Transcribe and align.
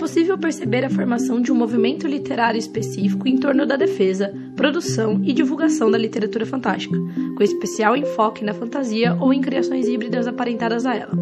possível 0.00 0.38
perceber 0.38 0.82
a 0.82 0.88
formação 0.88 1.42
de 1.42 1.52
um 1.52 1.54
movimento 1.54 2.08
literário 2.08 2.58
específico 2.58 3.28
em 3.28 3.36
torno 3.36 3.66
da 3.66 3.76
defesa, 3.76 4.32
produção 4.56 5.20
e 5.22 5.30
divulgação 5.30 5.90
da 5.90 5.98
literatura 5.98 6.46
fantástica, 6.46 6.96
com 7.36 7.42
especial 7.42 7.94
enfoque 7.94 8.42
na 8.42 8.54
fantasia 8.54 9.14
ou 9.20 9.30
em 9.30 9.42
criações 9.42 9.86
híbridas 9.86 10.26
aparentadas 10.26 10.86
a 10.86 10.96
ela. 10.96 11.12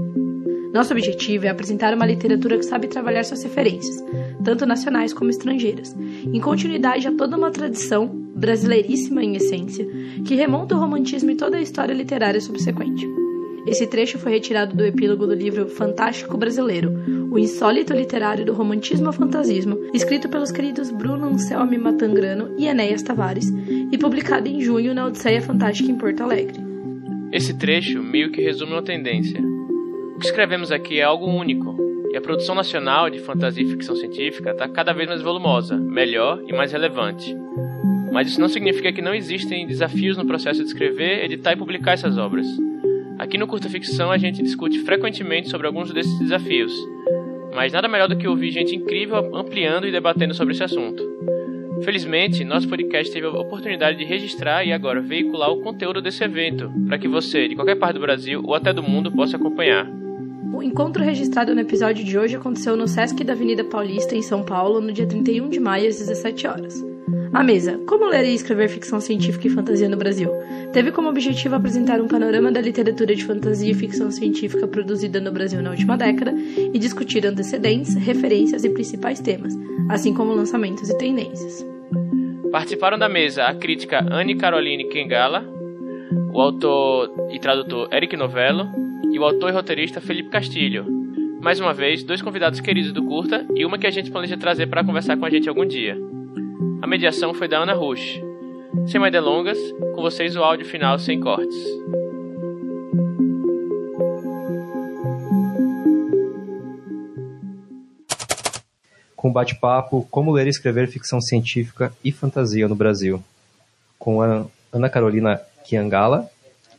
Nosso 0.72 0.92
objetivo 0.92 1.46
é 1.46 1.48
apresentar 1.48 1.92
uma 1.92 2.06
literatura 2.06 2.56
que 2.56 2.64
sabe 2.64 2.86
trabalhar 2.86 3.24
suas 3.24 3.42
referências, 3.42 3.96
tanto 4.44 4.64
nacionais 4.64 5.12
como 5.12 5.30
estrangeiras, 5.30 5.96
em 6.32 6.40
continuidade 6.40 7.08
a 7.08 7.12
toda 7.12 7.36
uma 7.36 7.50
tradição, 7.50 8.06
brasileiríssima 8.06 9.24
em 9.24 9.34
essência, 9.34 9.88
que 10.24 10.36
remonta 10.36 10.76
o 10.76 10.78
romantismo 10.78 11.32
e 11.32 11.36
toda 11.36 11.56
a 11.56 11.62
história 11.62 11.92
literária 11.92 12.40
subsequente. 12.40 13.17
Esse 13.68 13.86
trecho 13.86 14.18
foi 14.18 14.32
retirado 14.32 14.74
do 14.74 14.82
epílogo 14.82 15.26
do 15.26 15.34
livro 15.34 15.68
Fantástico 15.68 16.38
Brasileiro, 16.38 16.90
o 17.30 17.38
insólito 17.38 17.92
literário 17.92 18.42
do 18.42 18.54
romantismo 18.54 19.08
ao 19.08 19.12
fantasismo, 19.12 19.78
escrito 19.92 20.26
pelos 20.26 20.50
queridos 20.50 20.90
Bruno 20.90 21.26
Anselmi 21.26 21.76
Matangrano 21.76 22.54
e 22.56 22.66
Enéas 22.66 23.02
Tavares, 23.02 23.52
e 23.92 23.98
publicado 23.98 24.48
em 24.48 24.62
junho 24.62 24.94
na 24.94 25.04
Odisseia 25.04 25.42
Fantástica 25.42 25.92
em 25.92 25.98
Porto 25.98 26.22
Alegre. 26.22 26.58
Esse 27.30 27.58
trecho 27.58 28.02
meio 28.02 28.32
que 28.32 28.40
resume 28.40 28.72
uma 28.72 28.82
tendência. 28.82 29.38
O 30.16 30.18
que 30.18 30.24
escrevemos 30.24 30.72
aqui 30.72 30.98
é 30.98 31.02
algo 31.02 31.26
único, 31.26 31.76
e 32.10 32.16
a 32.16 32.22
produção 32.22 32.54
nacional 32.54 33.10
de 33.10 33.18
fantasia 33.18 33.62
e 33.62 33.70
ficção 33.70 33.94
científica 33.94 34.52
está 34.52 34.66
cada 34.66 34.94
vez 34.94 35.06
mais 35.10 35.20
volumosa, 35.20 35.76
melhor 35.76 36.42
e 36.48 36.54
mais 36.54 36.72
relevante. 36.72 37.36
Mas 38.10 38.28
isso 38.28 38.40
não 38.40 38.48
significa 38.48 38.90
que 38.90 39.02
não 39.02 39.14
existem 39.14 39.66
desafios 39.66 40.16
no 40.16 40.26
processo 40.26 40.62
de 40.62 40.68
escrever, 40.68 41.22
editar 41.22 41.52
e 41.52 41.56
publicar 41.56 41.92
essas 41.92 42.16
obras. 42.16 42.46
Aqui 43.18 43.36
no 43.36 43.48
Curta 43.48 43.68
Ficção 43.68 44.12
a 44.12 44.16
gente 44.16 44.40
discute 44.40 44.78
frequentemente 44.80 45.50
sobre 45.50 45.66
alguns 45.66 45.92
desses 45.92 46.16
desafios, 46.20 46.72
mas 47.52 47.72
nada 47.72 47.88
melhor 47.88 48.08
do 48.08 48.16
que 48.16 48.28
ouvir 48.28 48.52
gente 48.52 48.76
incrível 48.76 49.34
ampliando 49.36 49.88
e 49.88 49.90
debatendo 49.90 50.32
sobre 50.34 50.54
esse 50.54 50.62
assunto. 50.62 51.02
Felizmente, 51.82 52.44
nosso 52.44 52.68
podcast 52.68 53.12
teve 53.12 53.26
a 53.26 53.30
oportunidade 53.30 53.98
de 53.98 54.04
registrar 54.04 54.64
e 54.64 54.72
agora 54.72 55.00
veicular 55.00 55.50
o 55.50 55.60
conteúdo 55.60 56.00
desse 56.00 56.22
evento, 56.22 56.70
para 56.86 56.96
que 56.96 57.08
você, 57.08 57.48
de 57.48 57.56
qualquer 57.56 57.76
parte 57.76 57.94
do 57.94 58.00
Brasil 58.00 58.40
ou 58.44 58.54
até 58.54 58.72
do 58.72 58.82
mundo, 58.84 59.10
possa 59.10 59.36
acompanhar. 59.36 59.90
O 60.52 60.62
encontro 60.62 61.02
registrado 61.02 61.54
no 61.54 61.60
episódio 61.60 62.04
de 62.04 62.16
hoje 62.16 62.36
aconteceu 62.36 62.76
no 62.76 62.86
Sesc 62.86 63.22
da 63.24 63.32
Avenida 63.32 63.64
Paulista, 63.64 64.14
em 64.14 64.22
São 64.22 64.44
Paulo, 64.44 64.80
no 64.80 64.92
dia 64.92 65.06
31 65.06 65.48
de 65.48 65.58
maio, 65.58 65.88
às 65.88 65.98
17 65.98 66.46
horas. 66.46 66.84
A 67.32 67.42
mesa, 67.42 67.78
como 67.86 68.06
ler 68.06 68.24
e 68.24 68.34
escrever 68.34 68.68
ficção 68.68 69.00
científica 69.00 69.46
e 69.46 69.50
fantasia 69.50 69.88
no 69.88 69.96
Brasil, 69.96 70.30
teve 70.72 70.92
como 70.92 71.08
objetivo 71.08 71.54
apresentar 71.54 72.00
um 72.00 72.08
panorama 72.08 72.52
da 72.52 72.60
literatura 72.60 73.14
de 73.14 73.24
fantasia 73.24 73.70
e 73.70 73.74
ficção 73.74 74.10
científica 74.10 74.66
produzida 74.66 75.20
no 75.20 75.32
Brasil 75.32 75.62
na 75.62 75.70
última 75.70 75.96
década 75.96 76.32
e 76.32 76.78
discutir 76.78 77.26
antecedentes, 77.26 77.94
referências 77.94 78.64
e 78.64 78.70
principais 78.70 79.20
temas, 79.20 79.54
assim 79.88 80.12
como 80.12 80.34
lançamentos 80.34 80.88
e 80.88 80.98
tendências. 80.98 81.66
Participaram 82.50 82.98
da 82.98 83.08
mesa 83.08 83.44
a 83.44 83.54
crítica 83.54 84.04
Anne 84.10 84.36
Caroline 84.36 84.88
Kengala, 84.88 85.44
o 86.32 86.40
autor 86.40 87.28
e 87.30 87.38
tradutor 87.38 87.88
Eric 87.92 88.16
Novello 88.16 88.68
e 89.10 89.18
o 89.18 89.24
autor 89.24 89.50
e 89.50 89.52
roteirista 89.52 90.00
Felipe 90.00 90.30
Castilho. 90.30 90.86
Mais 91.40 91.60
uma 91.60 91.72
vez, 91.72 92.02
dois 92.02 92.20
convidados 92.20 92.60
queridos 92.60 92.92
do 92.92 93.04
Curta 93.04 93.46
e 93.54 93.64
uma 93.64 93.78
que 93.78 93.86
a 93.86 93.90
gente 93.90 94.10
planeja 94.10 94.36
trazer 94.36 94.66
para 94.66 94.84
conversar 94.84 95.16
com 95.16 95.24
a 95.24 95.30
gente 95.30 95.48
algum 95.48 95.64
dia. 95.64 95.96
A 96.82 96.86
mediação 96.86 97.32
foi 97.32 97.48
da 97.48 97.58
Ana 97.58 97.74
Rush. 97.74 98.27
Sem 98.86 99.00
mais 99.00 99.12
delongas, 99.12 99.58
com 99.94 100.02
vocês 100.02 100.36
o 100.36 100.42
áudio 100.42 100.66
final 100.66 100.98
sem 100.98 101.18
cortes. 101.18 101.56
Com 109.16 109.32
bate-papo 109.32 110.06
Como 110.10 110.32
ler 110.32 110.46
e 110.46 110.50
escrever 110.50 110.86
ficção 110.88 111.20
científica 111.20 111.92
e 112.04 112.12
fantasia 112.12 112.68
no 112.68 112.74
Brasil, 112.74 113.22
com 113.98 114.20
Ana 114.20 114.90
Carolina 114.90 115.40
Kiangala, 115.64 116.30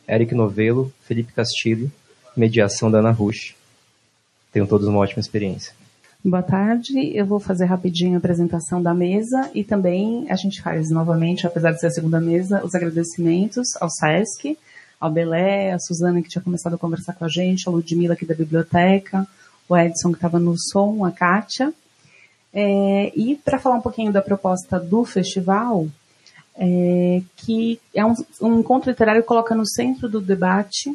Eric 0.08 0.36
Novelo, 0.36 0.94
Felipe 1.02 1.34
Castilho, 1.34 1.92
mediação 2.38 2.90
da 2.90 3.00
Ana 3.00 3.12
Rush. 3.12 3.56
Tenham 4.52 4.68
todos 4.68 4.88
uma 4.88 5.00
ótima 5.00 5.20
experiência. 5.20 5.79
Boa 6.22 6.44
tarde, 6.44 7.16
eu 7.16 7.26
vou 7.26 7.40
fazer 7.40 7.64
rapidinho 7.64 8.16
a 8.16 8.18
apresentação 8.18 8.84
da 8.84 8.94
mesa 8.94 9.50
e 9.56 9.64
também 9.64 10.30
a 10.30 10.36
gente 10.36 10.62
faz 10.62 10.90
novamente, 10.90 11.48
apesar 11.48 11.72
de 11.72 11.80
ser 11.80 11.88
a 11.88 11.92
segunda 11.92 12.20
mesa, 12.20 12.62
os 12.62 12.76
agradecimentos 12.76 13.70
ao 13.80 13.90
SESC, 13.90 14.58
ao 15.00 15.10
Belé, 15.10 15.72
a 15.72 15.80
Suzana 15.80 16.22
que 16.22 16.28
tinha 16.28 16.42
começado 16.42 16.74
a 16.74 16.78
conversar 16.78 17.14
com 17.14 17.24
a 17.24 17.30
gente, 17.30 17.70
a 17.70 17.72
Ludmilla 17.72 18.16
aqui 18.16 18.26
da 18.26 18.36
biblioteca, 18.36 19.26
o 19.70 19.78
Edson 19.78 20.10
que 20.12 20.18
estava 20.18 20.38
no 20.38 20.56
som, 20.60 21.06
a 21.06 21.12
Kátia. 21.12 21.74
É, 22.54 23.14
e 23.16 23.38
para 23.38 23.58
falar 23.58 23.78
um 23.78 23.82
pouquinho 23.82 24.12
da 24.12 24.22
proposta 24.22 24.78
do 24.78 25.06
festival, 25.06 25.88
é, 26.58 27.22
que 27.38 27.80
é 27.96 28.04
um, 28.06 28.14
um 28.42 28.60
encontro 28.60 28.90
literário 28.90 29.22
que 29.22 29.28
coloca 29.28 29.56
no 29.56 29.66
centro 29.66 30.10
do 30.10 30.20
debate 30.20 30.94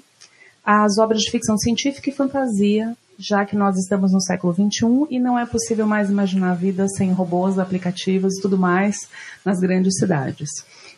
as 0.62 0.98
obras 0.98 1.22
de 1.22 1.30
ficção 1.30 1.56
científica 1.56 2.10
e 2.10 2.12
fantasia 2.12 2.94
já 3.19 3.44
que 3.44 3.56
nós 3.56 3.76
estamos 3.76 4.12
no 4.12 4.20
século 4.20 4.52
XXI 4.52 5.06
e 5.10 5.19
não 5.19 5.38
é 5.38 5.47
possível 5.47 5.86
mais 5.86 6.10
imaginar 6.10 6.52
a 6.52 6.54
vida 6.54 6.86
sem 6.88 7.12
robôs, 7.12 7.58
aplicativos 7.58 8.36
e 8.36 8.42
tudo 8.42 8.58
mais 8.58 8.97
nas 9.44 9.60
grandes 9.60 9.98
cidades. 9.98 10.50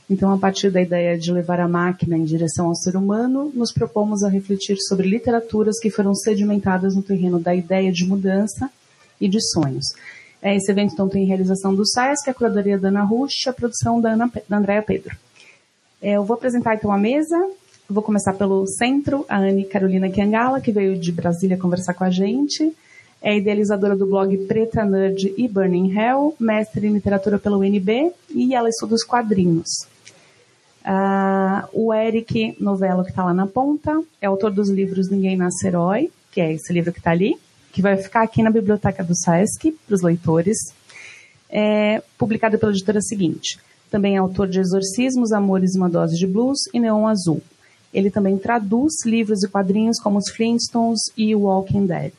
Então, 0.09 0.33
a 0.33 0.39
partir 0.39 0.71
da 0.71 0.81
ideia 0.81 1.19
de 1.19 1.33
levar 1.33 1.59
a 1.59 1.67
máquina 1.67 2.17
em 2.17 2.25
direção 2.25 2.67
ao 2.67 2.75
ser 2.77 2.97
humano, 2.97 3.51
nos 3.53 3.73
propomos 3.73 4.23
a 4.23 4.29
refletir 4.29 4.77
sobre 4.81 5.09
literaturas 5.09 5.81
que 5.81 5.91
foram 5.91 6.15
sedimentadas 6.15 6.95
no 6.95 7.03
terreno 7.03 7.41
da 7.41 7.55
ideia 7.55 7.93
de 7.93 8.05
mudança 8.05 8.71
e 9.21 9.29
de 9.29 9.41
sonhos. 9.41 9.85
É, 10.41 10.55
esse 10.55 10.71
evento 10.71 10.93
então 10.93 11.09
tem 11.09 11.27
realização 11.27 11.75
do 11.75 11.85
SESC, 11.85 12.31
a 12.31 12.35
curadoria 12.35 12.79
da 12.79 12.89
Ana 12.89 13.03
Rush, 13.03 13.49
a 13.49 13.53
produção 13.53 14.01
da, 14.01 14.11
Ana, 14.11 14.31
da 14.49 14.59
Andréa 14.59 14.83
Pedro. 14.83 15.17
É, 16.01 16.13
eu 16.13 16.25
vou 16.25 16.37
apresentar 16.37 16.77
então 16.77 16.93
a 16.93 16.99
mesa, 16.99 17.37
Vou 17.89 18.03
começar 18.03 18.33
pelo 18.33 18.67
centro, 18.67 19.25
a 19.29 19.39
Anne 19.39 19.65
Carolina 19.65 20.11
Kiangala, 20.11 20.61
que 20.61 20.73
veio 20.73 20.99
de 20.99 21.13
Brasília 21.13 21.57
conversar 21.57 21.95
com 21.95 22.03
a 22.03 22.11
gente. 22.11 22.75
É 23.23 23.37
idealizadora 23.37 23.97
do 23.97 24.07
blog 24.07 24.37
Preta 24.47 24.85
Nerd 24.85 25.33
e 25.37 25.47
Burning 25.47 25.97
Hell, 25.97 26.35
mestre 26.39 26.89
em 26.89 26.93
literatura 26.93 27.39
pelo 27.39 27.59
UNB 27.61 28.13
e 28.35 28.55
ela 28.55 28.69
estuda 28.69 28.97
os 28.97 29.05
quadrinhos. 29.05 29.87
Uh, 30.85 31.69
o 31.73 31.95
Eric 31.95 32.57
Novello, 32.61 33.05
que 33.05 33.11
está 33.11 33.25
lá 33.25 33.33
na 33.33 33.47
ponta, 33.47 34.03
é 34.21 34.27
autor 34.27 34.51
dos 34.51 34.69
livros 34.69 35.09
Ninguém 35.09 35.37
Nasce 35.37 35.67
Herói, 35.67 36.11
que 36.33 36.41
é 36.41 36.53
esse 36.53 36.73
livro 36.73 36.93
que 36.93 36.99
está 36.99 37.13
ali, 37.13 37.37
que 37.73 37.81
vai 37.81 37.97
ficar 37.97 38.23
aqui 38.23 38.43
na 38.43 38.51
biblioteca 38.51 39.05
do 39.05 39.15
SESC 39.15 39.77
para 39.87 39.95
os 39.95 40.03
leitores. 40.03 40.59
É 41.49 42.03
publicado 42.19 42.59
pela 42.59 42.73
editora 42.73 43.01
seguinte. 43.01 43.61
Também 43.91 44.17
é 44.17 44.19
autor 44.19 44.49
de 44.49 44.59
Exorcismos, 44.59 45.33
Amores 45.33 45.75
e 45.75 45.79
uma 45.79 45.89
Dose 45.89 46.17
de 46.17 46.27
Blues 46.27 46.59
e 46.75 46.81
Neon 46.81 47.07
Azul. 47.07 47.41
Ele 47.93 48.11
também 48.11 48.37
traduz 48.39 49.05
livros 49.05 49.43
e 49.43 49.49
quadrinhos 49.49 49.99
como 50.01 50.19
os 50.19 50.31
Flintstones 50.31 51.01
e 51.17 51.35
Walking 51.35 51.87
Dead. 51.87 52.13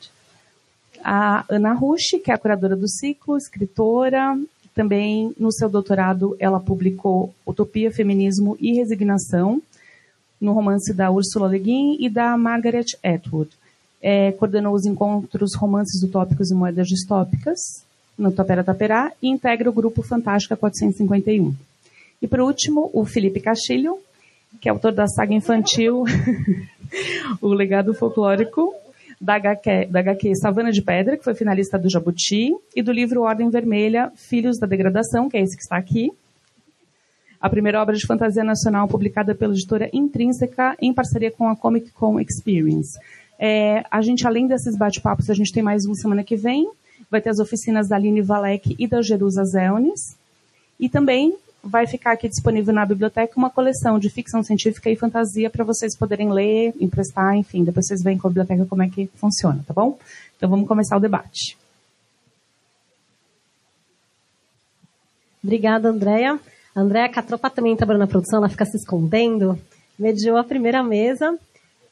A 1.04 1.44
Ana 1.48 1.72
Rush, 1.72 2.20
que 2.24 2.30
é 2.30 2.34
a 2.34 2.38
curadora 2.38 2.74
do 2.74 2.88
ciclo, 2.88 3.36
escritora, 3.36 4.36
também 4.74 5.34
no 5.38 5.52
seu 5.52 5.68
doutorado 5.68 6.36
ela 6.38 6.60
publicou 6.60 7.34
Utopia, 7.46 7.90
Feminismo 7.90 8.56
e 8.60 8.74
Resignação, 8.74 9.60
no 10.40 10.52
romance 10.52 10.92
da 10.94 11.10
Ursula 11.10 11.48
Le 11.48 11.58
Guin 11.58 11.96
e 11.98 12.08
da 12.08 12.36
Margaret 12.36 12.86
Atwood. 13.02 13.50
É, 14.00 14.30
coordenou 14.32 14.74
os 14.74 14.86
encontros 14.86 15.56
Romances 15.56 16.00
Utópicos 16.02 16.52
e 16.52 16.54
Moedas 16.54 16.86
Distópicas, 16.86 17.58
no 18.16 18.30
Topera 18.30 18.62
Taperá, 18.62 19.12
e 19.20 19.28
integra 19.28 19.68
o 19.68 19.72
grupo 19.72 20.02
Fantástica 20.02 20.56
451. 20.56 21.54
E 22.22 22.28
por 22.28 22.40
último, 22.40 22.88
o 22.92 23.04
Felipe 23.04 23.40
Castilho, 23.40 23.98
que 24.60 24.68
é 24.68 24.72
autor 24.72 24.92
da 24.92 25.06
saga 25.06 25.34
infantil 25.34 26.04
O 27.40 27.48
Legado 27.48 27.94
Folclórico, 27.94 28.74
da 29.20 29.34
HQ, 29.34 29.86
da 29.90 30.00
HQ 30.00 30.36
Savana 30.36 30.70
de 30.70 30.82
Pedra, 30.82 31.16
que 31.16 31.24
foi 31.24 31.34
finalista 31.34 31.78
do 31.78 31.90
Jabuti, 31.90 32.54
e 32.74 32.82
do 32.82 32.92
livro 32.92 33.22
Ordem 33.22 33.50
Vermelha, 33.50 34.12
Filhos 34.14 34.58
da 34.58 34.66
Degradação, 34.66 35.28
que 35.28 35.36
é 35.36 35.42
esse 35.42 35.56
que 35.56 35.62
está 35.62 35.76
aqui. 35.76 36.10
A 37.40 37.48
primeira 37.48 37.80
obra 37.80 37.94
de 37.94 38.06
fantasia 38.06 38.42
nacional 38.42 38.88
publicada 38.88 39.34
pela 39.34 39.52
editora 39.52 39.88
Intrínseca 39.92 40.76
em 40.80 40.92
parceria 40.92 41.30
com 41.30 41.48
a 41.48 41.54
Comic 41.54 41.90
Con 41.92 42.18
Experience. 42.18 42.98
É, 43.38 43.84
a 43.90 44.00
gente, 44.02 44.26
além 44.26 44.48
desses 44.48 44.76
bate-papos, 44.76 45.30
a 45.30 45.34
gente 45.34 45.52
tem 45.52 45.62
mais 45.62 45.84
uma 45.84 45.94
semana 45.94 46.24
que 46.24 46.34
vem. 46.34 46.68
Vai 47.08 47.20
ter 47.20 47.30
as 47.30 47.38
oficinas 47.38 47.88
da 47.88 47.94
Aline 47.94 48.22
Valek 48.22 48.74
e 48.76 48.88
da 48.88 49.00
Jerusa 49.02 49.44
Zelnes. 49.44 50.16
E 50.80 50.88
também 50.88 51.36
vai 51.62 51.86
ficar 51.86 52.12
aqui 52.12 52.28
disponível 52.28 52.72
na 52.72 52.86
biblioteca 52.86 53.32
uma 53.36 53.50
coleção 53.50 53.98
de 53.98 54.08
ficção 54.08 54.42
científica 54.42 54.90
e 54.90 54.96
fantasia 54.96 55.50
para 55.50 55.64
vocês 55.64 55.96
poderem 55.96 56.32
ler, 56.32 56.74
emprestar, 56.80 57.36
enfim, 57.36 57.64
depois 57.64 57.86
vocês 57.86 58.02
veem 58.02 58.18
com 58.18 58.28
a 58.28 58.30
biblioteca 58.30 58.66
como 58.66 58.82
é 58.82 58.88
que 58.88 59.08
funciona, 59.16 59.64
tá 59.66 59.74
bom? 59.74 59.98
Então 60.36 60.48
vamos 60.48 60.68
começar 60.68 60.96
o 60.96 61.00
debate. 61.00 61.56
Obrigada, 65.42 65.88
Andréia. 65.88 66.38
A 66.74 66.80
Andréia 66.80 67.08
Catropa 67.08 67.50
também 67.50 67.76
trabalhando 67.76 68.02
na 68.02 68.06
produção, 68.06 68.38
ela 68.38 68.48
fica 68.48 68.64
se 68.64 68.76
escondendo. 68.76 69.58
Mediou 69.98 70.36
a 70.36 70.44
primeira 70.44 70.82
mesa. 70.82 71.38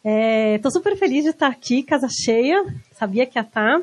Estou 0.05 0.69
é, 0.69 0.73
super 0.73 0.97
feliz 0.97 1.25
de 1.25 1.31
estar 1.31 1.49
aqui, 1.49 1.83
casa 1.83 2.07
cheia. 2.09 2.65
Sabia 2.93 3.27
que 3.27 3.39
ia 3.39 3.43
estar. 3.43 3.81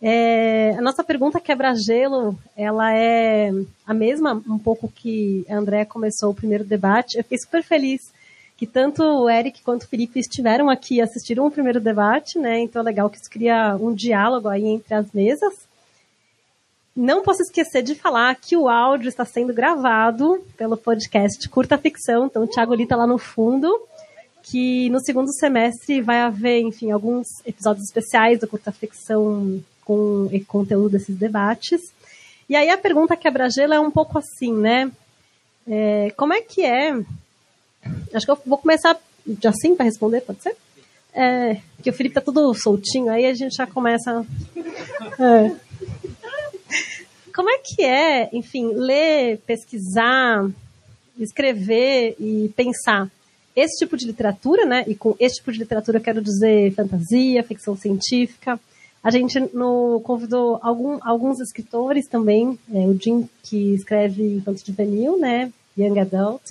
É, 0.00 0.74
a 0.76 0.82
nossa 0.82 1.02
pergunta 1.02 1.40
quebra-gelo, 1.40 2.38
ela 2.56 2.94
é 2.94 3.50
a 3.86 3.94
mesma 3.94 4.42
um 4.46 4.58
pouco 4.58 4.88
que 4.88 5.44
a 5.48 5.56
André 5.56 5.84
começou 5.84 6.30
o 6.30 6.34
primeiro 6.34 6.64
debate. 6.64 7.16
Eu 7.16 7.22
fiquei 7.22 7.38
super 7.38 7.62
feliz 7.62 8.12
que 8.56 8.66
tanto 8.66 9.02
o 9.02 9.28
Eric 9.28 9.62
quanto 9.62 9.82
o 9.82 9.88
Felipe 9.88 10.18
estiveram 10.18 10.70
aqui 10.70 10.96
e 10.96 11.00
assistiram 11.02 11.46
o 11.46 11.50
primeiro 11.50 11.80
debate, 11.80 12.38
né? 12.38 12.60
Então 12.60 12.80
é 12.80 12.84
legal 12.84 13.10
que 13.10 13.18
isso 13.18 13.30
cria 13.30 13.76
um 13.76 13.92
diálogo 13.92 14.48
aí 14.48 14.64
entre 14.64 14.94
as 14.94 15.10
mesas. 15.12 15.66
Não 16.94 17.22
posso 17.22 17.42
esquecer 17.42 17.82
de 17.82 17.94
falar 17.94 18.34
que 18.36 18.56
o 18.56 18.70
áudio 18.70 19.10
está 19.10 19.26
sendo 19.26 19.52
gravado 19.52 20.42
pelo 20.56 20.78
podcast 20.78 21.46
Curta 21.50 21.76
Ficção, 21.76 22.24
então 22.24 22.44
o 22.44 22.46
Thiago 22.46 22.74
Lita 22.74 22.96
lá 22.96 23.06
no 23.06 23.18
fundo, 23.18 23.70
que 24.42 24.88
no 24.88 25.00
segundo 25.00 25.30
semestre 25.34 26.00
vai 26.00 26.20
haver, 26.20 26.62
enfim, 26.62 26.90
alguns 26.90 27.26
episódios 27.44 27.84
especiais 27.84 28.40
do 28.40 28.48
Curta 28.48 28.72
Ficção 28.72 29.62
com 29.86 30.28
conteúdo 30.46 30.90
desses 30.90 31.16
debates. 31.16 31.80
E 32.48 32.54
aí 32.54 32.68
a 32.68 32.76
pergunta 32.76 33.16
quebra-gelo 33.16 33.72
é 33.72 33.80
um 33.80 33.90
pouco 33.90 34.18
assim, 34.18 34.52
né? 34.52 34.92
É, 35.66 36.12
como 36.16 36.34
é 36.34 36.42
que 36.42 36.64
é 36.64 36.92
Acho 38.12 38.26
que 38.26 38.32
eu 38.32 38.38
vou 38.46 38.58
começar 38.58 38.98
de 39.26 39.48
assim 39.48 39.74
para 39.74 39.84
responder, 39.84 40.20
pode 40.20 40.42
ser? 40.42 40.56
É, 41.12 41.60
que 41.82 41.90
o 41.90 41.92
Felipe 41.92 42.14
tá 42.14 42.20
tudo 42.20 42.52
soltinho, 42.54 43.10
aí 43.10 43.24
a 43.26 43.34
gente 43.34 43.54
já 43.56 43.66
começa. 43.66 44.24
É. 45.18 45.56
Como 47.34 47.50
é 47.50 47.58
que 47.58 47.82
é, 47.82 48.28
enfim, 48.32 48.72
ler, 48.72 49.38
pesquisar, 49.46 50.48
escrever 51.18 52.16
e 52.18 52.52
pensar 52.56 53.10
esse 53.54 53.78
tipo 53.78 53.96
de 53.96 54.06
literatura, 54.06 54.64
né? 54.64 54.84
E 54.86 54.94
com 54.94 55.16
esse 55.18 55.36
tipo 55.36 55.52
de 55.52 55.58
literatura 55.58 55.98
eu 55.98 56.02
quero 56.02 56.22
dizer 56.22 56.74
fantasia, 56.74 57.42
ficção 57.42 57.76
científica. 57.76 58.60
A 59.06 59.10
gente 59.12 59.38
no, 59.54 60.00
convidou 60.02 60.58
algum, 60.60 60.98
alguns 61.00 61.38
escritores 61.38 62.08
também, 62.08 62.58
é, 62.74 62.78
o 62.88 63.00
Jim 63.00 63.30
que 63.44 63.72
escreve 63.72 64.34
infanto 64.34 64.66
juvenil, 64.66 65.16
né? 65.16 65.52
Young 65.78 66.00
Adult. 66.00 66.42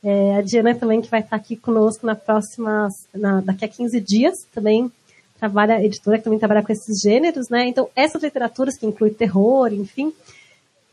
É, 0.00 0.36
a 0.36 0.40
Diana 0.40 0.72
também, 0.72 1.00
que 1.00 1.10
vai 1.10 1.18
estar 1.18 1.34
aqui 1.34 1.56
conosco 1.56 2.06
na 2.06 2.14
próxima, 2.14 2.86
na, 3.12 3.40
daqui 3.40 3.64
a 3.64 3.68
15 3.68 4.00
dias, 4.02 4.46
também 4.54 4.88
trabalha, 5.36 5.84
editora 5.84 6.18
que 6.18 6.22
também 6.22 6.38
trabalha 6.38 6.62
com 6.62 6.72
esses 6.72 7.00
gêneros, 7.00 7.48
né? 7.48 7.66
Então, 7.66 7.90
essas 7.96 8.22
literaturas 8.22 8.78
que 8.78 8.86
incluem 8.86 9.12
terror, 9.12 9.72
enfim. 9.72 10.12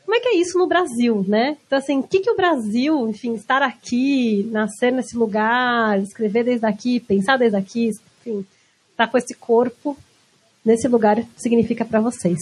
Como 0.04 0.18
é 0.18 0.20
que 0.20 0.30
é 0.30 0.38
isso 0.38 0.58
no 0.58 0.66
Brasil, 0.66 1.24
né? 1.28 1.58
Então, 1.68 1.78
assim, 1.78 2.00
o 2.00 2.04
que, 2.08 2.22
que 2.22 2.32
o 2.32 2.36
Brasil, 2.36 3.08
enfim, 3.08 3.36
estar 3.36 3.62
aqui, 3.62 4.50
nascer 4.52 4.92
nesse 4.92 5.16
lugar, 5.16 6.02
escrever 6.02 6.44
desde 6.44 6.66
aqui, 6.66 7.00
pensar 7.00 7.38
desde 7.38 7.56
aqui, 7.56 7.92
enfim, 8.22 8.44
tá 8.96 9.06
com 9.06 9.20
esse 9.20 9.36
corpo 9.36 9.96
nesse 10.68 10.88
lugar 10.88 11.24
significa 11.36 11.84
para 11.84 12.02
vocês? 12.02 12.38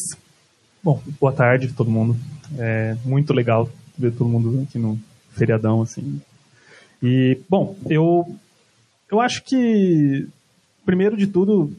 Bom, 0.84 1.02
boa 1.20 1.32
tarde 1.32 1.72
todo 1.74 1.90
mundo. 1.90 2.18
É 2.58 2.98
muito 3.06 3.34
legal 3.34 3.70
ver 3.98 4.12
todo 4.12 4.30
mundo 4.30 4.66
aqui 4.68 4.78
no 4.78 5.00
feriadão, 5.32 5.82
assim, 5.82 6.20
e, 7.02 7.40
bom, 7.48 7.76
eu, 7.88 8.36
eu 9.12 9.22
acho 9.22 9.44
que, 9.44 10.28
primeiro 10.86 11.16
de 11.16 11.28
tudo, 11.28 11.72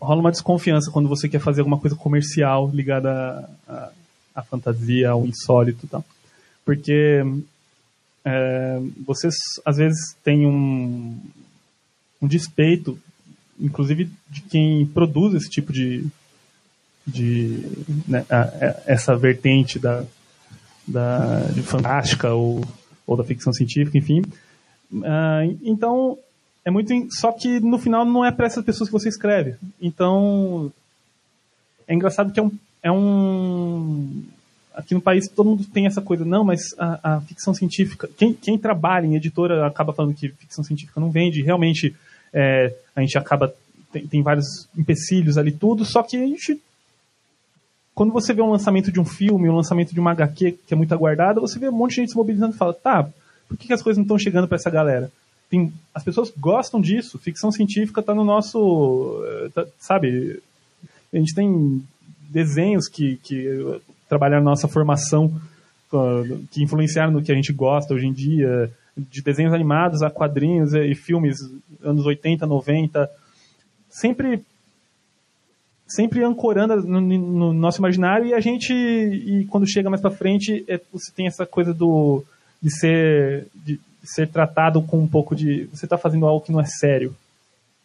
rola 0.00 0.20
uma 0.20 0.30
desconfiança 0.30 0.92
quando 0.92 1.08
você 1.08 1.28
quer 1.28 1.40
fazer 1.40 1.60
alguma 1.60 1.78
coisa 1.78 1.96
comercial 1.96 2.70
ligada 2.72 3.50
à 4.34 4.42
fantasia, 4.42 5.10
ao 5.10 5.26
insólito 5.26 5.88
tal. 5.88 6.04
Porque 6.64 7.24
é, 8.24 8.80
vocês, 9.04 9.34
às 9.64 9.78
vezes, 9.78 10.14
têm 10.22 10.46
um, 10.46 11.18
um 12.22 12.28
despeito, 12.28 12.96
inclusive 13.60 14.10
de 14.30 14.42
quem 14.42 14.86
produz 14.86 15.34
esse 15.34 15.50
tipo 15.50 15.72
de, 15.72 16.06
de 17.06 17.62
né, 18.06 18.24
a, 18.30 18.40
a, 18.40 18.82
essa 18.86 19.16
vertente 19.16 19.78
da, 19.78 20.04
da 20.86 21.40
de 21.54 21.62
fantástica 21.62 22.32
ou 22.32 22.64
ou 23.08 23.16
da 23.16 23.24
ficção 23.24 23.54
científica, 23.54 23.96
enfim. 23.96 24.20
Uh, 24.92 25.58
então, 25.62 26.18
é 26.62 26.70
muito. 26.70 26.92
Só 27.10 27.32
que 27.32 27.58
no 27.58 27.78
final 27.78 28.04
não 28.04 28.22
é 28.22 28.30
para 28.30 28.46
essas 28.46 28.62
pessoas 28.62 28.90
que 28.90 28.92
você 28.92 29.08
escreve. 29.08 29.56
Então, 29.80 30.70
é 31.88 31.94
engraçado 31.94 32.30
que 32.30 32.38
é 32.38 32.42
um. 32.42 32.52
É 32.82 32.92
um 32.92 34.22
aqui 34.74 34.94
no 34.94 35.00
país 35.00 35.26
todo 35.26 35.48
mundo 35.48 35.64
tem 35.64 35.86
essa 35.86 36.00
coisa, 36.00 36.24
não, 36.24 36.44
mas 36.44 36.72
a, 36.78 37.16
a 37.16 37.20
ficção 37.22 37.52
científica. 37.54 38.08
Quem, 38.16 38.32
quem, 38.32 38.58
trabalha 38.58 39.06
em 39.06 39.16
editora 39.16 39.66
acaba 39.66 39.92
falando 39.92 40.14
que 40.14 40.28
ficção 40.28 40.62
científica 40.62 41.00
não 41.00 41.10
vende. 41.10 41.42
Realmente, 41.42 41.96
é, 42.38 42.72
a 42.94 43.00
gente 43.00 43.18
acaba. 43.18 43.52
Tem, 43.92 44.06
tem 44.06 44.22
vários 44.22 44.68
empecilhos 44.76 45.36
ali, 45.36 45.50
tudo, 45.50 45.84
só 45.84 46.02
que 46.02 46.16
a 46.16 46.26
gente 46.26 46.60
quando 47.94 48.12
você 48.12 48.32
vê 48.32 48.40
um 48.40 48.50
lançamento 48.50 48.92
de 48.92 49.00
um 49.00 49.04
filme, 49.04 49.48
um 49.48 49.56
lançamento 49.56 49.92
de 49.92 49.98
uma 49.98 50.12
HQ 50.12 50.52
que 50.64 50.72
é 50.72 50.76
muito 50.76 50.94
aguardada, 50.94 51.40
você 51.40 51.58
vê 51.58 51.68
um 51.68 51.72
monte 51.72 51.90
de 51.90 51.96
gente 51.96 52.12
se 52.12 52.16
mobilizando 52.16 52.54
e 52.54 52.56
fala, 52.56 52.72
tá, 52.72 53.10
por 53.48 53.56
que, 53.56 53.66
que 53.66 53.72
as 53.72 53.82
coisas 53.82 53.96
não 53.98 54.04
estão 54.04 54.16
chegando 54.16 54.46
para 54.46 54.54
essa 54.54 54.70
galera? 54.70 55.10
Tem, 55.50 55.72
as 55.92 56.04
pessoas 56.04 56.32
gostam 56.38 56.80
disso, 56.80 57.18
ficção 57.18 57.50
científica 57.50 57.98
está 57.98 58.14
no 58.14 58.22
nosso, 58.22 59.20
eh, 59.26 59.48
tá, 59.52 59.66
sabe, 59.80 60.40
a 61.12 61.16
gente 61.16 61.34
tem 61.34 61.82
desenhos 62.30 62.86
que, 62.86 63.16
que 63.16 63.80
trabalharam 64.08 64.44
na 64.44 64.50
nossa 64.50 64.68
formação, 64.68 65.34
que 66.52 66.62
influenciaram 66.62 67.10
no 67.10 67.22
que 67.22 67.32
a 67.32 67.34
gente 67.34 67.52
gosta 67.52 67.94
hoje 67.94 68.06
em 68.06 68.12
dia, 68.12 68.70
de 69.10 69.22
desenhos 69.22 69.52
animados 69.52 70.02
a 70.02 70.10
quadrinhos 70.10 70.74
e 70.74 70.94
filmes 70.94 71.38
anos 71.82 72.04
80, 72.04 72.46
90, 72.46 73.10
sempre 73.88 74.42
sempre 75.86 76.22
ancorando 76.22 76.76
no, 76.82 77.00
no, 77.00 77.52
nosso 77.54 77.80
imaginário 77.80 78.26
e 78.26 78.34
a 78.34 78.40
gente 78.40 78.74
e 78.74 79.46
quando 79.46 79.66
chega 79.66 79.88
mais 79.88 80.02
para 80.02 80.10
frente 80.10 80.64
é, 80.68 80.78
você 80.92 81.10
tem 81.10 81.26
essa 81.26 81.46
coisa 81.46 81.72
do 81.72 82.22
de 82.62 82.70
ser 82.70 83.46
de, 83.54 83.80
ser 84.04 84.28
tratado 84.28 84.82
com 84.82 84.98
um 84.98 85.08
pouco 85.08 85.34
de 85.34 85.64
você 85.72 85.86
está 85.86 85.96
fazendo 85.96 86.26
algo 86.26 86.44
que 86.44 86.52
não 86.52 86.60
é 86.60 86.66
sério. 86.66 87.14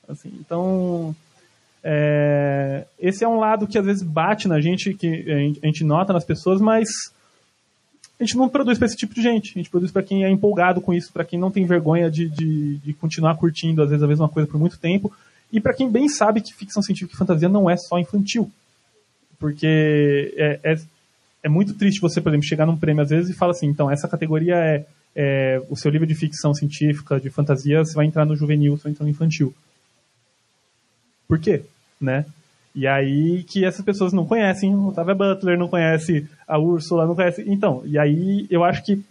Assim, 0.08 0.34
então 0.40 1.16
é, 1.82 2.86
esse 3.00 3.24
é 3.24 3.28
um 3.28 3.40
lado 3.40 3.68
que 3.68 3.78
às 3.78 3.86
vezes 3.86 4.04
bate 4.04 4.48
na 4.48 4.60
gente 4.60 4.94
que 4.94 5.60
a 5.62 5.66
gente 5.66 5.84
nota 5.84 6.12
nas 6.12 6.26
pessoas 6.26 6.60
mas 6.60 6.90
a 8.20 8.24
gente 8.24 8.38
não 8.38 8.48
produz 8.48 8.78
para 8.78 8.86
esse 8.86 8.96
tipo 8.96 9.14
de 9.14 9.22
gente 9.22 9.52
a 9.56 9.60
gente 9.60 9.70
produz 9.70 9.92
para 9.92 10.04
quem 10.04 10.24
é 10.24 10.30
empolgado 10.30 10.82
com 10.82 10.94
isso 10.94 11.12
para 11.12 11.26
quem 11.26 11.40
não 11.40 11.52
tem 11.52 11.66
vergonha 11.66 12.10
de, 12.10 12.30
de, 12.30 12.78
de 12.78 12.94
continuar 12.94 13.36
curtindo 13.36 13.82
às 13.82 13.90
vezes 13.90 14.04
a 14.04 14.08
mesma 14.08 14.30
coisa 14.30 14.48
por 14.48 14.60
muito 14.60 14.78
tempo 14.78 15.12
e 15.54 15.62
para 15.62 15.76
quem 15.76 15.88
bem 15.88 16.10
sabe 16.10 16.42
que 16.42 16.52
ficção 16.52 16.82
científica 16.82 17.14
e 17.14 17.18
fantasia 17.18 17.48
não 17.48 17.70
é 17.70 17.78
só 17.78 18.00
infantil. 18.00 18.52
Porque 19.38 20.34
é, 20.36 20.60
é, 20.64 20.76
é, 21.44 21.48
muito 21.48 21.76
triste 21.76 22.02
você, 22.02 22.20
por 22.20 22.30
exemplo, 22.30 22.48
chegar 22.48 22.66
num 22.66 22.76
prêmio 22.76 23.04
às 23.04 23.12
vezes 23.12 23.30
e 23.30 23.38
falar 23.38 23.52
assim, 23.52 23.68
então, 23.68 23.92
essa 23.92 24.08
categoria 24.08 24.56
é, 24.56 24.86
é, 25.16 25.62
o 25.70 25.76
seu 25.76 25.92
livro 25.92 26.08
de 26.08 26.16
ficção 26.16 26.56
científica, 26.56 27.20
de 27.20 27.30
fantasia, 27.30 27.86
você 27.86 27.94
vai 27.94 28.08
entrar 28.08 28.26
no 28.26 28.36
juvenil, 28.36 28.76
você 28.76 28.86
vai 28.86 28.94
entrar 28.94 29.06
no 29.06 29.12
infantil. 29.12 29.54
Por 31.28 31.38
quê? 31.38 31.64
Né? 32.02 32.26
E 32.76 32.88
aí 32.88 33.44
que 33.44 33.64
essas 33.64 33.86
pessoas 33.86 34.14
não 34.14 34.26
conhecem 34.26 34.74
o 34.74 34.88
Otávio 34.88 35.16
Butler, 35.16 35.58
não 35.58 35.68
conhece 35.68 36.28
a 36.48 36.58
Úrsula, 36.58 37.06
não 37.06 37.16
conhece. 37.16 37.44
Então, 37.48 37.84
e 37.86 38.00
aí 38.00 38.48
eu 38.50 38.64
acho 38.64 38.84
que 38.84 39.04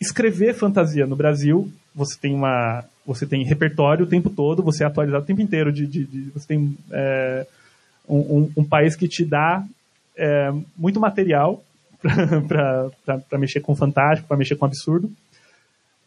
escrever 0.00 0.54
fantasia 0.54 1.06
no 1.06 1.16
Brasil, 1.16 1.70
você 1.94 2.16
tem 2.18 2.34
uma 2.34 2.84
você 3.04 3.26
tem 3.26 3.44
repertório 3.44 4.04
o 4.04 4.08
tempo 4.08 4.30
todo, 4.30 4.62
você 4.62 4.84
é 4.84 4.86
atualizado 4.86 5.24
o 5.24 5.26
tempo 5.26 5.40
inteiro, 5.40 5.72
de, 5.72 5.86
de, 5.86 6.04
de 6.04 6.30
você 6.30 6.46
tem 6.46 6.78
é, 6.92 7.44
um, 8.08 8.18
um, 8.18 8.52
um, 8.58 8.64
país 8.64 8.94
que 8.94 9.08
te 9.08 9.24
dá 9.24 9.64
é, 10.16 10.52
muito 10.76 11.00
material 11.00 11.64
para 12.46 13.38
mexer 13.38 13.60
com 13.60 13.74
fantástico, 13.74 14.28
para 14.28 14.36
mexer 14.36 14.54
com 14.54 14.64
absurdo. 14.64 15.10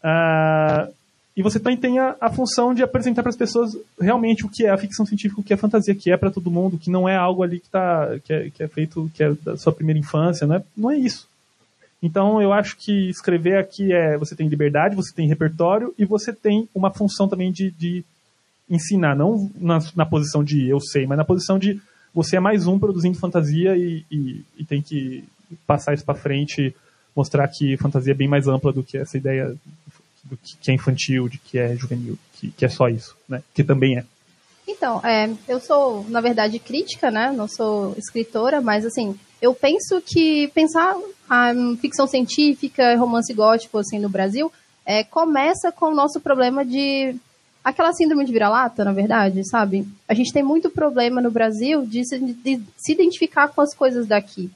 Uh, 0.02 0.94
e 1.36 1.42
você 1.42 1.60
também 1.60 1.78
tem 1.78 1.98
a, 1.98 2.16
a 2.22 2.30
função 2.30 2.74
de 2.74 2.84
apresentar 2.84 3.24
para 3.24 3.32
as 3.32 3.36
pessoas 3.36 3.76
realmente 4.00 4.46
o 4.46 4.50
que 4.50 4.66
é 4.66 4.70
a 4.70 4.78
ficção 4.78 5.06
científica, 5.06 5.42
o 5.42 5.44
que 5.44 5.52
é 5.52 5.56
a 5.56 5.60
fantasia, 5.60 5.96
que 5.96 6.12
é 6.12 6.18
para 6.18 6.30
todo 6.30 6.52
mundo, 6.52 6.78
que 6.78 6.92
não 6.92 7.10
é 7.10 7.16
algo 7.16 7.42
ali 7.42 7.60
que, 7.60 7.70
tá, 7.70 8.20
que, 8.24 8.34
é, 8.34 8.50
que 8.52 8.64
é 8.64 8.68
feito, 8.68 9.10
que 9.16 9.24
é 9.24 9.34
da 9.34 9.58
sua 9.58 9.74
primeira 9.74 10.00
infância, 10.00 10.46
não 10.46 10.56
é, 10.56 10.64
não 10.78 10.92
é 10.92 10.98
isso. 10.98 11.28
Então 12.04 12.42
eu 12.42 12.54
acho 12.54 12.78
que 12.78 13.10
escrever 13.10 13.58
aqui 13.58 13.92
é 13.92 14.18
você 14.18 14.36
tem 14.36 14.48
liberdade, 14.48 14.96
você 14.96 15.14
tem 15.14 15.28
repertório 15.28 15.94
e 15.98 16.06
você 16.06 16.32
tem 16.32 16.68
uma 16.76 16.92
função 16.92 17.28
também 17.28 17.52
de, 17.52 17.72
de 17.72 18.04
ensinar, 18.70 19.16
não 19.16 19.50
na, 19.56 19.80
na, 19.96 20.06
posição 20.06 20.44
de 20.44 20.68
eu 20.68 20.80
sei, 20.80 21.08
mas 21.08 21.18
na 21.18 21.26
posição 21.26 21.58
de 21.58 21.82
você 22.14 22.36
é 22.36 22.40
mais 22.40 22.68
um 22.68 22.78
produzindo 22.78 23.18
fantasia 23.18 23.76
e, 23.76 24.06
e, 24.12 24.44
e 24.58 24.66
tem 24.66 24.82
que 24.82 25.24
passar 25.66 25.94
isso 25.94 26.06
para 26.06 26.14
frente, 26.14 26.76
mostrar 27.16 27.48
que 27.48 27.78
fantasia 27.78 28.12
é 28.12 28.16
bem 28.16 28.28
mais 28.28 28.48
ampla 28.48 28.72
do 28.72 28.84
que 28.84 28.98
essa 28.98 29.18
ideia 29.18 29.56
do 30.24 30.38
que 30.38 30.72
é 30.72 30.74
infantil, 30.74 31.28
de 31.28 31.38
que 31.38 31.58
é 31.58 31.76
juvenil, 31.76 32.18
que, 32.34 32.50
que 32.52 32.66
é 32.66 32.70
só 32.70 32.88
isso, 32.88 33.16
né? 33.28 33.44
Que 33.54 33.64
também 33.64 33.98
é. 33.98 34.06
Então, 34.68 35.02
é, 35.06 35.30
eu 35.48 35.60
sou, 35.60 36.06
na 36.10 36.22
verdade, 36.22 36.58
crítica, 36.60 37.12
né? 37.12 37.32
Não 37.32 37.48
sou 37.48 37.94
escritora, 37.98 38.62
mas 38.62 38.86
assim, 38.86 39.18
eu 39.42 39.54
penso 39.54 40.02
que 40.02 40.48
pensar 40.50 40.96
a 41.30 41.52
ficção 41.82 42.08
científica, 42.08 42.96
romance 42.96 43.34
gótico, 43.34 43.78
assim, 43.78 44.00
no 44.00 44.10
Brasil, 44.10 44.52
é, 44.86 45.04
começa 45.04 45.72
com 45.72 45.88
o 45.88 45.96
nosso 45.96 46.20
problema 46.22 46.66
de 46.66 47.16
aquela 47.64 47.94
síndrome 47.94 48.26
de 48.26 48.32
vira-lata, 48.32 48.84
na 48.84 48.92
verdade, 48.92 49.48
sabe? 49.48 49.88
A 50.08 50.14
gente 50.14 50.34
tem 50.34 50.44
muito 50.44 50.70
problema 50.70 51.22
no 51.22 51.32
Brasil 51.32 51.86
de 51.86 52.06
se, 52.06 52.20
de 52.20 52.62
se 52.78 52.92
identificar 52.92 53.48
com 53.50 53.62
as 53.62 53.74
coisas 53.74 54.06
daqui. 54.06 54.50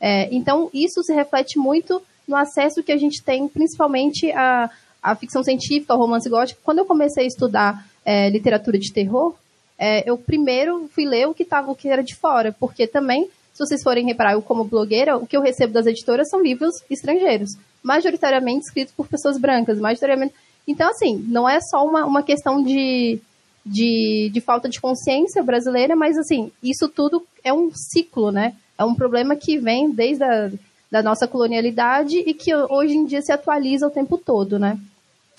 É, 0.00 0.28
então, 0.34 0.70
isso 0.72 1.02
se 1.02 1.12
reflete 1.12 1.58
muito 1.58 2.02
no 2.26 2.36
acesso 2.36 2.82
que 2.82 2.92
a 2.92 2.96
gente 2.96 3.22
tem, 3.22 3.46
principalmente 3.46 4.32
a, 4.32 4.70
a 5.04 5.14
ficção 5.14 5.44
científica, 5.44 5.92
ao 5.92 5.98
romance 5.98 6.30
gótico. 6.30 6.62
Quando 6.64 6.78
eu 6.78 6.86
comecei 6.86 7.24
a 7.24 7.26
estudar 7.26 7.86
é, 8.06 8.30
literatura 8.30 8.78
de 8.78 8.90
terror, 8.90 9.34
é, 9.78 10.08
eu 10.08 10.16
primeiro 10.16 10.88
fui 10.94 11.04
ler 11.04 11.28
o 11.28 11.34
que, 11.34 11.44
tava, 11.44 11.70
o 11.70 11.74
que 11.74 11.88
era 11.88 12.02
de 12.02 12.14
fora, 12.14 12.56
porque 12.58 12.86
também, 12.86 13.28
se 13.52 13.58
vocês 13.58 13.82
forem 13.82 14.06
reparar, 14.06 14.32
eu 14.32 14.40
como 14.40 14.64
blogueira, 14.64 15.18
o 15.18 15.26
que 15.26 15.36
eu 15.36 15.42
recebo 15.42 15.74
das 15.74 15.84
editoras 15.84 16.30
são 16.30 16.42
livros 16.42 16.72
estrangeiros, 16.90 17.50
majoritariamente 17.82 18.64
escritos 18.64 18.94
por 18.94 19.06
pessoas 19.06 19.38
brancas, 19.38 19.78
majoritariamente... 19.78 20.32
Então, 20.66 20.88
assim, 20.88 21.22
não 21.28 21.46
é 21.46 21.60
só 21.60 21.84
uma, 21.84 22.06
uma 22.06 22.22
questão 22.22 22.62
de, 22.62 23.20
de, 23.66 24.30
de 24.32 24.40
falta 24.40 24.70
de 24.70 24.80
consciência 24.80 25.42
brasileira, 25.42 25.94
mas, 25.94 26.16
assim, 26.16 26.50
isso 26.62 26.88
tudo 26.88 27.22
é 27.44 27.52
um 27.52 27.70
ciclo, 27.74 28.32
né? 28.32 28.54
É 28.78 28.84
um 28.84 28.94
problema 28.94 29.36
que 29.36 29.58
vem 29.58 29.90
desde 29.90 30.24
a 30.24 30.50
da 30.94 31.02
nossa 31.02 31.26
colonialidade 31.26 32.16
e 32.18 32.32
que 32.32 32.54
hoje 32.54 32.94
em 32.94 33.04
dia 33.04 33.20
se 33.20 33.32
atualiza 33.32 33.84
o 33.84 33.90
tempo 33.90 34.16
todo, 34.16 34.60
né? 34.60 34.78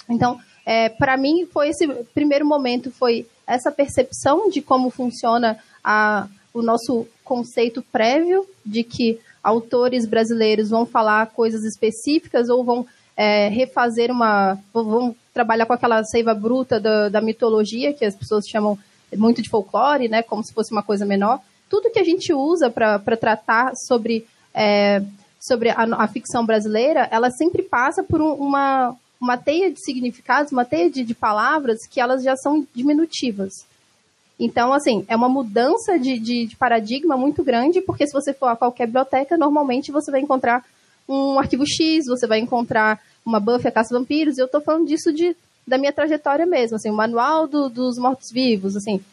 Então, 0.10 0.40
é, 0.66 0.90
para 0.90 1.16
mim, 1.18 1.48
foi 1.52 1.70
esse 1.70 1.88
primeiro 2.14 2.46
momento, 2.46 2.92
foi 2.92 3.28
essa 3.46 3.72
percepção 3.72 4.50
de 4.50 4.62
como 4.62 4.90
funciona 4.90 5.58
a, 5.84 6.28
o 6.54 6.62
nosso 6.62 7.08
conceito 7.24 7.84
prévio 7.92 8.46
de 8.66 8.84
que 8.84 9.20
autores 9.44 10.08
brasileiros 10.08 10.70
vão 10.70 10.86
falar 10.86 11.28
coisas 11.28 11.64
específicas 11.64 12.50
ou 12.50 12.64
vão 12.64 12.88
é, 13.16 13.48
refazer 13.50 14.12
uma. 14.12 14.58
vão 14.74 15.16
trabalhar 15.34 15.66
com 15.66 15.74
aquela 15.74 16.04
seiva 16.04 16.34
bruta 16.34 16.80
da, 16.80 17.10
da, 17.10 17.22
mitologia, 17.22 17.94
que 17.94 18.06
as 18.06 18.16
pessoas 18.16 18.48
chamam 18.48 18.78
muito 19.16 19.42
de 19.42 19.50
folclore, 19.50 20.08
né, 20.08 20.24
como 20.24 20.44
se 20.44 20.54
fosse 20.54 20.72
uma 20.72 20.82
coisa 20.82 21.06
menor. 21.06 21.40
Tudo 21.70 21.92
que 21.92 22.00
a 22.00 22.04
gente 22.04 22.34
usa 22.34 22.70
para 22.70 23.18
tratar 23.18 23.76
sobre, 23.76 24.26
é, 24.54 25.02
sobre 25.40 25.70
a, 25.70 25.84
a, 25.98 26.08
ficção 26.08 26.46
brasileira, 26.46 27.08
ela 27.12 27.30
sempre 27.30 27.64
passa 27.64 28.04
por 28.04 28.22
um, 28.22 28.34
uma, 28.34 28.96
uma 29.26 29.38
teia 29.38 29.72
de 29.72 29.84
significados, 29.84 30.52
uma 30.52 30.64
teia 30.64 30.88
de, 30.88 31.04
de 31.04 31.16
palavras 31.16 31.80
que 31.90 32.00
elas 32.00 32.24
já 32.24 32.36
são 32.38 32.66
diminutivas. 32.76 33.66
Então, 34.40 34.72
assim, 34.72 35.04
é 35.08 35.16
uma 35.16 35.28
mudança 35.28 35.98
de, 35.98 36.20
de, 36.20 36.46
de, 36.46 36.56
paradigma 36.56 37.18
muito 37.18 37.44
grande, 37.44 37.82
porque 37.82 38.06
se 38.06 38.14
você 38.14 38.34
for 38.34 38.48
a 38.48 38.56
qualquer 38.56 38.86
biblioteca, 38.86 39.36
normalmente 39.36 39.92
você 39.92 40.12
vai 40.12 40.22
encontrar 40.22 40.64
um 41.10 41.40
arquivo 41.40 41.66
X, 41.66 42.06
você 42.06 42.28
vai 42.28 42.40
encontrar 42.40 43.02
uma 43.26 43.40
Buffy 43.40 43.68
a 43.68 43.72
Caça 43.72 43.98
Vampiros, 43.98 44.38
e 44.38 44.42
eu 44.42 44.46
estou 44.46 44.62
falando 44.62 44.88
disso 44.88 45.12
de, 45.12 45.36
da 45.66 45.78
minha 45.78 45.92
trajetória 45.92 46.46
mesmo, 46.46 46.76
assim, 46.76 46.92
o 46.92 46.96
Manual 46.96 47.48
do, 47.48 47.68
dos 47.68 47.98
Mortos-Vivos, 47.98 48.76
assim, 48.76 49.04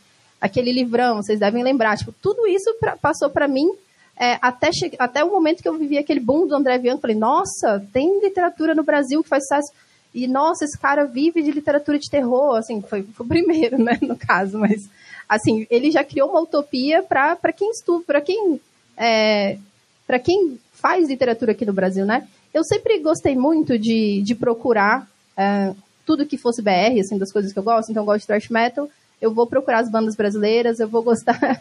aquele 0.40 0.72
livrão, 0.72 1.22
vocês 1.22 1.40
devem 1.40 1.62
lembrar, 1.62 1.96
tipo, 1.96 2.12
tudo 2.20 2.46
isso 2.46 2.74
pra, 2.78 2.96
passou 2.98 3.30
para 3.30 3.48
mim 3.48 3.70
é, 4.18 4.38
até, 4.42 4.70
até 4.98 5.24
o 5.24 5.30
momento 5.30 5.62
que 5.62 5.68
eu 5.68 5.78
vivi 5.78 5.96
aquele 5.96 6.20
boom 6.20 6.46
do 6.46 6.54
André 6.54 6.78
Bianco, 6.78 7.00
falei, 7.00 7.16
nossa, 7.16 7.84
tem 7.92 8.20
literatura 8.20 8.74
no 8.74 8.82
Brasil 8.82 9.22
que 9.22 9.28
faz 9.28 9.44
sucesso, 9.44 9.72
e 10.14 10.26
nossa, 10.26 10.64
esse 10.64 10.78
cara 10.78 11.04
vive 11.04 11.42
de 11.42 11.50
literatura 11.50 11.98
de 11.98 12.10
terror, 12.10 12.56
assim, 12.56 12.82
foi, 12.82 13.02
foi 13.02 13.26
o 13.26 13.28
primeiro, 13.28 13.78
né, 13.82 13.98
no 14.02 14.16
caso, 14.16 14.58
mas, 14.58 14.88
assim, 15.28 15.66
ele 15.70 15.90
já 15.90 16.04
criou 16.04 16.30
uma 16.30 16.40
utopia 16.40 17.02
para 17.02 17.52
quem 17.52 17.70
estuda, 17.70 18.04
para 18.06 18.20
quem, 18.20 18.60
é, 18.96 19.58
para 20.06 20.18
quem 20.18 20.58
faz 20.72 21.08
literatura 21.08 21.52
aqui 21.52 21.64
no 21.64 21.72
Brasil, 21.72 22.04
né? 22.04 22.26
Eu 22.52 22.64
sempre 22.64 22.98
gostei 22.98 23.34
muito 23.34 23.78
de, 23.78 24.20
de 24.22 24.34
procurar 24.34 25.08
é, 25.36 25.72
tudo 26.04 26.26
que 26.26 26.36
fosse 26.36 26.60
BR, 26.60 27.00
assim, 27.00 27.16
das 27.16 27.32
coisas 27.32 27.52
que 27.52 27.58
eu 27.58 27.62
gosto, 27.62 27.90
então 27.90 28.02
eu 28.02 28.06
gosto 28.06 28.20
de 28.20 28.26
thrash 28.26 28.50
metal, 28.50 28.88
eu 29.20 29.32
vou 29.32 29.46
procurar 29.46 29.78
as 29.78 29.90
bandas 29.90 30.14
brasileiras, 30.14 30.80
eu 30.80 30.88
vou 30.88 31.02
gostar... 31.02 31.38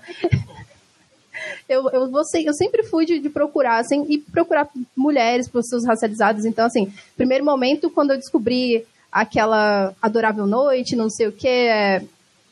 eu, 1.72 1.90
eu, 1.90 2.12
vou, 2.12 2.22
eu 2.22 2.54
sempre 2.54 2.84
fui 2.84 3.06
de, 3.06 3.20
de, 3.20 3.30
procurar, 3.30 3.80
assim, 3.80 4.06
e 4.10 4.18
procurar 4.18 4.70
mulheres, 4.96 5.48
pessoas 5.48 5.86
racializadas. 5.86 6.46
Então, 6.46 6.66
assim, 6.66 6.92
primeiro 7.16 7.46
momento, 7.46 7.90
quando 7.90 8.12
eu 8.12 8.18
descobri 8.18 8.86
aquela 9.12 9.94
adorável 10.02 10.46
noite, 10.46 10.96
não 10.96 11.10
sei 11.10 11.28
o 11.28 11.32
que, 11.32 11.48
é, 11.48 12.04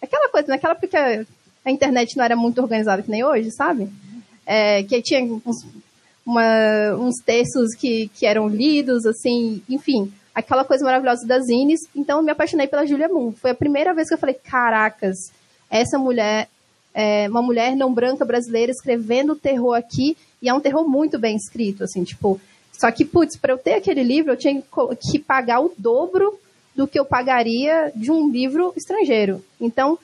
aquela 0.02 0.30
coisa, 0.30 0.48
naquela 0.48 0.76
porque 0.76 0.98
a 0.98 1.72
internet 1.72 2.18
não 2.18 2.24
era 2.24 2.36
muito 2.36 2.62
organizada 2.62 3.02
que 3.02 3.12
nem 3.12 3.24
hoje, 3.24 3.52
sabe? 3.52 3.90
É, 4.46 4.84
que 4.84 5.02
tinha 5.02 5.24
uns, 5.24 5.66
uma, 6.26 6.96
uns 6.96 7.16
textos 7.24 7.76
que, 7.76 8.10
que 8.16 8.26
eram 8.26 8.48
lidos, 8.48 9.06
assim, 9.06 9.62
enfim, 9.70 10.12
aquela 10.34 10.64
coisa 10.64 10.84
maravilhosa 10.84 11.26
das 11.28 11.48
Ines. 11.50 11.82
Então, 11.96 12.20
eu 12.20 12.24
me 12.24 12.32
apaixonei 12.32 12.68
pela 12.68 12.86
Julia 12.86 13.10
Moon. 13.10 13.32
Foi 13.34 13.52
a 13.52 13.56
primeira 13.56 13.94
vez 13.94 14.08
que 14.08 14.14
eu 14.14 14.18
falei, 14.18 14.36
caracas, 14.36 15.18
essa 15.70 15.98
mulher 15.98 16.48
é, 16.94 17.28
uma 17.30 17.42
mulher 17.42 17.76
não 17.76 17.94
branca 17.94 18.26
brasileira 18.26 18.72
escrevendo 18.72 19.36
terror 19.36 19.76
aqui, 19.76 20.18
e 20.42 20.50
é 20.50 20.54
um 20.54 20.60
terror 20.60 20.88
muito 20.88 21.20
bem 21.20 21.36
escrito, 21.36 21.84
assim, 21.84 22.04
tipo. 22.04 22.40
Só 22.72 22.90
que, 22.92 23.04
putz, 23.04 23.38
para 23.38 23.54
eu 23.54 23.58
ter 23.58 23.74
aquele 23.74 24.04
livro, 24.04 24.32
eu 24.32 24.38
tinha 24.38 24.64
que 25.12 25.20
pagar 25.20 25.60
o 25.60 25.74
dobro 25.78 26.40
do 26.74 26.88
que 26.88 26.98
eu 26.98 27.04
pagaria 27.04 27.92
de 27.94 28.10
um 28.10 28.30
livro 28.30 28.74
estrangeiro. 28.76 29.44
Então, 29.60 30.00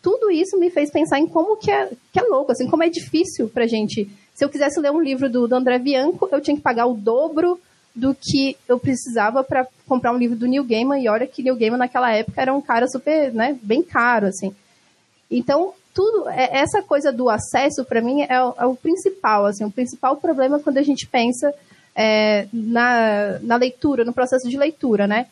tudo 0.00 0.30
isso 0.30 0.56
me 0.58 0.70
fez 0.70 0.90
pensar 0.90 1.18
em 1.18 1.26
como 1.26 1.56
que 1.56 1.70
é, 1.70 1.90
que 2.12 2.20
é 2.20 2.22
louco, 2.22 2.52
assim, 2.52 2.68
como 2.68 2.84
é 2.84 2.88
difícil 2.88 3.48
pra 3.48 3.66
gente. 3.66 4.08
Se 4.32 4.44
eu 4.44 4.48
quisesse 4.48 4.78
ler 4.80 4.92
um 4.92 5.00
livro 5.00 5.28
do, 5.28 5.48
do 5.48 5.54
André 5.54 5.78
Bianco, 5.78 6.28
eu 6.30 6.40
tinha 6.40 6.56
que 6.56 6.62
pagar 6.62 6.86
o 6.86 6.94
dobro 6.94 7.60
do 7.94 8.14
que 8.14 8.56
eu 8.68 8.78
precisava 8.78 9.42
para 9.42 9.66
comprar 9.86 10.12
um 10.12 10.16
livro 10.16 10.36
do 10.36 10.46
Neil 10.46 10.64
Gaiman, 10.64 11.02
e 11.02 11.08
olha 11.08 11.26
que 11.26 11.42
Neil 11.42 11.56
Gaiman 11.56 11.78
naquela 11.78 12.12
época 12.12 12.40
era 12.40 12.54
um 12.54 12.60
cara 12.60 12.86
super, 12.86 13.32
né, 13.32 13.58
bem 13.60 13.82
caro, 13.82 14.28
assim. 14.28 14.54
Então, 15.30 15.74
tudo 15.94 16.28
é, 16.28 16.58
essa 16.58 16.82
coisa 16.82 17.12
do 17.12 17.28
acesso 17.28 17.84
para 17.84 18.00
mim 18.00 18.22
é 18.22 18.42
o, 18.42 18.54
é 18.58 18.66
o, 18.66 18.74
principal 18.74 19.46
assim 19.46 19.64
o 19.64 19.70
principal 19.70 20.16
problema 20.16 20.58
quando 20.58 20.78
a 20.78 20.82
gente 20.82 21.06
pensa 21.06 21.52
é, 21.94 22.46
na, 22.52 23.38
na 23.40 23.56
leitura 23.56 24.04
no 24.04 24.12
processo 24.12 24.48
de 24.48 24.56
leitura 24.56 25.06
né? 25.06 25.26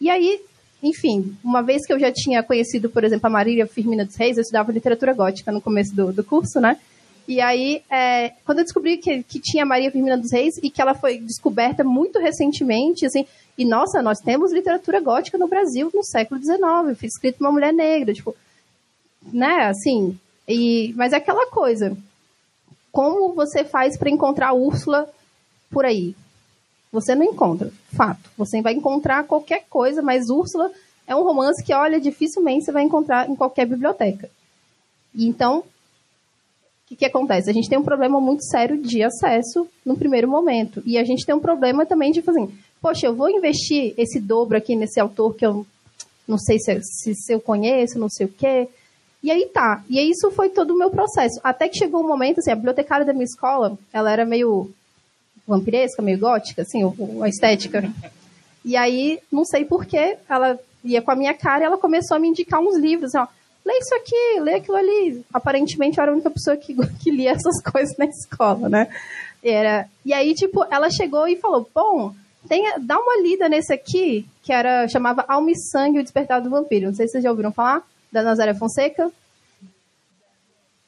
E 0.00 0.08
aí 0.08 0.40
enfim 0.82 1.36
uma 1.42 1.62
vez 1.62 1.86
que 1.86 1.92
eu 1.92 1.98
já 1.98 2.12
tinha 2.12 2.42
conhecido 2.42 2.88
por 2.88 3.04
exemplo 3.04 3.26
a 3.26 3.30
Marília 3.30 3.66
Firmina 3.66 4.04
dos 4.04 4.16
Reis 4.16 4.36
eu 4.36 4.42
estudava 4.42 4.72
literatura 4.72 5.12
gótica 5.12 5.50
no 5.50 5.60
começo 5.60 5.94
do, 5.94 6.12
do 6.12 6.24
curso 6.24 6.60
né? 6.60 6.78
E 7.28 7.40
aí 7.40 7.82
é, 7.90 8.32
quando 8.44 8.58
eu 8.58 8.64
descobri 8.64 8.98
que, 8.98 9.24
que 9.24 9.40
tinha 9.40 9.64
a 9.64 9.66
Maria 9.66 9.90
Firmina 9.90 10.16
dos 10.16 10.30
Reis 10.30 10.56
e 10.62 10.70
que 10.70 10.80
ela 10.80 10.94
foi 10.94 11.18
descoberta 11.18 11.82
muito 11.82 12.20
recentemente 12.20 13.04
assim 13.04 13.26
e 13.58 13.64
nossa 13.64 14.00
nós 14.00 14.20
temos 14.20 14.52
literatura 14.52 15.00
gótica 15.00 15.36
no 15.36 15.48
Brasil 15.48 15.90
no 15.92 16.04
século 16.04 16.40
XIX 16.40 17.02
escrito 17.02 17.38
por 17.38 17.46
uma 17.46 17.52
mulher 17.52 17.72
negra 17.72 18.14
tipo 18.14 18.36
né, 19.32 19.66
assim, 19.66 20.18
e, 20.48 20.92
mas 20.96 21.12
é 21.12 21.16
aquela 21.16 21.50
coisa, 21.50 21.96
como 22.92 23.34
você 23.34 23.64
faz 23.64 23.96
para 23.96 24.10
encontrar 24.10 24.48
a 24.48 24.54
Úrsula 24.54 25.08
por 25.70 25.84
aí? 25.84 26.14
Você 26.92 27.14
não 27.14 27.24
encontra, 27.24 27.70
fato. 27.92 28.30
Você 28.38 28.62
vai 28.62 28.72
encontrar 28.72 29.24
qualquer 29.24 29.64
coisa, 29.68 30.00
mas 30.00 30.30
Úrsula 30.30 30.70
é 31.06 31.14
um 31.14 31.22
romance 31.22 31.62
que, 31.62 31.74
olha, 31.74 32.00
dificilmente 32.00 32.64
você 32.64 32.72
vai 32.72 32.84
encontrar 32.84 33.28
em 33.28 33.36
qualquer 33.36 33.66
biblioteca. 33.66 34.30
Então, 35.14 35.58
o 35.58 35.64
que, 36.86 36.96
que 36.96 37.04
acontece? 37.04 37.50
A 37.50 37.52
gente 37.52 37.68
tem 37.68 37.78
um 37.78 37.84
problema 37.84 38.20
muito 38.20 38.44
sério 38.44 38.80
de 38.80 39.02
acesso 39.02 39.68
no 39.84 39.96
primeiro 39.96 40.28
momento. 40.28 40.82
E 40.86 40.96
a 40.96 41.04
gente 41.04 41.26
tem 41.26 41.34
um 41.34 41.40
problema 41.40 41.84
também 41.84 42.12
de, 42.12 42.20
tipo 42.20 42.30
assim, 42.30 42.56
poxa, 42.80 43.06
eu 43.06 43.14
vou 43.14 43.28
investir 43.28 43.92
esse 43.98 44.20
dobro 44.20 44.56
aqui 44.56 44.76
nesse 44.76 45.00
autor 45.00 45.34
que 45.34 45.44
eu 45.44 45.66
não 46.26 46.38
sei 46.38 46.58
se, 46.58 46.80
se, 46.82 47.14
se 47.14 47.32
eu 47.32 47.40
conheço, 47.40 47.98
não 47.98 48.08
sei 48.08 48.26
o 48.26 48.32
quê. 48.32 48.68
E 49.22 49.30
aí 49.30 49.46
tá. 49.52 49.82
E 49.88 49.98
isso 49.98 50.30
foi 50.30 50.48
todo 50.48 50.72
o 50.72 50.78
meu 50.78 50.90
processo. 50.90 51.40
Até 51.42 51.68
que 51.68 51.78
chegou 51.78 52.02
um 52.02 52.08
momento, 52.08 52.38
assim, 52.38 52.50
a 52.50 52.56
bibliotecária 52.56 53.04
da 53.04 53.12
minha 53.12 53.24
escola, 53.24 53.76
ela 53.92 54.10
era 54.10 54.24
meio 54.24 54.70
vampiresca, 55.46 56.02
meio 56.02 56.18
gótica, 56.18 56.62
assim, 56.62 56.82
a 57.22 57.28
estética. 57.28 57.90
E 58.64 58.76
aí, 58.76 59.20
não 59.30 59.44
sei 59.44 59.64
porquê, 59.64 60.16
ela 60.28 60.58
ia 60.84 61.02
com 61.02 61.10
a 61.10 61.16
minha 61.16 61.34
cara 61.34 61.62
e 61.62 61.66
ela 61.66 61.78
começou 61.78 62.16
a 62.16 62.20
me 62.20 62.28
indicar 62.28 62.60
uns 62.60 62.76
livros, 62.76 63.14
assim, 63.14 63.24
ó, 63.24 63.28
lê 63.64 63.78
isso 63.78 63.94
aqui, 63.94 64.40
lê 64.40 64.54
aquilo 64.54 64.76
ali. 64.76 65.24
Aparentemente 65.32 65.98
eu 65.98 66.02
era 66.02 66.12
a 66.12 66.14
única 66.14 66.30
pessoa 66.30 66.56
que, 66.56 66.74
que 67.02 67.10
lia 67.10 67.32
essas 67.32 67.60
coisas 67.62 67.96
na 67.96 68.06
escola, 68.06 68.68
né? 68.68 68.88
Era, 69.42 69.88
e 70.04 70.12
aí, 70.12 70.34
tipo, 70.34 70.64
ela 70.70 70.90
chegou 70.90 71.28
e 71.28 71.36
falou, 71.36 71.68
bom, 71.72 72.12
tenha, 72.48 72.78
dá 72.78 72.98
uma 72.98 73.20
lida 73.22 73.48
nesse 73.48 73.72
aqui, 73.72 74.26
que 74.42 74.52
era, 74.52 74.88
chamava 74.88 75.24
Alma 75.28 75.50
e 75.50 75.56
Sangue, 75.56 76.00
o 76.00 76.02
Despertar 76.02 76.40
do 76.40 76.50
Vampiro. 76.50 76.86
Não 76.86 76.94
sei 76.94 77.06
se 77.06 77.12
vocês 77.12 77.24
já 77.24 77.30
ouviram 77.30 77.52
falar 77.52 77.82
da 78.10 78.22
Nazaré 78.22 78.54
Fonseca. 78.54 79.10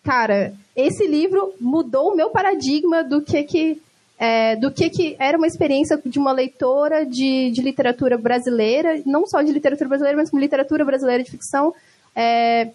Cara, 0.03 0.55
esse 0.75 1.07
livro 1.07 1.55
mudou 1.61 2.13
o 2.13 2.17
meu 2.17 2.31
paradigma 2.31 3.05
do 3.05 3.21
que 3.21 3.43
que 3.43 3.83
é, 4.19 4.57
do 4.57 4.73
que, 4.73 4.91
que 4.91 5.17
era 5.19 5.39
uma 5.39 5.47
experiência 5.47 6.01
de 6.05 6.19
uma 6.19 6.33
leitora 6.33 7.07
de, 7.07 7.53
de 7.53 7.63
literatura 7.63 8.19
brasileira, 8.19 9.01
não 9.07 9.25
só 9.27 9.41
de 9.43 9.53
literatura 9.53 9.89
brasileira, 9.89 10.19
mas 10.19 10.29
como 10.29 10.43
literatura 10.43 10.85
brasileira 10.85 11.23
de 11.23 11.31
ficção, 11.31 11.73
é, 12.17 12.73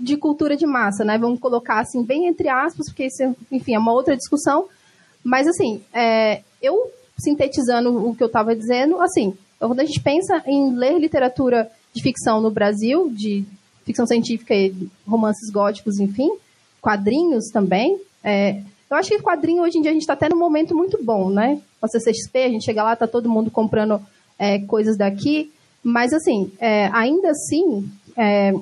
de 0.00 0.16
cultura 0.16 0.56
de 0.56 0.66
massa, 0.66 1.04
né? 1.04 1.16
Vamos 1.16 1.38
colocar 1.38 1.78
assim, 1.78 2.02
bem 2.02 2.26
entre 2.26 2.48
aspas, 2.48 2.88
porque 2.88 3.06
isso, 3.06 3.36
enfim, 3.52 3.74
é 3.74 3.78
uma 3.78 3.92
outra 3.92 4.16
discussão. 4.16 4.66
Mas, 5.22 5.46
assim, 5.46 5.82
é, 5.92 6.42
eu, 6.60 6.90
sintetizando 7.18 8.08
o 8.08 8.16
que 8.16 8.22
eu 8.22 8.26
estava 8.26 8.56
dizendo, 8.56 9.00
assim, 9.00 9.36
quando 9.58 9.80
a 9.80 9.84
gente 9.84 10.00
pensa 10.00 10.42
em 10.46 10.74
ler 10.74 10.98
literatura 10.98 11.70
de 11.92 12.02
ficção 12.02 12.40
no 12.40 12.50
Brasil, 12.50 13.10
de 13.10 13.44
ficção 13.84 14.06
científica 14.06 14.54
e 14.54 14.88
romances 15.06 15.50
góticos, 15.50 15.98
enfim, 15.98 16.30
quadrinhos 16.80 17.46
também. 17.52 18.00
É, 18.22 18.62
eu 18.90 18.96
acho 18.96 19.08
que 19.08 19.22
quadrinho 19.22 19.62
hoje 19.62 19.78
em 19.78 19.82
dia 19.82 19.90
a 19.90 19.94
gente 19.94 20.02
está 20.02 20.14
até 20.14 20.28
num 20.28 20.38
momento 20.38 20.74
muito 20.74 21.02
bom, 21.02 21.30
né? 21.30 21.60
Com 21.80 21.86
a 21.86 21.88
CCXP, 21.88 22.38
a 22.38 22.48
gente 22.48 22.64
chega 22.64 22.82
lá, 22.82 22.96
tá 22.96 23.06
todo 23.06 23.28
mundo 23.28 23.50
comprando 23.50 24.00
é, 24.38 24.58
coisas 24.60 24.96
daqui, 24.96 25.52
mas 25.82 26.12
assim, 26.12 26.52
é, 26.58 26.86
ainda 26.92 27.30
assim, 27.30 27.90
é, 28.16 28.52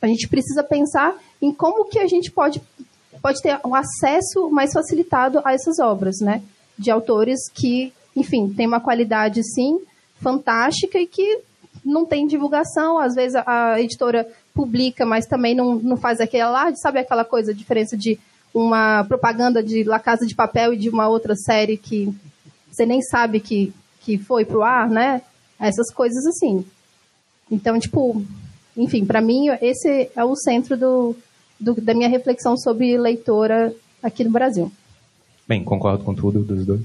a 0.00 0.06
gente 0.06 0.28
precisa 0.28 0.62
pensar 0.62 1.16
em 1.40 1.52
como 1.52 1.86
que 1.86 1.98
a 1.98 2.06
gente 2.06 2.30
pode, 2.30 2.60
pode 3.20 3.40
ter 3.42 3.58
um 3.64 3.74
acesso 3.74 4.50
mais 4.50 4.72
facilitado 4.72 5.40
a 5.44 5.52
essas 5.52 5.78
obras, 5.78 6.20
né? 6.20 6.42
De 6.78 6.90
autores 6.90 7.50
que, 7.52 7.92
enfim, 8.16 8.52
tem 8.52 8.66
uma 8.66 8.80
qualidade, 8.80 9.42
sim, 9.42 9.80
fantástica 10.20 10.98
e 10.98 11.06
que 11.06 11.40
não 11.84 12.06
tem 12.06 12.26
divulgação, 12.26 12.98
às 12.98 13.14
vezes 13.14 13.40
a, 13.46 13.80
editora 13.80 14.26
publica, 14.54 15.04
mas 15.04 15.26
também 15.26 15.54
não, 15.54 15.76
não 15.76 15.96
faz 15.96 16.20
aquele 16.20 16.42
alarde, 16.42 16.80
sabe 16.80 16.98
aquela 16.98 17.24
coisa, 17.24 17.50
a 17.50 17.54
diferença 17.54 17.96
de 17.96 18.18
uma 18.54 19.04
propaganda 19.04 19.62
de 19.62 19.82
La 19.82 19.98
Casa 19.98 20.26
de 20.26 20.34
Papel 20.34 20.74
e 20.74 20.76
de 20.76 20.88
uma 20.88 21.08
outra 21.08 21.34
série 21.34 21.76
que 21.76 22.14
você 22.70 22.86
nem 22.86 23.00
sabe 23.02 23.40
que, 23.40 23.72
que 24.00 24.18
foi 24.18 24.44
pro 24.44 24.62
ar, 24.62 24.88
né? 24.88 25.22
Essas 25.58 25.92
coisas 25.92 26.26
assim. 26.26 26.64
Então, 27.50 27.78
tipo, 27.78 28.22
enfim, 28.76 29.04
para 29.04 29.20
mim 29.20 29.48
esse 29.60 30.10
é 30.14 30.24
o 30.24 30.36
centro 30.36 30.76
do, 30.76 31.16
do, 31.58 31.74
da 31.80 31.94
minha 31.94 32.08
reflexão 32.08 32.56
sobre 32.56 32.96
leitora 32.98 33.74
aqui 34.02 34.24
no 34.24 34.30
Brasil. 34.30 34.70
Bem, 35.46 35.64
concordo 35.64 36.04
com 36.04 36.14
tudo 36.14 36.42
dos 36.42 36.64
dois. 36.64 36.82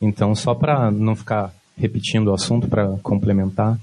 Então, 0.00 0.34
só 0.34 0.54
para 0.54 0.90
não 0.90 1.16
ficar 1.16 1.52
repetindo 1.76 2.28
o 2.28 2.34
assunto, 2.34 2.68
para 2.68 2.96
complementar, 3.02 3.78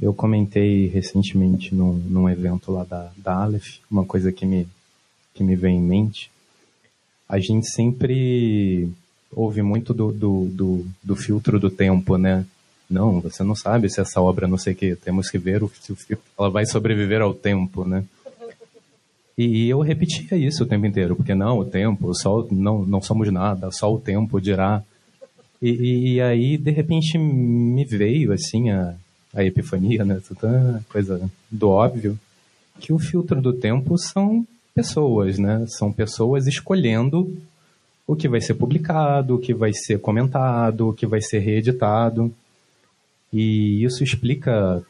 eu 0.00 0.12
comentei 0.12 0.86
recentemente 0.86 1.74
num, 1.74 1.92
num 1.92 2.28
evento 2.28 2.72
lá 2.72 2.84
da, 2.84 3.10
da 3.16 3.34
Aleph, 3.42 3.78
uma 3.90 4.04
coisa 4.04 4.30
que 4.30 4.44
me, 4.44 4.66
que 5.34 5.42
me 5.42 5.56
vem 5.56 5.78
em 5.78 5.82
mente. 5.82 6.30
A 7.28 7.38
gente 7.38 7.70
sempre 7.70 8.90
ouve 9.32 9.62
muito 9.62 9.94
do, 9.94 10.12
do, 10.12 10.44
do, 10.46 10.86
do 11.02 11.16
filtro 11.16 11.58
do 11.58 11.70
tempo, 11.70 12.16
né? 12.16 12.44
Não, 12.88 13.20
você 13.20 13.44
não 13.44 13.54
sabe 13.54 13.88
se 13.88 14.00
essa 14.00 14.20
obra 14.20 14.48
não 14.48 14.58
sei 14.58 14.72
o 14.72 14.76
que, 14.76 14.96
temos 14.96 15.30
que 15.30 15.38
ver 15.38 15.62
se 15.80 15.94
ela 16.36 16.50
vai 16.50 16.66
sobreviver 16.66 17.22
ao 17.22 17.32
tempo, 17.32 17.84
né? 17.84 18.04
E 19.38 19.68
eu 19.68 19.80
repetia 19.80 20.36
isso 20.36 20.64
o 20.64 20.66
tempo 20.66 20.84
inteiro, 20.84 21.16
porque 21.16 21.34
não, 21.34 21.60
o 21.60 21.64
tempo, 21.64 22.12
só 22.14 22.46
não, 22.50 22.84
não 22.84 23.00
somos 23.00 23.32
nada, 23.32 23.70
só 23.70 23.92
o 23.92 23.98
tempo 23.98 24.40
dirá. 24.40 24.82
E, 25.62 26.14
e 26.14 26.20
aí, 26.20 26.58
de 26.58 26.70
repente, 26.70 27.16
me 27.16 27.84
veio, 27.84 28.32
assim, 28.32 28.70
a, 28.70 28.94
a 29.34 29.44
epifania, 29.44 30.04
né? 30.04 30.20
Toda 30.26 30.84
coisa 30.88 31.30
do 31.50 31.68
óbvio, 31.68 32.18
que 32.78 32.92
o 32.92 32.98
filtro 32.98 33.40
do 33.40 33.52
tempo 33.52 33.96
são 33.98 34.46
pessoas, 34.74 35.38
né? 35.38 35.64
São 35.68 35.92
pessoas 35.92 36.46
escolhendo 36.46 37.36
o 38.06 38.16
que 38.16 38.28
vai 38.28 38.40
ser 38.40 38.54
publicado, 38.54 39.36
o 39.36 39.38
que 39.38 39.54
vai 39.54 39.72
ser 39.72 40.00
comentado, 40.00 40.88
o 40.88 40.92
que 40.92 41.06
vai 41.06 41.20
ser 41.20 41.38
reeditado. 41.38 42.32
E 43.32 43.84
isso 43.84 44.02
explica 44.02 44.84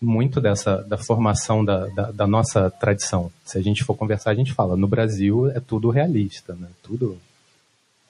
muito 0.00 0.40
dessa 0.40 0.82
da 0.82 0.98
formação 0.98 1.64
da, 1.64 1.86
da, 1.86 2.10
da, 2.10 2.26
nossa 2.26 2.70
tradição. 2.70 3.30
Se 3.44 3.58
a 3.58 3.62
gente 3.62 3.84
for 3.84 3.94
conversar, 3.94 4.30
a 4.30 4.34
gente 4.34 4.52
fala, 4.52 4.76
no 4.76 4.88
Brasil 4.88 5.50
é 5.50 5.60
tudo 5.60 5.88
realista, 5.88 6.54
né? 6.54 6.68
Tudo 6.82 7.16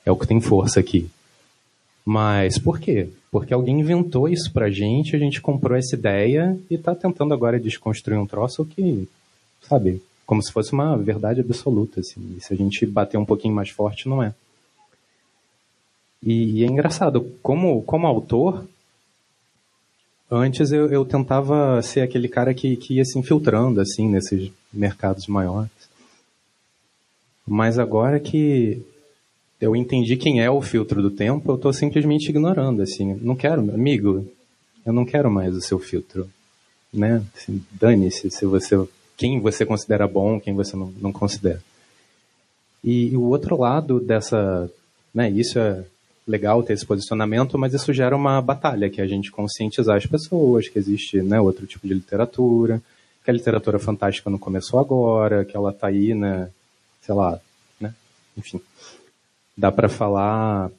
é 0.05 0.11
o 0.11 0.17
que 0.17 0.27
tem 0.27 0.41
força 0.41 0.81
aqui. 0.81 1.11
Mas 2.05 2.59
por 2.59 2.81
quê? 2.81 3.09
Porque 3.35 3.53
alguém 3.53 3.81
inventou 3.81 4.29
isso 4.29 4.53
pra 4.53 4.71
gente, 4.71 5.17
a 5.17 5.19
gente 5.19 5.41
comprou 5.41 5.77
essa 5.77 5.97
ideia 5.97 6.57
e 6.71 6.79
tá 6.79 6.95
tentando 6.95 7.35
agora 7.35 7.59
desconstruir 7.59 8.17
um 8.17 8.29
troço 8.29 8.65
que, 8.65 9.09
sabe, 9.61 10.01
como 10.25 10.41
se 10.41 10.53
fosse 10.53 10.73
uma 10.73 10.97
verdade 10.97 11.41
absoluta, 11.41 11.99
assim. 11.99 12.37
E 12.39 12.41
se 12.41 12.55
a 12.55 12.57
gente 12.57 12.87
bater 12.87 13.19
um 13.19 13.25
pouquinho 13.25 13.53
mais 13.53 13.71
forte, 13.71 14.09
não 14.09 14.23
é. 14.23 14.33
E, 16.23 16.61
e 16.61 16.63
é 16.63 16.69
engraçado, 16.69 17.29
como, 17.43 17.83
como 17.83 18.07
autor, 18.07 18.65
antes 20.31 20.71
eu, 20.71 20.87
eu 20.87 21.05
tentava 21.05 21.83
ser 21.83 22.03
aquele 22.03 22.29
cara 22.29 22.55
que, 22.55 22.77
que 22.77 22.99
ia 22.99 23.05
se 23.05 23.19
infiltrando, 23.19 23.81
assim, 23.81 24.09
nesses 24.09 24.53
mercados 24.73 25.27
maiores. 25.27 25.73
Mas 27.45 27.81
agora 27.81 28.21
que 28.21 28.81
eu 29.61 29.75
entendi 29.75 30.17
quem 30.17 30.43
é 30.43 30.51
o 30.51 30.61
filtro 30.61 31.01
do 31.01 31.11
tempo, 31.11 31.51
eu 31.51 31.57
estou 31.57 31.73
simplesmente 31.73 32.29
ignorando, 32.29 32.83
assim. 32.83 33.15
Não 33.23 33.37
quero, 33.37 33.61
amigo, 33.73 34.27
eu 34.85 34.93
não 34.93 35.05
quero 35.05 35.31
mais 35.31 35.55
o 35.55 35.61
seu 35.61 35.79
filtro, 35.79 36.29
né? 36.93 37.23
Assim, 37.35 37.63
Dane-se 37.71 38.31
se 38.31 38.45
você, 38.45 38.77
quem 39.17 39.41
você 39.41 39.65
considera 39.65 40.07
bom, 40.07 40.41
quem 40.41 40.55
você 40.55 40.77
não, 40.77 40.93
não 41.01 41.13
considera. 41.13 41.63
E, 42.83 43.13
e, 43.13 43.17
o 43.17 43.23
outro 43.23 43.59
lado 43.59 44.01
dessa, 44.01 44.71
né? 45.15 45.31
Isso 45.31 45.59
é 45.59 45.85
legal 46.27 46.63
ter 46.63 46.73
esse 46.73 46.85
posicionamento, 46.85 47.59
mas 47.59 47.75
isso 47.75 47.93
gera 47.93 48.17
uma 48.17 48.41
batalha, 48.41 48.91
que 48.91 49.01
é 49.01 49.05
a 49.05 49.07
gente 49.07 49.31
conscientizar 49.31 49.97
as 49.97 50.07
pessoas 50.07 50.69
que 50.69 50.79
existe, 50.79 51.23
né? 51.23 51.41
Outro 51.41 51.67
tipo 51.67 51.87
de 51.87 51.95
literatura, 51.95 52.83
que 53.25 53.31
a 53.31 53.35
literatura 53.35 53.79
fantástica 53.79 54.29
não 54.29 54.39
começou 54.39 54.81
agora, 54.81 55.45
que 55.45 55.57
ela 55.57 55.71
está 55.71 55.87
aí, 55.87 56.13
né? 56.13 56.51
Sei 57.01 57.15
lá, 57.15 57.41
né? 57.81 57.95
Enfim 58.37 58.61
dá 59.57 59.71
para 59.71 59.89
falar 59.89 60.71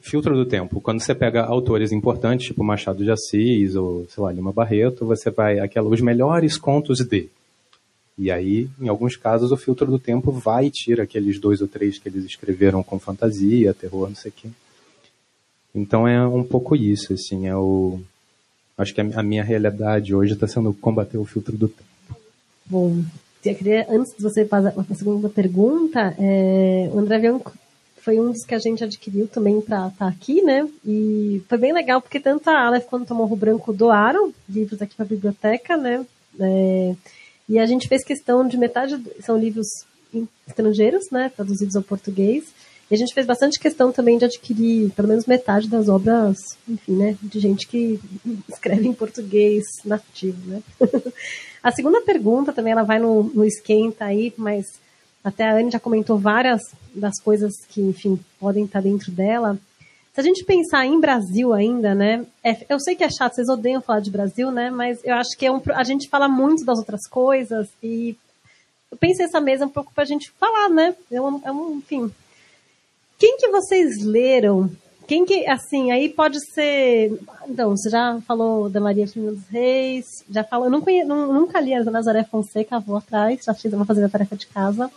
filtro 0.00 0.34
do 0.34 0.46
tempo. 0.46 0.80
Quando 0.80 1.00
você 1.00 1.14
pega 1.14 1.42
autores 1.42 1.92
importantes, 1.92 2.46
tipo 2.46 2.64
Machado 2.64 3.04
de 3.04 3.10
Assis 3.10 3.74
ou, 3.74 4.06
sei 4.08 4.22
lá, 4.22 4.32
Lima 4.32 4.52
Barreto, 4.52 5.04
você 5.04 5.30
vai 5.30 5.58
aquela 5.58 5.88
os 5.88 6.00
melhores 6.00 6.56
contos 6.56 7.04
de. 7.04 7.28
E 8.16 8.30
aí, 8.30 8.68
em 8.80 8.88
alguns 8.88 9.16
casos, 9.16 9.50
o 9.50 9.56
filtro 9.56 9.86
do 9.86 9.98
tempo 9.98 10.30
vai 10.30 10.66
e 10.66 10.70
tira 10.70 11.04
aqueles 11.04 11.38
dois 11.38 11.60
ou 11.60 11.68
três 11.68 11.98
que 11.98 12.08
eles 12.08 12.24
escreveram 12.24 12.82
com 12.82 12.98
fantasia, 12.98 13.74
terror, 13.74 14.08
não 14.08 14.16
sei 14.16 14.30
o 14.30 14.34
quê. 14.34 14.48
Então 15.74 16.06
é 16.06 16.26
um 16.26 16.44
pouco 16.44 16.76
isso, 16.76 17.12
assim, 17.12 17.46
é 17.46 17.56
o 17.56 18.00
acho 18.76 18.94
que 18.94 19.00
a 19.00 19.22
minha 19.22 19.44
realidade 19.44 20.14
hoje 20.14 20.32
está 20.32 20.46
sendo 20.46 20.72
combater 20.72 21.18
o 21.18 21.24
filtro 21.24 21.56
do 21.56 21.68
tempo. 21.68 22.20
Bom, 22.64 23.02
eu 23.44 23.54
queria, 23.54 23.86
antes 23.90 24.14
de 24.16 24.22
você 24.22 24.44
fazer 24.44 24.72
a 24.76 24.94
segunda 24.94 25.28
pergunta, 25.28 26.14
é, 26.18 26.90
o 26.92 26.98
André 26.98 27.18
Bianco 27.18 27.52
foi 28.02 28.18
um 28.18 28.32
dos 28.32 28.44
que 28.44 28.54
a 28.54 28.58
gente 28.58 28.82
adquiriu 28.82 29.28
também 29.28 29.60
para 29.60 29.88
estar 29.88 30.06
tá 30.06 30.08
aqui, 30.08 30.42
né? 30.42 30.68
E 30.84 31.42
foi 31.48 31.58
bem 31.58 31.72
legal 31.72 32.00
porque 32.00 32.18
tanto 32.18 32.48
a 32.48 32.66
Aleph 32.66 32.86
quanto 32.86 33.12
o 33.12 33.16
Morro 33.16 33.36
Branco 33.36 33.72
doaram 33.72 34.32
livros 34.48 34.80
aqui 34.80 34.94
para 34.94 35.04
a 35.04 35.08
biblioteca, 35.08 35.76
né? 35.76 36.04
É, 36.38 36.94
e 37.48 37.58
a 37.58 37.66
gente 37.66 37.88
fez 37.88 38.04
questão 38.04 38.46
de 38.46 38.56
metade 38.56 39.00
são 39.20 39.36
livros 39.36 39.66
estrangeiros, 40.46 41.10
né? 41.10 41.30
Traduzidos 41.34 41.76
ao 41.76 41.82
português. 41.82 42.44
E 42.90 42.94
a 42.94 42.98
gente 42.98 43.14
fez 43.14 43.24
bastante 43.24 43.58
questão 43.60 43.92
também 43.92 44.18
de 44.18 44.24
adquirir 44.24 44.90
pelo 44.92 45.06
menos 45.06 45.24
metade 45.24 45.68
das 45.68 45.88
obras, 45.88 46.36
enfim, 46.68 46.96
né? 46.96 47.16
De 47.22 47.38
gente 47.38 47.68
que 47.68 48.00
escreve 48.48 48.88
em 48.88 48.92
português 48.92 49.64
nativo, 49.84 50.38
né? 50.48 50.62
a 51.62 51.70
segunda 51.70 52.00
pergunta 52.00 52.52
também 52.52 52.72
ela 52.72 52.82
vai 52.82 52.98
no, 52.98 53.24
no 53.24 53.44
esquenta 53.44 54.06
aí, 54.06 54.32
mas 54.36 54.66
até 55.22 55.44
a 55.44 55.54
Anne 55.54 55.70
já 55.70 55.78
comentou 55.78 56.18
várias 56.18 56.60
das 56.94 57.20
coisas 57.20 57.52
que, 57.68 57.80
enfim, 57.80 58.18
podem 58.38 58.64
estar 58.64 58.80
dentro 58.80 59.12
dela. 59.12 59.58
Se 60.12 60.20
a 60.20 60.24
gente 60.24 60.44
pensar 60.44 60.84
em 60.86 60.98
Brasil 60.98 61.52
ainda, 61.52 61.94
né? 61.94 62.26
É, 62.42 62.66
eu 62.68 62.80
sei 62.80 62.96
que 62.96 63.04
é 63.04 63.10
chato, 63.10 63.34
vocês 63.34 63.48
odeiam 63.48 63.80
falar 63.80 64.00
de 64.00 64.10
Brasil, 64.10 64.50
né? 64.50 64.70
Mas 64.70 64.98
eu 65.04 65.14
acho 65.14 65.36
que 65.38 65.46
é 65.46 65.52
um, 65.52 65.62
a 65.74 65.84
gente 65.84 66.08
fala 66.08 66.28
muito 66.28 66.64
das 66.64 66.78
outras 66.78 67.06
coisas 67.08 67.68
e 67.82 68.16
eu 68.90 68.98
pensei 68.98 69.26
essa 69.26 69.40
mesa 69.40 69.66
um 69.66 69.68
pouco 69.68 69.92
para 69.94 70.02
a 70.02 70.06
gente 70.06 70.30
falar, 70.32 70.68
né? 70.68 70.96
É 71.10 71.20
um, 71.20 71.40
é 71.44 71.52
um, 71.52 71.76
enfim. 71.76 72.12
Quem 73.18 73.36
que 73.36 73.48
vocês 73.48 74.02
leram? 74.02 74.70
Quem 75.06 75.24
que, 75.24 75.46
assim, 75.48 75.90
aí 75.90 76.08
pode 76.08 76.38
ser. 76.52 77.18
Então, 77.48 77.76
você 77.76 77.90
já 77.90 78.20
falou 78.26 78.68
da 78.68 78.80
Maria 78.80 79.06
Firmina 79.06 79.32
dos 79.32 79.46
Reis, 79.48 80.24
já 80.30 80.42
falou. 80.42 80.66
Eu 80.66 80.70
nunca 80.70 81.60
li 81.60 81.74
a 81.74 81.84
Nazaré 81.84 82.24
Fonseca, 82.24 82.80
vou 82.80 82.96
atrás, 82.96 83.44
já 83.44 83.54
fiz, 83.54 83.70
vou 83.72 83.84
fazer 83.84 84.04
a 84.04 84.08
tarefa 84.08 84.36
de 84.36 84.46
casa. 84.46 84.90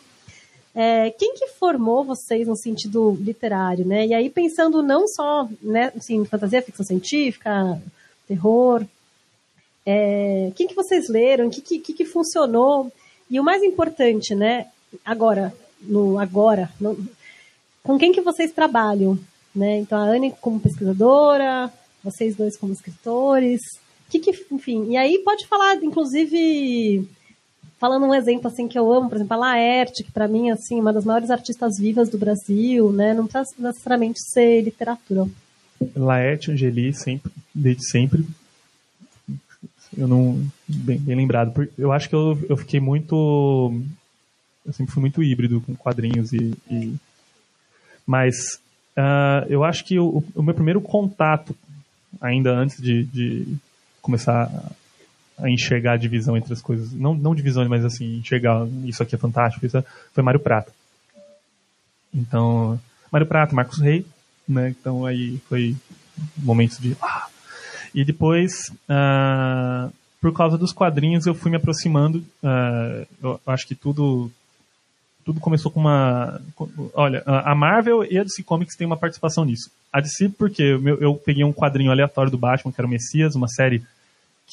É, 0.76 1.12
quem 1.12 1.36
que 1.36 1.48
formou 1.50 2.04
vocês 2.04 2.48
no 2.48 2.56
sentido 2.56 3.16
literário, 3.22 3.86
né? 3.86 4.08
E 4.08 4.14
aí 4.14 4.30
pensando 4.30 4.82
não 4.82 5.08
só, 5.08 5.48
né, 5.62 5.92
assim, 5.96 6.26
fantasia, 6.26 6.64
ficção 6.64 6.86
científica, 6.86 7.80
terror, 8.28 8.84
é, 9.86 10.52
quem 10.56 10.68
que 10.68 10.74
vocês 10.74 11.10
leram, 11.10 11.48
o 11.48 11.50
que, 11.50 11.62
que, 11.62 11.94
que 11.94 12.06
funcionou 12.06 12.92
e 13.30 13.40
o 13.40 13.44
mais 13.44 13.62
importante, 13.62 14.34
né? 14.34 14.68
Agora, 15.06 15.54
no 15.82 16.18
agora, 16.18 16.72
no, 16.80 16.98
com 17.84 17.98
quem 17.98 18.12
que 18.12 18.22
vocês 18.22 18.52
trabalham, 18.52 19.20
né? 19.54 19.78
Então 19.78 20.00
a 20.00 20.06
Anne 20.06 20.34
como 20.42 20.60
pesquisadora, 20.60 21.72
vocês 22.04 22.36
dois 22.36 22.58
como 22.58 22.74
escritores, 22.74 23.62
que 24.10 24.20
que, 24.20 24.46
enfim, 24.52 24.92
e 24.92 24.98
aí 24.98 25.20
pode 25.20 25.48
falar, 25.48 25.76
inclusive 25.84 27.08
falando 27.84 28.06
um 28.06 28.16
exemplo 28.16 28.48
assim 28.48 28.66
que 28.66 28.80
eu 28.80 28.94
amo, 28.94 29.10
por 29.10 29.18
exemplo, 29.18 29.34
a 29.34 29.38
Laerte, 29.38 30.06
que 30.06 30.12
para 30.14 30.26
mim 30.26 30.50
assim, 30.50 30.80
uma 30.80 30.94
das 30.94 31.04
maiores 31.04 31.30
artistas 31.30 31.78
vivas 31.78 32.08
do 32.08 32.18
Brasil, 32.18 32.94
né? 32.94 33.14
Não 33.14 33.28
precisa 33.28 33.54
necessariamente 33.60 34.22
ser 34.22 34.62
literatura. 34.62 35.28
Laerte, 35.94 36.50
Angeli, 36.50 36.94
sempre, 36.94 37.30
desde 37.54 37.86
sempre. 37.86 38.26
Eu 39.98 40.08
não. 40.08 40.42
Bem, 40.66 40.98
bem 40.98 41.14
lembrado. 41.18 41.68
Eu 41.78 41.92
acho 41.92 42.08
que 42.08 42.16
eu, 42.16 42.40
eu 42.48 42.56
fiquei 42.56 42.80
muito. 42.80 43.74
Eu 44.66 44.72
sempre 44.72 44.94
fui 44.94 45.02
muito 45.02 45.22
híbrido 45.22 45.60
com 45.60 45.76
quadrinhos 45.76 46.32
e. 46.32 46.54
e 46.72 46.96
mas 48.08 48.34
uh, 48.98 49.46
eu 49.50 49.62
acho 49.62 49.84
que 49.84 50.00
o, 50.00 50.24
o, 50.34 50.42
meu 50.42 50.54
primeiro 50.54 50.80
contato, 50.80 51.54
ainda 52.22 52.52
antes 52.52 52.82
de, 52.82 53.04
de 53.04 53.58
começar 54.02 54.50
a 55.38 55.50
enxergar 55.50 55.94
a 55.94 55.98
divisão 55.98 56.38
entre 56.38 56.54
as 56.54 56.62
coisas, 56.62 56.92
não, 56.92 57.14
não 57.14 57.36
divisão, 57.36 57.68
mas 57.68 57.84
assim, 57.84 58.18
enxergar 58.18 58.68
isso 58.86 59.02
aqui 59.02 59.16
é 59.16 59.18
fantástico, 59.18 59.66
isso 59.66 59.78
é, 59.78 59.84
foi 60.14 60.24
Mário 60.24 60.40
Prata. 60.40 60.72
Então, 62.14 62.80
Mário 63.12 63.28
Prata, 63.28 63.56
Marcos 63.56 63.80
Rey, 63.80 64.06
né? 64.48 64.70
Então 64.70 65.06
aí 65.06 65.40
foi 65.50 65.76
momentos 66.38 66.78
de. 66.78 66.96
Ah! 67.02 67.28
E 67.94 68.04
depois, 68.04 68.70
uh, 68.90 69.92
por 70.22 70.34
causa 70.34 70.58
dos 70.58 70.72
quadrinhos, 70.72 71.26
eu 71.26 71.34
fui 71.34 71.50
me 71.50 71.58
aproximando. 71.58 72.20
Uh, 72.44 73.08
eu 73.22 73.42
acho 73.48 73.68
que 73.68 73.76
tudo 73.76 74.32
tudo 75.24 75.40
começou 75.40 75.72
com 75.72 75.80
uma. 75.80 76.42
Olha, 76.94 77.24
a 77.26 77.56
Marvel 77.56 78.04
e 78.04 78.18
a 78.18 78.24
DC 78.24 78.44
Comics 78.44 78.76
têm 78.76 78.86
uma 78.86 78.98
participação 78.98 79.46
nisso. 79.46 79.72
A 79.92 80.02
DC, 80.02 80.30
porque 80.30 80.64
eu, 80.64 81.00
eu 81.00 81.16
peguei 81.16 81.44
um 81.44 81.54
quadrinho 81.54 81.92
aleatório 81.92 82.32
do 82.32 82.38
Batman, 82.38 82.72
que 82.72 82.82
era 82.82 82.88
o 82.88 82.90
Messias, 82.90 83.36
uma 83.36 83.48
série 83.48 83.84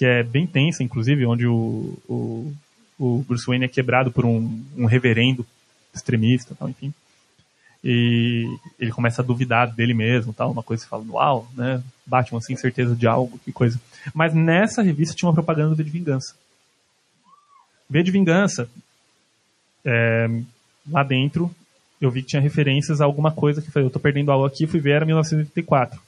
que 0.01 0.07
é 0.07 0.23
bem 0.23 0.47
tensa, 0.47 0.83
inclusive, 0.83 1.27
onde 1.27 1.47
o, 1.47 1.95
o, 2.09 2.51
o 2.99 3.23
Bruce 3.29 3.45
Wayne 3.47 3.67
é 3.67 3.69
quebrado 3.69 4.11
por 4.11 4.25
um, 4.25 4.65
um 4.75 4.87
reverendo 4.87 5.45
extremista, 5.95 6.55
tal, 6.59 6.71
enfim. 6.71 6.95
E 7.85 8.47
ele 8.79 8.93
começa 8.93 9.21
a 9.21 9.25
duvidar 9.25 9.71
dele 9.71 9.93
mesmo, 9.93 10.33
tal, 10.33 10.53
uma 10.53 10.63
coisa 10.63 10.83
que 10.85 10.89
fala, 10.89 11.05
uau, 11.07 11.47
né? 11.55 11.83
Batman 12.07 12.41
sem 12.41 12.57
certeza 12.57 12.97
de 12.97 13.07
algo, 13.07 13.39
que 13.45 13.53
coisa. 13.53 13.79
Mas 14.15 14.33
nessa 14.33 14.81
revista 14.81 15.15
tinha 15.15 15.29
uma 15.29 15.35
propaganda 15.35 15.75
do 15.75 15.85
de 15.85 15.91
Vingança. 15.91 16.35
V 17.91 18.03
de 18.03 18.11
Vingança, 18.11 18.71
é, 19.85 20.31
lá 20.91 21.03
dentro, 21.03 21.55
eu 22.01 22.11
vi 22.11 22.23
que 22.23 22.29
tinha 22.29 22.41
referências 22.41 23.03
a 23.03 23.05
alguma 23.05 23.33
coisa 23.33 23.61
que 23.61 23.71
foi, 23.71 23.83
eu 23.83 23.91
tô 23.91 24.01
perdendo 24.01 24.33
algo 24.33 24.47
aqui, 24.47 24.67
fui 24.67 24.81
ver, 24.81 24.93
era 24.93 25.05
1984. 25.05 26.01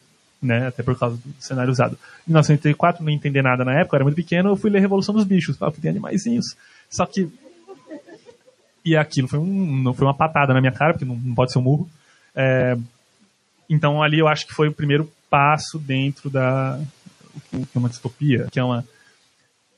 Né, 0.42 0.66
até 0.66 0.82
por 0.82 0.98
causa 0.98 1.16
do 1.16 1.34
cenário 1.38 1.70
usado. 1.70 1.96
Em 2.26 2.30
1984, 2.30 3.04
não 3.04 3.12
entendi 3.12 3.40
nada 3.40 3.64
na 3.64 3.78
época, 3.78 3.96
era 3.96 4.02
muito 4.02 4.16
pequeno, 4.16 4.48
eu 4.48 4.56
fui 4.56 4.70
ler 4.70 4.80
Revolução 4.80 5.14
dos 5.14 5.22
Bichos, 5.22 5.56
falei, 5.56 5.76
tem 5.80 5.90
animaizinhos. 5.90 6.56
Só 6.90 7.06
que 7.06 7.30
e 8.84 8.96
aquilo 8.96 9.28
foi 9.28 9.38
um, 9.38 9.94
foi 9.94 10.04
uma 10.04 10.16
patada 10.16 10.52
na 10.52 10.60
minha 10.60 10.72
cara, 10.72 10.94
porque 10.94 11.04
não, 11.04 11.14
não 11.14 11.32
pode 11.32 11.52
ser 11.52 11.60
um 11.60 11.62
murro. 11.62 11.88
É, 12.34 12.76
então 13.70 14.02
ali 14.02 14.18
eu 14.18 14.26
acho 14.26 14.44
que 14.44 14.52
foi 14.52 14.66
o 14.66 14.72
primeiro 14.72 15.08
passo 15.30 15.78
dentro 15.78 16.28
da 16.28 16.80
que 17.48 17.56
é 17.76 17.78
uma 17.78 17.88
distopia, 17.88 18.48
que 18.50 18.58
é 18.58 18.64
uma 18.64 18.84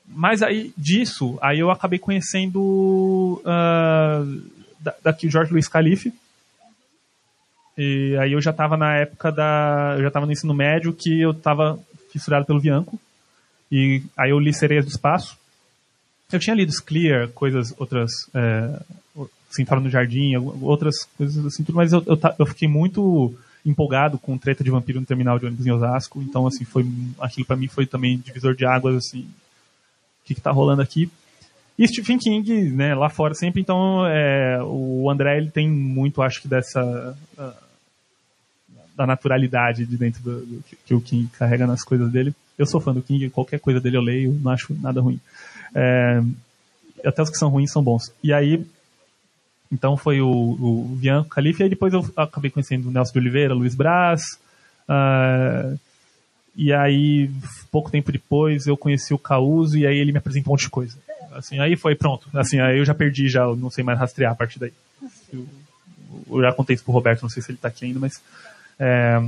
mas 0.07 0.43
aí 0.43 0.71
disso, 0.77 1.37
aí 1.41 1.59
eu 1.59 1.71
acabei 1.71 1.97
conhecendo 1.97 3.41
uh, 3.41 4.41
daqui 5.03 5.27
o 5.27 5.31
Jorge 5.31 5.51
Luiz 5.51 5.67
Calife. 5.67 6.13
E 7.77 8.15
aí 8.17 8.31
eu 8.31 8.41
já 8.41 8.51
estava 8.51 8.77
na 8.77 8.95
época 8.97 9.31
da. 9.31 9.95
Eu 9.97 10.01
já 10.01 10.07
estava 10.07 10.25
no 10.25 10.31
ensino 10.31 10.53
médio 10.53 10.93
que 10.93 11.21
eu 11.21 11.31
estava 11.31 11.77
fissurado 12.11 12.45
pelo 12.45 12.61
Bianco. 12.61 12.99
E 13.71 14.01
aí 14.17 14.29
eu 14.29 14.39
li 14.39 14.53
Sereias 14.53 14.85
do 14.85 14.91
Espaço. 14.91 15.37
Eu 16.31 16.39
tinha 16.39 16.55
lido 16.55 16.71
Clear, 16.83 17.29
coisas, 17.29 17.73
outras. 17.77 18.11
É, 18.33 18.79
Sentado 19.49 19.79
no 19.79 19.89
Jardim, 19.89 20.35
outras 20.35 21.05
coisas 21.17 21.45
assim, 21.45 21.63
tudo, 21.63 21.77
mas 21.77 21.93
eu, 21.93 22.03
eu, 22.05 22.19
eu, 22.39 22.45
fiquei 22.45 22.67
muito 22.67 23.33
empolgado 23.65 24.17
com 24.17 24.37
treta 24.37 24.61
de 24.61 24.69
vampiro 24.69 24.99
no 24.99 25.05
terminal 25.05 25.39
de 25.39 25.45
ônibus 25.45 25.65
em 25.65 25.71
Osasco. 25.71 26.21
Então, 26.21 26.45
assim, 26.45 26.65
foi. 26.65 26.85
Aquilo 27.19 27.45
para 27.45 27.55
mim 27.55 27.67
foi 27.67 27.85
também 27.85 28.17
divisor 28.17 28.53
de 28.53 28.65
águas, 28.65 28.97
assim. 28.97 29.21
O 29.21 30.25
que, 30.25 30.35
que 30.35 30.41
tá 30.41 30.51
rolando 30.51 30.81
aqui? 30.81 31.09
E 31.77 31.87
Stephen 31.87 32.17
King, 32.17 32.71
né, 32.71 32.95
lá 32.95 33.09
fora 33.09 33.33
sempre, 33.33 33.61
então 33.61 34.05
é, 34.07 34.61
o 34.63 35.09
André 35.09 35.37
ele 35.37 35.51
tem 35.51 35.69
muito, 35.69 36.21
acho 36.21 36.41
que 36.41 36.47
dessa 36.47 37.17
uh, 37.37 37.64
da 38.95 39.05
naturalidade 39.05 39.85
de 39.85 39.97
dentro 39.97 40.21
do, 40.23 40.45
do, 40.45 40.63
que 40.85 40.93
o 40.93 41.01
King 41.01 41.29
carrega 41.37 41.67
nas 41.67 41.83
coisas 41.83 42.11
dele. 42.11 42.33
Eu 42.57 42.65
sou 42.65 42.79
fã 42.79 42.93
do 42.93 43.01
King, 43.01 43.29
qualquer 43.29 43.59
coisa 43.59 43.79
dele 43.79 43.97
eu 43.97 44.01
leio, 44.01 44.33
não 44.41 44.51
acho 44.51 44.73
nada 44.81 45.01
ruim. 45.01 45.19
É, 45.73 46.21
até 47.03 47.21
os 47.21 47.29
que 47.29 47.37
são 47.37 47.49
ruins 47.49 47.71
são 47.71 47.83
bons. 47.83 48.11
E 48.23 48.33
aí, 48.33 48.65
então 49.71 49.97
foi 49.97 50.21
o, 50.21 50.29
o 50.29 50.95
Bianco 50.97 51.29
Calife, 51.29 51.63
e 51.63 51.69
depois 51.69 51.93
eu 51.93 52.05
acabei 52.15 52.49
conhecendo 52.49 52.87
o 52.87 52.91
Nelson 52.91 53.13
de 53.13 53.19
Oliveira, 53.19 53.53
Luiz 53.53 53.75
Braz, 53.75 54.21
uh, 54.87 55.77
e 56.55 56.71
aí, 56.71 57.29
pouco 57.69 57.91
tempo 57.91 58.11
depois, 58.11 58.65
eu 58.65 58.77
conheci 58.77 59.13
o 59.13 59.19
Causo, 59.19 59.77
e 59.77 59.85
aí 59.85 59.97
ele 59.97 60.13
me 60.13 60.19
apresentou 60.19 60.51
um 60.51 60.53
monte 60.53 60.63
de 60.63 60.69
coisa. 60.69 60.97
Assim, 61.33 61.59
aí 61.59 61.75
foi 61.75 61.95
pronto. 61.95 62.29
Assim, 62.33 62.61
aí 62.61 62.79
eu 62.79 62.85
já 62.85 62.93
perdi, 62.93 63.27
já 63.27 63.45
não 63.55 63.69
sei 63.69 63.83
mais 63.83 63.99
rastrear 63.99 64.31
a 64.31 64.35
partir 64.35 64.57
daí. 64.57 64.71
Eu, 65.33 65.45
eu 66.31 66.41
já 66.41 66.53
contei 66.53 66.75
isso 66.75 66.83
pro 66.85 66.93
Roberto, 66.93 67.23
não 67.23 67.29
sei 67.29 67.43
se 67.43 67.51
ele 67.51 67.57
tá 67.57 67.67
aqui 67.67 67.85
ainda, 67.85 67.99
mas. 67.99 68.21
É, 68.79 69.21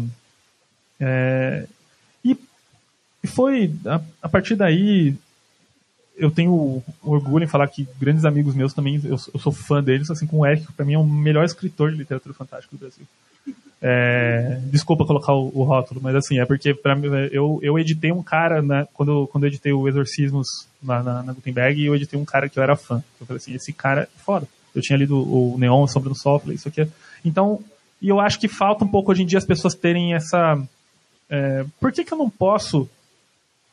é, 1.00 1.68
e 2.24 3.28
foi, 3.28 3.74
a, 3.86 4.02
a, 4.22 4.30
partir 4.30 4.56
daí, 4.56 5.16
eu 6.18 6.32
tenho 6.32 6.84
orgulho 7.02 7.44
em 7.44 7.48
falar 7.48 7.68
que 7.68 7.88
grandes 8.00 8.26
amigos 8.26 8.56
meus 8.56 8.74
também, 8.74 9.00
eu, 9.04 9.18
eu 9.34 9.40
sou 9.40 9.52
fã 9.52 9.84
deles, 9.84 10.10
assim 10.10 10.28
como 10.28 10.44
o 10.44 10.46
Eric, 10.46 10.72
pra 10.74 10.86
mim 10.86 10.94
é 10.94 10.98
o 11.00 11.06
melhor 11.06 11.46
escritor 11.46 11.92
de 11.92 11.98
literatura 11.98 12.34
fantástica 12.34 12.76
do 12.76 12.80
Brasil. 12.80 13.06
É, 13.80 14.60
desculpa 14.72 15.06
colocar 15.06 15.34
o, 15.34 15.52
o, 15.54 15.64
rótulo, 15.64 16.02
mas 16.02 16.16
assim, 16.16 16.40
é 16.40 16.46
porque 16.46 16.74
pra 16.74 16.96
mim, 16.96 17.08
eu, 17.32 17.60
eu 17.62 17.78
editei 17.78 18.12
um 18.12 18.24
cara, 18.24 18.62
né, 18.62 18.88
quando, 18.94 19.28
quando 19.28 19.44
eu 19.44 19.50
editei 19.50 19.72
o 19.72 19.88
Exorcismos 19.88 20.48
na, 20.82 21.04
na, 21.04 21.24
na 21.24 21.34
Gutenberg, 21.34 21.86
eu 21.86 21.96
editei 21.96 22.20
um 22.20 22.26
cara 22.26 22.50
que 22.50 22.58
eu 22.58 22.64
era 22.64 22.76
fã. 22.76 23.04
Eu 23.22 23.28
falei 23.28 23.38
assim, 23.38 23.54
esse 23.54 23.72
cara 23.72 24.04
é 24.04 24.20
foda. 24.20 24.48
Eu 24.74 24.82
tinha 24.82 24.98
lido 24.98 25.18
o 25.18 25.58
Neon, 25.60 25.88
Sombra 25.88 26.10
no 26.10 26.16
Sol, 26.16 26.42
isso 26.48 26.68
aqui 26.68 26.82
é... 26.82 26.88
Então, 27.24 27.64
e 28.02 28.10
eu 28.10 28.20
acho 28.20 28.40
que 28.40 28.48
falta 28.48 28.86
um 28.86 28.88
pouco 28.88 29.12
hoje 29.12 29.24
em 29.24 29.26
dia 29.26 29.38
as 29.38 29.46
pessoas 29.46 29.74
terem 29.74 30.14
essa... 30.14 30.62
É, 31.30 31.66
por 31.80 31.92
que 31.92 32.04
que 32.04 32.14
eu 32.14 32.18
não 32.18 32.30
posso 32.30 32.90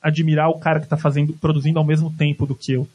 admirar 0.03 0.49
o 0.51 0.59
cara 0.59 0.81
que 0.81 0.87
está 0.87 0.97
fazendo, 0.97 1.33
produzindo 1.35 1.79
ao 1.79 1.85
mesmo 1.85 2.13
tempo 2.13 2.47
do 2.47 2.55
que 2.55 2.73
eu? 2.73 2.89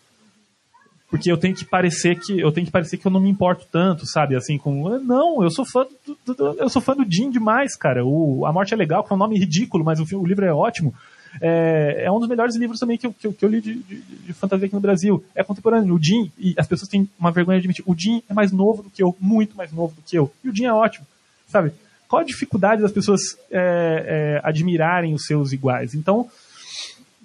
porque 1.10 1.32
eu 1.32 1.38
tenho 1.38 1.56
que 1.56 1.66
parecer 1.66 2.20
que 2.20 2.40
eu 2.40 2.52
tenho 2.52 2.66
que 2.66 2.72
parecer 2.72 2.98
que 2.98 3.06
eu 3.06 3.12
não 3.12 3.20
me 3.20 3.30
importo 3.30 3.66
tanto, 3.72 4.06
sabe? 4.06 4.36
Assim, 4.36 4.58
com 4.58 5.00
não, 5.00 5.42
eu 5.42 5.50
sou 5.50 5.66
fã 5.66 5.86
do, 6.06 6.34
do 6.34 6.56
eu 6.60 6.70
sou 6.70 6.82
fã 6.82 6.96
do 6.96 7.06
Jim 7.10 7.32
demais, 7.32 7.76
cara. 7.76 8.06
O 8.06 8.46
A 8.46 8.54
Morte 8.54 8.74
é 8.74 8.78
legal, 8.78 9.04
com 9.04 9.16
um 9.16 9.18
nome 9.18 9.38
ridículo, 9.38 9.84
mas 9.84 10.00
o, 10.00 10.06
filme, 10.06 10.24
o 10.24 10.28
livro 10.28 10.46
é 10.46 10.54
ótimo. 10.54 10.94
É, 11.42 12.04
é, 12.06 12.12
um 12.12 12.20
dos 12.20 12.30
melhores 12.30 12.56
livros 12.56 12.80
também 12.80 12.98
que 12.98 13.08
eu, 13.08 13.14
que 13.14 13.28
eu, 13.28 13.34
que 13.34 13.44
eu 13.46 13.50
li 13.50 13.62
de, 13.62 13.76
de, 13.76 14.02
de, 14.02 14.34
fantasia 14.34 14.66
aqui 14.66 14.76
no 14.76 14.82
Brasil. 14.82 15.24
É 15.34 15.44
contemporâneo. 15.44 15.96
O 15.96 16.02
Jim, 16.02 16.32
e 16.38 16.54
as 16.58 16.68
pessoas 16.68 16.90
têm 16.90 17.10
uma 17.20 17.32
vergonha 17.32 17.58
de 17.58 17.62
admitir, 17.62 17.84
o 17.88 17.96
Jim 17.98 18.22
é 18.30 18.34
mais 18.34 18.52
novo 18.52 18.84
do 18.84 18.90
que 18.90 19.02
eu, 19.02 19.16
muito 19.20 19.58
mais 19.58 19.72
novo 19.72 19.96
do 19.96 20.02
que 20.02 20.16
eu. 20.16 20.32
E 20.44 20.50
o 20.50 20.56
Jim 20.56 20.66
é 20.66 20.74
ótimo, 20.74 21.06
sabe? 21.50 21.74
Qual 22.08 22.22
a 22.22 22.26
dificuldade 22.26 22.82
das 22.82 22.92
pessoas 22.92 23.22
é, 23.52 23.60
é, 23.60 24.42
admirarem 24.44 25.14
os 25.14 25.26
seus 25.26 25.52
iguais? 25.52 25.94
Então, 25.94 26.30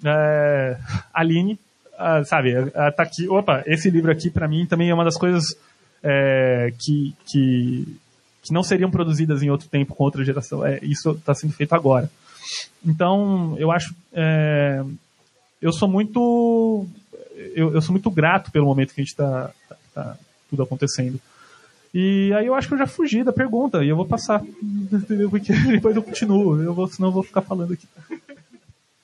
é, 0.03 0.77
Aline, 1.13 1.57
ah, 1.97 2.23
sabe, 2.25 2.53
ah, 2.75 2.91
tá 2.91 3.03
aqui, 3.03 3.27
opa, 3.27 3.63
esse 3.65 3.89
livro 3.89 4.11
aqui 4.11 4.29
para 4.29 4.47
mim 4.47 4.65
também 4.65 4.89
é 4.89 4.93
uma 4.93 5.05
das 5.05 5.17
coisas 5.17 5.55
é, 6.03 6.73
que, 6.77 7.15
que, 7.25 7.97
que 8.43 8.53
não 8.53 8.61
seriam 8.61 8.91
produzidas 8.91 9.41
em 9.41 9.49
outro 9.49 9.67
tempo 9.69 9.95
com 9.95 10.03
outra 10.03 10.23
geração. 10.23 10.65
É, 10.65 10.79
isso 10.83 11.11
está 11.11 11.33
sendo 11.33 11.53
feito 11.53 11.73
agora. 11.73 12.09
Então, 12.85 13.55
eu 13.57 13.71
acho, 13.71 13.95
é, 14.13 14.83
eu 15.61 15.71
sou 15.71 15.87
muito, 15.87 16.85
eu, 17.55 17.73
eu, 17.73 17.81
sou 17.81 17.91
muito 17.91 18.11
grato 18.11 18.51
pelo 18.51 18.67
momento 18.67 18.93
que 18.93 19.01
a 19.01 19.03
gente 19.03 19.13
está 19.13 19.51
tá, 19.67 19.75
tá 19.93 20.17
tudo 20.49 20.61
acontecendo. 20.61 21.19
E 21.97 22.33
aí 22.33 22.45
eu 22.45 22.53
acho 22.53 22.67
que 22.67 22.73
eu 22.73 22.77
já 22.77 22.85
fugi 22.85 23.23
da 23.23 23.31
pergunta 23.31 23.81
e 23.81 23.87
eu 23.87 23.95
vou 23.95 24.05
passar, 24.05 24.43
porque 25.31 25.53
depois 25.53 25.95
eu 25.95 26.03
continuo, 26.03 26.61
eu 26.61 26.73
vou, 26.73 26.87
senão 26.87 27.07
eu 27.07 27.13
vou 27.13 27.23
ficar 27.23 27.41
falando 27.41 27.71
aqui. 27.71 27.87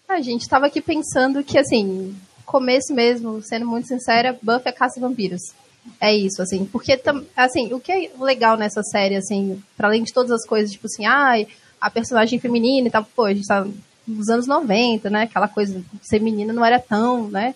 A 0.10 0.19
gente 0.19 0.41
estava 0.41 0.65
aqui 0.65 0.82
pensando 0.82 1.41
que, 1.41 1.58
assim, 1.58 2.13
começo 2.45 2.93
mesmo, 2.93 3.41
sendo 3.41 3.65
muito 3.65 3.88
sincera, 3.88 4.38
Buffy 4.43 4.67
é 4.67 4.71
caça 4.73 4.99
vampiros. 4.99 5.54
É 6.01 6.13
isso, 6.13 6.41
assim, 6.41 6.65
porque, 6.65 6.99
assim, 7.34 7.73
o 7.73 7.80
que 7.80 7.93
é 7.93 8.12
legal 8.19 8.58
nessa 8.58 8.84
série, 8.84 9.15
assim, 9.15 9.63
para 9.77 9.88
além 9.88 10.04
de 10.04 10.12
todas 10.12 10.32
as 10.32 10.45
coisas, 10.45 10.69
tipo 10.69 10.86
assim, 10.86 11.06
ai, 11.06 11.47
a 11.80 11.89
personagem 11.89 12.39
feminina 12.39 12.89
e 12.89 12.91
tal, 12.91 13.06
pô, 13.15 13.23
a 13.23 13.34
gente 13.34 13.47
tá 13.47 13.65
nos 14.06 14.27
anos 14.27 14.47
90, 14.47 15.10
né, 15.10 15.23
aquela 15.23 15.47
coisa 15.47 15.82
ser 16.01 16.19
menina 16.19 16.51
não 16.51 16.65
era 16.65 16.77
tão, 16.77 17.30
né, 17.30 17.56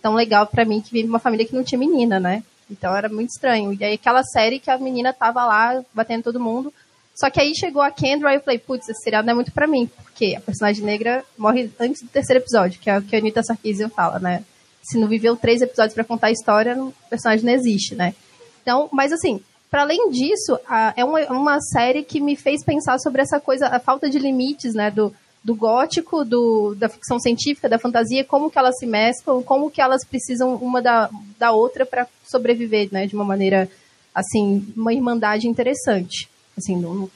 tão 0.00 0.14
legal 0.14 0.46
para 0.46 0.64
mim 0.64 0.80
que 0.80 0.92
vive 0.92 1.08
uma 1.08 1.18
família 1.18 1.44
que 1.44 1.56
não 1.56 1.64
tinha 1.64 1.78
menina, 1.78 2.20
né, 2.20 2.44
então 2.70 2.94
era 2.94 3.08
muito 3.08 3.30
estranho. 3.30 3.72
E 3.72 3.84
aí 3.84 3.94
aquela 3.94 4.22
série 4.22 4.58
que 4.58 4.70
a 4.70 4.78
menina 4.78 5.12
tava 5.12 5.44
lá 5.44 5.82
batendo 5.94 6.24
todo 6.24 6.40
mundo, 6.40 6.72
só 7.14 7.30
que 7.30 7.40
aí 7.40 7.54
chegou 7.54 7.80
a 7.80 7.90
Kendra 7.90 8.32
e 8.32 8.36
eu 8.36 8.40
falei, 8.42 8.58
putz, 8.58 8.88
esse 8.88 9.02
seriado 9.02 9.26
não 9.26 9.32
é 9.32 9.34
muito 9.34 9.52
para 9.52 9.66
mim, 9.66 9.86
porque 9.86 10.34
a 10.36 10.40
personagem 10.40 10.84
negra 10.84 11.24
morre 11.38 11.70
antes 11.80 12.02
do 12.02 12.08
terceiro 12.08 12.42
episódio, 12.42 12.78
que 12.78 12.90
é 12.90 12.98
o 12.98 13.02
que 13.02 13.16
a 13.16 13.18
Anitta 13.18 13.42
Sarkeesian 13.42 13.88
fala, 13.88 14.18
né? 14.18 14.44
Se 14.82 14.98
não 14.98 15.08
viveu 15.08 15.34
três 15.34 15.62
episódios 15.62 15.94
para 15.94 16.04
contar 16.04 16.26
a 16.26 16.32
história, 16.32 16.76
o 16.80 16.92
personagem 17.08 17.44
não 17.44 17.52
existe, 17.52 17.94
né? 17.94 18.14
Então, 18.60 18.88
mas 18.92 19.12
assim, 19.12 19.40
para 19.70 19.82
além 19.82 20.10
disso, 20.10 20.58
a, 20.68 20.92
é 20.96 21.04
uma, 21.04 21.20
uma 21.32 21.60
série 21.60 22.04
que 22.04 22.20
me 22.20 22.36
fez 22.36 22.62
pensar 22.62 22.98
sobre 22.98 23.22
essa 23.22 23.40
coisa, 23.40 23.66
a 23.68 23.80
falta 23.80 24.10
de 24.10 24.18
limites, 24.18 24.74
né, 24.74 24.90
do, 24.90 25.12
do 25.46 25.54
gótico, 25.54 26.24
do, 26.24 26.74
da 26.74 26.88
ficção 26.88 27.20
científica, 27.20 27.68
da 27.68 27.78
fantasia, 27.78 28.24
como 28.24 28.50
que 28.50 28.58
elas 28.58 28.76
se 28.78 28.84
mesclam, 28.84 29.44
como 29.44 29.70
que 29.70 29.80
elas 29.80 30.04
precisam 30.04 30.56
uma 30.56 30.82
da, 30.82 31.08
da 31.38 31.52
outra 31.52 31.86
para 31.86 32.08
sobreviver, 32.24 32.88
né, 32.90 33.06
de 33.06 33.14
uma 33.14 33.24
maneira, 33.24 33.70
assim, 34.12 34.66
uma 34.76 34.92
irmandade 34.92 35.46
interessante. 35.46 36.28
Assim, 36.58 36.76
não, 36.76 37.08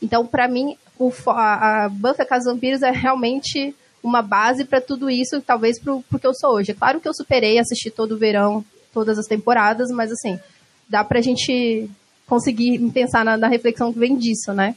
então, 0.00 0.26
para 0.26 0.48
mim, 0.48 0.78
o, 0.98 1.12
a, 1.26 1.84
a 1.84 1.88
Buffy 1.90 2.22
a 2.22 2.26
Casa 2.26 2.50
Vampiros 2.50 2.80
é 2.80 2.90
realmente 2.90 3.74
uma 4.02 4.22
base 4.22 4.64
para 4.64 4.80
tudo 4.80 5.10
isso, 5.10 5.42
talvez 5.42 5.78
pro, 5.78 6.00
pro 6.08 6.18
que 6.18 6.26
eu 6.26 6.34
sou 6.34 6.54
hoje. 6.54 6.70
É 6.70 6.74
claro 6.74 7.02
que 7.02 7.08
eu 7.08 7.12
superei, 7.12 7.58
assisti 7.58 7.90
todo 7.90 8.12
o 8.12 8.18
verão, 8.18 8.64
todas 8.94 9.18
as 9.18 9.26
temporadas, 9.26 9.90
mas 9.90 10.10
assim, 10.10 10.40
dá 10.88 11.04
pra 11.04 11.20
gente 11.20 11.86
conseguir 12.26 12.78
pensar 12.92 13.26
na, 13.26 13.36
na 13.36 13.46
reflexão 13.46 13.92
que 13.92 13.98
vem 13.98 14.16
disso, 14.16 14.54
né? 14.54 14.74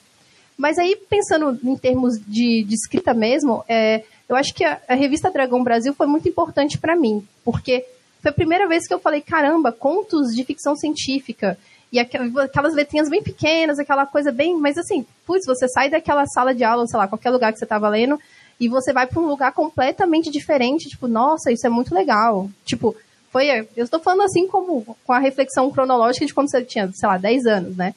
Mas 0.57 0.77
aí, 0.77 0.95
pensando 1.09 1.59
em 1.63 1.75
termos 1.75 2.17
de, 2.19 2.63
de 2.63 2.73
escrita 2.73 3.13
mesmo, 3.13 3.63
é, 3.67 4.03
eu 4.27 4.35
acho 4.35 4.53
que 4.53 4.63
a, 4.63 4.79
a, 4.87 4.95
revista 4.95 5.29
Dragão 5.29 5.63
Brasil 5.63 5.93
foi 5.93 6.07
muito 6.07 6.27
importante 6.29 6.77
para 6.77 6.95
mim, 6.95 7.25
porque 7.43 7.85
foi 8.21 8.31
a 8.31 8.33
primeira 8.33 8.67
vez 8.67 8.87
que 8.87 8.93
eu 8.93 8.99
falei, 8.99 9.21
caramba, 9.21 9.71
contos 9.71 10.33
de 10.33 10.43
ficção 10.43 10.75
científica. 10.75 11.57
E 11.91 11.99
aquelas 11.99 12.73
letrinhas 12.73 13.09
bem 13.09 13.21
pequenas, 13.21 13.79
aquela 13.79 14.05
coisa 14.05 14.31
bem. 14.31 14.57
Mas 14.57 14.77
assim, 14.77 15.05
putz, 15.25 15.45
você 15.45 15.67
sai 15.67 15.89
daquela 15.89 16.25
sala 16.25 16.53
de 16.53 16.63
aula, 16.63 16.87
sei 16.87 16.97
lá, 16.97 17.07
qualquer 17.07 17.29
lugar 17.29 17.53
que 17.53 17.59
você 17.59 17.65
estava 17.65 17.87
lendo, 17.87 18.19
e 18.59 18.67
você 18.67 18.91
vai 18.91 19.05
para 19.05 19.21
um 19.21 19.27
lugar 19.27 19.53
completamente 19.53 20.31
diferente. 20.31 20.89
Tipo, 20.89 21.07
nossa, 21.07 21.51
isso 21.51 21.65
é 21.65 21.69
muito 21.69 21.93
legal. 21.93 22.49
Tipo, 22.65 22.95
foi. 23.31 23.67
Eu 23.75 23.85
estou 23.85 23.99
falando 23.99 24.23
assim 24.23 24.47
como 24.47 24.97
com 25.05 25.13
a 25.13 25.19
reflexão 25.19 25.69
cronológica 25.71 26.25
de 26.25 26.33
quando 26.33 26.49
você 26.49 26.63
tinha, 26.63 26.91
sei 26.93 27.07
lá, 27.07 27.17
10 27.17 27.45
anos, 27.45 27.77
né? 27.77 27.93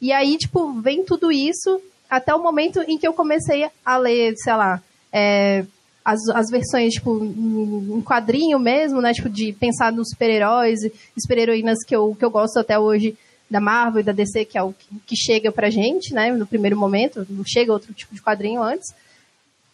E 0.00 0.12
aí, 0.12 0.36
tipo, 0.36 0.72
vem 0.80 1.04
tudo 1.04 1.32
isso 1.32 1.80
até 2.10 2.34
o 2.34 2.42
momento 2.42 2.80
em 2.82 2.98
que 2.98 3.06
eu 3.06 3.12
comecei 3.12 3.70
a 3.84 3.96
ler, 3.96 4.34
sei 4.36 4.52
lá, 4.54 4.82
é, 5.12 5.64
as, 6.04 6.18
as 6.30 6.50
versões, 6.50 6.94
tipo, 6.94 7.24
em 7.24 8.02
quadrinho 8.02 8.58
mesmo, 8.58 9.00
né? 9.00 9.12
Tipo, 9.12 9.28
de 9.28 9.52
pensar 9.52 9.92
nos 9.92 10.10
super-heróis, 10.10 10.80
super-heroínas 11.18 11.78
que 11.86 11.94
eu, 11.94 12.14
que 12.18 12.24
eu 12.24 12.30
gosto 12.30 12.58
até 12.58 12.78
hoje 12.78 13.16
da 13.48 13.60
Marvel 13.60 14.00
e 14.00 14.04
da 14.04 14.12
DC, 14.12 14.44
que 14.44 14.56
é 14.56 14.62
o 14.62 14.74
que 15.06 15.16
chega 15.16 15.50
pra 15.50 15.70
gente, 15.70 16.14
né? 16.14 16.32
No 16.32 16.46
primeiro 16.46 16.76
momento, 16.76 17.26
não 17.28 17.44
chega 17.44 17.72
outro 17.72 17.92
tipo 17.92 18.14
de 18.14 18.22
quadrinho 18.22 18.62
antes. 18.62 18.94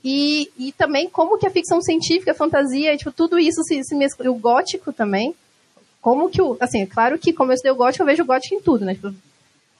E, 0.04 0.50
e 0.58 0.72
também 0.72 1.08
como 1.08 1.38
que 1.38 1.46
a 1.46 1.50
ficção 1.50 1.80
científica, 1.80 2.32
a 2.32 2.34
fantasia, 2.34 2.96
tipo, 2.96 3.10
tudo 3.10 3.38
isso 3.38 3.62
se, 3.64 3.82
se 3.82 3.94
mescla. 3.94 4.30
O 4.30 4.34
gótico 4.34 4.92
também. 4.92 5.34
Como 6.00 6.30
que 6.30 6.40
o. 6.40 6.56
Assim, 6.60 6.82
é 6.82 6.86
claro 6.86 7.18
que 7.18 7.32
como 7.32 7.50
eu 7.50 7.54
estudei 7.54 7.72
o 7.72 7.76
gótico, 7.76 8.02
eu 8.02 8.06
vejo 8.06 8.22
o 8.22 8.26
gótico 8.26 8.54
em 8.54 8.60
tudo, 8.60 8.84
né? 8.84 8.94
Tipo, 8.94 9.12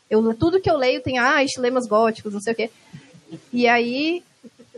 eu, 0.09 0.35
tudo 0.35 0.61
que 0.61 0.71
eu 0.71 0.77
leio 0.77 1.03
tem, 1.03 1.19
ah, 1.19 1.43
estilemas 1.43 1.87
góticos, 1.87 2.33
não 2.33 2.41
sei 2.41 2.53
o 2.53 2.57
quê. 2.57 2.71
E 3.53 3.67
aí, 3.67 4.23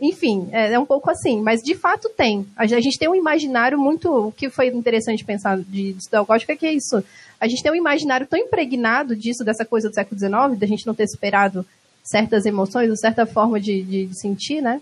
enfim, 0.01 0.49
é, 0.51 0.73
é, 0.73 0.79
um 0.79 0.85
pouco 0.85 1.09
assim, 1.09 1.41
mas 1.41 1.61
de 1.61 1.75
fato 1.75 2.09
tem. 2.09 2.45
A, 2.55 2.65
gente 2.65 2.97
tem 2.97 3.09
um 3.09 3.15
imaginário 3.15 3.77
muito. 3.77 4.09
O 4.09 4.31
que 4.31 4.49
foi 4.49 4.67
interessante 4.67 5.23
pensar 5.23 5.57
de, 5.57 5.93
de 5.93 5.97
estudar 5.99 6.21
o 6.21 6.25
gótico 6.25 6.51
é 6.51 6.55
que 6.55 6.65
é 6.65 6.73
isso. 6.73 7.03
A 7.39 7.47
gente 7.47 7.61
tem 7.61 7.71
um 7.71 7.75
imaginário 7.75 8.27
tão 8.27 8.39
impregnado 8.39 9.15
disso, 9.15 9.43
dessa 9.43 9.65
coisa 9.65 9.89
do 9.89 9.95
século 9.95 10.19
XIX, 10.19 10.59
da 10.59 10.67
gente 10.67 10.85
não 10.85 10.93
ter 10.93 11.07
superado 11.07 11.65
certas 12.03 12.45
emoções, 12.45 12.89
ou 12.89 12.97
certa 12.97 13.25
forma 13.25 13.59
de, 13.59 13.83
de, 13.83 14.05
de 14.07 14.19
sentir, 14.19 14.61
né? 14.61 14.81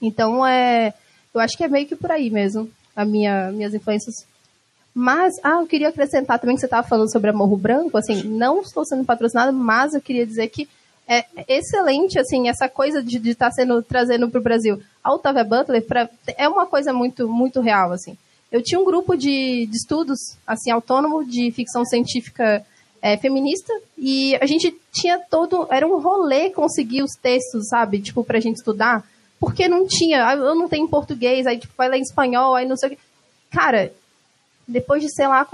Então, 0.00 0.46
é, 0.46 0.94
eu 1.34 1.40
acho 1.40 1.56
que 1.56 1.64
é 1.64 1.68
meio 1.68 1.86
que 1.86 1.96
por 1.96 2.10
aí 2.10 2.30
mesmo, 2.30 2.70
a 2.94 3.04
minha, 3.04 3.50
minhas 3.52 3.74
influências. 3.74 4.26
Mas, 4.98 5.34
ah, 5.42 5.60
eu 5.60 5.66
queria 5.66 5.90
acrescentar 5.90 6.38
também 6.38 6.56
que 6.56 6.60
você 6.60 6.66
estava 6.66 6.88
falando 6.88 7.12
sobre 7.12 7.28
a 7.28 7.32
Morro 7.34 7.54
Branco, 7.54 7.98
assim, 7.98 8.22
não 8.22 8.62
estou 8.62 8.82
sendo 8.82 9.04
patrocinada, 9.04 9.52
mas 9.52 9.92
eu 9.92 10.00
queria 10.00 10.24
dizer 10.24 10.48
que 10.48 10.66
é 11.06 11.22
excelente, 11.46 12.18
assim, 12.18 12.48
essa 12.48 12.66
coisa 12.66 13.02
de 13.02 13.18
estar 13.28 13.50
tá 13.50 13.52
sendo 13.52 13.82
trazendo 13.82 14.30
para 14.30 14.40
o 14.40 14.42
Brasil 14.42 14.80
a 15.04 15.12
Octavia 15.12 15.44
Butler 15.44 15.82
pra, 15.82 16.08
é 16.38 16.48
uma 16.48 16.64
coisa 16.64 16.94
muito, 16.94 17.28
muito 17.28 17.60
real, 17.60 17.92
assim. 17.92 18.16
Eu 18.50 18.62
tinha 18.62 18.80
um 18.80 18.86
grupo 18.86 19.14
de, 19.14 19.66
de 19.66 19.76
estudos, 19.76 20.18
assim, 20.46 20.70
autônomo 20.70 21.26
de 21.26 21.50
ficção 21.50 21.84
científica 21.84 22.64
é, 23.02 23.18
feminista 23.18 23.70
e 23.98 24.34
a 24.36 24.46
gente 24.46 24.74
tinha 24.94 25.18
todo, 25.18 25.68
era 25.70 25.86
um 25.86 26.00
rolê 26.00 26.48
conseguir 26.48 27.02
os 27.02 27.12
textos, 27.20 27.68
sabe, 27.68 28.00
tipo, 28.00 28.24
pra 28.24 28.40
gente 28.40 28.56
estudar, 28.56 29.06
porque 29.38 29.68
não 29.68 29.86
tinha, 29.86 30.26
ah, 30.26 30.34
eu 30.34 30.54
não 30.54 30.70
tenho 30.70 30.88
português, 30.88 31.46
aí 31.46 31.58
tipo, 31.58 31.74
vai 31.76 31.90
ler 31.90 31.98
em 31.98 32.02
espanhol, 32.02 32.54
aí 32.54 32.66
não 32.66 32.78
sei 32.78 32.88
o 32.88 32.92
que. 32.92 32.98
Cara, 33.50 33.92
depois 34.66 35.02
de, 35.02 35.10
sei 35.10 35.26
lá, 35.26 35.46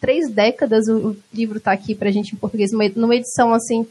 três 0.00 0.30
décadas, 0.30 0.86
o, 0.88 1.16
livro 1.32 1.60
tá 1.60 1.72
aqui 1.72 1.94
pra 1.94 2.10
gente 2.10 2.34
em 2.34 2.38
português, 2.38 2.70
numa, 2.72 3.14
edição, 3.14 3.52
assim, 3.52 3.86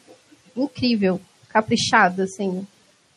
incrível, 0.55 1.19
caprichada, 1.49 2.23
assim. 2.23 2.65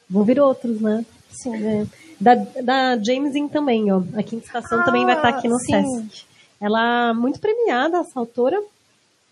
Vão 0.08 0.24
vir 0.24 0.40
outros, 0.40 0.80
né? 0.80 1.04
Sim. 1.30 1.54
É. 1.54 1.86
Da, 2.20 2.34
da 2.34 2.98
Jamesin 3.02 3.48
também, 3.48 3.90
ó. 3.92 4.02
A 4.14 4.22
quinta 4.22 4.46
estação 4.46 4.80
ah, 4.80 4.84
também 4.84 5.04
vai 5.04 5.16
estar 5.16 5.32
tá 5.32 5.38
aqui 5.38 5.48
no 5.48 5.58
sim. 5.58 5.72
Sesc. 5.72 6.24
Ela 6.60 7.10
é 7.10 7.12
muito 7.14 7.40
premiada, 7.40 7.98
essa 7.98 8.18
autora. 8.18 8.60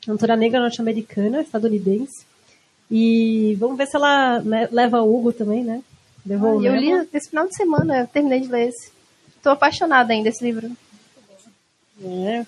Autora 0.08 0.36
negra 0.36 0.60
norte-americana, 0.60 1.42
estadunidense. 1.42 2.24
E 2.90 3.54
vamos 3.58 3.76
ver 3.76 3.86
se 3.86 3.96
ela 3.96 4.40
né, 4.40 4.68
leva 4.72 5.02
o 5.02 5.14
Hugo 5.14 5.32
também, 5.32 5.62
né? 5.62 5.82
Ah, 6.30 6.64
eu 6.64 6.76
li 6.76 7.08
esse 7.12 7.30
final 7.30 7.46
de 7.46 7.56
semana, 7.56 8.00
eu 8.00 8.06
terminei 8.06 8.40
de 8.40 8.48
ler 8.48 8.68
esse. 8.68 8.90
Estou 9.36 9.52
apaixonada 9.52 10.12
ainda 10.12 10.30
desse 10.30 10.44
livro. 10.44 10.70
É. 12.02 12.46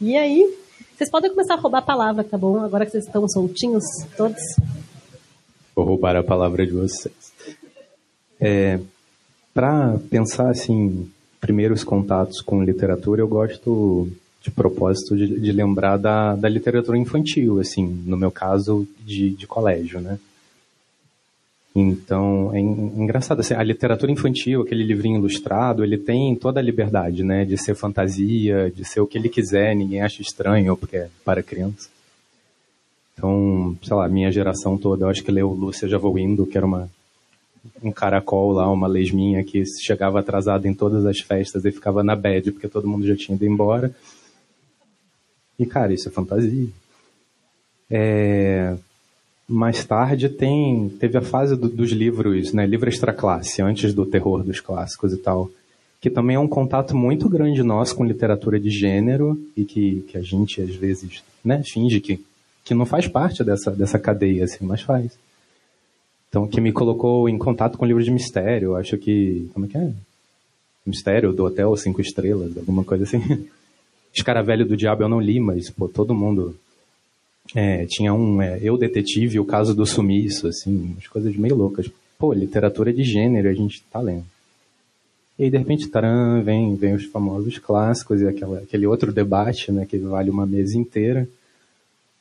E 0.00 0.16
aí? 0.16 0.58
Vocês 0.96 1.10
podem 1.10 1.30
começar 1.30 1.54
a 1.54 1.56
roubar 1.56 1.78
a 1.78 1.82
palavra, 1.82 2.22
tá 2.22 2.38
bom? 2.38 2.60
Agora 2.60 2.84
que 2.84 2.92
vocês 2.92 3.06
estão 3.06 3.28
soltinhos, 3.28 3.84
todos. 4.16 4.40
Vou 5.74 5.84
roubar 5.84 6.16
a 6.16 6.22
palavra 6.22 6.66
de 6.66 6.72
vocês. 6.72 7.32
É, 8.40 8.78
Para 9.54 9.98
pensar 10.10 10.50
assim, 10.50 11.10
primeiros 11.40 11.82
contatos 11.82 12.40
com 12.40 12.62
literatura, 12.62 13.20
eu 13.20 13.28
gosto 13.28 14.08
de 14.40 14.50
propósito 14.50 15.16
de, 15.16 15.40
de 15.40 15.52
lembrar 15.52 15.96
da, 15.96 16.34
da, 16.34 16.48
literatura 16.48 16.98
infantil, 16.98 17.60
assim, 17.60 17.86
no 18.06 18.16
meu 18.16 18.30
caso 18.30 18.86
de, 19.00 19.30
de 19.30 19.46
colégio, 19.46 20.00
né? 20.00 20.18
Então, 21.74 22.54
é 22.54 22.60
engraçado, 22.60 23.40
assim, 23.40 23.54
a 23.54 23.62
literatura 23.62 24.12
infantil, 24.12 24.60
aquele 24.60 24.84
livrinho 24.84 25.18
ilustrado, 25.18 25.82
ele 25.82 25.96
tem 25.96 26.36
toda 26.36 26.60
a 26.60 26.62
liberdade, 26.62 27.24
né, 27.24 27.46
de 27.46 27.56
ser 27.56 27.74
fantasia, 27.74 28.70
de 28.70 28.84
ser 28.84 29.00
o 29.00 29.06
que 29.06 29.16
ele 29.16 29.30
quiser, 29.30 29.74
ninguém 29.74 30.02
acha 30.02 30.20
estranho, 30.20 30.76
porque 30.76 30.96
é 30.98 31.08
para 31.24 31.42
criança. 31.42 31.88
Então, 33.14 33.76
sei 33.82 33.96
lá, 33.96 34.06
minha 34.08 34.30
geração 34.30 34.76
toda, 34.76 35.04
eu 35.04 35.08
acho 35.08 35.22
que 35.22 35.30
leu 35.30 35.48
Lúcia 35.48 35.88
Já 35.88 35.96
Vou 35.96 36.18
Indo, 36.18 36.46
que 36.46 36.58
era 36.58 36.66
uma, 36.66 36.90
um 37.82 37.90
caracol 37.90 38.52
lá, 38.52 38.70
uma 38.70 38.86
lesminha 38.86 39.42
que 39.42 39.64
chegava 39.80 40.20
atrasada 40.20 40.68
em 40.68 40.74
todas 40.74 41.06
as 41.06 41.20
festas 41.20 41.64
e 41.64 41.72
ficava 41.72 42.02
na 42.02 42.14
bed, 42.14 42.52
porque 42.52 42.68
todo 42.68 42.88
mundo 42.88 43.06
já 43.06 43.16
tinha 43.16 43.34
ido 43.34 43.46
embora. 43.46 43.94
E, 45.58 45.64
cara, 45.64 45.94
isso 45.94 46.08
é 46.08 46.12
fantasia. 46.12 46.68
É... 47.90 48.76
Mais 49.48 49.84
tarde 49.84 50.28
tem, 50.28 50.88
teve 51.00 51.18
a 51.18 51.22
fase 51.22 51.56
do, 51.56 51.68
dos 51.68 51.90
livros, 51.90 52.52
né, 52.52 52.64
livro 52.64 52.88
extra 52.88 53.12
classe, 53.12 53.60
antes 53.60 53.92
do 53.92 54.06
terror 54.06 54.42
dos 54.42 54.60
clássicos 54.60 55.12
e 55.12 55.16
tal, 55.16 55.50
que 56.00 56.08
também 56.08 56.36
é 56.36 56.38
um 56.38 56.48
contato 56.48 56.96
muito 56.96 57.28
grande 57.28 57.62
nosso 57.62 57.94
com 57.94 58.04
literatura 58.04 58.58
de 58.58 58.70
gênero 58.70 59.38
e 59.56 59.64
que, 59.64 60.04
que 60.08 60.16
a 60.16 60.22
gente, 60.22 60.60
às 60.60 60.74
vezes, 60.74 61.22
né, 61.44 61.62
finge 61.64 62.00
que 62.00 62.20
que 62.64 62.74
não 62.74 62.86
faz 62.86 63.08
parte 63.08 63.42
dessa, 63.42 63.70
dessa 63.70 63.98
cadeia, 63.98 64.44
assim, 64.44 64.64
mas 64.64 64.82
faz. 64.82 65.18
Então, 66.28 66.46
que 66.46 66.60
me 66.60 66.72
colocou 66.72 67.28
em 67.28 67.36
contato 67.36 67.76
com 67.76 67.84
livros 67.84 68.04
de 68.04 68.10
mistério, 68.10 68.76
acho 68.76 68.96
que, 68.96 69.50
como 69.52 69.66
é 69.66 69.68
que 69.68 69.76
é? 69.76 69.92
Mistério 70.86 71.32
do 71.32 71.44
Hotel 71.44 71.76
Cinco 71.76 72.00
Estrelas, 72.00 72.56
alguma 72.56 72.84
coisa 72.84 73.04
assim. 73.04 73.46
Escaravelho 74.14 74.66
do 74.66 74.76
Diabo 74.76 75.02
eu 75.02 75.08
não 75.08 75.20
li, 75.20 75.40
mas, 75.40 75.70
pô, 75.70 75.88
todo 75.88 76.14
mundo 76.14 76.56
é, 77.54 77.84
tinha 77.86 78.14
um 78.14 78.40
é, 78.40 78.58
Eu 78.62 78.78
Detetive, 78.78 79.40
o 79.40 79.44
caso 79.44 79.74
do 79.74 79.84
sumiço, 79.84 80.46
assim, 80.48 80.92
umas 80.92 81.06
coisas 81.06 81.34
meio 81.36 81.54
loucas. 81.54 81.90
Pô, 82.18 82.32
literatura 82.32 82.92
de 82.92 83.02
gênero 83.02 83.48
a 83.48 83.54
gente 83.54 83.82
tá 83.90 84.00
lendo. 84.00 84.24
E 85.38 85.44
aí, 85.44 85.50
de 85.50 85.58
repente, 85.58 85.88
taran, 85.88 86.42
vem, 86.42 86.76
vem 86.76 86.94
os 86.94 87.04
famosos 87.06 87.58
clássicos 87.58 88.20
e 88.20 88.28
aquela, 88.28 88.58
aquele 88.58 88.86
outro 88.86 89.12
debate, 89.12 89.72
né, 89.72 89.86
que 89.86 89.98
vale 89.98 90.30
uma 90.30 90.46
mesa 90.46 90.78
inteira. 90.78 91.28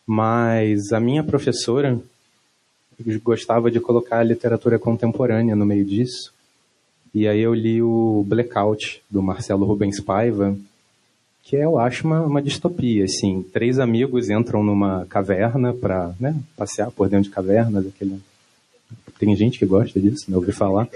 Mas 0.08 0.92
a 0.92 1.00
minha 1.00 1.24
professora 1.24 2.00
gostava 3.24 3.70
de 3.70 3.80
colocar 3.80 4.20
a 4.20 4.24
literatura 4.24 4.80
contemporânea 4.80 5.56
no 5.56 5.66
meio 5.66 5.86
disso. 5.86 6.34
E 7.14 7.28
aí 7.28 7.42
eu 7.42 7.54
li 7.54 7.82
o 7.82 8.24
Blackout, 8.26 9.02
do 9.10 9.22
Marcelo 9.22 9.66
Rubens 9.66 10.00
Paiva, 10.00 10.58
que 11.52 11.58
é, 11.58 11.66
eu 11.66 11.78
acho 11.78 12.08
uma, 12.08 12.22
uma 12.22 12.42
distopia, 12.42 13.04
assim. 13.04 13.44
Três 13.52 13.78
amigos 13.78 14.30
entram 14.30 14.64
numa 14.64 15.06
caverna 15.08 15.74
para 15.74 16.14
né, 16.18 16.34
passear 16.56 16.90
por 16.92 17.10
dentro 17.10 17.26
de 17.26 17.36
cavernas. 17.36 17.86
Aquele... 17.88 18.22
Tem 19.20 19.36
gente 19.36 19.60
que 19.60 19.66
gosta 19.66 20.00
disso, 20.00 20.32
né, 20.32 20.38
ouvi 20.38 20.54
falar. 20.54 20.88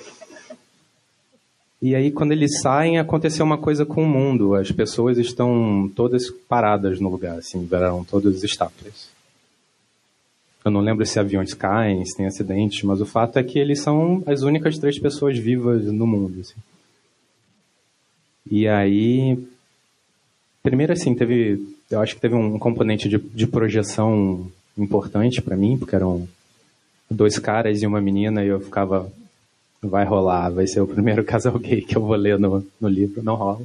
E 1.82 1.94
aí, 1.94 2.10
quando 2.10 2.32
eles 2.32 2.62
saem, 2.62 2.98
aconteceu 2.98 3.46
uma 3.46 3.58
coisa 3.58 3.86
com 3.86 4.02
o 4.02 4.08
mundo. 4.08 4.56
As 4.56 4.72
pessoas 4.72 5.18
estão 5.18 5.92
todas 5.94 6.32
paradas 6.32 7.02
no 7.02 7.10
lugar, 7.10 7.38
assim, 7.38 7.66
viraram 7.66 8.06
todas 8.06 8.42
estátuas. 8.42 9.10
Eu 10.64 10.72
não 10.72 10.80
lembro 10.80 11.06
se 11.06 11.20
aviões 11.20 11.54
caem, 11.54 12.06
se 12.06 12.16
tem 12.16 12.28
acidentes, 12.28 12.82
mas 12.84 13.02
o 13.02 13.06
fato 13.06 13.38
é 13.38 13.44
que 13.44 13.60
eles 13.60 13.82
são 13.82 14.24
as 14.26 14.42
únicas 14.42 14.78
três 14.78 14.98
pessoas 14.98 15.38
vivas 15.38 15.84
no 15.84 16.08
mundo. 16.08 16.40
Assim. 16.40 16.56
E 18.50 18.70
aí, 18.70 19.38
primeiro 20.66 20.94
assim, 20.94 21.14
teve, 21.14 21.64
eu 21.92 22.02
acho 22.02 22.16
que 22.16 22.22
teve 22.22 22.34
um 22.34 22.58
componente 22.58 23.08
de, 23.08 23.20
de 23.20 23.46
projeção 23.46 24.52
importante 24.76 25.40
para 25.40 25.56
mim, 25.56 25.78
porque 25.78 25.96
eram 25.96 26.28
dois 27.10 27.38
caras 27.38 27.84
e 27.84 27.86
uma 27.86 28.02
menina 28.02 28.44
e 28.44 28.48
eu 28.48 28.60
ficava, 28.60 29.14
vai 29.80 30.04
rolar, 30.04 30.50
vai 30.50 30.66
ser 30.66 30.82
o 30.82 30.88
primeiro 30.88 31.24
casal 31.24 31.58
gay 31.60 31.82
que 31.82 31.96
eu 31.96 32.02
vou 32.02 32.16
ler 32.16 32.40
no, 32.40 32.66
no 32.82 32.88
livro, 32.88 33.22
não 33.22 33.36
rola. 33.36 33.62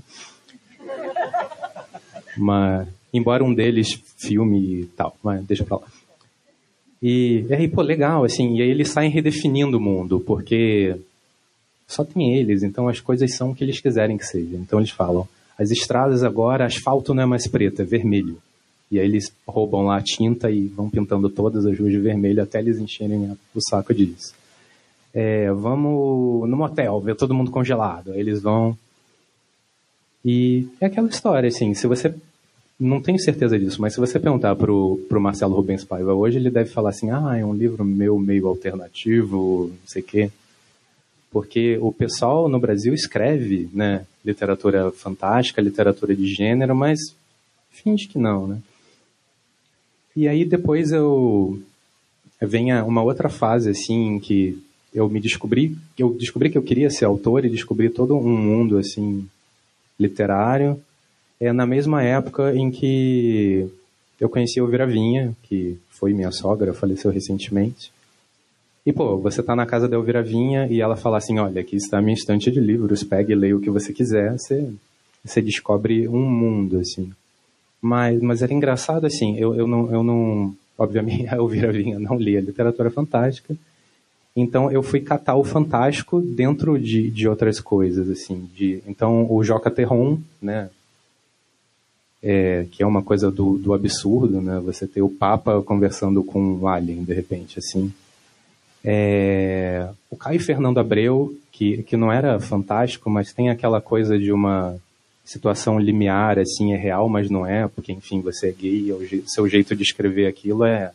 Mas, 2.36 2.86
embora 3.14 3.42
um 3.42 3.54
deles 3.54 3.98
filme 4.18 4.82
e 4.82 4.86
tal, 4.88 5.16
mas 5.22 5.42
deixa 5.46 5.64
pra 5.64 5.78
lá. 5.78 5.86
E, 7.02 7.46
aí, 7.50 7.66
pô, 7.66 7.80
legal, 7.80 8.24
assim, 8.24 8.58
e 8.58 8.62
aí 8.62 8.68
eles 8.68 8.90
saem 8.90 9.10
redefinindo 9.10 9.78
o 9.78 9.80
mundo, 9.80 10.20
porque 10.20 10.94
só 11.88 12.04
tem 12.04 12.36
eles, 12.36 12.62
então 12.62 12.88
as 12.88 13.00
coisas 13.00 13.34
são 13.34 13.50
o 13.50 13.54
que 13.54 13.64
eles 13.64 13.80
quiserem 13.80 14.18
que 14.18 14.26
seja. 14.26 14.54
Então 14.56 14.78
eles 14.78 14.90
falam, 14.90 15.26
as 15.60 15.70
estradas 15.70 16.24
agora, 16.24 16.64
asfalto 16.64 17.12
não 17.12 17.22
é 17.22 17.26
mais 17.26 17.46
preto, 17.46 17.82
é 17.82 17.84
vermelho. 17.84 18.38
E 18.90 18.98
aí 18.98 19.04
eles 19.06 19.30
roubam 19.46 19.82
lá 19.82 19.98
a 19.98 20.02
tinta 20.02 20.50
e 20.50 20.66
vão 20.68 20.88
pintando 20.88 21.28
todas 21.28 21.66
as 21.66 21.78
ruas 21.78 21.92
de 21.92 21.98
vermelho 21.98 22.42
até 22.42 22.58
eles 22.60 22.78
encherem 22.78 23.36
o 23.54 23.60
saco 23.60 23.92
disso. 23.92 24.32
É, 25.12 25.52
vamos 25.52 26.48
no 26.48 26.56
motel, 26.56 26.98
ver 27.00 27.14
todo 27.14 27.34
mundo 27.34 27.50
congelado. 27.50 28.12
Aí 28.12 28.20
eles 28.20 28.40
vão. 28.40 28.76
E 30.24 30.66
é 30.80 30.86
aquela 30.86 31.08
história, 31.08 31.48
assim, 31.48 31.74
se 31.74 31.86
você 31.86 32.14
não 32.78 33.02
tenho 33.02 33.18
certeza 33.18 33.58
disso, 33.58 33.82
mas 33.82 33.92
se 33.92 34.00
você 34.00 34.18
perguntar 34.18 34.56
pro, 34.56 34.98
pro 35.10 35.20
Marcelo 35.20 35.54
Rubens 35.54 35.84
Paiva 35.84 36.14
hoje, 36.14 36.38
ele 36.38 36.50
deve 36.50 36.70
falar 36.70 36.88
assim, 36.88 37.10
ah, 37.10 37.36
é 37.36 37.44
um 37.44 37.52
livro 37.52 37.84
meu 37.84 38.18
meio 38.18 38.48
alternativo, 38.48 39.68
não 39.68 39.86
sei 39.86 40.00
o 40.00 40.04
quê. 40.06 40.30
Porque 41.30 41.78
o 41.80 41.92
pessoal 41.92 42.48
no 42.48 42.58
Brasil 42.58 42.92
escreve, 42.92 43.68
né, 43.72 44.04
literatura 44.24 44.90
fantástica, 44.90 45.62
literatura 45.62 46.14
de 46.14 46.26
gênero, 46.26 46.74
mas 46.74 46.98
finge 47.70 48.08
que 48.08 48.18
não, 48.18 48.46
né. 48.46 48.58
E 50.16 50.26
aí 50.26 50.44
depois 50.44 50.90
eu 50.90 51.62
vem 52.40 52.72
uma 52.82 53.02
outra 53.02 53.28
fase 53.28 53.70
assim 53.70 54.18
que 54.18 54.60
eu 54.92 55.08
me 55.08 55.20
descobri, 55.20 55.76
eu 55.96 56.12
descobri 56.14 56.50
que 56.50 56.58
eu 56.58 56.62
queria 56.62 56.90
ser 56.90 57.04
autor 57.04 57.44
e 57.44 57.50
descobri 57.50 57.88
todo 57.88 58.16
um 58.16 58.36
mundo 58.36 58.76
assim 58.76 59.28
literário 59.98 60.82
é 61.40 61.52
na 61.52 61.64
mesma 61.64 62.02
época 62.02 62.54
em 62.54 62.70
que 62.70 63.66
eu 64.20 64.28
conheci 64.28 64.60
o 64.60 64.66
Viravinha, 64.66 65.34
que 65.44 65.78
foi 65.88 66.12
minha 66.12 66.30
sogra, 66.30 66.74
faleceu 66.74 67.10
recentemente. 67.10 67.90
E, 68.90 68.92
pô, 68.92 69.16
você 69.16 69.40
tá 69.40 69.54
na 69.54 69.64
casa 69.64 69.88
da 69.88 69.94
Elvira 69.94 70.20
Vinha 70.20 70.66
e 70.66 70.80
ela 70.80 70.96
fala 70.96 71.16
assim, 71.16 71.38
olha, 71.38 71.60
aqui 71.60 71.76
está 71.76 71.98
a 71.98 72.02
minha 72.02 72.12
estante 72.12 72.50
de 72.50 72.58
livros, 72.58 73.04
pegue 73.04 73.32
e 73.32 73.36
leia 73.36 73.56
o 73.56 73.60
que 73.60 73.70
você 73.70 73.92
quiser, 73.92 74.32
você, 74.32 74.68
você 75.24 75.40
descobre 75.40 76.08
um 76.08 76.28
mundo, 76.28 76.80
assim. 76.80 77.12
Mas, 77.80 78.20
mas 78.20 78.42
era 78.42 78.52
engraçado, 78.52 79.06
assim, 79.06 79.38
eu, 79.38 79.54
eu, 79.54 79.68
não, 79.68 79.92
eu 79.92 80.02
não... 80.02 80.56
Obviamente, 80.76 81.28
a 81.32 81.36
Elvira 81.36 81.70
Vinha 81.70 82.00
não 82.00 82.18
lia 82.18 82.40
literatura 82.40 82.90
fantástica, 82.90 83.54
então 84.34 84.72
eu 84.72 84.82
fui 84.82 84.98
catar 84.98 85.36
o 85.36 85.44
fantástico 85.44 86.20
dentro 86.20 86.76
de, 86.76 87.12
de 87.12 87.28
outras 87.28 87.60
coisas, 87.60 88.10
assim. 88.10 88.50
De, 88.56 88.82
então 88.88 89.32
o 89.32 89.44
Joca 89.44 89.70
Terron, 89.70 90.18
né, 90.42 90.68
é, 92.20 92.66
que 92.72 92.82
é 92.82 92.86
uma 92.86 93.04
coisa 93.04 93.30
do, 93.30 93.56
do 93.56 93.72
absurdo, 93.72 94.40
né? 94.40 94.58
Você 94.64 94.84
ter 94.84 95.00
o 95.00 95.08
Papa 95.08 95.62
conversando 95.62 96.24
com 96.24 96.42
um 96.42 96.66
alien, 96.66 97.04
de 97.04 97.14
repente, 97.14 97.56
assim. 97.60 97.94
É, 98.84 99.88
o 100.10 100.16
Caio 100.16 100.40
Fernando 100.40 100.78
Abreu, 100.78 101.36
que, 101.52 101.82
que 101.82 101.96
não 101.96 102.10
era 102.10 102.40
fantástico, 102.40 103.10
mas 103.10 103.32
tem 103.32 103.50
aquela 103.50 103.80
coisa 103.80 104.18
de 104.18 104.32
uma 104.32 104.76
situação 105.24 105.78
limiar, 105.78 106.38
assim, 106.38 106.72
é 106.72 106.76
real, 106.76 107.08
mas 107.08 107.30
não 107.30 107.46
é, 107.46 107.68
porque, 107.68 107.92
enfim, 107.92 108.20
você 108.20 108.48
é 108.48 108.52
gay, 108.52 108.92
o 108.92 109.28
seu 109.28 109.48
jeito 109.48 109.76
de 109.76 109.82
escrever 109.82 110.26
aquilo 110.26 110.64
é 110.64 110.92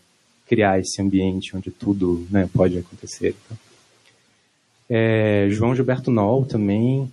criar 0.48 0.80
esse 0.80 1.02
ambiente 1.02 1.56
onde 1.56 1.72
tudo 1.72 2.26
né, 2.30 2.50
pode 2.54 2.78
acontecer. 2.78 3.36
Então. 3.46 3.58
É, 4.90 5.48
João 5.50 5.76
Gilberto 5.76 6.12
Noll 6.12 6.46
também, 6.46 7.10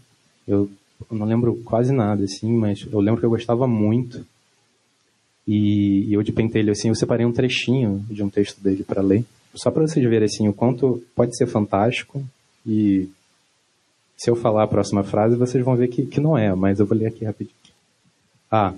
eu 0.47 0.69
eu 1.11 1.17
não 1.17 1.27
lembro 1.27 1.57
quase 1.65 1.93
nada, 1.93 2.25
assim, 2.25 2.53
mas 2.53 2.87
eu 2.91 3.01
lembro 3.01 3.21
que 3.21 3.27
eu 3.27 3.31
gostava 3.31 3.67
muito. 3.67 4.25
E, 5.47 6.05
e 6.09 6.13
eu 6.13 6.23
de 6.23 6.33
pentelho, 6.33 6.71
assim, 6.71 6.89
eu 6.89 6.95
separei 6.95 7.27
um 7.27 7.33
trechinho 7.33 8.05
de 8.09 8.23
um 8.23 8.29
texto 8.29 8.61
dele 8.61 8.85
para 8.85 9.03
ler, 9.03 9.25
só 9.55 9.71
para 9.71 9.83
vocês 9.83 10.05
verem, 10.09 10.27
assim, 10.27 10.49
o 10.49 10.53
quanto 10.53 11.03
pode 11.15 11.37
ser 11.37 11.47
fantástico 11.47 12.25
e 12.67 13.09
se 14.17 14.31
eu 14.31 14.37
falar 14.37 14.65
a 14.65 14.69
próxima 14.69 15.03
frase, 15.03 15.37
vocês 15.37 15.65
vão 15.65 15.75
ver 15.75 15.89
que, 15.89 16.07
que 16.07 16.21
não 16.21 16.39
é, 16.39 16.55
mas 16.55 16.79
eu 16.79 16.87
vou 16.87 16.97
ler 16.97 17.07
aqui 17.07 17.25
rapidinho. 17.25 17.57
Ah, 18.51 18.73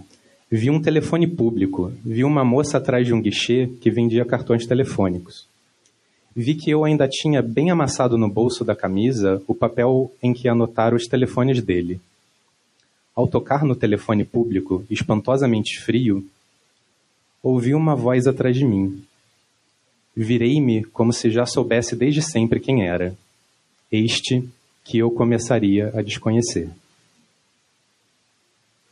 vi 0.50 0.70
um 0.70 0.80
telefone 0.80 1.26
público, 1.26 1.92
vi 2.04 2.24
uma 2.24 2.44
moça 2.44 2.78
atrás 2.78 3.06
de 3.06 3.12
um 3.12 3.20
guichê 3.20 3.68
que 3.80 3.90
vendia 3.90 4.24
cartões 4.24 4.66
telefônicos. 4.66 5.46
Vi 6.34 6.54
que 6.54 6.70
eu 6.70 6.84
ainda 6.84 7.06
tinha 7.06 7.42
bem 7.42 7.70
amassado 7.70 8.16
no 8.16 8.28
bolso 8.28 8.64
da 8.64 8.74
camisa 8.74 9.42
o 9.46 9.54
papel 9.54 10.10
em 10.22 10.32
que 10.32 10.48
anotara 10.48 10.96
os 10.96 11.06
telefones 11.06 11.62
dele. 11.62 12.00
Ao 13.14 13.28
tocar 13.28 13.64
no 13.64 13.76
telefone 13.76 14.24
público, 14.24 14.84
espantosamente 14.90 15.78
frio, 15.80 16.26
ouvi 17.42 17.74
uma 17.74 17.94
voz 17.94 18.26
atrás 18.26 18.56
de 18.56 18.64
mim. 18.64 19.04
Virei-me 20.16 20.84
como 20.84 21.12
se 21.12 21.30
já 21.30 21.44
soubesse 21.46 21.96
desde 21.96 22.22
sempre 22.22 22.60
quem 22.60 22.86
era. 22.86 23.16
Este 23.90 24.48
que 24.84 24.98
eu 24.98 25.10
começaria 25.10 25.90
a 25.94 26.02
desconhecer. 26.02 26.70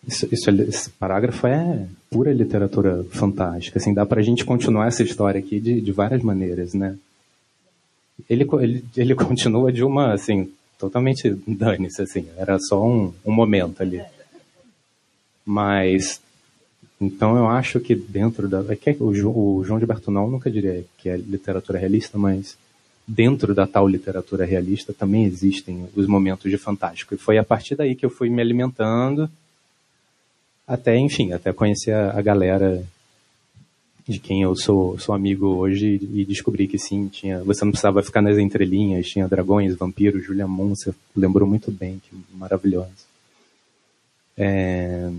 Isso, 0.07 0.29
isso, 0.33 0.51
esse 0.51 0.91
parágrafo 0.91 1.47
é 1.47 1.87
pura 2.11 2.33
literatura 2.33 3.05
fantástica. 3.11 3.79
Assim, 3.79 3.95
dá 3.95 4.05
para 4.05 4.21
a 4.21 4.25
gente 4.25 4.45
continuar 4.45 4.89
essa 4.89 5.03
história 5.03 5.39
aqui 5.39 5.61
de, 5.61 5.81
de 5.81 5.93
várias 5.93 6.23
maneiras, 6.23 6.75
né? 6.75 6.99
Ele, 8.29 8.47
ele, 8.61 8.85
ele 8.97 9.15
continua 9.17 9.73
de 9.73 9.85
uma, 9.85 10.13
assim, 10.13 10.51
totalmente 10.79 11.31
dane-se, 11.47 12.03
assim, 12.03 12.27
era 12.37 12.59
só 12.59 12.85
um, 12.85 13.13
um 13.25 13.33
momento 13.33 13.81
ali. 13.81 14.03
Mas, 15.45 16.21
então 17.03 17.37
eu 17.37 17.49
acho 17.49 17.81
que 17.81 17.97
dentro 17.97 18.49
da. 18.49 18.65
É 18.69 18.77
que 18.77 18.97
o, 19.03 19.13
João 19.13 19.81
de 19.81 19.87
Bertonal 19.87 20.31
nunca 20.31 20.49
diria 20.49 20.85
que 20.99 21.09
é 21.09 21.17
literatura 21.17 21.77
realista, 21.77 22.17
mas 22.17 22.57
dentro 23.07 23.53
da 23.53 23.67
tal 23.67 23.89
literatura 23.89 24.45
realista 24.45 24.93
também 24.93 25.25
existem 25.25 25.89
os 25.97 26.07
momentos 26.07 26.49
de 26.49 26.57
fantástico. 26.57 27.15
E 27.15 27.19
foi 27.19 27.39
a 27.39 27.45
partir 27.45 27.75
daí 27.75 27.97
que 27.97 28.07
eu 28.07 28.11
fui 28.11 28.31
me 28.31 28.41
alimentando 28.41 29.29
até, 30.65 30.97
enfim, 30.97 31.33
até 31.33 31.53
conhecer 31.53 31.93
a, 31.93 32.23
galera 32.23 32.85
de 34.07 34.21
quem 34.21 34.43
eu 34.43 34.55
sou, 34.55 34.97
sou 34.97 35.13
amigo 35.13 35.47
hoje 35.47 36.01
e 36.15 36.25
descobri 36.25 36.69
que 36.69 36.79
sim, 36.79 37.09
tinha, 37.09 37.43
você 37.43 37.65
não 37.65 37.73
precisava 37.73 38.01
ficar 38.01 38.23
nas 38.23 38.39
entrelinhas, 38.39 39.09
tinha 39.09 39.27
dragões, 39.27 39.75
vampiros, 39.75 40.25
Julia 40.25 40.47
Moon, 40.47 40.77
você 40.77 40.95
lembrou 41.17 41.49
muito 41.49 41.73
bem, 41.73 42.01
que 42.01 42.17
maravilhoso. 42.37 43.11
É, 44.39 45.11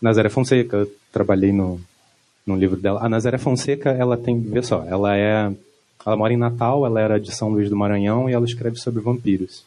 Nazaré 0.00 0.28
Fonseca, 0.28 0.78
eu 0.78 0.92
trabalhei 1.12 1.52
no, 1.52 1.80
no 2.46 2.56
livro 2.56 2.76
dela. 2.76 3.04
A 3.04 3.08
Nazaré 3.08 3.38
Fonseca, 3.38 3.90
ela 3.90 4.16
tem, 4.16 4.40
vê 4.40 4.62
só, 4.62 4.84
ela 4.86 5.16
é, 5.16 5.52
ela 6.04 6.16
mora 6.16 6.32
em 6.32 6.38
Natal, 6.38 6.86
ela 6.86 7.00
era 7.00 7.20
de 7.20 7.34
São 7.34 7.50
Luís 7.50 7.68
do 7.68 7.76
Maranhão 7.76 8.28
e 8.28 8.32
ela 8.32 8.44
escreve 8.44 8.76
sobre 8.76 9.02
vampiros. 9.02 9.64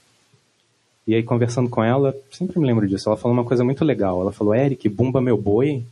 E 1.05 1.13
aí, 1.13 1.21
conversando 1.21 1.69
com 1.69 1.83
ela, 1.83 2.15
sempre 2.31 2.59
me 2.59 2.65
lembro 2.65 2.87
disso, 2.87 3.09
ela 3.09 3.17
falou 3.17 3.35
uma 3.35 3.43
coisa 3.43 3.63
muito 3.63 3.83
legal. 3.83 4.21
Ela 4.21 4.31
falou, 4.31 4.55
Eric, 4.55 4.87
Bumba 4.87 5.21
Meu 5.21 5.37
Boi 5.37 5.83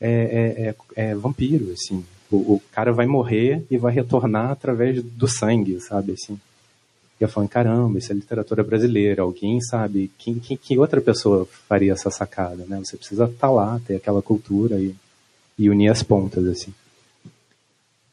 é, 0.00 0.74
é, 0.96 1.02
é, 1.02 1.10
é 1.10 1.14
vampiro, 1.14 1.72
assim. 1.72 2.04
O, 2.30 2.36
o, 2.54 2.62
cara 2.72 2.92
vai 2.92 3.06
morrer 3.06 3.64
e 3.70 3.76
vai 3.76 3.92
retornar 3.92 4.50
através 4.50 5.02
do 5.02 5.26
sangue, 5.26 5.80
sabe, 5.80 6.12
assim. 6.12 6.38
E 7.18 7.24
eu 7.24 7.48
caramba, 7.48 7.98
isso 7.98 8.12
é 8.12 8.14
literatura 8.14 8.62
brasileira, 8.62 9.22
alguém 9.22 9.58
sabe, 9.60 10.10
quem, 10.18 10.38
quem, 10.38 10.56
que 10.56 10.78
outra 10.78 11.00
pessoa 11.00 11.46
faria 11.66 11.92
essa 11.92 12.10
sacada, 12.10 12.64
né? 12.66 12.78
Você 12.84 12.96
precisa 12.96 13.24
estar 13.24 13.48
tá 13.48 13.50
lá, 13.50 13.80
ter 13.86 13.96
aquela 13.96 14.20
cultura 14.20 14.78
e, 14.78 14.94
e 15.58 15.70
unir 15.70 15.88
as 15.88 16.02
pontas, 16.02 16.46
assim. 16.46 16.74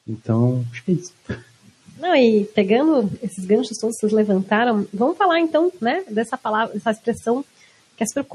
Então, 0.08 0.64
acho 0.72 0.86
que 0.86 0.92
é 0.92 0.94
isso. 0.96 1.14
Não, 2.00 2.16
e 2.16 2.46
pegando 2.46 3.10
esses 3.22 3.46
ganchos 3.46 3.78
todos 3.78 3.96
que 3.96 4.02
vocês 4.02 4.14
levantaram, 4.14 4.86
vamos 4.94 5.18
falar 5.18 5.40
então, 5.40 5.72
né, 5.82 6.04
dessa 6.10 6.38
palavra, 6.38 6.74
dessa 6.74 6.92
expressão 6.92 7.44
que 7.96 8.04
é 8.04 8.06
super 8.06 8.26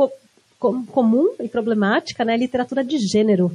comum 0.58 1.34
e 1.40 1.48
problemática, 1.48 2.24
né, 2.24 2.36
literatura 2.36 2.84
de 2.84 2.98
gênero. 2.98 3.50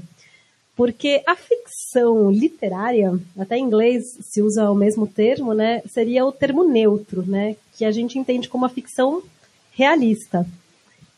Porque 0.76 1.22
a 1.28 1.36
ficção 1.36 2.32
literária, 2.32 3.20
até 3.38 3.58
em 3.58 3.64
inglês 3.64 4.18
se 4.22 4.42
usa 4.42 4.72
o 4.72 4.76
mesmo 4.76 5.06
termo, 5.06 5.54
né, 5.54 5.82
seria 5.88 6.26
o 6.26 6.32
termo 6.32 6.64
neutro, 6.64 7.24
né, 7.24 7.56
que 7.78 7.86
a 7.86 7.92
gente 7.92 8.18
entende 8.18 8.50
como 8.50 8.66
a 8.66 8.70
ficção 8.70 9.22
realista. 9.72 10.46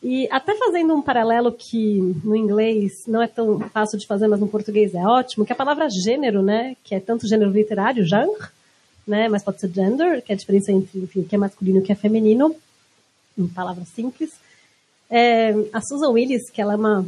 E 0.02 0.28
até 0.30 0.54
fazendo 0.56 0.94
um 0.94 1.00
paralelo 1.00 1.50
que 1.50 1.98
no 2.22 2.36
inglês 2.36 3.06
não 3.06 3.22
é 3.22 3.26
tão 3.26 3.58
fácil 3.70 3.98
de 3.98 4.06
fazer, 4.06 4.28
mas 4.28 4.40
no 4.40 4.46
português 4.46 4.94
é 4.94 5.02
ótimo, 5.02 5.46
que 5.46 5.52
a 5.52 5.56
palavra 5.56 5.88
gênero, 5.88 6.42
né, 6.42 6.76
que 6.84 6.94
é 6.94 7.00
tanto 7.00 7.26
gênero 7.26 7.50
literário, 7.50 8.06
genre, 8.06 8.50
né, 9.06 9.26
mas 9.28 9.42
pode 9.42 9.58
ser 9.58 9.70
gender, 9.72 10.22
que 10.22 10.32
é 10.32 10.34
a 10.34 10.38
diferença 10.38 10.70
entre 10.70 10.98
enfim, 10.98 11.20
o 11.20 11.24
que 11.24 11.34
é 11.34 11.38
masculino 11.38 11.78
e 11.78 11.80
o 11.80 11.82
que 11.82 11.92
é 11.92 11.94
feminino, 11.94 12.54
em 13.38 13.46
palavras 13.46 13.88
simples. 13.88 14.32
É, 15.08 15.54
a 15.72 15.80
Susan 15.80 16.10
Willis, 16.10 16.50
que 16.50 16.60
ela 16.60 16.74
é 16.74 16.76
uma 16.76 17.06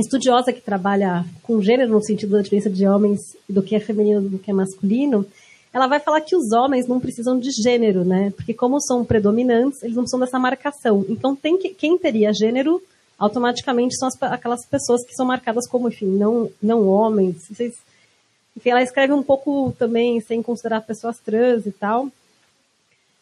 estudiosa 0.00 0.52
que 0.52 0.60
trabalha 0.60 1.24
com 1.42 1.60
gênero 1.60 1.92
no 1.92 2.02
sentido 2.02 2.32
da 2.32 2.42
diferença 2.42 2.70
de 2.70 2.86
homens 2.86 3.20
do 3.48 3.62
que 3.62 3.74
é 3.74 3.80
feminino 3.80 4.22
do 4.22 4.38
que 4.38 4.50
é 4.50 4.54
masculino, 4.54 5.26
ela 5.72 5.86
vai 5.86 6.00
falar 6.00 6.20
que 6.20 6.34
os 6.34 6.52
homens 6.52 6.86
não 6.86 6.98
precisam 6.98 7.38
de 7.38 7.50
gênero, 7.50 8.04
né? 8.04 8.32
Porque 8.36 8.54
como 8.54 8.80
são 8.80 9.04
predominantes, 9.04 9.82
eles 9.82 9.94
não 9.94 10.02
precisam 10.02 10.20
dessa 10.20 10.38
marcação. 10.38 11.04
Então, 11.08 11.36
tem 11.36 11.58
que, 11.58 11.70
quem 11.70 11.98
teria 11.98 12.32
gênero, 12.32 12.82
automaticamente 13.18 13.96
são 13.96 14.08
as, 14.08 14.22
aquelas 14.22 14.64
pessoas 14.66 15.04
que 15.04 15.14
são 15.14 15.26
marcadas 15.26 15.68
como, 15.68 15.88
enfim, 15.88 16.06
não, 16.06 16.50
não 16.62 16.88
homens. 16.88 17.46
Vocês, 17.48 17.74
enfim, 18.56 18.70
ela 18.70 18.82
escreve 18.82 19.12
um 19.12 19.22
pouco 19.22 19.74
também 19.78 20.20
sem 20.20 20.42
considerar 20.42 20.80
pessoas 20.80 21.18
trans 21.18 21.66
e 21.66 21.72
tal. 21.72 22.08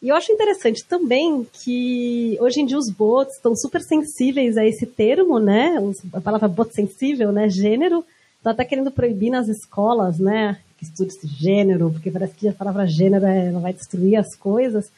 E 0.01 0.09
eu 0.09 0.15
acho 0.15 0.31
interessante 0.31 0.85
também 0.85 1.45
que 1.51 2.37
hoje 2.39 2.61
em 2.61 2.65
dia 2.65 2.77
os 2.77 2.91
bots 2.91 3.35
estão 3.35 3.55
super 3.55 3.81
sensíveis 3.81 4.57
a 4.57 4.65
esse 4.65 4.85
termo, 4.85 5.39
né? 5.39 5.75
A 6.13 6.21
palavra 6.21 6.47
bot 6.47 6.73
sensível, 6.73 7.31
né? 7.31 7.49
Gênero. 7.49 8.05
Estão 8.37 8.51
até 8.51 8.63
querendo 8.63 8.91
proibir 8.91 9.31
nas 9.31 9.47
escolas, 9.47 10.19
né? 10.19 10.59
que 10.77 10.85
estuda 10.85 11.09
esse 11.09 11.27
gênero, 11.27 11.91
porque 11.91 12.11
parece 12.11 12.35
que 12.35 12.47
a 12.47 12.53
palavra 12.53 12.85
gênero 12.85 13.25
é, 13.25 13.47
ela 13.47 13.59
vai 13.59 13.73
destruir 13.73 14.15
as 14.15 14.35
coisas. 14.35 14.91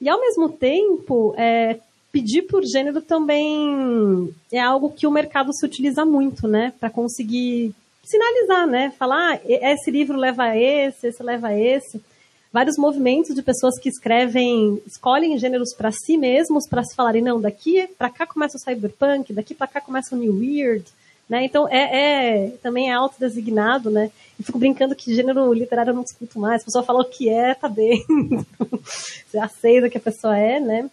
E 0.00 0.08
ao 0.08 0.20
mesmo 0.20 0.48
tempo, 0.48 1.34
é, 1.36 1.80
pedir 2.12 2.42
por 2.42 2.64
gênero 2.64 3.02
também 3.02 4.32
é 4.52 4.60
algo 4.60 4.90
que 4.90 5.06
o 5.06 5.10
mercado 5.10 5.52
se 5.52 5.66
utiliza 5.66 6.04
muito, 6.04 6.46
né, 6.46 6.72
para 6.78 6.88
conseguir 6.88 7.74
sinalizar, 8.04 8.66
né, 8.66 8.92
falar 8.96 9.34
ah, 9.34 9.40
esse 9.44 9.90
livro 9.90 10.16
leva 10.16 10.56
esse, 10.56 11.08
esse 11.08 11.22
leva 11.22 11.52
esse. 11.52 12.00
Vários 12.58 12.76
movimentos 12.76 13.36
de 13.36 13.40
pessoas 13.40 13.78
que 13.78 13.88
escrevem, 13.88 14.82
escolhem 14.84 15.38
gêneros 15.38 15.72
para 15.72 15.92
si 15.92 16.18
mesmos, 16.18 16.66
para 16.68 16.82
se 16.82 16.92
falarem, 16.96 17.22
não, 17.22 17.40
daqui 17.40 17.86
para 17.96 18.10
cá 18.10 18.26
começa 18.26 18.56
o 18.56 18.60
cyberpunk, 18.60 19.32
daqui 19.32 19.54
para 19.54 19.68
cá 19.68 19.80
começa 19.80 20.16
o 20.16 20.18
new 20.18 20.36
weird, 20.36 20.84
né? 21.28 21.44
Então 21.44 21.68
é, 21.68 22.46
é 22.46 22.50
também 22.60 22.90
é 22.90 22.94
autodesignado, 22.94 23.92
né? 23.92 24.10
E 24.40 24.42
fico 24.42 24.58
brincando 24.58 24.96
que 24.96 25.14
gênero 25.14 25.52
literário 25.54 25.90
eu 25.90 25.94
não 25.94 26.02
discuto 26.02 26.40
mais. 26.40 26.62
A 26.62 26.64
pessoa 26.64 26.82
fala 26.82 27.02
o 27.02 27.04
que 27.04 27.28
é, 27.28 27.54
tá 27.54 27.68
bem. 27.68 28.04
Você 29.30 29.38
aceita 29.38 29.88
que 29.88 29.98
a 29.98 30.00
pessoa 30.00 30.36
é, 30.36 30.58
né? 30.58 30.90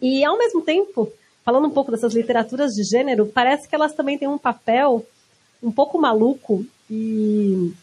E 0.00 0.24
ao 0.24 0.38
mesmo 0.38 0.62
tempo, 0.62 1.12
falando 1.44 1.66
um 1.66 1.70
pouco 1.70 1.90
dessas 1.90 2.14
literaturas 2.14 2.72
de 2.72 2.82
gênero, 2.82 3.26
parece 3.26 3.68
que 3.68 3.74
elas 3.74 3.92
também 3.92 4.16
têm 4.16 4.26
um 4.26 4.38
papel 4.38 5.04
um 5.62 5.70
pouco 5.70 6.00
maluco 6.00 6.64
e 6.90 7.74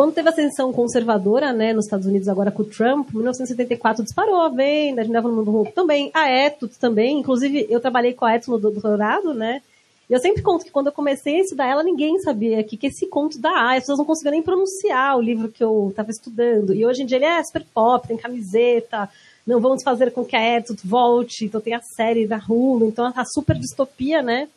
quando 0.00 0.14
teve 0.14 0.30
a 0.30 0.32
ascensão 0.32 0.72
conservadora, 0.72 1.52
né, 1.52 1.74
nos 1.74 1.84
Estados 1.84 2.06
Unidos 2.06 2.26
agora 2.26 2.50
com 2.50 2.62
o 2.62 2.64
Trump, 2.64 3.12
1974 3.12 4.02
disparou 4.02 4.40
a 4.40 4.48
venda, 4.48 5.02
a 5.02 5.04
gente 5.04 5.12
no 5.12 5.44
mundo 5.44 5.70
também, 5.74 6.10
a 6.14 6.26
Etudes 6.26 6.78
também, 6.78 7.18
inclusive 7.18 7.66
eu 7.68 7.78
trabalhei 7.80 8.14
com 8.14 8.24
a 8.24 8.34
Etudes 8.34 8.48
no 8.48 8.58
doutorado, 8.58 9.34
né, 9.34 9.60
e 10.08 10.14
eu 10.14 10.18
sempre 10.18 10.40
conto 10.40 10.64
que 10.64 10.70
quando 10.70 10.86
eu 10.86 10.92
comecei 10.94 11.36
a 11.36 11.40
estudar 11.40 11.66
ela, 11.66 11.82
ninguém 11.82 12.18
sabia 12.20 12.64
que, 12.64 12.78
que 12.78 12.86
esse 12.86 13.08
conto 13.08 13.38
da 13.38 13.50
A, 13.50 13.72
as 13.74 13.80
pessoas 13.80 13.98
não 13.98 14.06
conseguiam 14.06 14.32
nem 14.32 14.42
pronunciar 14.42 15.18
o 15.18 15.20
livro 15.20 15.50
que 15.50 15.62
eu 15.62 15.88
estava 15.90 16.10
estudando. 16.10 16.72
E 16.74 16.86
hoje 16.86 17.02
em 17.02 17.06
dia 17.06 17.18
ele 17.18 17.26
é 17.26 17.44
super 17.44 17.66
pop, 17.74 18.08
tem 18.08 18.16
camiseta, 18.16 19.06
não 19.46 19.60
vamos 19.60 19.82
fazer 19.82 20.12
com 20.12 20.24
que 20.24 20.34
a 20.34 20.56
Etude 20.56 20.80
volte, 20.82 21.44
então 21.44 21.60
tem 21.60 21.74
a 21.74 21.82
série 21.82 22.26
da 22.26 22.38
Hulu, 22.38 22.88
então 22.88 23.12
a 23.14 23.24
super 23.26 23.58
distopia, 23.58 24.22
né? 24.22 24.48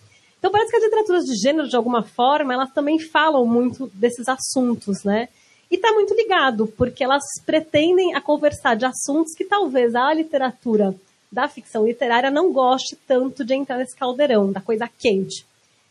Então 0.44 0.52
parece 0.52 0.72
que 0.72 0.76
as 0.76 0.84
literaturas 0.84 1.24
de 1.24 1.36
gênero, 1.36 1.70
de 1.70 1.76
alguma 1.78 2.04
forma, 2.04 2.54
elas 2.54 2.70
também 2.74 3.00
falam 3.00 3.46
muito 3.46 3.90
desses 3.94 4.28
assuntos, 4.28 5.02
né? 5.02 5.30
E 5.72 5.76
está 5.76 5.94
muito 5.94 6.14
ligado, 6.14 6.68
porque 6.68 7.02
elas 7.02 7.24
pretendem 7.46 8.14
a 8.14 8.20
conversar 8.20 8.76
de 8.76 8.84
assuntos 8.84 9.34
que 9.38 9.46
talvez 9.46 9.96
a 9.96 10.14
literatura 10.14 10.94
da 11.32 11.48
ficção 11.48 11.88
literária 11.88 12.30
não 12.30 12.52
goste 12.52 12.98
tanto 13.08 13.46
de 13.46 13.54
entrar 13.54 13.78
nesse 13.78 13.96
caldeirão, 13.96 14.52
da 14.52 14.60
coisa 14.60 14.86
quente. 15.00 15.46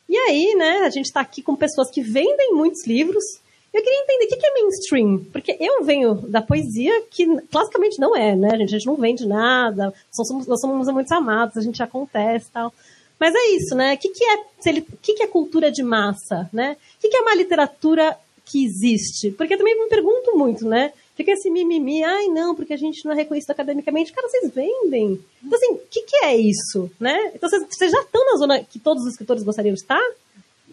E 0.07 0.19
aí, 0.19 0.55
né, 0.55 0.81
a 0.85 0.91
gente 0.91 1.07
está 1.07 1.23
aqui 1.23 1.41
com 1.41 1.57
pessoas 1.57 1.91
que 1.91 2.03
vendem 2.03 2.53
muitos 2.53 2.87
livros. 2.87 3.25
Eu 3.73 3.83
queria 3.83 4.03
entender 4.03 4.27
o 4.27 4.39
que 4.39 4.47
é 4.47 4.53
mainstream, 4.53 5.25
porque 5.33 5.57
eu 5.59 5.83
venho 5.83 6.15
da 6.29 6.43
poesia 6.43 7.05
que 7.11 7.25
classicamente 7.51 7.99
não 7.99 8.15
é, 8.15 8.37
né, 8.37 8.51
a 8.53 8.59
gente, 8.59 8.75
a 8.75 8.79
gente 8.79 8.87
não 8.87 8.97
vende 8.97 9.27
nada, 9.27 9.95
nós 10.19 10.27
somos, 10.29 10.47
nós 10.47 10.61
somos 10.61 10.87
muito 10.89 11.11
amados, 11.11 11.57
a 11.57 11.63
gente 11.63 11.83
acontece 11.83 12.49
e 12.51 12.53
tal. 12.53 12.75
Mas 13.23 13.37
é 13.37 13.51
isso, 13.51 13.77
né? 13.77 13.95
O 13.95 13.99
que, 13.99 14.09
que, 14.09 14.25
é, 14.25 14.35
o 14.35 14.97
que, 15.01 15.15
que 15.15 15.23
é 15.23 15.29
cultura 15.29 15.71
de 15.71 15.81
massa, 15.81 16.51
né? 16.53 16.77
O 16.99 17.01
que, 17.01 17.09
que 17.09 17.17
é 17.17 17.21
uma 17.21 17.37
literatura 17.37 18.19
que 18.45 18.65
existe? 18.65 19.31
Porque 19.31 19.55
eu 19.55 19.59
também 19.59 19.79
me 19.79 19.89
pergunto 19.89 20.37
muito, 20.37 20.67
né? 20.67 20.93
Fica 21.15 21.31
esse 21.31 21.49
mimimi, 21.49 22.03
ai 22.03 22.27
não, 22.27 22.53
porque 22.53 22.73
a 22.73 22.77
gente 22.77 23.05
não 23.05 23.13
é 23.13 23.15
reconhecido 23.15 23.53
academicamente. 23.53 24.13
Cara, 24.13 24.29
vocês 24.29 24.53
vendem. 24.53 25.25
Então, 25.41 25.57
assim, 25.57 25.73
o 25.73 25.81
que, 25.89 26.03
que 26.03 26.17
é 26.25 26.37
isso, 26.37 26.91
né? 26.99 27.31
Então, 27.33 27.49
vocês, 27.49 27.65
vocês 27.71 27.93
já 27.93 28.01
estão 28.01 28.25
na 28.25 28.39
zona 28.39 28.65
que 28.65 28.81
todos 28.81 29.05
os 29.05 29.13
escritores 29.13 29.45
gostariam 29.45 29.75
de 29.75 29.81
estar? 29.81 30.03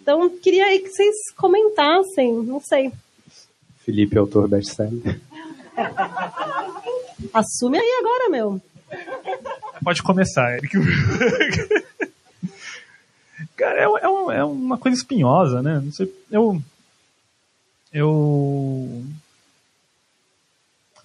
Então, 0.01 0.27
queria 0.27 0.65
aí 0.65 0.79
que 0.79 0.89
vocês 0.89 1.31
comentassem, 1.37 2.33
não 2.33 2.59
sei. 2.59 2.91
Felipe, 3.85 4.17
autor 4.17 4.47
best-seller. 4.47 5.21
Assume 7.31 7.77
aí 7.77 7.99
agora, 7.99 8.29
meu. 8.31 8.59
Pode 9.83 10.01
começar, 10.01 10.57
Eric. 10.57 10.75
Cara, 13.55 13.79
é, 13.79 13.83
é, 13.83 14.37
é, 14.37 14.43
uma 14.43 14.77
coisa 14.77 14.97
espinhosa, 14.97 15.61
né? 15.61 15.79
Não 15.83 15.91
sei, 15.91 16.13
eu. 16.31 16.61
Eu 17.91 19.03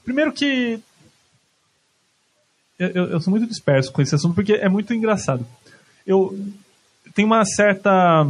Primeiro 0.05 0.33
que. 0.33 0.79
Eu, 2.79 2.89
eu, 2.89 3.21
sou 3.21 3.31
muito 3.31 3.47
disperso 3.47 3.91
com 3.91 4.03
esse 4.03 4.15
assunto 4.15 4.35
porque 4.35 4.53
é 4.53 4.69
muito 4.69 4.93
engraçado. 4.93 5.47
Eu 6.07 6.39
tenho 7.15 7.27
uma 7.27 7.45
certa. 7.45 8.27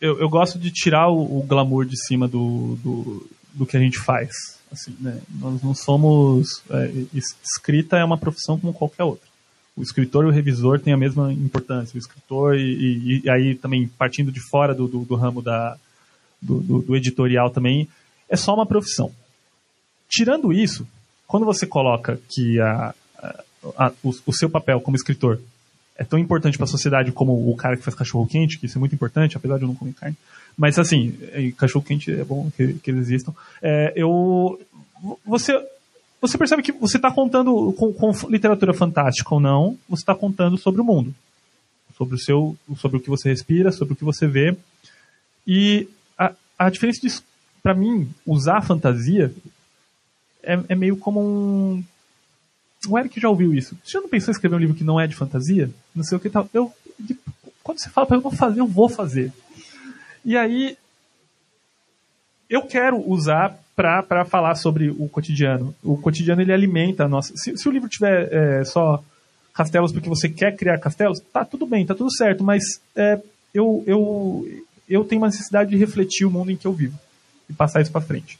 Eu, 0.00 0.18
eu 0.20 0.28
gosto 0.28 0.58
de 0.58 0.70
tirar 0.70 1.08
o, 1.08 1.40
o 1.40 1.42
glamour 1.42 1.84
de 1.84 2.00
cima 2.06 2.26
do, 2.26 2.76
do, 2.76 3.30
do, 3.52 3.66
que 3.66 3.76
a 3.76 3.80
gente 3.80 3.98
faz. 3.98 4.30
Assim, 4.70 4.96
né? 5.00 5.20
Nós 5.28 5.62
não 5.62 5.74
somos. 5.74 6.62
É, 6.70 6.90
escrita 7.42 7.98
é 7.98 8.04
uma 8.04 8.16
profissão 8.16 8.58
como 8.58 8.72
qualquer 8.72 9.02
outra. 9.02 9.27
O 9.78 9.82
escritor 9.82 10.24
e 10.24 10.28
o 10.28 10.32
revisor 10.32 10.80
têm 10.80 10.92
a 10.92 10.96
mesma 10.96 11.32
importância. 11.32 11.96
O 11.96 11.98
escritor, 11.98 12.56
e, 12.56 12.60
e, 12.60 13.22
e 13.24 13.30
aí 13.30 13.54
também 13.54 13.86
partindo 13.96 14.32
de 14.32 14.40
fora 14.40 14.74
do, 14.74 14.88
do, 14.88 15.04
do 15.04 15.14
ramo 15.14 15.40
da, 15.40 15.76
do, 16.42 16.82
do 16.82 16.96
editorial 16.96 17.48
também, 17.50 17.88
é 18.28 18.36
só 18.36 18.52
uma 18.54 18.66
profissão. 18.66 19.12
Tirando 20.08 20.52
isso, 20.52 20.84
quando 21.28 21.46
você 21.46 21.64
coloca 21.64 22.20
que 22.28 22.60
a, 22.60 22.92
a, 23.18 23.44
a, 23.76 23.92
o, 24.02 24.12
o, 24.26 24.32
seu 24.32 24.50
papel 24.50 24.80
como 24.80 24.96
escritor 24.96 25.40
é 25.96 26.02
tão 26.02 26.18
importante 26.18 26.58
para 26.58 26.64
a 26.64 26.68
sociedade 26.68 27.12
como 27.12 27.48
o 27.48 27.56
cara 27.56 27.76
que 27.76 27.82
faz 27.84 27.94
cachorro 27.94 28.26
quente, 28.26 28.58
que 28.58 28.66
isso 28.66 28.78
é 28.78 28.80
muito 28.80 28.94
importante, 28.96 29.36
apesar 29.36 29.58
de 29.58 29.62
eu 29.62 29.68
não 29.68 29.76
comer 29.76 29.94
carne, 29.94 30.16
mas 30.56 30.76
assim, 30.76 31.16
cachorro 31.56 31.84
quente 31.84 32.10
é 32.10 32.24
bom 32.24 32.50
que, 32.56 32.74
que 32.74 32.90
eles 32.90 33.06
existam. 33.06 33.32
É, 33.62 33.92
eu, 33.94 34.60
você, 35.24 35.54
você 36.20 36.36
percebe 36.36 36.62
que 36.62 36.72
você 36.72 36.96
está 36.96 37.12
contando 37.12 37.72
com, 37.74 37.92
com, 37.92 38.12
literatura 38.28 38.74
fantástica 38.74 39.34
ou 39.34 39.40
não, 39.40 39.78
você 39.88 40.02
está 40.02 40.14
contando 40.14 40.58
sobre 40.58 40.80
o 40.80 40.84
mundo, 40.84 41.14
sobre 41.96 42.16
o 42.16 42.18
seu, 42.18 42.56
sobre 42.76 42.96
o 42.96 43.00
que 43.00 43.08
você 43.08 43.28
respira, 43.28 43.70
sobre 43.70 43.94
o 43.94 43.96
que 43.96 44.04
você 44.04 44.26
vê. 44.26 44.56
E 45.46 45.88
a, 46.18 46.32
a 46.58 46.70
diferença 46.70 47.00
disso, 47.00 47.22
para 47.62 47.74
mim, 47.74 48.12
usar 48.26 48.58
a 48.58 48.62
fantasia 48.62 49.32
é, 50.42 50.58
é 50.68 50.74
meio 50.74 50.96
como 50.96 51.20
um. 51.20 51.84
O 52.88 52.98
Eric 52.98 53.20
já 53.20 53.28
ouviu 53.28 53.54
isso. 53.54 53.76
Você 53.84 53.92
já 53.92 54.00
não 54.00 54.08
pensou 54.08 54.30
em 54.30 54.32
escrever 54.32 54.56
um 54.56 54.60
livro 54.60 54.74
que 54.74 54.84
não 54.84 55.00
é 55.00 55.06
de 55.06 55.14
fantasia? 55.14 55.70
Não 55.94 56.04
sei 56.04 56.16
o 56.16 56.20
que 56.20 56.30
tal. 56.30 56.48
Eu, 56.54 56.72
quando 57.62 57.80
você 57.80 57.90
fala 57.90 58.06
para 58.06 58.16
eu 58.16 58.30
fazer, 58.30 58.60
eu 58.60 58.66
vou 58.66 58.88
fazer. 58.88 59.32
E 60.24 60.36
aí, 60.36 60.76
eu 62.48 62.62
quero 62.62 62.98
usar 63.08 63.58
para 63.78 64.24
falar 64.24 64.56
sobre 64.56 64.90
o 64.90 65.08
cotidiano. 65.08 65.72
O 65.84 65.96
cotidiano 65.96 66.42
ele 66.42 66.52
alimenta 66.52 67.04
a 67.04 67.08
nossa. 67.08 67.32
Se, 67.36 67.56
se 67.56 67.68
o 67.68 67.70
livro 67.70 67.88
tiver 67.88 68.28
é, 68.32 68.64
só 68.64 69.02
castelos 69.54 69.92
porque 69.92 70.08
você 70.08 70.28
quer 70.28 70.56
criar 70.56 70.78
castelos, 70.78 71.20
tá 71.32 71.44
tudo 71.44 71.64
bem, 71.64 71.86
tá 71.86 71.94
tudo 71.94 72.12
certo, 72.12 72.42
mas 72.42 72.80
é, 72.96 73.20
eu, 73.54 73.84
eu, 73.86 74.64
eu 74.88 75.04
tenho 75.04 75.22
uma 75.22 75.28
necessidade 75.28 75.70
de 75.70 75.76
refletir 75.76 76.26
o 76.26 76.30
mundo 76.30 76.50
em 76.50 76.56
que 76.56 76.66
eu 76.66 76.72
vivo 76.72 76.98
e 77.48 77.52
passar 77.52 77.80
isso 77.80 77.92
para 77.92 78.00
frente. 78.00 78.36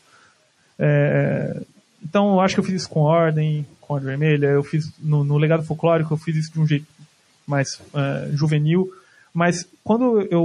É, 0.76 1.60
então, 2.02 2.32
eu 2.32 2.40
acho 2.40 2.54
que 2.54 2.60
eu 2.60 2.64
fiz 2.64 2.74
isso 2.74 2.90
com 2.90 3.00
Ordem, 3.00 3.64
com 3.80 3.94
Ordem 3.94 4.08
Vermelha, 4.08 4.46
eu 4.48 4.64
fiz 4.64 4.92
no, 4.98 5.22
no 5.22 5.38
Legado 5.38 5.62
Folclórico, 5.62 6.14
eu 6.14 6.18
fiz 6.18 6.34
isso 6.34 6.52
de 6.52 6.60
um 6.60 6.66
jeito 6.66 6.86
mais 7.46 7.80
uh, 7.94 8.36
juvenil, 8.36 8.92
mas 9.38 9.64
quando 9.84 10.20
eu... 10.22 10.42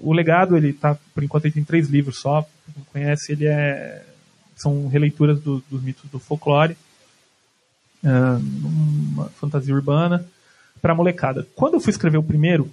O 0.00 0.12
Legado, 0.12 0.56
ele 0.56 0.72
tá, 0.72 0.96
por 1.12 1.24
enquanto, 1.24 1.46
ele 1.46 1.54
tem 1.54 1.64
três 1.64 1.88
livros 1.88 2.20
só, 2.20 2.46
quem 2.72 2.84
conhece, 2.92 3.32
ele 3.32 3.44
é... 3.44 4.04
São 4.54 4.86
releituras 4.86 5.40
do, 5.40 5.60
dos 5.68 5.82
mitos 5.82 6.08
do 6.08 6.20
folclore. 6.20 6.76
uh, 8.04 8.38
uma 8.64 9.28
fantasia 9.30 9.74
urbana 9.74 10.24
para 10.80 10.94
molecada. 10.94 11.44
Quando 11.56 11.74
eu 11.74 11.80
fui 11.80 11.90
escrever 11.90 12.18
o 12.18 12.22
primeiro, 12.22 12.70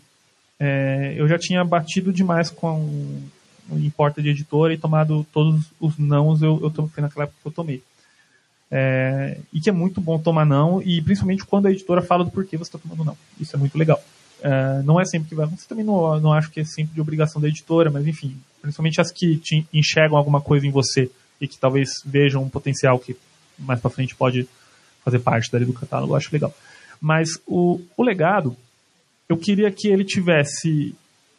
é, 0.60 1.16
eu 1.18 1.28
já 1.28 1.40
tinha 1.40 1.66
batido 1.66 2.14
demais 2.14 2.52
com 2.52 3.22
em 3.72 3.90
porta 3.90 4.22
de 4.22 4.30
editora 4.30 4.74
e 4.74 4.78
tomado 4.78 5.26
todos 5.34 5.66
os 5.80 5.98
nãos, 5.98 6.44
eu, 6.44 6.60
eu 6.62 6.88
foi 6.88 7.02
naquela 7.02 7.24
época 7.24 7.40
que 7.42 7.48
eu 7.48 7.52
tomei. 7.52 7.82
É, 8.70 9.40
e 9.52 9.60
que 9.60 9.70
é 9.70 9.74
muito 9.74 10.00
bom 10.00 10.20
tomar 10.20 10.46
não, 10.46 10.82
e 10.84 11.02
principalmente 11.02 11.46
quando 11.46 11.66
a 11.66 11.72
editora 11.72 12.02
fala 12.02 12.24
do 12.24 12.32
porquê 12.32 12.58
você 12.58 12.70
está 12.70 12.78
tomando 12.78 13.04
não. 13.04 13.18
Isso 13.40 13.56
é 13.56 13.60
muito 13.60 13.78
legal. 13.78 14.00
É, 14.44 14.82
não 14.84 15.00
é 15.00 15.06
sempre 15.06 15.30
que 15.30 15.36
vai 15.36 15.46
acontecer, 15.46 15.70
também 15.70 15.86
não, 15.86 16.20
não 16.20 16.34
acho 16.34 16.52
que 16.52 16.60
é 16.60 16.66
sempre 16.66 16.94
de 16.94 17.00
obrigação 17.00 17.42
da 17.42 17.48
editora, 17.48 17.90
mas 17.90 18.06
enfim, 18.06 18.36
principalmente 18.62 19.00
as 19.00 19.10
que 19.10 19.38
te 19.38 19.66
enxergam 19.74 20.18
alguma 20.18 20.42
coisa 20.42 20.68
em 20.68 20.70
você 20.70 21.10
e 21.40 21.48
que 21.48 21.58
talvez 21.58 22.02
vejam 22.06 22.44
um 22.44 22.50
potencial 22.50 23.00
que 23.00 23.16
mais 23.58 23.80
para 23.80 23.90
frente 23.90 24.14
pode 24.14 24.46
fazer 25.06 25.20
parte 25.20 25.50
dali 25.50 25.64
do 25.64 25.72
catálogo, 25.72 26.12
eu 26.12 26.18
acho 26.18 26.34
legal. 26.34 26.54
Mas 27.00 27.40
o, 27.48 27.80
o 27.96 28.04
legado, 28.04 28.54
eu 29.30 29.38
queria 29.38 29.72
que 29.72 29.88
ele 29.88 30.04
tivesse. 30.04 30.94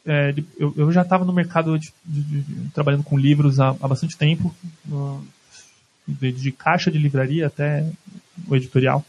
É, 0.06 0.34
eu, 0.58 0.72
eu, 0.74 0.90
já 0.90 1.02
estava 1.02 1.26
no 1.26 1.32
mercado 1.32 1.78
de, 1.78 1.92
de, 2.06 2.22
de, 2.22 2.70
trabalhando 2.70 3.04
com 3.04 3.18
livros 3.18 3.60
há, 3.60 3.68
há 3.68 3.88
bastante 3.88 4.16
tempo, 4.16 4.54
de, 6.08 6.52
caixa 6.52 6.90
de 6.90 6.98
livraria 6.98 7.46
até 7.46 7.86
o 8.48 8.56
editorial. 8.56 9.04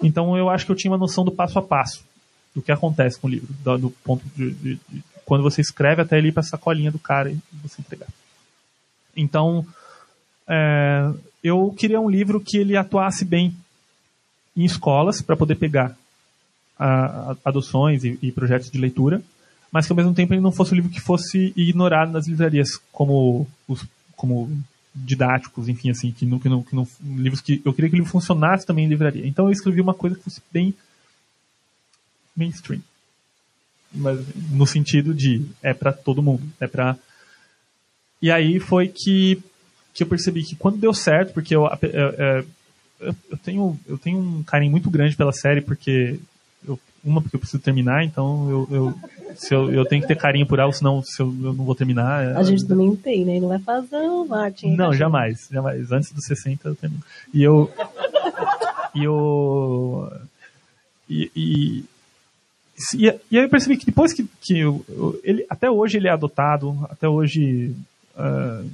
Então 0.00 0.36
eu 0.36 0.48
acho 0.48 0.64
que 0.64 0.70
eu 0.70 0.76
tinha 0.76 0.92
uma 0.92 0.98
noção 0.98 1.24
do 1.24 1.32
passo 1.32 1.58
a 1.58 1.62
passo 1.62 2.04
do 2.54 2.62
que 2.62 2.72
acontece 2.72 3.18
com 3.18 3.26
o 3.26 3.30
livro, 3.30 3.48
do, 3.62 3.78
do 3.78 3.90
ponto 3.90 4.24
de, 4.36 4.78
quando 5.24 5.42
você 5.42 5.60
escreve 5.60 6.02
até 6.02 6.18
ele 6.18 6.28
ir 6.28 6.32
para 6.32 6.40
a 6.40 6.44
sacolinha 6.44 6.90
do 6.90 6.98
cara 6.98 7.30
e 7.30 7.38
você 7.62 7.80
entregar. 7.80 8.08
Então 9.16 9.66
é, 10.48 11.10
eu 11.42 11.74
queria 11.76 12.00
um 12.00 12.10
livro 12.10 12.40
que 12.40 12.58
ele 12.58 12.76
atuasse 12.76 13.24
bem 13.24 13.54
em 14.56 14.64
escolas 14.64 15.22
para 15.22 15.36
poder 15.36 15.54
pegar 15.56 15.96
a, 16.78 17.32
a, 17.32 17.36
adoções 17.44 18.04
e, 18.04 18.18
e, 18.22 18.32
projetos 18.32 18.70
de 18.70 18.78
leitura, 18.78 19.22
mas 19.70 19.86
que 19.86 19.92
ao 19.92 19.96
mesmo 19.96 20.14
tempo 20.14 20.34
ele 20.34 20.40
não 20.40 20.52
fosse 20.52 20.72
um 20.72 20.76
livro 20.76 20.90
que 20.90 21.00
fosse 21.00 21.52
ignorado 21.56 22.12
nas 22.12 22.26
livrarias 22.26 22.76
como 22.90 23.46
os, 23.66 23.84
como 24.14 24.50
didáticos, 24.94 25.68
enfim, 25.68 25.90
assim, 25.90 26.12
que 26.12 26.26
não, 26.26 26.38
que 26.38 26.48
não, 26.48 26.62
que 26.62 26.76
não, 26.76 26.86
livros 27.02 27.40
que 27.40 27.62
eu 27.64 27.72
queria 27.72 27.88
que 27.88 27.96
o 27.96 27.98
livro 27.98 28.10
funcionasse 28.10 28.66
também 28.66 28.84
em 28.84 28.88
livraria. 28.88 29.26
Então 29.26 29.46
eu 29.46 29.52
escrevi 29.52 29.80
uma 29.80 29.94
coisa 29.94 30.16
que 30.16 30.22
fosse 30.22 30.42
bem 30.52 30.74
mainstream, 32.36 32.82
mas 33.92 34.20
no 34.50 34.66
sentido 34.66 35.14
de 35.14 35.44
é 35.62 35.74
para 35.74 35.92
todo 35.92 36.22
mundo, 36.22 36.42
é 36.60 36.66
para 36.66 36.96
e 38.20 38.30
aí 38.30 38.60
foi 38.60 38.88
que 38.88 39.42
que 39.94 40.02
eu 40.02 40.06
percebi 40.06 40.42
que 40.42 40.56
quando 40.56 40.78
deu 40.78 40.94
certo, 40.94 41.34
porque 41.34 41.54
eu, 41.54 41.68
eu, 41.82 42.44
eu, 43.00 43.14
eu 43.30 43.36
tenho 43.42 43.78
eu 43.86 43.98
tenho 43.98 44.18
um 44.18 44.42
carinho 44.42 44.70
muito 44.70 44.90
grande 44.90 45.16
pela 45.16 45.32
série 45.32 45.60
porque 45.60 46.18
eu, 46.66 46.78
uma 47.04 47.20
porque 47.20 47.36
eu 47.36 47.40
preciso 47.40 47.62
terminar, 47.62 48.04
então 48.04 48.48
eu, 48.48 48.68
eu, 48.70 48.94
se 49.36 49.54
eu, 49.54 49.72
eu 49.72 49.84
tenho 49.84 50.02
que 50.02 50.08
ter 50.08 50.16
carinho 50.16 50.46
por 50.46 50.58
ela, 50.58 50.72
senão 50.72 51.02
se 51.02 51.20
eu, 51.20 51.26
eu 51.26 51.52
não 51.52 51.64
vou 51.64 51.74
terminar. 51.74 52.36
A 52.36 52.42
gente 52.42 52.66
também 52.66 52.94
tem, 52.96 53.24
né? 53.24 53.40
Não 53.40 53.48
vai 53.48 53.58
fazer 53.58 54.08
Martin. 54.28 54.76
Não, 54.76 54.92
jamais, 54.92 55.48
jamais. 55.50 55.90
Antes 55.90 56.12
dos 56.12 56.24
60 56.24 56.68
eu 56.68 56.74
termino. 56.74 57.02
E 57.32 57.42
eu. 57.42 57.70
e 58.94 59.04
eu. 59.04 60.12
E, 61.08 61.30
e, 61.34 61.84
e, 62.94 63.06
e, 63.30 63.38
aí 63.38 63.44
eu 63.44 63.48
percebi 63.48 63.76
que 63.76 63.86
depois 63.86 64.12
que, 64.12 64.26
que 64.40 64.58
eu, 64.58 64.84
ele, 65.22 65.44
até 65.48 65.70
hoje 65.70 65.96
ele 65.96 66.08
é 66.08 66.10
adotado, 66.10 66.86
até 66.90 67.08
hoje. 67.08 67.74
Uh, 68.16 68.68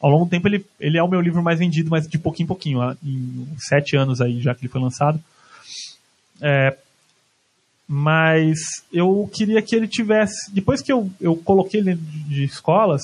ao 0.00 0.10
longo 0.10 0.26
do 0.26 0.30
tempo 0.30 0.46
ele, 0.46 0.64
ele 0.78 0.96
é 0.96 1.02
o 1.02 1.08
meu 1.08 1.20
livro 1.20 1.42
mais 1.42 1.58
vendido, 1.58 1.90
mas 1.90 2.06
de 2.06 2.18
pouquinho 2.18 2.44
em 2.44 2.48
pouquinho, 2.48 2.96
em 3.02 3.46
sete 3.58 3.96
anos 3.96 4.20
aí 4.20 4.40
já 4.40 4.54
que 4.54 4.60
ele 4.60 4.72
foi 4.72 4.80
lançado. 4.80 5.20
É, 6.40 6.76
mas 7.88 8.58
eu 8.92 9.28
queria 9.34 9.62
que 9.62 9.74
ele 9.74 9.88
tivesse. 9.88 10.52
Depois 10.52 10.82
que 10.82 10.92
eu, 10.92 11.10
eu 11.20 11.34
coloquei 11.36 11.80
ele 11.80 11.94
de 11.96 12.44
escolas, 12.44 13.00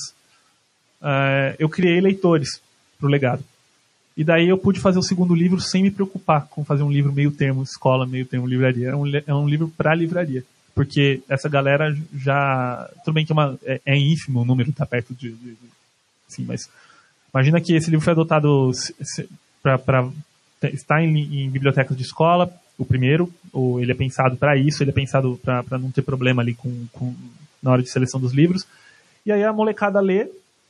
uh, 1.00 1.56
eu 1.58 1.68
criei 1.68 2.00
leitores 2.00 2.60
para 2.98 3.06
o 3.08 3.10
legado. 3.10 3.42
E 4.16 4.22
daí 4.22 4.48
eu 4.48 4.56
pude 4.56 4.80
fazer 4.80 4.98
o 4.98 5.02
segundo 5.02 5.34
livro 5.34 5.60
sem 5.60 5.82
me 5.82 5.90
preocupar 5.90 6.46
com 6.48 6.64
fazer 6.64 6.82
um 6.82 6.90
livro 6.90 7.12
meio 7.12 7.32
termo 7.32 7.62
escola, 7.62 8.06
meio 8.06 8.24
termo 8.24 8.46
livraria. 8.46 8.90
É 8.90 8.96
um, 8.96 9.04
é 9.26 9.34
um 9.34 9.48
livro 9.48 9.72
para 9.76 9.94
livraria. 9.94 10.44
Porque 10.74 11.22
essa 11.28 11.48
galera 11.48 11.96
já. 12.14 12.88
Tudo 13.04 13.14
bem 13.14 13.24
que 13.24 13.32
é, 13.32 13.34
uma, 13.34 13.58
é, 13.64 13.80
é 13.84 13.96
ínfimo 13.96 14.40
o 14.40 14.44
número, 14.44 14.72
tá 14.72 14.86
perto 14.86 15.14
de, 15.14 15.30
de, 15.30 15.50
de. 15.50 15.56
Sim, 16.28 16.44
mas. 16.44 16.68
Imagina 17.32 17.60
que 17.60 17.74
esse 17.74 17.90
livro 17.90 18.04
foi 18.04 18.12
adotado 18.12 18.70
para 19.62 20.08
estar 20.72 21.02
em, 21.02 21.44
em 21.44 21.50
bibliotecas 21.50 21.96
de 21.96 22.04
escola, 22.04 22.52
o 22.78 22.84
primeiro, 22.84 23.32
ou 23.52 23.80
ele 23.80 23.90
é 23.90 23.94
pensado 23.94 24.36
para 24.36 24.56
isso, 24.56 24.82
ele 24.82 24.90
é 24.90 24.94
pensado 24.94 25.40
para 25.42 25.78
não 25.78 25.90
ter 25.90 26.02
problema 26.02 26.42
ali 26.42 26.54
com, 26.54 26.86
com, 26.92 27.12
na 27.60 27.72
hora 27.72 27.82
de 27.82 27.90
seleção 27.90 28.20
dos 28.20 28.32
livros. 28.32 28.64
E 29.26 29.32
aí 29.32 29.42
a 29.42 29.52
molecada 29.52 30.00
lê 30.00 30.28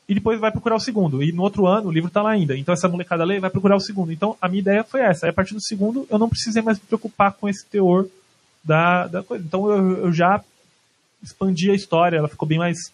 e 0.09 0.15
depois 0.15 0.39
vai 0.39 0.51
procurar 0.51 0.77
o 0.77 0.81
segundo. 0.81 1.23
E 1.23 1.33
no 1.33 1.43
outro 1.43 1.67
ano 1.67 1.89
o 1.89 1.93
livro 1.93 2.09
está 2.09 2.23
lá 2.23 2.31
ainda. 2.31 2.57
Então 2.57 2.73
essa 2.73 2.89
molecada 2.89 3.25
lê 3.25 3.41
vai 3.41 3.51
procurar 3.51 3.77
o 3.77 3.81
segundo. 3.81 4.13
Então 4.13 4.37
a 4.41 4.49
minha 4.49 4.61
ideia 4.61 4.85
foi 4.85 5.01
essa. 5.01 5.27
Aí, 5.27 5.31
a 5.31 5.33
partir 5.33 5.55
do 5.55 5.63
segundo 5.63 6.07
eu 6.11 6.19
não 6.19 6.29
precisei 6.29 6.63
mais 6.63 6.79
me 6.79 6.87
preocupar 6.87 7.33
com 7.33 7.49
esse 7.49 7.65
teor 7.67 8.07
da, 8.63 9.07
da 9.07 9.23
coisa. 9.23 9.45
Então 9.45 9.71
eu, 9.71 10.07
eu 10.07 10.13
já 10.13 10.43
expandi 11.23 11.71
a 11.71 11.75
história, 11.75 12.19
ela 12.19 12.29
ficou 12.29 12.47
bem 12.47 12.59
mais 12.59 12.93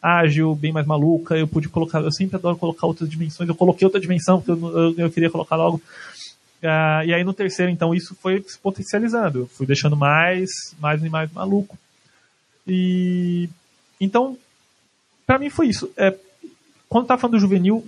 ágil, 0.00 0.54
bem 0.54 0.72
mais 0.72 0.86
maluca. 0.86 1.36
Eu 1.36 1.48
pude 1.48 1.68
colocar, 1.68 2.00
eu 2.00 2.12
sempre 2.12 2.36
adoro 2.36 2.56
colocar 2.56 2.86
outras 2.86 3.08
dimensões. 3.08 3.48
Eu 3.48 3.54
coloquei 3.54 3.84
outra 3.84 4.00
dimensão 4.00 4.40
porque 4.40 4.52
eu, 4.52 4.78
eu, 4.78 4.94
eu 4.98 5.10
queria 5.10 5.30
colocar 5.30 5.56
logo. 5.56 5.80
Uh, 6.62 7.02
e 7.04 7.12
aí 7.12 7.24
no 7.24 7.34
terceiro, 7.34 7.72
então, 7.72 7.92
isso 7.92 8.14
foi 8.14 8.40
se 8.46 8.58
potencializando. 8.58 9.40
Eu 9.40 9.46
fui 9.48 9.66
deixando 9.66 9.96
mais, 9.96 10.48
mais 10.80 11.02
e 11.02 11.08
mais 11.08 11.30
maluco. 11.32 11.76
E 12.66 13.48
então, 14.00 14.36
para 15.26 15.38
mim 15.38 15.50
foi 15.50 15.68
isso. 15.68 15.90
É, 15.96 16.14
quando 16.92 17.04
estava 17.04 17.18
falando 17.18 17.36
do 17.36 17.40
juvenil, 17.40 17.82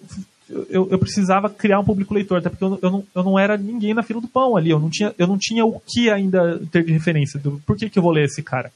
eu, 0.48 0.88
eu, 0.90 0.98
precisava 0.98 1.50
criar 1.50 1.78
um 1.78 1.84
público 1.84 2.14
leitor, 2.14 2.38
até 2.38 2.48
porque 2.48 2.64
eu, 2.64 2.78
eu, 2.80 2.90
não, 2.90 3.07
eu 3.14 3.22
não 3.22 3.38
era 3.38 3.55
ninguém 3.59 3.92
na 3.92 4.02
fila 4.02 4.18
do 4.18 4.26
pão 4.26 4.57
ali. 4.57 4.70
Eu 4.70 4.80
não 4.80 4.88
tinha, 4.88 5.14
eu 5.18 5.26
não 5.26 5.36
tinha 5.36 5.62
o 5.62 5.78
que 5.78 6.11
ainda 6.11 6.59
ter 6.72 6.82
de 6.82 6.90
referência. 6.90 7.38
Do, 7.38 7.61
por 7.66 7.76
que, 7.76 7.90
que 7.90 7.98
eu 7.98 8.02
vou 8.02 8.11
ler 8.11 8.24
esse 8.24 8.42
cara? 8.42 8.72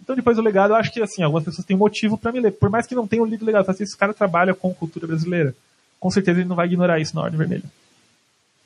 Então, 0.00 0.16
depois 0.16 0.38
do 0.38 0.42
legado, 0.42 0.70
eu 0.70 0.76
acho 0.76 0.90
que 0.90 1.02
assim, 1.02 1.22
algumas 1.22 1.44
pessoas 1.44 1.66
têm 1.66 1.76
motivo 1.76 2.16
para 2.16 2.32
me 2.32 2.40
ler. 2.40 2.52
Por 2.52 2.70
mais 2.70 2.86
que 2.86 2.94
não 2.94 3.06
tenham 3.06 3.26
lido 3.26 3.42
o 3.42 3.44
legado, 3.44 3.68
assim, 3.68 3.82
esse 3.82 3.96
cara 3.96 4.14
trabalha 4.14 4.54
com 4.54 4.72
cultura 4.72 5.06
brasileira. 5.06 5.54
Com 5.98 6.10
certeza 6.10 6.40
ele 6.40 6.48
não 6.48 6.56
vai 6.56 6.66
ignorar 6.66 6.98
isso 6.98 7.14
na 7.14 7.20
ordem 7.20 7.36
vermelha. 7.36 7.64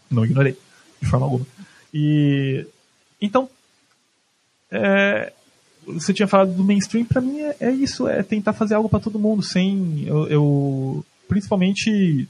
Não 0.08 0.24
ignorei, 0.24 0.56
de 1.02 1.08
forma 1.08 1.26
alguma. 1.26 1.46
E 1.92 2.64
então, 3.20 3.48
é, 4.70 5.32
você 5.86 6.12
tinha 6.12 6.28
falado 6.28 6.52
do 6.52 6.64
mainstream, 6.64 7.04
para 7.04 7.20
mim 7.20 7.40
é, 7.40 7.56
é, 7.60 7.70
isso, 7.70 8.08
é 8.08 8.22
tentar 8.22 8.52
fazer 8.52 8.74
algo 8.74 8.88
para 8.88 9.00
todo 9.00 9.18
mundo, 9.18 9.42
sem 9.42 10.04
eu, 10.06 10.26
eu, 10.28 11.06
principalmente 11.28 12.28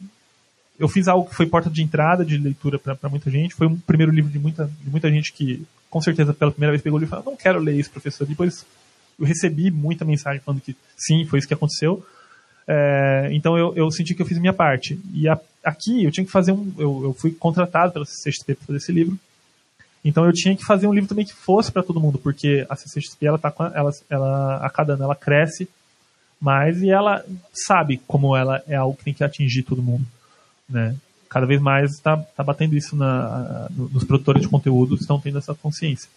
eu 0.78 0.88
fiz 0.88 1.06
algo 1.06 1.28
que 1.28 1.34
foi 1.36 1.46
porta 1.46 1.70
de 1.70 1.82
entrada 1.82 2.24
de 2.24 2.36
leitura 2.36 2.78
para 2.78 3.08
muita 3.08 3.30
gente, 3.30 3.54
foi 3.54 3.66
um 3.66 3.76
primeiro 3.76 4.12
livro 4.12 4.30
de 4.30 4.38
muita, 4.38 4.70
de 4.82 4.90
muita 4.90 5.10
gente 5.10 5.32
que 5.32 5.64
com 5.88 6.00
certeza 6.00 6.34
pela 6.34 6.50
primeira 6.50 6.72
vez 6.72 6.82
pegou 6.82 6.98
o 6.98 7.00
livro 7.00 7.14
e 7.14 7.16
falou, 7.16 7.30
não 7.30 7.36
quero 7.36 7.60
ler 7.60 7.78
isso, 7.78 7.90
professor. 7.90 8.26
Depois 8.26 8.66
eu 9.16 9.24
recebi 9.24 9.70
muita 9.70 10.04
mensagem 10.04 10.40
falando 10.40 10.60
que 10.60 10.74
sim, 10.96 11.24
foi 11.24 11.38
isso 11.38 11.46
que 11.46 11.54
aconteceu. 11.54 12.04
É, 12.66 13.28
então 13.30 13.56
eu, 13.56 13.74
eu, 13.76 13.90
senti 13.90 14.14
que 14.14 14.22
eu 14.22 14.26
fiz 14.26 14.38
minha 14.38 14.52
parte. 14.52 14.98
E 15.12 15.28
a, 15.28 15.38
aqui 15.62 16.02
eu 16.02 16.10
tinha 16.10 16.24
que 16.24 16.32
fazer 16.32 16.50
um. 16.50 16.72
Eu, 16.78 17.00
eu 17.04 17.14
fui 17.14 17.30
contratado 17.30 17.92
pela 17.92 18.04
CCXP 18.04 18.54
para 18.56 18.66
fazer 18.66 18.78
esse 18.78 18.92
livro. 18.92 19.16
Então 20.04 20.24
eu 20.24 20.32
tinha 20.32 20.54
que 20.56 20.64
fazer 20.64 20.86
um 20.86 20.92
livro 20.92 21.08
também 21.08 21.24
que 21.24 21.32
fosse 21.32 21.72
para 21.72 21.82
todo 21.82 22.00
mundo, 22.00 22.18
porque 22.18 22.66
a 22.68 22.76
CCXP 22.76 23.26
ela 23.26 23.38
tá 23.38 23.50
com, 23.50 23.64
ela, 23.64 23.90
ela 24.10 24.56
a 24.58 24.68
cada 24.68 24.94
ano 24.94 25.04
ela 25.04 25.14
cresce 25.14 25.68
mais 26.40 26.82
e 26.82 26.90
ela 26.90 27.24
sabe 27.66 28.00
como 28.06 28.36
ela 28.36 28.62
é 28.66 28.74
algo 28.74 28.96
que 28.96 29.04
tem 29.04 29.14
que 29.14 29.24
atingir 29.24 29.62
todo 29.62 29.82
mundo, 29.82 30.04
né? 30.68 30.94
Cada 31.30 31.46
vez 31.46 31.60
mais 31.60 31.92
está 31.92 32.16
tá 32.16 32.44
batendo 32.44 32.76
isso 32.76 32.94
na, 32.94 33.68
nos 33.70 34.04
produtores 34.04 34.42
de 34.42 34.48
conteúdo 34.48 34.94
estão 34.94 35.18
tendo 35.18 35.38
essa 35.38 35.54
consciência. 35.54 36.08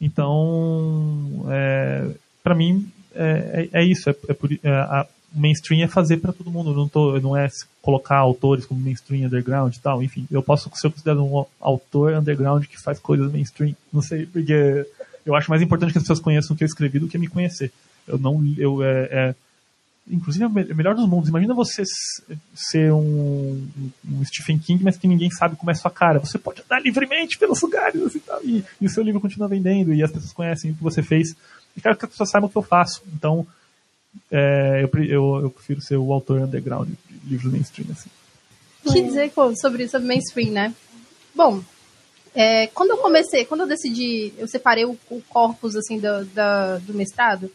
Então, 0.00 1.46
é, 1.50 2.10
para 2.42 2.54
mim 2.54 2.92
é, 3.14 3.68
é, 3.72 3.80
é, 3.80 3.84
isso. 3.84 4.10
É, 4.10 4.16
é 4.28 4.34
por, 4.34 4.52
é, 4.52 4.58
a, 4.70 5.06
mainstream 5.34 5.84
é 5.84 5.88
fazer 5.88 6.18
para 6.18 6.32
todo 6.32 6.50
mundo, 6.50 6.72
não, 6.72 6.88
tô, 6.88 7.18
não 7.20 7.36
é 7.36 7.48
colocar 7.82 8.18
autores 8.18 8.64
como 8.64 8.80
mainstream 8.80 9.26
underground 9.26 9.74
e 9.74 9.80
tal, 9.80 10.02
enfim, 10.02 10.26
eu 10.30 10.42
posso 10.42 10.70
ser 10.74 10.90
considerado 10.90 11.24
um 11.24 11.44
autor 11.60 12.14
underground 12.14 12.64
que 12.66 12.80
faz 12.80 12.98
coisas 12.98 13.32
mainstream, 13.32 13.74
não 13.92 14.00
sei, 14.00 14.26
porque 14.26 14.86
eu 15.24 15.34
acho 15.34 15.50
mais 15.50 15.62
importante 15.62 15.92
que 15.92 15.98
as 15.98 16.04
pessoas 16.04 16.20
conheçam 16.20 16.54
o 16.54 16.56
que 16.56 16.64
eu 16.64 16.66
escrevi 16.66 16.98
do 16.98 17.08
que 17.08 17.18
me 17.18 17.28
conhecer. 17.28 17.72
Eu 18.06 18.18
não, 18.18 18.44
eu, 18.58 18.82
é, 18.82 19.08
é 19.10 19.34
inclusive 20.10 20.44
é 20.44 20.46
o 20.46 20.76
melhor 20.76 20.94
dos 20.94 21.08
mundos. 21.08 21.28
Imagina 21.28 21.54
você 21.54 21.82
ser 22.54 22.92
um, 22.92 23.66
um, 24.06 24.24
Stephen 24.24 24.58
King, 24.58 24.82
mas 24.84 24.96
que 24.96 25.08
ninguém 25.08 25.30
sabe 25.30 25.56
como 25.56 25.70
é 25.70 25.74
sua 25.74 25.90
cara. 25.90 26.18
Você 26.18 26.38
pode 26.38 26.62
andar 26.62 26.80
livremente 26.82 27.38
pelos 27.38 27.60
lugares 27.62 28.02
assim, 28.02 28.20
tal, 28.20 28.40
e, 28.44 28.64
e, 28.80 28.86
o 28.86 28.90
seu 28.90 29.02
livro 29.02 29.20
continua 29.20 29.48
vendendo 29.48 29.94
e 29.94 30.02
as 30.02 30.10
pessoas 30.10 30.32
conhecem 30.32 30.70
o 30.70 30.74
que 30.74 30.82
você 30.82 31.02
fez. 31.02 31.34
E 31.76 31.80
quero 31.80 31.96
que 31.96 32.04
as 32.04 32.10
pessoas 32.10 32.30
saibam 32.30 32.48
o 32.48 32.52
que 32.52 32.58
eu 32.58 32.62
faço. 32.62 33.02
Então, 33.14 33.46
é, 34.30 34.82
eu, 34.82 35.04
eu, 35.04 35.40
eu, 35.42 35.50
prefiro 35.50 35.80
ser 35.80 35.96
o 35.96 36.12
autor 36.12 36.40
underground 36.40 36.88
de 36.88 37.28
livros 37.28 37.52
mainstream. 37.52 37.88
Assim. 37.92 38.10
O 38.84 38.92
que 38.92 39.02
dizer 39.02 39.32
sobre, 39.56 39.88
sobre 39.88 40.08
mainstream, 40.08 40.50
né? 40.50 40.74
Bom, 41.34 41.62
é, 42.34 42.66
quando 42.68 42.90
eu 42.90 42.98
comecei, 42.98 43.44
quando 43.44 43.60
eu 43.60 43.66
decidi, 43.66 44.32
eu 44.36 44.48
separei 44.48 44.84
o, 44.84 44.98
o 45.10 45.22
corpus, 45.28 45.76
assim, 45.76 45.98
do, 45.98 46.24
da, 46.26 46.78
do 46.78 46.92
mestrado, 46.94 47.50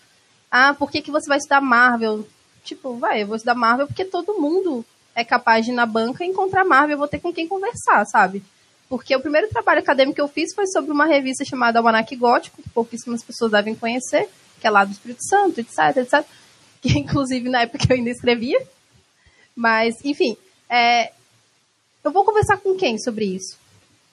ah, 0.50 0.74
por 0.74 0.90
que, 0.90 1.02
que 1.02 1.12
você 1.12 1.28
vai 1.28 1.38
estudar 1.38 1.62
Marvel? 1.62 2.26
Tipo, 2.64 2.96
vai, 2.96 3.24
eu 3.24 3.28
vou 3.28 3.36
estudar 3.36 3.56
Marvel 3.56 3.88
porque 3.88 4.06
todo 4.06 4.40
mundo 4.40 4.86
é 5.16 5.24
capaz 5.24 5.66
de 5.66 5.72
ir 5.72 5.76
na 5.76 5.86
banca 5.86 6.24
e 6.24 6.28
encontrar 6.28 6.64
Marvel, 6.64 6.94
eu 6.94 6.98
vou 6.98 7.08
ter 7.08 7.20
com 7.20 7.34
quem 7.34 7.48
conversar, 7.48 8.06
sabe? 8.06 8.44
Porque 8.88 9.16
o 9.16 9.22
primeiro 9.22 9.48
trabalho 9.50 9.82
acadêmico 9.82 10.16
que 10.16 10.22
eu 10.22 10.28
fiz 10.28 10.54
foi 10.56 10.66
sobre 10.68 10.92
uma 10.92 11.06
revista 11.06 11.46
chamada 11.46 11.78
Almanac 11.78 12.16
Gótico, 12.16 12.62
que 12.62 12.70
pouquíssimas 12.70 13.24
pessoas 13.24 13.52
devem 13.52 13.76
conhecer, 13.76 14.28
que 14.60 14.66
é 14.66 14.70
lá 14.70 14.84
do 14.84 14.92
Espírito 14.92 15.24
Santo, 15.28 15.60
etc, 15.60 15.98
etc. 15.98 16.26
Que 16.82 16.98
inclusive 16.98 17.50
na 17.50 17.64
época 17.64 17.86
eu 17.90 17.98
ainda 17.98 18.10
escrevia. 18.10 18.60
Mas, 19.56 20.04
enfim, 20.06 20.38
é, 20.70 21.12
eu 22.04 22.12
vou 22.12 22.24
conversar 22.24 22.58
com 22.58 22.76
quem 22.76 22.98
sobre 22.98 23.26
isso? 23.26 23.58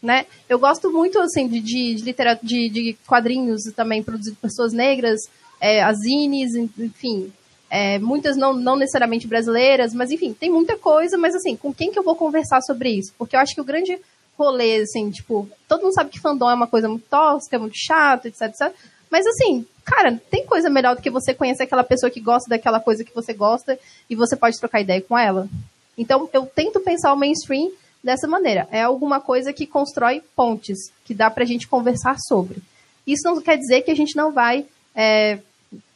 Né? 0.03 0.27
Eu 0.49 0.59
gosto 0.59 0.91
muito 0.91 1.19
assim 1.21 1.49
de, 1.49 1.61
de, 1.61 1.95
de, 1.95 2.15
de, 2.43 2.69
de 2.69 2.97
quadrinhos 3.07 3.63
também 3.75 4.03
produzidos 4.03 4.39
por 4.39 4.49
pessoas 4.49 4.73
negras, 4.73 5.29
é, 5.61 5.83
azines, 5.83 6.55
enfim, 6.55 7.33
é, 7.71 7.99
muitas 7.99 8.37
não, 8.37 8.53
não 8.53 8.77
necessariamente 8.77 9.27
brasileiras, 9.27 9.93
mas 9.95 10.11
enfim, 10.11 10.33
tem 10.33 10.51
muita 10.51 10.77
coisa, 10.77 11.17
mas 11.19 11.35
assim, 11.35 11.57
com 11.57 11.73
quem 11.73 11.91
que 11.91 11.99
eu 11.99 12.03
vou 12.03 12.15
conversar 12.15 12.61
sobre 12.63 12.91
isso? 12.91 13.13
Porque 13.19 13.35
eu 13.35 13.41
acho 13.41 13.55
que 13.55 13.61
o 13.61 13.65
grande 13.65 13.99
rolê, 14.39 14.83
assim, 14.83 15.11
tipo, 15.11 15.49
todo 15.67 15.83
mundo 15.83 15.95
sabe 15.95 16.11
que 16.11 16.21
fandom 16.21 16.51
é 16.51 16.55
uma 16.55 16.67
coisa 16.67 16.89
muito 16.89 17.07
tóxica, 17.09 17.59
muito 17.59 17.77
chata, 17.77 18.29
etc, 18.29 18.43
etc. 18.43 18.75
Mas 19.11 19.27
assim, 19.27 19.67
cara, 19.85 20.21
tem 20.31 20.45
coisa 20.45 20.69
melhor 20.69 20.97
do 20.97 21.03
que 21.03 21.11
você 21.11 21.33
conhecer 21.33 21.63
aquela 21.63 21.85
pessoa 21.85 22.11
que 22.11 22.21
gosta 22.21 22.49
daquela 22.49 22.81
coisa 22.81 23.05
que 23.05 23.15
você 23.15 23.33
gosta 23.33 23.79
e 24.11 24.17
você 24.17 24.37
pode 24.37 24.59
trocar 24.59 24.81
ideia 24.81 25.01
com 25.01 25.17
ela. 25.17 25.49
Então, 25.97 26.29
eu 26.33 26.45
tento 26.47 26.81
pensar 26.81 27.13
o 27.13 27.17
mainstream 27.17 27.71
dessa 28.03 28.29
maneira. 28.29 28.69
É 28.71 28.83
alguma 28.83 29.21
coisa 29.21 29.53
que 29.53 29.67
constrói 29.67 30.23
pontes, 30.35 30.91
que 31.05 31.15
dá 31.15 31.31
pra 31.31 31.45
gente 31.45 31.67
conversar 31.67 32.17
sobre. 32.19 32.59
Isso 33.07 33.23
não 33.25 33.41
quer 33.41 33.57
dizer 33.57 33.83
que 33.83 33.91
a 33.91 33.97
gente 33.97 34.17
não 34.17 34.33
vai. 34.33 34.67
É, 34.95 35.39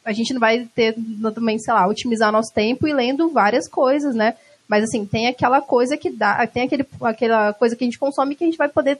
a 0.03 0.11
gente 0.11 0.33
não 0.33 0.39
vai 0.39 0.67
ter 0.73 0.95
também, 1.35 1.59
sei 1.59 1.73
lá, 1.73 1.87
otimizar 1.87 2.31
nosso 2.31 2.53
tempo 2.53 2.87
e 2.87 2.93
lendo 2.93 3.29
várias 3.29 3.67
coisas, 3.67 4.15
né? 4.15 4.35
Mas 4.67 4.85
assim, 4.85 5.05
tem 5.05 5.27
aquela 5.27 5.61
coisa 5.61 5.97
que 5.97 6.09
dá, 6.09 6.45
tem 6.47 6.63
aquele, 6.63 6.85
aquela 7.01 7.53
coisa 7.53 7.75
que 7.75 7.83
a 7.83 7.87
gente 7.87 7.99
consome 7.99 8.35
que 8.35 8.43
a 8.43 8.47
gente 8.47 8.57
vai 8.57 8.69
poder 8.69 8.99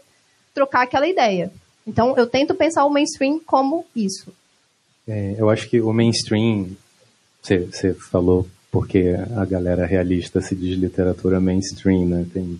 trocar 0.53 0.84
aquela 0.84 1.07
ideia. 1.07 1.51
Então 1.92 2.16
eu 2.16 2.26
tento 2.26 2.56
pensar 2.56 2.86
o 2.86 2.89
mainstream 2.89 3.38
como 3.46 3.86
isso. 3.94 4.34
É, 5.06 5.36
eu 5.38 5.50
acho 5.50 5.70
que 5.70 5.82
o 5.82 5.92
mainstream, 5.92 6.70
você 7.44 7.94
falou 7.94 8.48
porque 8.72 9.14
a 9.36 9.44
galera 9.44 9.86
realista 9.86 10.39
se 10.39 10.56
diz 10.56 10.80
literatura 10.80 11.42
mainstream, 11.42 12.06
né? 12.06 12.26
Tem 12.34 12.58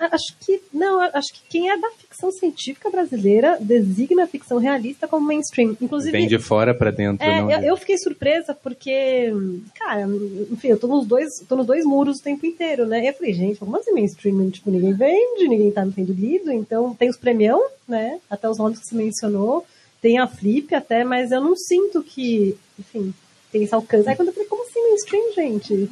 Acho 0.00 0.34
que 0.40 0.62
não, 0.72 0.98
acho 1.00 1.32
que 1.34 1.40
quem 1.50 1.70
é 1.70 1.76
da 1.76 1.90
ficção 1.90 2.32
científica 2.32 2.88
brasileira 2.88 3.58
designa 3.60 4.24
a 4.24 4.26
ficção 4.26 4.56
realista 4.56 5.06
como 5.06 5.26
mainstream. 5.26 5.76
Inclusive, 5.78 6.10
Vem 6.10 6.26
de 6.26 6.38
fora 6.38 6.74
para 6.74 6.90
dentro, 6.90 7.26
é, 7.26 7.42
não. 7.42 7.50
Eu, 7.50 7.60
eu, 7.60 7.76
fiquei 7.76 7.98
surpresa 7.98 8.54
porque, 8.54 9.30
cara, 9.78 10.08
enfim, 10.50 10.68
eu 10.68 10.78
tô 10.78 10.86
nos 10.86 11.06
dois, 11.06 11.28
tô 11.46 11.54
nos 11.54 11.66
dois 11.66 11.84
muros 11.84 12.18
o 12.18 12.22
tempo 12.22 12.46
inteiro, 12.46 12.86
né? 12.86 13.04
E 13.04 13.08
eu 13.08 13.12
falei, 13.12 13.34
gente, 13.34 13.58
como 13.58 13.76
assim 13.76 13.92
mainstream? 13.92 14.50
Tipo, 14.50 14.70
ninguém 14.70 14.94
vende, 14.94 15.48
ninguém 15.48 15.70
tá 15.70 15.86
sendo 15.90 16.14
lido, 16.14 16.50
então 16.50 16.94
tem 16.94 17.10
os 17.10 17.18
premião, 17.18 17.62
né? 17.86 18.18
Até 18.30 18.48
os 18.48 18.56
nomes 18.56 18.78
que 18.78 18.86
você 18.86 18.94
mencionou, 18.94 19.66
tem 20.00 20.18
a 20.18 20.26
Flip 20.26 20.74
até, 20.74 21.04
mas 21.04 21.30
eu 21.30 21.42
não 21.42 21.54
sinto 21.54 22.02
que, 22.02 22.56
enfim, 22.78 23.12
tem 23.52 23.64
esse 23.64 23.74
alcance. 23.74 24.08
Aí 24.08 24.16
quando 24.16 24.28
eu 24.28 24.34
falei, 24.34 24.48
como 24.48 24.62
assim 24.62 24.80
mainstream, 24.80 25.32
gente? 25.34 25.90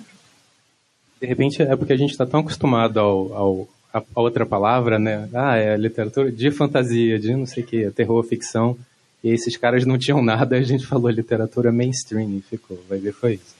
De 1.20 1.26
repente 1.26 1.61
é 1.62 1.76
porque 1.76 1.92
a 1.92 1.96
gente 1.96 2.12
está 2.12 2.24
tão 2.24 2.40
acostumado 2.40 2.98
ao, 2.98 3.34
ao 3.34 3.68
a, 3.93 3.99
a, 3.99 4.20
outra 4.20 4.45
palavra, 4.47 4.99
né? 4.99 5.28
Ah, 5.32 5.57
é 5.57 5.76
literatura 5.76 6.30
de 6.30 6.51
fantasia, 6.51 7.18
de 7.18 7.34
não 7.34 7.47
sei 7.47 7.62
o 7.62 7.66
que, 7.66 7.91
terror, 7.91 8.22
ficção. 8.24 8.76
E 9.22 9.30
esses 9.30 9.57
caras 9.57 9.84
não 9.84 9.99
tinham 9.99 10.22
nada, 10.22 10.57
a 10.57 10.62
gente 10.62 10.86
falou 10.86 11.11
literatura 11.11 11.72
mainstream 11.72 12.30
e 12.36 12.41
ficou, 12.41 12.82
vai 12.89 12.99
ver, 12.99 13.12
foi 13.12 13.34
isso. 13.34 13.57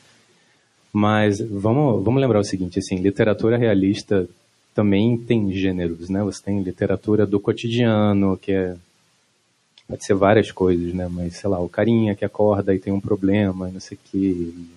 Mas 0.93 1.41
vamos, 1.41 2.05
vamos 2.05 2.21
lembrar 2.21 2.41
o 2.41 2.45
seguinte, 2.45 2.79
assim, 2.79 2.97
literatura 2.97 3.57
realista 3.57 4.29
também 4.75 5.19
tem 5.19 5.51
gêneros, 5.53 6.09
né? 6.09 6.23
Você 6.23 6.43
tem 6.43 6.63
literatura 6.63 7.27
do 7.27 7.41
cotidiano, 7.41 8.37
que 8.37 8.53
é 8.53 8.77
pode 9.89 10.05
ser 10.05 10.15
várias 10.15 10.53
coisas, 10.53 10.93
né? 10.93 11.09
Mas 11.11 11.37
sei 11.37 11.49
lá, 11.49 11.59
o 11.59 11.69
carinha 11.69 12.15
que 12.15 12.25
acorda 12.25 12.75
e 12.75 12.79
tem 12.79 12.93
um 12.93 13.01
problema, 13.01 13.69
não 13.69 13.81
sei 13.81 13.97
o 13.97 14.01
que, 14.11 14.71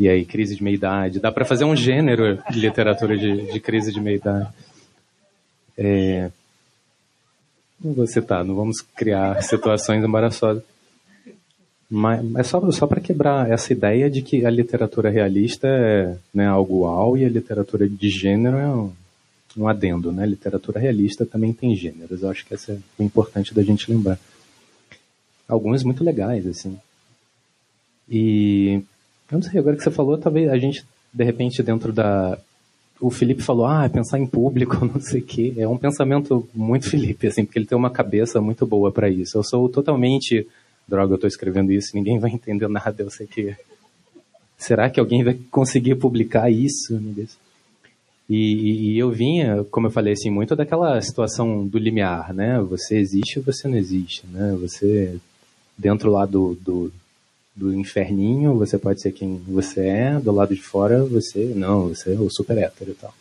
e 0.00 0.08
aí, 0.08 0.24
crise 0.24 0.56
de 0.56 0.64
meia-idade. 0.64 1.20
Dá 1.20 1.30
para 1.30 1.44
fazer 1.44 1.66
um 1.66 1.76
gênero 1.76 2.42
de 2.50 2.58
literatura 2.58 3.18
de, 3.18 3.52
de 3.52 3.60
crise 3.60 3.92
de 3.92 4.00
meia-idade. 4.00 4.48
É... 5.76 6.30
Não 7.78 7.92
vou 7.92 8.06
citar, 8.06 8.42
não 8.42 8.54
vamos 8.54 8.80
criar 8.80 9.42
situações 9.42 10.02
embaraçosas. 10.02 10.62
Mas 11.90 12.24
é 12.34 12.42
só, 12.42 12.70
só 12.70 12.86
para 12.86 12.98
quebrar 12.98 13.50
essa 13.50 13.74
ideia 13.74 14.08
de 14.08 14.22
que 14.22 14.46
a 14.46 14.50
literatura 14.50 15.10
realista 15.10 15.68
é 15.68 16.16
né, 16.32 16.46
algo 16.46 16.84
uau 16.84 17.18
e 17.18 17.26
a 17.26 17.28
literatura 17.28 17.86
de 17.86 18.08
gênero 18.08 18.56
é 18.56 18.68
um, 18.68 18.92
um 19.54 19.68
adendo. 19.68 20.10
Né? 20.10 20.22
A 20.22 20.28
literatura 20.28 20.80
realista 20.80 21.26
também 21.26 21.52
tem 21.52 21.76
gêneros. 21.76 22.22
Eu 22.22 22.30
acho 22.30 22.46
que 22.46 22.54
essa 22.54 22.72
é 22.72 22.78
o 22.98 23.02
importante 23.02 23.52
da 23.52 23.62
gente 23.62 23.92
lembrar. 23.92 24.18
Alguns 25.46 25.84
muito 25.84 26.02
legais, 26.02 26.46
assim. 26.46 26.78
E 28.08 28.82
eu 29.30 29.38
não 29.38 29.42
sei, 29.42 29.60
agora 29.60 29.76
que 29.76 29.82
você 29.82 29.90
falou, 29.90 30.18
talvez 30.18 30.48
a 30.48 30.58
gente, 30.58 30.84
de 31.12 31.24
repente, 31.24 31.62
dentro 31.62 31.92
da. 31.92 32.38
O 33.00 33.10
Felipe 33.10 33.42
falou, 33.42 33.64
ah, 33.64 33.88
pensar 33.88 34.18
em 34.18 34.26
público, 34.26 34.76
não 34.84 35.00
sei 35.00 35.20
o 35.20 35.24
quê. 35.24 35.54
É 35.56 35.66
um 35.66 35.78
pensamento 35.78 36.48
muito 36.54 36.90
Felipe, 36.90 37.26
assim, 37.26 37.44
porque 37.44 37.58
ele 37.58 37.66
tem 37.66 37.78
uma 37.78 37.90
cabeça 37.90 38.40
muito 38.40 38.66
boa 38.66 38.92
para 38.92 39.08
isso. 39.08 39.38
Eu 39.38 39.44
sou 39.44 39.68
totalmente. 39.68 40.46
Droga, 40.86 41.12
eu 41.12 41.14
estou 41.14 41.28
escrevendo 41.28 41.70
isso, 41.70 41.94
ninguém 41.94 42.18
vai 42.18 42.32
entender 42.32 42.68
nada, 42.68 43.02
eu 43.02 43.10
sei 43.10 43.26
que. 43.26 43.54
Será 44.58 44.90
que 44.90 45.00
alguém 45.00 45.22
vai 45.22 45.38
conseguir 45.50 45.94
publicar 45.94 46.50
isso? 46.50 47.00
E, 48.28 48.92
e, 48.92 48.98
eu 48.98 49.10
vinha, 49.10 49.64
como 49.70 49.86
eu 49.86 49.90
falei, 49.90 50.12
assim, 50.12 50.30
muito 50.30 50.54
daquela 50.54 51.00
situação 51.00 51.66
do 51.66 51.78
limiar, 51.78 52.34
né? 52.34 52.60
Você 52.60 52.96
existe 52.96 53.38
ou 53.38 53.44
você 53.44 53.66
não 53.66 53.76
existe, 53.76 54.24
né? 54.26 54.56
Você, 54.60 55.18
dentro 55.76 56.10
lá 56.12 56.26
do, 56.26 56.56
do, 56.60 56.92
do 57.60 57.74
inferninho, 57.74 58.56
você 58.56 58.78
pode 58.78 59.02
ser 59.02 59.12
quem 59.12 59.36
você 59.46 59.86
é, 59.86 60.18
do 60.18 60.32
lado 60.32 60.54
de 60.54 60.62
fora 60.62 61.04
você 61.04 61.52
não, 61.54 61.88
você 61.88 62.14
é 62.14 62.18
o 62.18 62.30
super 62.30 62.56
hétero 62.56 62.92
e 62.92 62.94
tal. 62.94 63.14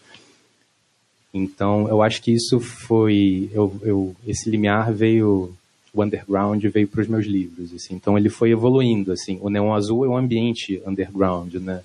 Então, 1.33 1.89
eu 1.89 2.01
acho 2.01 2.21
que 2.21 2.31
isso 2.31 2.59
foi, 2.59 3.49
eu, 3.53 3.77
eu 3.83 4.15
esse 4.25 4.49
limiar 4.49 4.93
veio, 4.93 5.53
o 5.93 6.03
underground 6.03 6.63
veio 6.63 6.87
para 6.87 7.01
os 7.01 7.07
meus 7.07 7.25
livros, 7.25 7.73
assim. 7.73 7.95
Então, 7.95 8.17
ele 8.17 8.29
foi 8.29 8.51
evoluindo, 8.51 9.11
assim. 9.11 9.37
O 9.41 9.49
Neon 9.49 9.73
Azul 9.73 10.05
é 10.05 10.09
um 10.09 10.17
ambiente 10.17 10.81
underground, 10.87 11.55
né? 11.55 11.83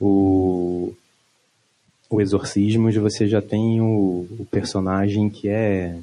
O, 0.00 0.94
o 2.08 2.20
Exorcismos, 2.20 2.96
você 2.96 3.28
já 3.28 3.42
tem 3.42 3.80
o, 3.82 4.26
o 4.38 4.46
personagem 4.50 5.28
que 5.28 5.48
é, 5.48 5.96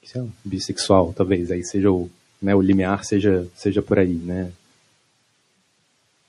que 0.00 0.16
é 0.16 0.24
bissexual, 0.44 1.12
talvez, 1.12 1.50
aí 1.50 1.64
seja 1.64 1.90
o 1.90 2.08
né, 2.40 2.54
o 2.54 2.60
limiar 2.60 3.04
seja, 3.04 3.46
seja 3.54 3.82
por 3.82 3.98
aí, 3.98 4.14
né? 4.14 4.50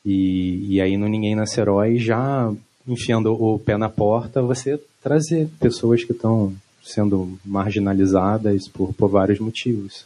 E, 0.05 0.75
e 0.75 0.81
aí 0.81 0.95
no 0.95 1.07
Ninguém 1.07 1.35
Nasce 1.35 1.59
Herói, 1.59 1.97
já 1.97 2.53
enfiando 2.87 3.33
o 3.33 3.59
pé 3.59 3.77
na 3.77 3.89
porta, 3.89 4.41
você 4.41 4.79
trazer 5.03 5.49
pessoas 5.59 6.03
que 6.03 6.13
estão 6.13 6.55
sendo 6.81 7.37
marginalizadas 7.43 8.67
por, 8.69 8.93
por 8.93 9.09
vários 9.09 9.39
motivos. 9.39 10.05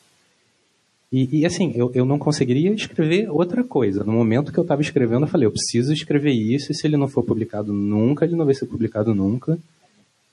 E, 1.12 1.42
e, 1.42 1.46
assim, 1.46 1.74
eu, 1.76 1.92
eu 1.94 2.06
não 2.06 2.18
conseguiria 2.18 2.72
escrever 2.74 3.30
outra 3.30 3.64
coisa. 3.64 4.04
No 4.04 4.14
momento 4.14 4.52
que 4.52 4.58
eu 4.58 4.64
estava 4.64 4.82
escrevendo, 4.82 5.26
eu 5.26 5.30
falei, 5.30 5.46
eu 5.46 5.52
preciso 5.52 5.92
escrever 5.92 6.32
isso, 6.32 6.72
e 6.72 6.76
se 6.76 6.88
ele 6.88 6.96
não 6.96 7.08
for 7.08 7.22
publicado 7.22 7.74
nunca, 7.74 8.26
ele 8.26 8.36
não 8.36 8.46
vai 8.46 8.54
ser 8.54 8.66
publicado 8.66 9.14
nunca. 9.14 9.60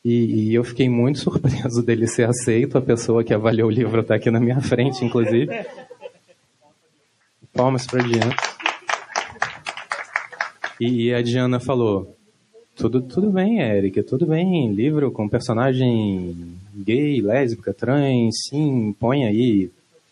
E, 0.05 0.51
e, 0.51 0.55
eu 0.55 0.65
fiquei 0.65 0.89
muito 0.89 1.19
surpreso 1.21 1.83
dele 1.83 2.07
ser 2.07 2.29
aceito. 2.29 2.79
A 2.79 2.83
pessoa 2.83 3.25
que 3.25 3.35
avaliou 3.35 3.69
o 3.69 3.73
livro 3.73 4.01
está 4.01 4.15
aqui 4.15 4.31
na 4.31 4.41
minha 4.41 4.61
frente, 4.61 5.05
inclusive. 5.05 5.49
Palmas 7.53 7.87
para 7.87 8.03
Diana. 8.03 8.35
E, 10.81 11.07
e, 11.07 11.15
a 11.15 11.21
Diana 11.23 11.59
falou: 11.59 12.17
tudo, 12.77 13.03
tudo 13.03 13.31
bem, 13.31 13.61
Eric, 13.61 14.03
tudo 14.05 14.27
bem. 14.27 14.73
Livro 14.73 15.11
com 15.11 15.29
personagem 15.29 16.57
gay, 16.75 17.21
lésbica, 17.21 17.75
trans, 17.75 18.35
sim, 18.49 18.95
põe 18.99 19.25
aí 19.27 19.71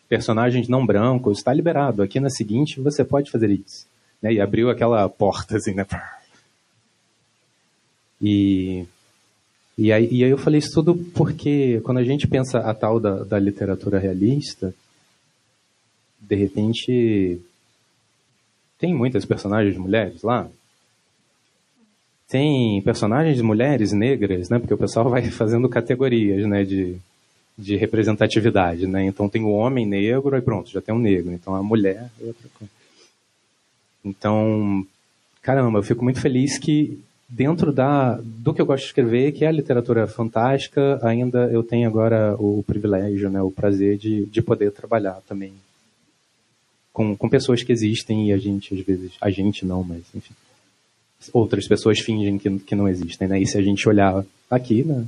personagens 0.09 0.68
não 0.68 0.84
brancos, 0.84 1.39
está 1.39 1.53
liberado. 1.53 2.03
Aqui 2.03 2.20
na 2.20 2.30
seguinte 2.30 2.80
você 2.80 3.05
pode 3.05 3.30
fazer 3.30 3.51
isso. 3.51 3.87
Né? 4.20 4.34
E 4.34 4.41
abriu 4.41 4.70
aquela 4.70 5.09
porta 5.09 5.57
assim, 5.57 5.74
né? 5.74 5.87
E 8.20 8.87
e 9.79 9.93
aí, 9.93 10.09
e 10.11 10.24
aí 10.24 10.31
eu 10.31 10.39
falei 10.39 10.59
isso 10.59 10.72
tudo 10.72 10.95
porque 11.14 11.81
quando 11.85 11.99
a 11.99 12.05
gente 12.05 12.27
pensa 12.27 12.59
a 12.59 12.72
tal 12.72 12.99
da, 12.99 13.24
da 13.24 13.39
literatura 13.39 13.99
realista, 13.99 14.74
de 16.18 16.35
repente 16.35 17.41
tem 18.79 18.95
muitas 18.95 19.24
personagens 19.24 19.77
mulheres 19.77 20.22
lá. 20.22 20.49
tem 22.29 22.81
personagens 22.83 23.41
mulheres 23.41 23.93
negras, 23.93 24.49
né? 24.49 24.59
Porque 24.59 24.74
o 24.74 24.79
pessoal 24.79 25.09
vai 25.11 25.29
fazendo 25.31 25.68
categorias, 25.68 26.47
né? 26.47 26.64
De, 26.64 26.97
de 27.57 27.77
representatividade, 27.77 28.87
né? 28.87 29.05
Então 29.05 29.29
tem 29.29 29.45
o 29.45 29.51
homem 29.51 29.87
negro 29.87 30.37
e 30.37 30.43
pronto, 30.43 30.70
já 30.70 30.81
tem 30.81 30.95
um 30.95 30.99
negro. 30.99 31.33
Então 31.33 31.55
a 31.55 31.62
mulher 31.62 32.11
é 32.20 32.24
outra 32.24 32.49
coisa. 32.59 32.72
Então, 34.05 34.87
caramba, 35.43 35.79
eu 35.79 35.83
fico 35.83 36.05
muito 36.05 36.20
feliz 36.20 36.59
que 36.59 36.99
dentro 37.29 37.72
da 37.72 38.20
do 38.22 38.55
que 38.55 38.61
eu 38.61 38.66
gosto 38.66 38.83
de 38.83 38.89
escrever, 38.89 39.33
que 39.33 39.45
é 39.45 39.49
a 39.49 39.53
literatura 39.53 40.07
fantástica, 40.07 40.99
ainda 41.03 41.51
eu 41.51 41.62
tenho 41.62 41.89
agora 41.89 42.37
o 42.39 42.62
privilégio, 42.62 43.31
né, 43.31 43.43
o 43.43 43.51
prazer 43.51 43.99
de, 43.99 44.27
de 44.27 44.43
poder 44.43 44.72
trabalhar 44.72 45.20
também 45.29 45.53
com, 46.93 47.16
com 47.16 47.29
pessoas 47.29 47.62
que 47.62 47.72
existem 47.72 48.29
e 48.29 48.33
a 48.33 48.39
gente 48.39 48.74
às 48.74 48.81
vezes, 48.81 49.12
a 49.20 49.31
gente 49.31 49.66
não, 49.66 49.83
mas 49.83 50.03
enfim, 50.14 50.35
outras 51.33 51.66
pessoas 51.66 51.99
fingem 51.99 52.39
que, 52.39 52.59
que 52.61 52.74
não 52.74 52.89
existem, 52.89 53.29
né? 53.29 53.41
E 53.41 53.47
se 53.47 53.59
a 53.59 53.62
gente 53.62 53.89
olhar 53.89 54.24
aqui, 54.51 54.85
né, 54.85 55.05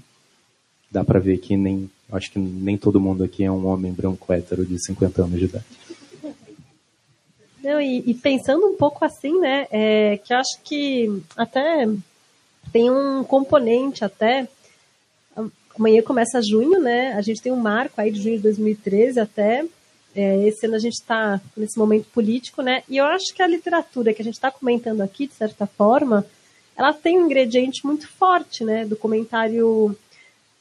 dá 0.91 1.05
para 1.05 1.21
ver 1.21 1.39
que 1.39 1.57
nem 1.57 1.89
acho 2.11 2.31
que 2.33 2.39
nem 2.39 2.77
todo 2.77 3.01
mundo 3.01 3.23
aqui 3.23 3.45
é 3.45 3.51
um 3.51 3.67
homem 3.67 3.93
branco 3.93 4.33
hétero 4.33 4.65
de 4.65 4.83
50 4.83 5.23
anos 5.23 5.39
de 5.39 5.45
idade. 5.45 5.65
Não, 7.63 7.81
e, 7.81 8.03
e, 8.07 8.15
pensando 8.15 8.67
um 8.67 8.77
pouco 8.77 9.05
assim, 9.05 9.39
né, 9.41 9.67
é, 9.71 10.17
que 10.19 10.33
acho 10.33 10.61
que 10.63 11.23
até 11.37 11.87
tem 12.73 12.91
um 12.91 13.25
componente 13.25 14.05
até. 14.05 14.49
Amanhã 15.77 16.03
começa 16.03 16.43
junho, 16.43 16.81
né? 16.81 17.13
A 17.13 17.21
gente 17.21 17.41
tem 17.41 17.53
um 17.53 17.57
marco 17.57 18.01
aí 18.01 18.11
de 18.11 18.21
junho 18.21 18.37
de 18.37 18.43
2013 18.43 19.21
até. 19.21 19.65
É, 20.15 20.47
esse 20.47 20.67
ano 20.67 20.75
a 20.75 20.81
gente 20.81 20.95
está 20.95 21.41
nesse 21.57 21.79
momento 21.79 22.07
político, 22.07 22.63
né? 22.63 22.83
E 22.89 22.97
eu 22.97 23.05
acho 23.05 23.33
que 23.35 23.43
a 23.43 23.47
literatura 23.47 24.13
que 24.13 24.21
a 24.21 24.25
gente 24.25 24.35
está 24.35 24.51
comentando 24.51 25.01
aqui, 25.01 25.27
de 25.27 25.35
certa 25.35 25.67
forma, 25.67 26.27
ela 26.77 26.93
tem 26.93 27.19
um 27.19 27.27
ingrediente 27.27 27.87
muito 27.87 28.09
forte, 28.09 28.65
né? 28.65 28.85
Do 28.85 28.97
comentário 28.97 29.97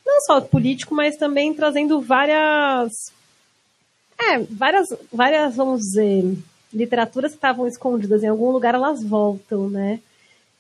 não 0.06 0.22
só 0.22 0.40
político, 0.40 0.96
mas 0.96 1.18
também 1.18 1.54
trazendo 1.54 2.00
várias. 2.00 2.92
É, 4.20 4.40
várias, 4.40 4.88
várias, 5.12 5.56
vamos 5.56 5.82
dizer, 5.82 6.38
literaturas 6.74 7.32
que 7.32 7.38
estavam 7.38 7.68
escondidas 7.68 8.24
em 8.24 8.28
algum 8.28 8.52
lugar, 8.52 8.76
elas 8.76 9.04
voltam, 9.04 9.70
né? 9.70 10.00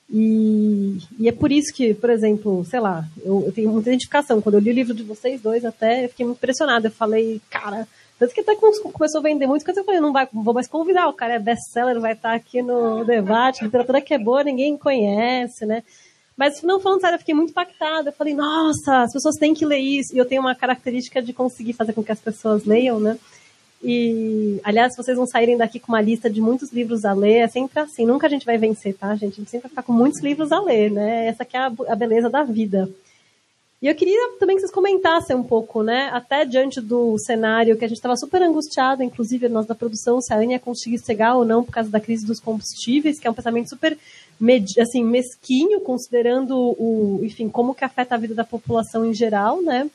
E, 0.09 0.99
e 1.19 1.27
é 1.27 1.31
por 1.33 1.51
isso 1.51 1.73
que, 1.73 1.93
por 1.93 2.09
exemplo, 2.09 2.63
sei 2.65 2.79
lá, 2.79 3.05
eu, 3.23 3.43
eu, 3.45 3.51
tenho 3.51 3.69
muita 3.69 3.89
identificação. 3.89 4.41
Quando 4.41 4.55
eu 4.55 4.61
li 4.61 4.71
o 4.71 4.73
livro 4.73 4.93
de 4.93 5.03
vocês 5.03 5.41
dois, 5.41 5.65
até 5.65 6.05
eu 6.05 6.09
fiquei 6.09 6.25
muito 6.25 6.37
impressionada. 6.37 6.87
Eu 6.87 6.91
falei, 6.91 7.41
cara, 7.49 7.87
tanto 8.17 8.33
que 8.33 8.39
até 8.39 8.55
começou 8.55 9.19
a 9.19 9.23
vender 9.23 9.47
muito, 9.47 9.65
que 9.65 9.71
eu 9.71 9.83
falei, 9.83 9.99
não 9.99 10.13
vai, 10.13 10.27
vou 10.31 10.53
mais 10.53 10.67
convidar, 10.67 11.09
o 11.09 11.13
cara 11.13 11.33
é 11.33 11.39
best-seller, 11.39 11.99
vai 11.99 12.13
estar 12.13 12.33
aqui 12.33 12.61
no 12.61 13.03
debate, 13.03 13.63
literatura 13.63 14.01
que 14.01 14.13
é 14.13 14.17
boa, 14.17 14.43
ninguém 14.43 14.77
conhece, 14.77 15.65
né? 15.65 15.83
Mas, 16.37 16.61
não 16.61 16.79
falando 16.79 17.01
sério, 17.01 17.15
eu 17.15 17.19
fiquei 17.19 17.33
muito 17.33 17.49
impactada. 17.49 18.09
Eu 18.09 18.13
falei, 18.13 18.35
nossa, 18.35 19.01
as 19.01 19.11
pessoas 19.11 19.35
têm 19.37 19.55
que 19.55 19.65
ler 19.65 19.79
isso. 19.79 20.15
E 20.15 20.19
eu 20.19 20.25
tenho 20.25 20.41
uma 20.41 20.53
característica 20.53 21.19
de 21.19 21.33
conseguir 21.33 21.73
fazer 21.73 21.93
com 21.93 22.03
que 22.03 22.11
as 22.11 22.19
pessoas 22.19 22.63
leiam, 22.63 22.99
né? 22.99 23.17
E, 23.83 24.59
aliás, 24.63 24.93
se 24.93 24.97
vocês 24.97 25.17
não 25.17 25.27
saírem 25.27 25.57
daqui 25.57 25.79
com 25.79 25.91
uma 25.91 26.01
lista 26.01 26.29
de 26.29 26.41
muitos 26.41 26.71
livros 26.71 27.05
a 27.05 27.13
ler, 27.13 27.39
é 27.39 27.47
sempre 27.47 27.79
assim. 27.79 28.05
Nunca 28.05 28.27
a 28.27 28.29
gente 28.29 28.45
vai 28.45 28.57
vencer, 28.57 28.95
tá, 28.95 29.13
gente? 29.15 29.33
A 29.33 29.37
gente 29.37 29.49
sempre 29.49 29.63
vai 29.63 29.69
ficar 29.69 29.83
com 29.83 29.93
muitos 29.93 30.21
livros 30.21 30.51
a 30.51 30.59
ler, 30.59 30.91
né? 30.91 31.27
Essa 31.27 31.43
aqui 31.43 31.55
é 31.55 31.59
a, 31.59 31.71
a 31.89 31.95
beleza 31.95 32.29
da 32.29 32.43
vida. 32.43 32.89
E 33.79 33.87
eu 33.87 33.93
queria 33.93 34.31
também 34.39 34.55
que 34.55 34.61
vocês 34.61 34.71
comentassem 34.71 35.35
um 35.35 35.43
pouco, 35.43 35.83
né? 35.83 36.09
Até 36.11 36.43
diante 36.43 36.81
do 36.81 37.15
cenário 37.19 37.77
que 37.77 37.85
a 37.85 37.87
gente 37.87 37.97
estava 37.97 38.17
super 38.17 38.41
angustiado, 38.41 39.03
inclusive 39.03 39.47
nós 39.47 39.67
da 39.67 39.75
produção, 39.75 40.19
se 40.19 40.33
a 40.33 40.37
Ania 40.37 40.57
conseguir 40.57 40.97
cegar 40.97 41.37
ou 41.37 41.45
não 41.45 41.63
por 41.63 41.71
causa 41.71 41.89
da 41.89 41.99
crise 41.99 42.25
dos 42.25 42.39
combustíveis, 42.39 43.19
que 43.19 43.27
é 43.27 43.29
um 43.29 43.35
pensamento 43.35 43.69
super 43.69 43.95
assim, 44.79 45.03
mesquinho, 45.03 45.81
considerando 45.81 46.57
o, 46.57 47.19
enfim, 47.23 47.49
como 47.49 47.75
que 47.75 47.85
afeta 47.85 48.15
a 48.15 48.17
vida 48.17 48.33
da 48.33 48.43
população 48.43 49.05
em 49.05 49.13
geral, 49.13 49.61
né? 49.61 49.87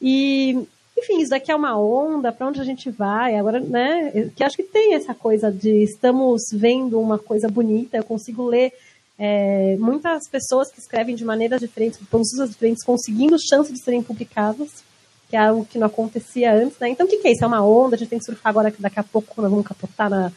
E 0.00 0.66
enfim, 0.96 1.20
isso 1.20 1.30
daqui 1.30 1.52
é 1.52 1.54
uma 1.54 1.78
onda, 1.78 2.32
para 2.32 2.46
onde 2.48 2.60
a 2.60 2.64
gente 2.64 2.90
vai? 2.90 3.36
Agora, 3.36 3.60
né? 3.60 4.30
Que 4.34 4.42
acho 4.42 4.56
que 4.56 4.62
tem 4.62 4.94
essa 4.94 5.14
coisa 5.14 5.52
de 5.52 5.82
estamos 5.82 6.42
vendo 6.52 6.98
uma 7.00 7.18
coisa 7.18 7.48
bonita, 7.48 7.96
eu 7.96 8.04
consigo 8.04 8.46
ler 8.46 8.72
é, 9.18 9.76
muitas 9.78 10.28
pessoas 10.28 10.70
que 10.70 10.78
escrevem 10.78 11.14
de 11.14 11.24
maneiras 11.24 11.60
diferentes, 11.60 11.98
com 11.98 12.04
pronúncias 12.06 12.50
diferentes, 12.50 12.84
conseguindo 12.84 13.36
chance 13.38 13.72
de 13.72 13.82
serem 13.82 14.02
publicadas, 14.02 14.84
que 15.28 15.36
é 15.36 15.40
algo 15.40 15.64
que 15.64 15.78
não 15.78 15.86
acontecia 15.86 16.54
antes, 16.54 16.78
né? 16.78 16.88
Então, 16.88 17.06
o 17.06 17.08
que, 17.08 17.18
que 17.18 17.28
é 17.28 17.32
isso? 17.32 17.44
É 17.44 17.46
uma 17.46 17.64
onda, 17.64 17.96
a 17.96 17.98
gente 17.98 18.08
tem 18.08 18.18
que 18.18 18.24
surfar 18.24 18.50
agora, 18.50 18.70
que 18.70 18.80
daqui 18.80 19.00
a 19.00 19.04
pouco 19.04 19.40
nós 19.40 19.50
vamos 19.50 19.66
capotar 19.66 20.08
na, 20.08 20.32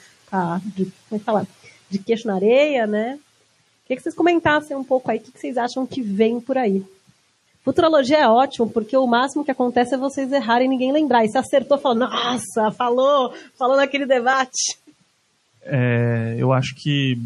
de, 0.75 0.85
como 0.85 1.13
é 1.13 1.19
que 1.19 1.25
fala? 1.25 1.47
De 1.89 1.99
queixo 1.99 2.27
na 2.27 2.35
areia, 2.35 2.85
né? 2.85 3.19
Queria 3.85 3.97
que 3.97 4.03
vocês 4.03 4.15
comentassem 4.15 4.75
um 4.75 4.83
pouco 4.83 5.09
aí, 5.09 5.17
o 5.17 5.21
que, 5.21 5.31
que 5.31 5.39
vocês 5.39 5.57
acham 5.57 5.85
que 5.85 6.01
vem 6.01 6.39
por 6.39 6.57
aí? 6.57 6.83
Futurologia 7.63 8.17
é 8.17 8.27
ótimo, 8.27 8.69
porque 8.69 8.95
o 8.95 9.05
máximo 9.05 9.43
que 9.43 9.51
acontece 9.51 9.93
é 9.93 9.97
vocês 9.97 10.31
errarem 10.31 10.67
e 10.67 10.69
ninguém 10.69 10.91
lembrar. 10.91 11.25
E 11.25 11.29
se 11.29 11.37
acertou, 11.37 11.77
fala, 11.77 11.95
nossa, 11.95 12.71
falou, 12.71 13.33
falou 13.57 13.77
naquele 13.77 14.05
debate. 14.05 14.77
É, 15.61 16.35
eu 16.37 16.53
acho 16.53 16.73
que 16.75 17.17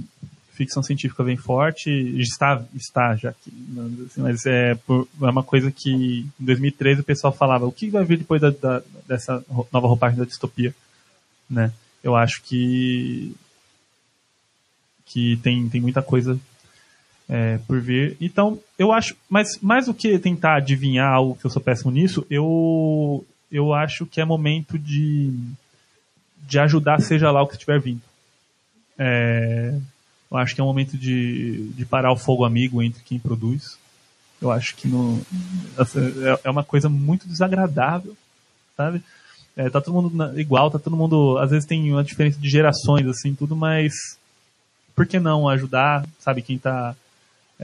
ficção 0.53 0.83
científica 0.83 1.23
vem 1.23 1.35
forte, 1.35 1.89
está, 2.19 2.63
está 2.75 3.15
já 3.15 3.31
aqui, 3.31 3.51
assim, 4.05 4.21
mas 4.21 4.45
é, 4.45 4.71
é 4.71 5.29
uma 5.29 5.43
coisa 5.43 5.71
que 5.71 5.91
em 6.39 6.45
2013 6.45 7.01
o 7.01 7.03
pessoal 7.03 7.33
falava, 7.33 7.65
o 7.65 7.71
que 7.71 7.89
vai 7.89 8.03
vir 8.05 8.19
depois 8.19 8.39
da, 8.39 8.51
da, 8.51 8.81
dessa 9.07 9.43
nova 9.71 9.87
roupagem 9.87 10.17
da 10.17 10.25
distopia, 10.25 10.73
né? 11.49 11.71
Eu 12.03 12.15
acho 12.15 12.41
que 12.43 13.35
que 15.05 15.37
tem, 15.37 15.69
tem 15.69 15.81
muita 15.81 16.01
coisa 16.01 16.39
é, 17.33 17.57
por 17.65 17.81
vir. 17.81 18.15
Então, 18.21 18.59
eu 18.77 18.91
acho, 18.91 19.15
mas 19.27 19.57
mais 19.59 19.87
do 19.87 19.93
que 19.93 20.19
tentar 20.19 20.57
adivinhar 20.57 21.11
algo 21.11 21.35
que 21.35 21.43
eu 21.43 21.49
sou 21.49 21.59
péssimo 21.59 21.89
nisso, 21.89 22.23
eu, 22.29 23.25
eu 23.51 23.73
acho 23.73 24.05
que 24.05 24.21
é 24.21 24.25
momento 24.25 24.77
de, 24.77 25.33
de 26.47 26.59
ajudar, 26.59 27.01
seja 27.01 27.31
lá 27.31 27.41
o 27.41 27.47
que 27.47 27.55
estiver 27.55 27.81
vindo. 27.81 28.03
É, 28.99 29.73
eu 30.29 30.37
acho 30.37 30.53
que 30.53 30.61
é 30.61 30.63
um 30.63 30.67
momento 30.67 30.95
de, 30.95 31.69
de 31.69 31.85
parar 31.87 32.13
o 32.13 32.17
fogo 32.17 32.45
amigo 32.45 32.83
entre 32.83 33.01
quem 33.01 33.17
produz. 33.17 33.79
Eu 34.39 34.51
acho 34.51 34.75
que 34.75 34.87
no, 34.87 35.19
é, 35.79 36.39
é 36.43 36.49
uma 36.51 36.63
coisa 36.63 36.87
muito 36.87 37.27
desagradável, 37.27 38.15
sabe? 38.77 39.01
É, 39.57 39.71
tá 39.71 39.81
todo 39.81 39.93
mundo 39.99 40.39
igual, 40.39 40.69
tá 40.69 40.77
todo 40.77 40.95
mundo. 40.95 41.39
Às 41.39 41.49
vezes 41.49 41.65
tem 41.65 41.91
uma 41.91 42.03
diferença 42.03 42.39
de 42.39 42.47
gerações, 42.47 43.07
assim, 43.07 43.33
tudo, 43.33 43.55
mas 43.55 44.19
por 44.95 45.07
que 45.07 45.19
não 45.19 45.49
ajudar, 45.49 46.05
sabe, 46.19 46.43
quem 46.43 46.59
tá 46.59 46.95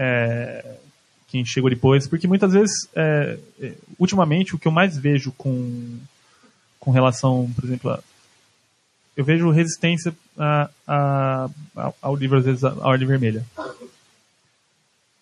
é, 0.02 0.78
quem 1.28 1.45
chegou 1.45 1.70
depois, 1.70 2.08
porque 2.08 2.26
muitas 2.26 2.54
vezes, 2.54 2.88
é, 2.95 3.38
é, 3.62 3.74
ultimamente, 4.00 4.56
o 4.56 4.58
que 4.58 4.68
eu 4.68 4.72
mais 4.72 4.97
vejo 4.97 5.34
com, 5.34 5.97
com 6.80 6.89
relação, 6.89 7.52
por 7.54 7.66
exemplo, 7.66 7.91
a, 7.91 8.00
eu 9.18 9.26
vejo 9.26 9.52
resistência 9.52 10.16
a, 10.38 10.70
a, 10.88 11.50
ao 12.02 12.16
livro, 12.16 12.38
às 12.38 12.45
vezes, 12.45 12.64
a 12.64 12.74
Ordem 12.88 13.06
Vermelha. 13.06 13.45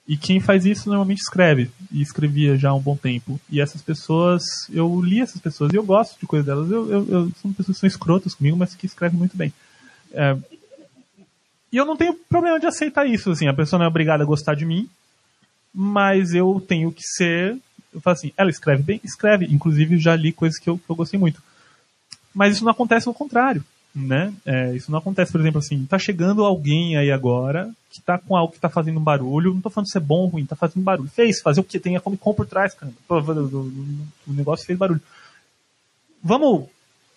E 0.08 0.16
quem 0.16 0.40
faz 0.40 0.66
isso 0.66 0.88
normalmente 0.88 1.20
escreve, 1.20 1.72
e 1.92 2.02
escrevia 2.02 2.56
já 2.56 2.70
há 2.70 2.76
um 2.76 2.80
bom 2.80 2.96
tempo. 2.96 3.42
E 3.50 3.60
essas 3.60 3.82
pessoas, 3.82 4.44
eu 4.72 5.02
li 5.02 5.20
essas 5.20 5.42
pessoas 5.42 5.74
e 5.74 5.76
eu 5.76 5.84
gosto 5.84 6.18
de 6.20 6.28
coisas 6.28 6.46
delas. 6.46 6.70
Eu, 6.70 6.90
eu, 6.90 7.10
eu 7.10 7.32
são 7.42 7.52
pessoas 7.52 7.76
que 7.76 7.82
são 7.82 7.88
escrotas 7.88 8.36
comigo, 8.36 8.56
mas 8.56 8.76
que 8.76 8.86
escrevem 8.86 9.18
muito 9.18 9.36
bem. 9.36 9.52
É, 10.14 10.38
e 11.72 11.78
eu 11.78 11.86
não 11.86 11.98
tenho 11.98 12.14
problema 12.14 12.60
de 12.60 12.66
aceitar 12.66 13.06
isso, 13.06 13.32
assim, 13.32 13.48
a 13.48 13.54
pessoa 13.54 13.78
não 13.78 13.86
é 13.86 13.90
obrigada 13.90 14.24
a 14.24 14.28
gostar 14.28 14.56
de 14.56 14.66
mim, 14.66 14.90
mas 15.74 16.34
eu 16.34 16.64
tenho 16.66 16.92
que 16.92 17.04
ser. 17.04 17.58
Eu 17.94 18.02
falo 18.02 18.14
assim, 18.14 18.32
ela 18.38 18.50
escreve 18.50 18.84
bem? 18.84 19.02
Escreve. 19.04 19.46
Inclusive, 19.46 19.98
já 19.98 20.16
li 20.16 20.32
coisas 20.32 20.60
que 20.60 20.70
eu, 20.70 20.78
que 20.78 20.90
eu 20.90 20.96
gostei 20.96 21.20
muito. 21.20 21.42
Mas 22.34 22.56
isso 22.56 22.64
não 22.64 22.72
acontece 22.72 23.08
ao 23.08 23.14
contrário, 23.14 23.64
né? 23.94 24.34
É, 24.46 24.76
isso 24.76 24.92
não 24.92 25.00
acontece, 25.00 25.32
por 25.32 25.42
exemplo, 25.42 25.60
assim, 25.60 25.86
tá 25.86 26.00
chegando 26.00 26.44
alguém 26.44 26.98
aí 26.98 27.12
agora 27.12 27.70
que 27.92 28.02
tá 28.02 28.18
com 28.18 28.36
algo 28.36 28.54
que 28.54 28.60
tá 28.60 28.70
fazendo 28.70 29.00
barulho, 29.00 29.54
não 29.54 29.62
tô 29.62 29.70
falando 29.70 29.90
se 29.90 29.98
é 29.98 30.02
bom 30.02 30.22
ou 30.22 30.28
ruim, 30.28 30.46
tá 30.46 30.56
fazendo 30.56 30.84
barulho. 30.84 31.10
Fez, 31.10 31.42
fazer 31.42 31.60
o 31.60 31.64
que? 31.64 31.80
Tem 31.80 31.98
a 31.98 32.00
Comic 32.00 32.22
Con 32.22 32.34
por 32.34 32.46
trás, 32.46 32.74
cara. 32.74 32.92
O 33.10 34.34
negócio 34.34 34.66
fez 34.66 34.78
barulho. 34.78 35.02
Vamos, 36.24 36.68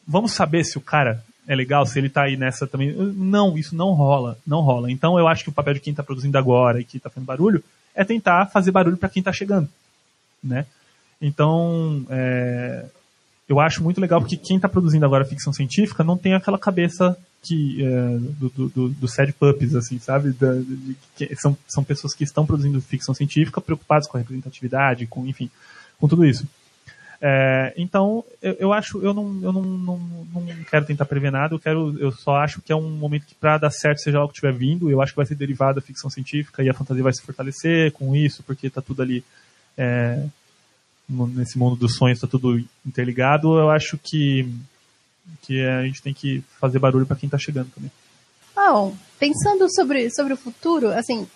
vamos 0.07 0.33
saber 0.33 0.65
se 0.65 0.79
o 0.79 0.81
cara 0.81 1.25
é 1.47 1.55
legal, 1.55 1.84
se 1.86 1.99
ele 1.99 2.09
tá 2.09 2.22
aí 2.22 2.36
nessa 2.36 2.66
também. 2.66 2.93
Não, 2.93 3.57
isso 3.57 3.74
não 3.74 3.93
rola, 3.93 4.38
não 4.47 4.61
rola. 4.61 4.91
Então 4.91 5.18
eu 5.18 5.26
acho 5.26 5.45
que 5.45 5.51
o 5.51 5.53
papel 5.53 5.74
de 5.74 5.80
quem 5.80 5.95
tá 5.95 6.03
produzindo 6.03 6.36
agora 6.38 6.80
e 6.80 6.84
que 6.84 6.99
tá 6.99 7.11
fazendo 7.11 7.26
barulho 7.26 7.62
é 7.95 8.05
tentar 8.05 8.47
fazer 8.47 8.70
barulho 8.70 8.97
para 8.97 9.09
quem 9.09 9.22
tá 9.22 9.32
chegando, 9.32 9.68
né? 10.43 10.66
Então, 11.20 12.07
é, 12.09 12.86
eu 13.49 13.61
acho 13.61 13.82
muito 13.82 14.01
legal 14.01 14.20
porque 14.20 14.36
quem 14.36 14.59
tá 14.59 14.68
produzindo 14.68 15.05
agora 15.05 15.24
ficção 15.24 15.53
científica 15.53 16.03
não 16.03 16.16
tem 16.16 16.34
aquela 16.34 16.59
cabeça 16.59 17.16
que 17.43 17.84
é, 17.84 18.18
do, 18.38 18.49
do, 18.49 18.88
do 18.88 19.09
Sad 19.09 19.32
Puppies, 19.32 19.74
assim, 19.74 19.99
sabe? 19.99 20.32
Da, 20.32 20.55
de, 20.55 20.97
de, 21.16 21.36
são, 21.36 21.57
são 21.68 21.82
pessoas 21.82 22.14
que 22.14 22.24
estão 22.24 22.47
produzindo 22.47 22.80
ficção 22.80 23.14
científica 23.14 23.61
preocupadas 23.61 24.07
com 24.07 24.16
a 24.16 24.20
representatividade, 24.20 25.07
com, 25.07 25.26
enfim, 25.26 25.51
com 25.99 26.09
tudo 26.09 26.24
isso. 26.24 26.47
É, 27.23 27.75
então, 27.77 28.25
eu, 28.41 28.53
eu, 28.55 28.73
acho, 28.73 29.03
eu, 29.03 29.12
não, 29.12 29.39
eu 29.43 29.53
não, 29.53 29.62
não, 29.62 29.99
não 29.99 30.64
quero 30.71 30.87
tentar 30.87 31.05
prever 31.05 31.31
nada, 31.31 31.55
eu, 31.55 31.59
quero, 31.59 31.99
eu 31.99 32.11
só 32.11 32.37
acho 32.37 32.62
que 32.62 32.73
é 32.73 32.77
um 32.77 32.91
momento 32.91 33.27
que 33.27 33.35
para 33.35 33.59
dar 33.59 33.71
certo, 33.71 34.01
seja 34.01 34.16
algo 34.18 34.33
que 34.33 34.39
estiver 34.39 34.55
vindo, 34.55 34.91
eu 34.91 35.03
acho 35.03 35.12
que 35.12 35.18
vai 35.18 35.27
ser 35.27 35.35
derivado 35.35 35.75
da 35.75 35.87
ficção 35.87 36.09
científica 36.09 36.62
e 36.62 36.71
a 36.71 36.75
fantasia 36.75 37.03
vai 37.03 37.12
se 37.12 37.23
fortalecer 37.23 37.93
com 37.93 38.16
isso, 38.16 38.43
porque 38.43 38.68
está 38.68 38.81
tudo 38.81 39.03
ali 39.03 39.23
é, 39.77 40.25
nesse 41.09 41.59
mundo 41.59 41.77
dos 41.77 41.97
sonhos, 41.97 42.16
está 42.16 42.27
tudo 42.27 42.62
interligado. 42.87 43.59
Eu 43.59 43.71
acho 43.71 43.99
que, 43.99 44.49
que 45.43 45.61
a 45.62 45.83
gente 45.83 46.03
tem 46.03 46.14
que 46.14 46.43
fazer 46.59 46.79
barulho 46.79 47.07
para 47.07 47.16
quem 47.16 47.27
está 47.27 47.39
chegando 47.39 47.71
também. 47.75 47.91
Bom, 48.55 48.97
pensando 49.18 49.71
sobre, 49.75 50.11
sobre 50.11 50.33
o 50.33 50.37
futuro, 50.37 50.89
assim, 50.89 51.27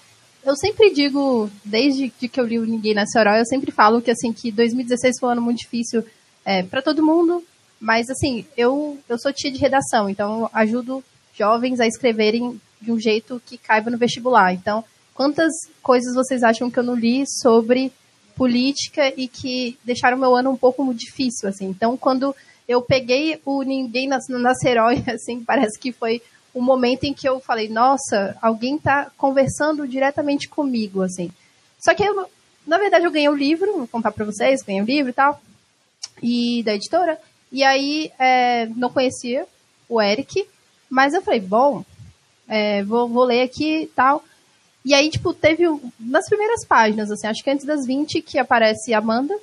eu 0.44 0.56
sempre 0.56 0.92
digo, 0.92 1.50
desde 1.64 2.10
que 2.10 2.38
eu 2.38 2.44
li 2.44 2.58
o 2.58 2.66
Ninguém 2.66 2.94
Nasce 2.94 3.18
Herói, 3.18 3.40
eu 3.40 3.46
sempre 3.46 3.72
falo 3.72 4.02
que 4.02 4.10
assim 4.10 4.32
que 4.32 4.52
2016 4.52 5.18
foi 5.18 5.28
um 5.28 5.32
ano 5.32 5.42
muito 5.42 5.58
difícil 5.58 6.04
é, 6.44 6.62
para 6.62 6.82
todo 6.82 7.04
mundo, 7.04 7.42
mas 7.80 8.08
assim, 8.10 8.44
eu, 8.56 8.98
eu 9.08 9.18
sou 9.18 9.32
tia 9.32 9.50
de 9.50 9.58
redação, 9.58 10.08
então 10.08 10.48
ajudo 10.52 11.02
jovens 11.36 11.80
a 11.80 11.86
escreverem 11.86 12.60
de 12.80 12.92
um 12.92 13.00
jeito 13.00 13.40
que 13.46 13.56
caiba 13.56 13.90
no 13.90 13.98
vestibular. 13.98 14.52
Então, 14.52 14.84
quantas 15.14 15.52
coisas 15.82 16.14
vocês 16.14 16.42
acham 16.42 16.70
que 16.70 16.78
eu 16.78 16.82
não 16.82 16.94
li 16.94 17.24
sobre 17.26 17.90
política 18.36 19.12
e 19.16 19.26
que 19.26 19.78
deixaram 19.84 20.18
meu 20.18 20.34
ano 20.34 20.50
um 20.50 20.56
pouco 20.56 20.92
difícil, 20.92 21.48
assim? 21.48 21.66
Então, 21.66 21.96
quando 21.96 22.34
eu 22.68 22.82
peguei 22.82 23.40
o 23.44 23.62
Ninguém 23.62 24.08
Nasce, 24.08 24.32
Nasce 24.32 24.68
Herói, 24.68 25.02
assim, 25.08 25.42
parece 25.42 25.78
que 25.78 25.92
foi 25.92 26.20
o 26.54 26.62
momento 26.62 27.04
em 27.04 27.12
que 27.12 27.28
eu 27.28 27.40
falei, 27.40 27.68
nossa, 27.68 28.36
alguém 28.40 28.76
está 28.76 29.10
conversando 29.16 29.86
diretamente 29.88 30.48
comigo, 30.48 31.02
assim. 31.02 31.30
Só 31.78 31.92
que, 31.92 32.04
eu, 32.04 32.30
na 32.66 32.78
verdade, 32.78 33.04
eu 33.04 33.10
ganhei 33.10 33.28
o 33.28 33.34
livro, 33.34 33.76
vou 33.76 33.88
contar 33.88 34.12
para 34.12 34.24
vocês, 34.24 34.62
ganhei 34.62 34.80
o 34.80 34.86
livro 34.86 35.10
e 35.10 35.12
tal, 35.12 35.42
e 36.22 36.62
da 36.62 36.74
editora, 36.74 37.18
e 37.50 37.64
aí 37.64 38.10
é, 38.18 38.66
não 38.76 38.88
conhecia 38.88 39.46
o 39.88 40.00
Eric, 40.00 40.48
mas 40.88 41.12
eu 41.12 41.22
falei, 41.22 41.40
bom, 41.40 41.84
é, 42.48 42.84
vou, 42.84 43.08
vou 43.08 43.24
ler 43.24 43.42
aqui 43.42 43.82
e 43.82 43.86
tal. 43.86 44.24
E 44.84 44.94
aí, 44.94 45.10
tipo, 45.10 45.32
teve 45.32 45.64
nas 45.98 46.28
primeiras 46.28 46.64
páginas, 46.64 47.10
assim, 47.10 47.26
acho 47.26 47.42
que 47.42 47.50
antes 47.50 47.64
das 47.64 47.86
20, 47.86 48.22
que 48.22 48.38
aparece 48.38 48.94
Amanda, 48.94 49.34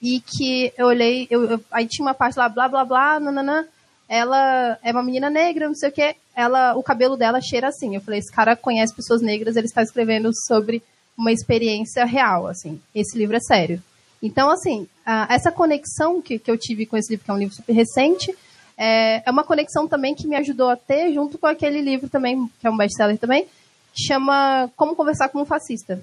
e 0.00 0.20
que 0.20 0.72
eu 0.78 0.86
olhei, 0.86 1.26
eu, 1.30 1.44
eu, 1.44 1.64
aí 1.70 1.86
tinha 1.86 2.06
uma 2.06 2.14
parte 2.14 2.38
lá, 2.38 2.48
blá, 2.48 2.68
blá, 2.68 2.84
blá, 2.84 3.20
nananã, 3.20 3.66
ela 4.08 4.78
é 4.82 4.90
uma 4.92 5.02
menina 5.02 5.28
negra, 5.28 5.68
não 5.68 5.74
sei 5.74 5.88
o 5.88 5.92
que, 5.92 6.16
ela, 6.34 6.74
o 6.74 6.82
cabelo 6.82 7.16
dela 7.16 7.40
cheira 7.40 7.68
assim. 7.68 7.94
Eu 7.94 8.00
falei, 8.00 8.20
esse 8.20 8.32
cara 8.32 8.56
conhece 8.56 8.94
pessoas 8.94 9.20
negras, 9.22 9.56
ele 9.56 9.66
está 9.66 9.82
escrevendo 9.82 10.30
sobre 10.46 10.82
uma 11.16 11.32
experiência 11.32 12.04
real, 12.04 12.46
assim. 12.46 12.80
Esse 12.94 13.18
livro 13.18 13.36
é 13.36 13.40
sério. 13.40 13.82
Então, 14.22 14.50
assim, 14.50 14.86
essa 15.28 15.50
conexão 15.50 16.20
que, 16.20 16.38
que 16.38 16.50
eu 16.50 16.58
tive 16.58 16.86
com 16.86 16.96
esse 16.96 17.10
livro, 17.10 17.24
que 17.24 17.30
é 17.30 17.34
um 17.34 17.38
livro 17.38 17.54
super 17.54 17.72
recente, 17.72 18.34
é, 18.76 19.22
é 19.26 19.30
uma 19.30 19.44
conexão 19.44 19.86
também 19.86 20.14
que 20.14 20.26
me 20.26 20.36
ajudou 20.36 20.68
a 20.70 20.76
ter, 20.76 21.12
junto 21.12 21.38
com 21.38 21.46
aquele 21.46 21.80
livro 21.80 22.08
também, 22.08 22.50
que 22.58 22.66
é 22.66 22.70
um 22.70 22.76
best-seller 22.76 23.18
também, 23.18 23.46
que 23.92 24.02
chama 24.06 24.70
Como 24.76 24.96
Conversar 24.96 25.28
com 25.28 25.42
um 25.42 25.46
Fascista. 25.46 26.02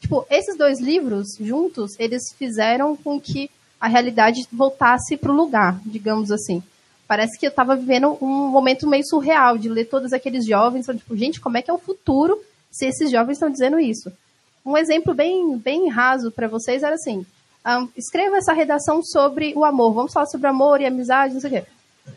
Tipo, 0.00 0.26
esses 0.28 0.56
dois 0.56 0.80
livros 0.80 1.26
juntos, 1.40 1.98
eles 1.98 2.32
fizeram 2.38 2.94
com 2.96 3.18
que 3.18 3.50
a 3.80 3.88
realidade 3.88 4.46
voltasse 4.52 5.16
para 5.16 5.32
o 5.32 5.34
lugar, 5.34 5.80
digamos 5.84 6.30
assim. 6.30 6.62
Parece 7.06 7.38
que 7.38 7.46
eu 7.46 7.50
estava 7.50 7.76
vivendo 7.76 8.16
um 8.20 8.48
momento 8.48 8.88
meio 8.88 9.04
surreal 9.06 9.58
de 9.58 9.68
ler 9.68 9.84
todos 9.84 10.12
aqueles 10.12 10.46
jovens, 10.46 10.86
tipo, 10.86 11.16
gente, 11.16 11.40
como 11.40 11.58
é 11.58 11.62
que 11.62 11.70
é 11.70 11.74
o 11.74 11.78
futuro 11.78 12.40
se 12.70 12.86
esses 12.86 13.10
jovens 13.10 13.34
estão 13.34 13.50
dizendo 13.50 13.78
isso? 13.78 14.10
Um 14.64 14.76
exemplo 14.76 15.12
bem, 15.12 15.58
bem 15.58 15.90
raso 15.90 16.30
para 16.30 16.48
vocês 16.48 16.82
era 16.82 16.94
assim: 16.94 17.26
um, 17.66 17.88
escreva 17.96 18.38
essa 18.38 18.52
redação 18.52 19.02
sobre 19.02 19.52
o 19.54 19.64
amor, 19.64 19.92
vamos 19.92 20.12
falar 20.12 20.26
sobre 20.26 20.48
amor 20.48 20.80
e 20.80 20.86
amizade, 20.86 21.34
não 21.34 21.40
sei 21.40 21.50
o 21.50 21.52
quê. 21.52 21.66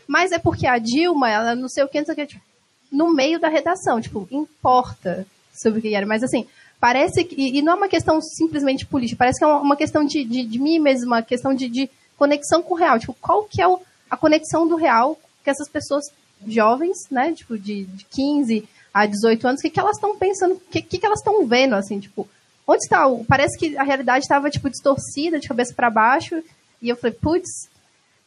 Mas 0.06 0.32
é 0.32 0.38
porque 0.38 0.66
a 0.66 0.78
Dilma, 0.78 1.30
ela 1.30 1.54
não 1.54 1.68
sei 1.68 1.84
o 1.84 1.88
que, 1.88 1.98
não 1.98 2.06
sei 2.06 2.12
o 2.14 2.16
que, 2.16 2.26
tipo, 2.26 2.44
no 2.90 3.12
meio 3.12 3.38
da 3.38 3.48
redação, 3.48 4.00
tipo, 4.00 4.26
importa 4.30 5.26
sobre 5.52 5.78
o 5.78 5.82
que 5.82 5.94
era. 5.94 6.06
Mas 6.06 6.22
assim, 6.22 6.46
parece 6.80 7.24
que. 7.24 7.58
E 7.58 7.62
não 7.62 7.74
é 7.74 7.76
uma 7.76 7.88
questão 7.88 8.20
simplesmente 8.20 8.86
política, 8.86 9.18
parece 9.18 9.38
que 9.38 9.44
é 9.44 9.48
uma, 9.48 9.76
questão 9.76 10.04
de, 10.04 10.24
de, 10.24 10.44
de 10.44 10.58
mim 10.58 10.78
mesma, 10.78 11.16
uma 11.16 11.22
questão 11.22 11.54
de, 11.54 11.68
de 11.68 11.90
conexão 12.16 12.62
com 12.62 12.74
o 12.74 12.76
real. 12.76 12.98
Tipo, 12.98 13.14
qual 13.20 13.44
que 13.44 13.60
é 13.60 13.68
o 13.68 13.80
a 14.10 14.16
conexão 14.16 14.66
do 14.66 14.76
real 14.76 15.18
que 15.42 15.50
essas 15.50 15.68
pessoas 15.68 16.04
jovens, 16.46 17.08
né, 17.10 17.32
tipo, 17.32 17.58
de, 17.58 17.84
de 17.84 18.04
15 18.04 18.68
a 18.92 19.06
18 19.06 19.48
anos, 19.48 19.60
o 19.60 19.62
que, 19.62 19.70
que 19.70 19.80
elas 19.80 19.96
estão 19.96 20.16
pensando, 20.16 20.54
o 20.54 20.60
que, 20.60 20.82
que, 20.82 20.98
que 20.98 21.06
elas 21.06 21.20
estão 21.20 21.46
vendo, 21.46 21.74
assim, 21.74 21.98
tipo, 22.00 22.28
onde 22.66 22.82
está? 22.84 23.04
Parece 23.26 23.58
que 23.58 23.76
a 23.76 23.82
realidade 23.82 24.24
estava, 24.24 24.50
tipo, 24.50 24.70
distorcida, 24.70 25.38
de 25.38 25.48
cabeça 25.48 25.74
para 25.74 25.90
baixo, 25.90 26.42
e 26.80 26.88
eu 26.88 26.96
falei, 26.96 27.16
putz, 27.20 27.68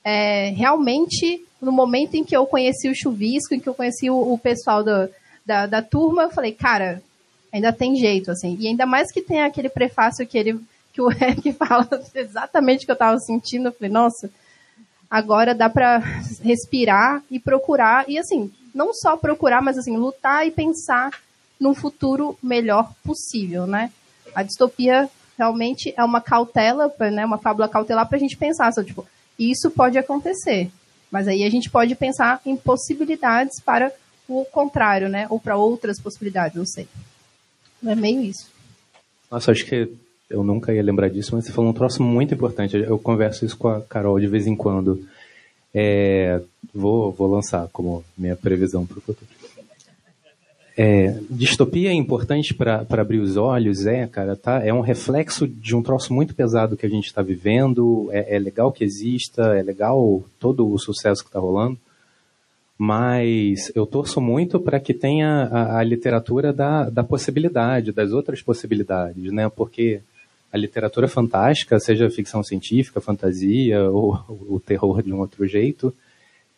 é, 0.04 0.50
realmente, 0.50 1.46
no 1.62 1.72
momento 1.72 2.16
em 2.16 2.24
que 2.24 2.36
eu 2.36 2.46
conheci 2.46 2.90
o 2.90 2.96
Chuvisco, 2.96 3.54
em 3.54 3.60
que 3.60 3.70
eu 3.70 3.74
conheci 3.74 4.10
o, 4.10 4.34
o 4.34 4.38
pessoal 4.38 4.84
do, 4.84 5.10
da, 5.46 5.68
da 5.68 5.82
turma, 5.82 6.24
eu 6.24 6.32
falei, 6.32 6.52
cara, 6.52 7.02
ainda 7.52 7.72
tem 7.72 7.96
jeito, 7.96 8.32
assim, 8.32 8.58
e 8.60 8.68
ainda 8.68 8.86
mais 8.86 9.12
que 9.12 9.22
tem 9.22 9.42
aquele 9.42 9.70
prefácio 9.70 10.26
que 10.28 10.38
ele, 10.38 10.60
que 10.94 11.02
o 11.02 11.12
Eric 11.12 11.54
fala 11.54 11.88
exatamente 12.16 12.84
o 12.84 12.86
que 12.86 12.92
eu 12.92 12.94
estava 12.94 13.18
sentindo, 13.20 13.68
eu 13.68 13.74
falei, 13.74 13.92
nossa, 13.92 14.30
agora 15.12 15.54
dá 15.54 15.70
para 15.70 15.98
respirar 16.42 17.22
e 17.30 17.38
procurar 17.38 18.10
e 18.10 18.18
assim 18.18 18.50
não 18.74 18.94
só 18.94 19.18
procurar 19.18 19.62
mas 19.62 19.78
assim 19.78 19.98
lutar 19.98 20.48
e 20.48 20.52
pensar 20.52 21.12
num 21.60 21.76
futuro 21.76 22.40
melhor 22.42 22.94
possível 23.04 23.68
né? 23.68 23.92
A 24.34 24.42
distopia 24.42 25.10
realmente 25.38 25.94
é 25.98 26.04
uma 26.06 26.22
cautela 26.22 26.90
né 27.12 27.26
uma 27.26 27.38
fábula 27.38 27.68
cautelar 27.68 28.08
para 28.08 28.16
a 28.16 28.20
gente 28.20 28.38
pensar 28.38 28.72
só, 28.72 28.82
tipo 28.82 29.06
isso 29.38 29.70
pode 29.70 29.98
acontecer 29.98 30.72
mas 31.12 31.28
aí 31.28 31.44
a 31.44 31.50
gente 31.50 31.70
pode 31.70 31.94
pensar 31.96 32.40
em 32.46 32.56
possibilidades 32.56 33.60
para 33.60 33.92
o 34.30 34.46
contrário 34.46 35.10
né 35.10 35.28
ou 35.30 35.38
para 35.42 35.58
outras 35.58 36.00
possibilidades 36.00 36.56
não 36.56 36.66
sei. 36.66 36.88
É 37.86 37.96
meio 37.96 38.22
isso. 38.22 38.48
Nossa 39.30 39.52
acho 39.52 39.66
que 39.66 39.92
eu 40.32 40.44
nunca 40.44 40.74
ia 40.74 40.82
lembrar 40.82 41.10
disso, 41.10 41.36
mas 41.36 41.46
você 41.46 41.52
falou 41.52 41.70
um 41.70 41.74
troço 41.74 42.02
muito 42.02 42.34
importante. 42.34 42.78
Eu 42.78 42.98
converso 42.98 43.46
isso 43.46 43.58
com 43.58 43.68
a 43.68 43.82
Carol 43.82 44.20
de 44.20 44.28
vez 44.28 44.48
em 44.48 44.56
quando. 44.56 45.06
É, 45.74 46.42
vou, 46.74 47.12
vou 47.12 47.32
lançar 47.32 47.68
como 47.72 48.04
minha 48.18 48.36
previsão 48.36 48.86
para 48.86 48.98
o 48.98 49.02
futuro. 49.02 49.30
É, 50.78 51.20
distopia 51.30 51.90
é 51.90 51.94
importante 51.94 52.54
para 52.54 52.86
abrir 52.90 53.20
os 53.20 53.36
olhos, 53.36 53.86
é, 53.86 54.08
cara, 54.08 54.36
tá? 54.36 54.66
É 54.66 54.74
um 54.74 54.80
reflexo 54.80 55.48
de 55.48 55.76
um 55.76 55.84
troço 55.84 56.14
muito 56.14 56.34
pesado 56.34 56.78
que 56.78 56.86
a 56.86 56.90
gente 56.90 57.06
está 57.06 57.22
vivendo. 57.22 58.10
É, 58.12 58.36
é, 58.36 58.40
legal 58.40 58.72
que 58.72 58.84
exista, 58.84 59.56
é 59.56 59.62
legal 59.62 60.24
todo 60.40 60.72
o 60.72 60.80
sucesso 60.80 61.22
que 61.22 61.30
está 61.30 61.40
rolando, 61.40 61.78
mas 62.78 63.72
eu 63.76 63.86
torço 63.86 64.22
muito 64.22 64.60
para 64.60 64.80
que 64.80 64.94
tenha 64.94 65.44
a, 65.52 65.80
a 65.80 65.84
literatura 65.84 66.54
da, 66.54 66.90
da 66.90 67.04
possibilidade, 67.04 67.92
das 67.92 68.12
outras 68.12 68.42
possibilidades, 68.42 69.32
né? 69.32 69.50
Porque 69.50 70.02
a 70.52 70.58
literatura 70.58 71.08
fantástica, 71.08 71.80
seja 71.80 72.10
ficção 72.10 72.44
científica, 72.44 73.00
fantasia 73.00 73.90
ou 73.90 74.14
o 74.28 74.60
terror 74.60 75.02
de 75.02 75.14
um 75.14 75.20
outro 75.20 75.48
jeito, 75.48 75.94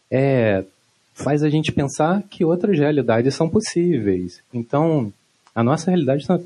é, 0.10 0.64
faz 1.14 1.44
a 1.44 1.50
gente 1.50 1.72
pensar 1.72 2.24
que 2.24 2.44
outras 2.44 2.78
realidades 2.78 3.36
são 3.36 3.48
possíveis. 3.48 4.42
Então, 4.54 5.14
a 5.54 5.64
nossa 5.64 5.92
realidade 5.92 6.26
tá, 6.26 6.40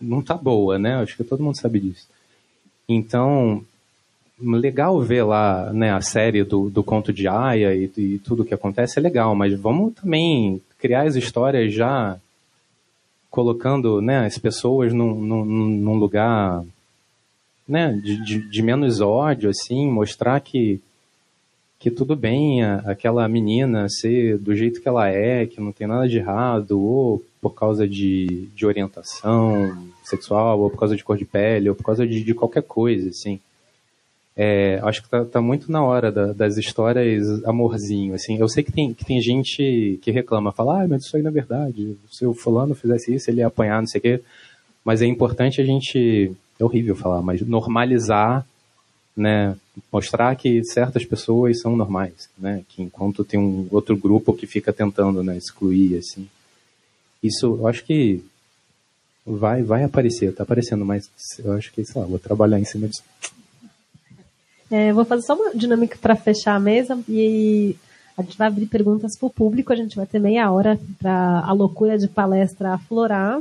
não 0.00 0.20
está 0.20 0.34
boa, 0.34 0.78
né? 0.78 0.96
Acho 0.96 1.16
que 1.16 1.24
todo 1.24 1.42
mundo 1.42 1.56
sabe 1.56 1.80
disso. 1.80 2.06
Então, 2.88 3.64
legal 4.38 5.00
ver 5.00 5.22
lá 5.22 5.72
né, 5.72 5.92
a 5.92 6.00
série 6.00 6.44
do, 6.44 6.68
do 6.68 6.82
conto 6.82 7.12
de 7.12 7.28
Aya 7.28 7.74
e, 7.74 7.90
e 7.96 8.18
tudo 8.18 8.42
o 8.42 8.44
que 8.44 8.54
acontece 8.54 8.98
é 8.98 9.02
legal, 9.02 9.34
mas 9.34 9.58
vamos 9.58 9.94
também 9.94 10.60
criar 10.78 11.02
as 11.02 11.16
histórias 11.16 11.72
já 11.72 12.18
colocando 13.30 14.00
né, 14.00 14.26
as 14.26 14.38
pessoas 14.38 14.92
num, 14.92 15.14
num, 15.14 15.44
num 15.44 15.94
lugar 15.94 16.64
né, 17.70 17.92
de, 18.02 18.22
de, 18.24 18.50
de, 18.50 18.62
menos 18.62 19.00
ódio, 19.00 19.48
assim, 19.48 19.88
mostrar 19.88 20.40
que, 20.40 20.80
que 21.78 21.90
tudo 21.90 22.16
bem 22.16 22.64
aquela 22.64 23.26
menina 23.28 23.88
ser 23.88 24.36
do 24.38 24.54
jeito 24.54 24.80
que 24.80 24.88
ela 24.88 25.08
é, 25.08 25.46
que 25.46 25.60
não 25.60 25.72
tem 25.72 25.86
nada 25.86 26.08
de 26.08 26.18
errado, 26.18 26.80
ou 26.80 27.22
por 27.40 27.54
causa 27.54 27.86
de, 27.86 28.48
de 28.54 28.66
orientação 28.66 29.88
sexual, 30.04 30.60
ou 30.60 30.68
por 30.68 30.78
causa 30.78 30.96
de 30.96 31.04
cor 31.04 31.16
de 31.16 31.24
pele, 31.24 31.68
ou 31.68 31.74
por 31.74 31.84
causa 31.84 32.06
de, 32.06 32.22
de 32.22 32.34
qualquer 32.34 32.62
coisa, 32.62 33.08
assim. 33.08 33.40
É, 34.36 34.80
acho 34.82 35.02
que 35.02 35.08
tá, 35.08 35.24
tá, 35.24 35.40
muito 35.40 35.70
na 35.70 35.84
hora 35.84 36.10
da, 36.10 36.32
das 36.32 36.56
histórias 36.56 37.44
amorzinho, 37.44 38.14
assim. 38.14 38.38
Eu 38.38 38.48
sei 38.48 38.64
que 38.64 38.72
tem, 38.72 38.92
que 38.92 39.04
tem 39.04 39.20
gente 39.20 39.98
que 40.02 40.10
reclama, 40.10 40.52
fala, 40.52 40.82
ah, 40.82 40.88
mas 40.88 41.04
isso 41.04 41.16
aí 41.16 41.22
não 41.22 41.30
é 41.30 41.34
verdade. 41.34 41.96
Se 42.10 42.26
o 42.26 42.34
fulano 42.34 42.74
fizesse 42.74 43.14
isso, 43.14 43.30
ele 43.30 43.40
ia 43.40 43.46
apanhar, 43.46 43.80
não 43.80 43.86
sei 43.86 43.98
o 43.98 44.02
quê. 44.02 44.20
Mas 44.84 45.02
é 45.02 45.06
importante 45.06 45.60
a 45.60 45.64
gente 45.64 46.34
é 46.62 46.64
horrível 46.64 46.96
falar, 46.96 47.22
mas 47.22 47.40
normalizar, 47.42 48.46
né, 49.16 49.56
mostrar 49.92 50.34
que 50.36 50.62
certas 50.64 51.04
pessoas 51.04 51.60
são 51.60 51.76
normais, 51.76 52.28
né, 52.38 52.62
que 52.68 52.82
enquanto 52.82 53.24
tem 53.24 53.38
um 53.38 53.66
outro 53.70 53.96
grupo 53.96 54.32
que 54.32 54.46
fica 54.46 54.72
tentando, 54.72 55.22
né, 55.22 55.36
excluir, 55.36 55.98
assim. 55.98 56.28
Isso, 57.22 57.46
eu 57.46 57.66
acho 57.66 57.84
que 57.84 58.24
vai, 59.26 59.62
vai 59.62 59.84
aparecer, 59.84 60.34
tá 60.34 60.42
aparecendo, 60.42 60.84
mas 60.84 61.10
eu 61.38 61.52
acho 61.52 61.72
que, 61.72 61.84
sei 61.84 62.00
lá, 62.00 62.06
vou 62.06 62.18
trabalhar 62.18 62.58
em 62.58 62.64
cima 62.64 62.88
disso. 62.88 63.02
É, 64.70 64.92
vou 64.92 65.04
fazer 65.04 65.22
só 65.22 65.34
uma 65.34 65.54
dinâmica 65.54 65.98
para 66.00 66.14
fechar 66.14 66.54
a 66.54 66.60
mesa 66.60 66.98
e 67.08 67.74
a 68.16 68.22
gente 68.22 68.38
vai 68.38 68.46
abrir 68.46 68.66
perguntas 68.66 69.18
para 69.18 69.26
o 69.26 69.30
público. 69.30 69.72
A 69.72 69.76
gente 69.76 69.96
vai 69.96 70.06
ter 70.06 70.20
meia 70.20 70.50
hora 70.50 70.78
para 70.98 71.40
a 71.40 71.52
loucura 71.52 71.98
de 71.98 72.06
palestra 72.06 72.74
aflorar. 72.74 73.40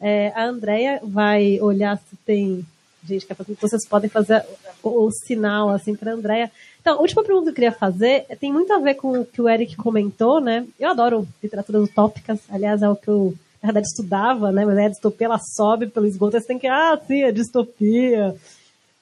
É, 0.00 0.32
a 0.34 0.44
Andrea 0.44 1.00
vai 1.02 1.60
olhar 1.60 1.96
se 1.98 2.16
tem 2.24 2.64
gente. 3.06 3.26
Então 3.30 3.56
vocês 3.60 3.86
podem 3.88 4.10
fazer 4.10 4.44
o, 4.82 5.06
o 5.06 5.10
sinal 5.10 5.70
assim 5.70 5.94
para 5.94 6.10
a 6.10 6.14
Andrea. 6.14 6.50
Então, 6.80 6.98
a 6.98 7.00
última 7.00 7.24
pergunta 7.24 7.46
que 7.46 7.50
eu 7.50 7.54
queria 7.54 7.72
fazer 7.72 8.26
tem 8.38 8.52
muito 8.52 8.72
a 8.72 8.78
ver 8.78 8.94
com 8.94 9.20
o 9.20 9.24
que 9.24 9.40
o 9.40 9.48
Eric 9.48 9.76
comentou, 9.76 10.40
né? 10.40 10.66
Eu 10.78 10.90
adoro 10.90 11.26
literaturas 11.42 11.88
utópicas. 11.88 12.40
Aliás, 12.48 12.82
é 12.82 12.88
o 12.88 12.96
que 12.96 13.08
eu 13.08 13.34
na 13.62 13.68
verdade 13.72 13.86
estudava, 13.88 14.52
né? 14.52 14.64
Mas 14.64 14.78
é 14.78 14.86
a 14.86 14.90
distopia 14.90 15.26
ela 15.26 15.38
sobe 15.38 15.86
pelo 15.86 16.06
esgoto, 16.06 16.38
você 16.38 16.46
tem 16.46 16.58
que, 16.58 16.66
ah, 16.66 16.98
sim, 17.06 17.24
a 17.24 17.30
distopia. 17.30 18.34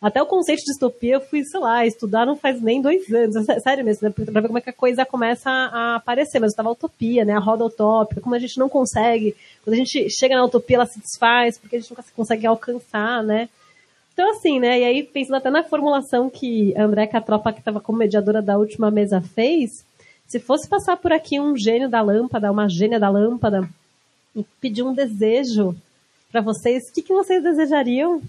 Até 0.04 0.22
o 0.22 0.26
conceito 0.26 0.58
de 0.58 0.66
distopia 0.66 1.14
eu 1.14 1.20
fui, 1.22 1.42
sei 1.44 1.58
lá, 1.58 1.86
estudar 1.86 2.26
não 2.26 2.36
faz 2.36 2.60
nem 2.60 2.82
dois 2.82 3.10
anos. 3.10 3.48
É 3.48 3.58
sério 3.58 3.82
mesmo, 3.82 4.06
né? 4.06 4.14
Pra 4.14 4.42
ver 4.42 4.48
como 4.48 4.58
é 4.58 4.60
que 4.60 4.68
a 4.68 4.74
coisa 4.74 5.02
começa 5.06 5.48
a 5.48 5.96
aparecer. 5.96 6.38
Mas 6.38 6.48
eu 6.48 6.52
estava 6.52 6.70
utopia, 6.70 7.24
né? 7.24 7.32
A 7.32 7.38
roda 7.38 7.64
utópica, 7.64 8.20
como 8.20 8.34
a 8.34 8.38
gente 8.38 8.58
não 8.58 8.68
consegue. 8.68 9.34
Quando 9.64 9.72
a 9.72 9.78
gente 9.78 10.10
chega 10.10 10.36
na 10.36 10.44
utopia, 10.44 10.76
ela 10.76 10.84
se 10.84 11.00
desfaz, 11.00 11.56
porque 11.56 11.76
a 11.76 11.80
gente 11.80 11.88
nunca 11.88 12.04
consegue 12.14 12.46
alcançar, 12.46 13.22
né? 13.22 13.48
Então, 14.12 14.30
assim, 14.30 14.60
né? 14.60 14.78
E 14.78 14.84
aí, 14.84 15.02
pensando 15.04 15.36
até 15.36 15.48
na 15.48 15.64
formulação 15.64 16.28
que 16.28 16.76
a 16.76 16.84
André 16.84 17.06
Catropa, 17.06 17.50
que 17.50 17.60
estava 17.60 17.80
como 17.80 17.96
mediadora 17.96 18.42
da 18.42 18.58
última 18.58 18.90
mesa, 18.90 19.22
fez, 19.22 19.86
se 20.26 20.38
fosse 20.38 20.68
passar 20.68 20.98
por 20.98 21.14
aqui 21.14 21.40
um 21.40 21.56
gênio 21.56 21.88
da 21.88 22.02
lâmpada, 22.02 22.52
uma 22.52 22.68
gênia 22.68 23.00
da 23.00 23.08
lâmpada, 23.08 23.66
e 24.36 24.44
pedir 24.60 24.82
um 24.82 24.92
desejo 24.92 25.74
para 26.30 26.42
vocês, 26.42 26.90
o 26.90 26.92
que, 26.92 27.00
que 27.00 27.14
vocês 27.14 27.42
desejariam? 27.42 28.20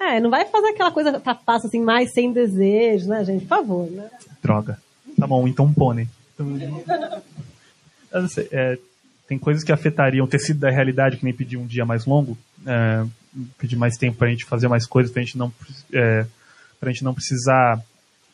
É, 0.00 0.20
não 0.20 0.30
vai 0.30 0.44
fazer 0.46 0.68
aquela 0.68 0.90
coisa 0.90 1.18
tá 1.20 1.34
fácil 1.34 1.68
assim, 1.68 1.80
mais 1.80 2.12
sem 2.12 2.32
desejo, 2.32 3.08
né, 3.08 3.24
gente? 3.24 3.42
Por 3.42 3.48
favor, 3.48 3.90
né? 3.90 4.10
Droga. 4.42 4.78
Tá 5.18 5.26
bom, 5.26 5.46
então 5.46 5.72
pônei. 5.72 6.08
Sei, 8.28 8.48
é, 8.52 8.78
tem 9.26 9.38
coisas 9.38 9.64
que 9.64 9.72
afetariam 9.72 10.24
o 10.24 10.28
tecido 10.28 10.60
da 10.60 10.70
realidade, 10.70 11.16
que 11.16 11.24
nem 11.24 11.34
pedir 11.34 11.56
um 11.56 11.66
dia 11.66 11.84
mais 11.84 12.04
longo, 12.04 12.36
é, 12.66 13.04
pedir 13.58 13.76
mais 13.76 13.96
tempo 13.96 14.18
pra 14.18 14.28
gente 14.28 14.44
fazer 14.44 14.68
mais 14.68 14.86
coisas, 14.86 15.12
pra 15.12 15.22
gente 15.22 15.38
não, 15.38 15.52
é, 15.92 16.26
pra 16.78 16.90
gente 16.90 17.04
não 17.04 17.14
precisar 17.14 17.80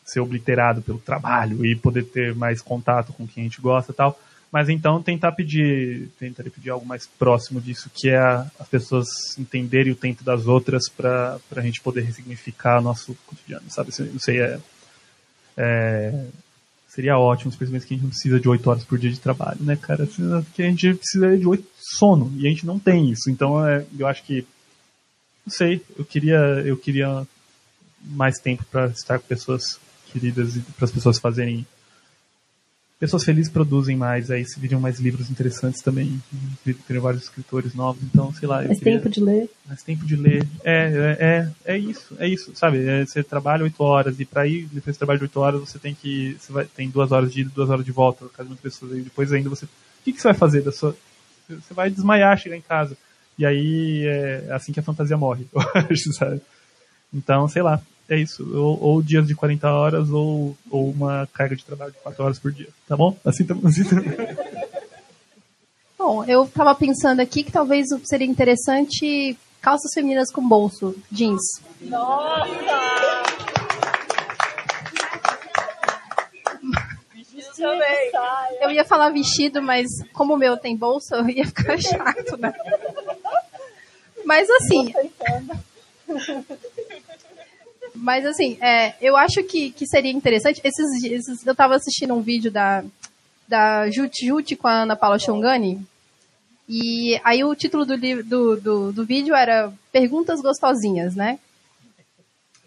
ser 0.04 0.20
obliterado 0.20 0.82
pelo 0.82 0.98
trabalho 0.98 1.64
e 1.64 1.76
poder 1.76 2.04
ter 2.04 2.34
mais 2.34 2.60
contato 2.60 3.12
com 3.12 3.26
quem 3.26 3.42
a 3.42 3.46
gente 3.46 3.60
gosta 3.60 3.92
e 3.92 3.94
tal. 3.94 4.18
Mas 4.52 4.68
então 4.68 5.00
tentar 5.00 5.32
pedir, 5.32 6.08
tentar 6.18 6.42
pedir 6.44 6.70
algo 6.70 6.84
mais 6.84 7.06
próximo 7.06 7.60
disso, 7.60 7.90
que 7.94 8.08
é 8.08 8.18
as 8.18 8.68
pessoas 8.68 9.06
entenderem 9.38 9.92
o 9.92 9.96
tempo 9.96 10.24
das 10.24 10.46
outras 10.46 10.88
para 10.88 11.38
a 11.54 11.60
gente 11.60 11.80
poder 11.80 12.02
ressignificar 12.02 12.80
nosso 12.80 13.14
cotidiano, 13.26 13.64
sabe? 13.68 13.90
Não 14.12 14.18
sei, 14.18 14.40
é, 14.40 14.58
é 15.56 16.24
seria 16.88 17.16
ótimo, 17.16 17.50
especialmente 17.50 17.86
que 17.86 17.94
a 17.94 17.96
gente 17.96 18.02
não 18.02 18.10
precisa 18.10 18.40
de 18.40 18.48
oito 18.48 18.68
horas 18.68 18.84
por 18.84 18.98
dia 18.98 19.10
de 19.10 19.20
trabalho, 19.20 19.62
né, 19.62 19.76
cara? 19.76 20.08
Que 20.54 20.62
a 20.62 20.66
gente 20.66 20.94
precisa 20.94 21.38
de 21.38 21.46
oito 21.46 21.64
sono 21.78 22.32
e 22.36 22.46
a 22.46 22.50
gente 22.50 22.66
não 22.66 22.80
tem 22.80 23.08
isso. 23.10 23.30
Então, 23.30 23.64
é, 23.64 23.86
eu 23.96 24.06
acho 24.08 24.24
que 24.24 24.44
não 25.46 25.52
sei, 25.52 25.80
eu 25.96 26.04
queria, 26.04 26.38
eu 26.64 26.76
queria 26.76 27.26
mais 28.02 28.38
tempo 28.38 28.64
para 28.70 28.86
estar 28.88 29.18
com 29.18 29.26
pessoas 29.26 29.78
queridas 30.12 30.56
e 30.56 30.60
para 30.60 30.84
as 30.84 30.90
pessoas 30.90 31.18
fazerem 31.18 31.64
pessoas 33.00 33.24
felizes 33.24 33.50
produzem 33.50 33.96
mais, 33.96 34.30
aí 34.30 34.44
se 34.44 34.60
viriam 34.60 34.78
mais 34.78 35.00
livros 35.00 35.30
interessantes 35.30 35.80
também. 35.80 36.22
Teriam 36.86 37.02
vários 37.02 37.22
escritores 37.22 37.74
novos, 37.74 38.02
então, 38.04 38.32
sei 38.34 38.46
lá. 38.46 38.62
Mais 38.62 38.78
queria... 38.78 38.98
tempo 38.98 39.08
de 39.08 39.20
ler. 39.24 39.50
Mais 39.66 39.82
tempo 39.82 40.04
de 40.04 40.16
ler. 40.16 40.46
É, 40.62 41.16
é, 41.18 41.18
é, 41.18 41.74
é 41.74 41.78
isso, 41.78 42.14
é 42.18 42.28
isso, 42.28 42.54
sabe? 42.54 42.86
É, 42.86 43.06
você 43.06 43.22
trabalha 43.22 43.64
oito 43.64 43.82
horas 43.82 44.20
e 44.20 44.26
para 44.26 44.46
ir, 44.46 44.68
depois 44.70 44.96
do 44.96 44.98
trabalho 44.98 45.18
de 45.18 45.24
oito 45.24 45.40
horas, 45.40 45.60
você 45.60 45.78
tem 45.78 45.94
que. 45.94 46.36
Você 46.38 46.52
vai, 46.52 46.66
tem 46.66 46.90
duas 46.90 47.10
horas 47.10 47.32
de 47.32 47.40
ida 47.40 47.50
duas 47.54 47.70
horas 47.70 47.86
de 47.86 47.90
volta, 47.90 48.28
caso 48.28 48.50
muitas 48.50 48.62
pessoas. 48.62 48.98
E 48.98 49.00
depois 49.00 49.32
ainda 49.32 49.48
você. 49.48 49.64
O 49.64 49.68
que, 50.04 50.12
que 50.12 50.20
você 50.20 50.28
vai 50.28 50.36
fazer 50.36 50.60
da 50.60 50.70
sua. 50.70 50.94
Você 51.48 51.72
vai 51.72 51.90
desmaiar, 51.90 52.38
chegar 52.38 52.56
em 52.56 52.60
casa. 52.60 52.96
E 53.38 53.46
aí 53.46 54.04
é 54.06 54.52
assim 54.52 54.72
que 54.72 54.80
a 54.80 54.82
fantasia 54.82 55.16
morre, 55.16 55.46
eu 55.54 55.60
acho, 55.74 56.12
sabe? 56.12 56.42
Então, 57.12 57.48
sei 57.48 57.62
lá 57.62 57.80
é 58.14 58.18
isso. 58.18 58.46
Ou, 58.56 58.80
ou, 58.82 59.02
dias 59.02 59.26
de 59.26 59.34
40 59.34 59.68
horas 59.70 60.10
ou, 60.10 60.56
ou 60.70 60.90
uma 60.90 61.28
carga 61.32 61.56
de 61.56 61.64
trabalho 61.64 61.92
de 61.92 61.98
4 61.98 62.24
horas 62.24 62.38
por 62.38 62.52
dia. 62.52 62.68
Tá 62.88 62.96
bom? 62.96 63.16
Assim 63.24 63.44
também. 63.44 63.66
Assim 63.66 63.84
Bom, 65.98 66.24
eu 66.24 66.46
tava 66.46 66.74
pensando 66.74 67.20
aqui 67.20 67.42
que 67.42 67.52
talvez 67.52 67.86
seria 68.04 68.26
interessante 68.26 69.36
calças 69.60 69.92
femininas 69.92 70.32
com 70.32 70.46
bolso, 70.46 70.96
jeans. 71.12 71.60
Nossa! 71.82 72.48
Eu 78.60 78.70
ia 78.70 78.84
falar 78.84 79.10
vestido, 79.10 79.60
mas 79.60 79.86
como 80.12 80.34
o 80.34 80.36
meu 80.38 80.56
tem 80.56 80.76
bolsa, 80.76 81.16
eu 81.16 81.28
ia 81.28 81.44
ficar 81.46 81.76
chato, 81.80 82.36
né? 82.38 82.52
Mas 84.24 84.48
assim. 84.50 84.92
Mas 88.00 88.24
assim, 88.24 88.56
é, 88.62 88.94
eu 89.00 89.14
acho 89.14 89.42
que, 89.44 89.70
que 89.70 89.86
seria 89.86 90.10
interessante. 90.10 90.60
Esses, 90.64 91.04
esses, 91.04 91.46
eu 91.46 91.52
estava 91.52 91.76
assistindo 91.76 92.14
um 92.14 92.22
vídeo 92.22 92.50
da, 92.50 92.82
da 93.46 93.90
Jut 93.90 94.26
Jut 94.26 94.56
com 94.56 94.66
a 94.66 94.82
Ana 94.82 94.96
Paula 94.96 95.18
Chongani. 95.18 95.86
E 96.66 97.20
aí 97.22 97.44
o 97.44 97.54
título 97.54 97.84
do, 97.84 97.98
do, 97.98 98.56
do, 98.56 98.92
do 98.92 99.04
vídeo 99.04 99.34
era 99.34 99.70
Perguntas 99.92 100.40
Gostosinhas, 100.40 101.14
né? 101.14 101.38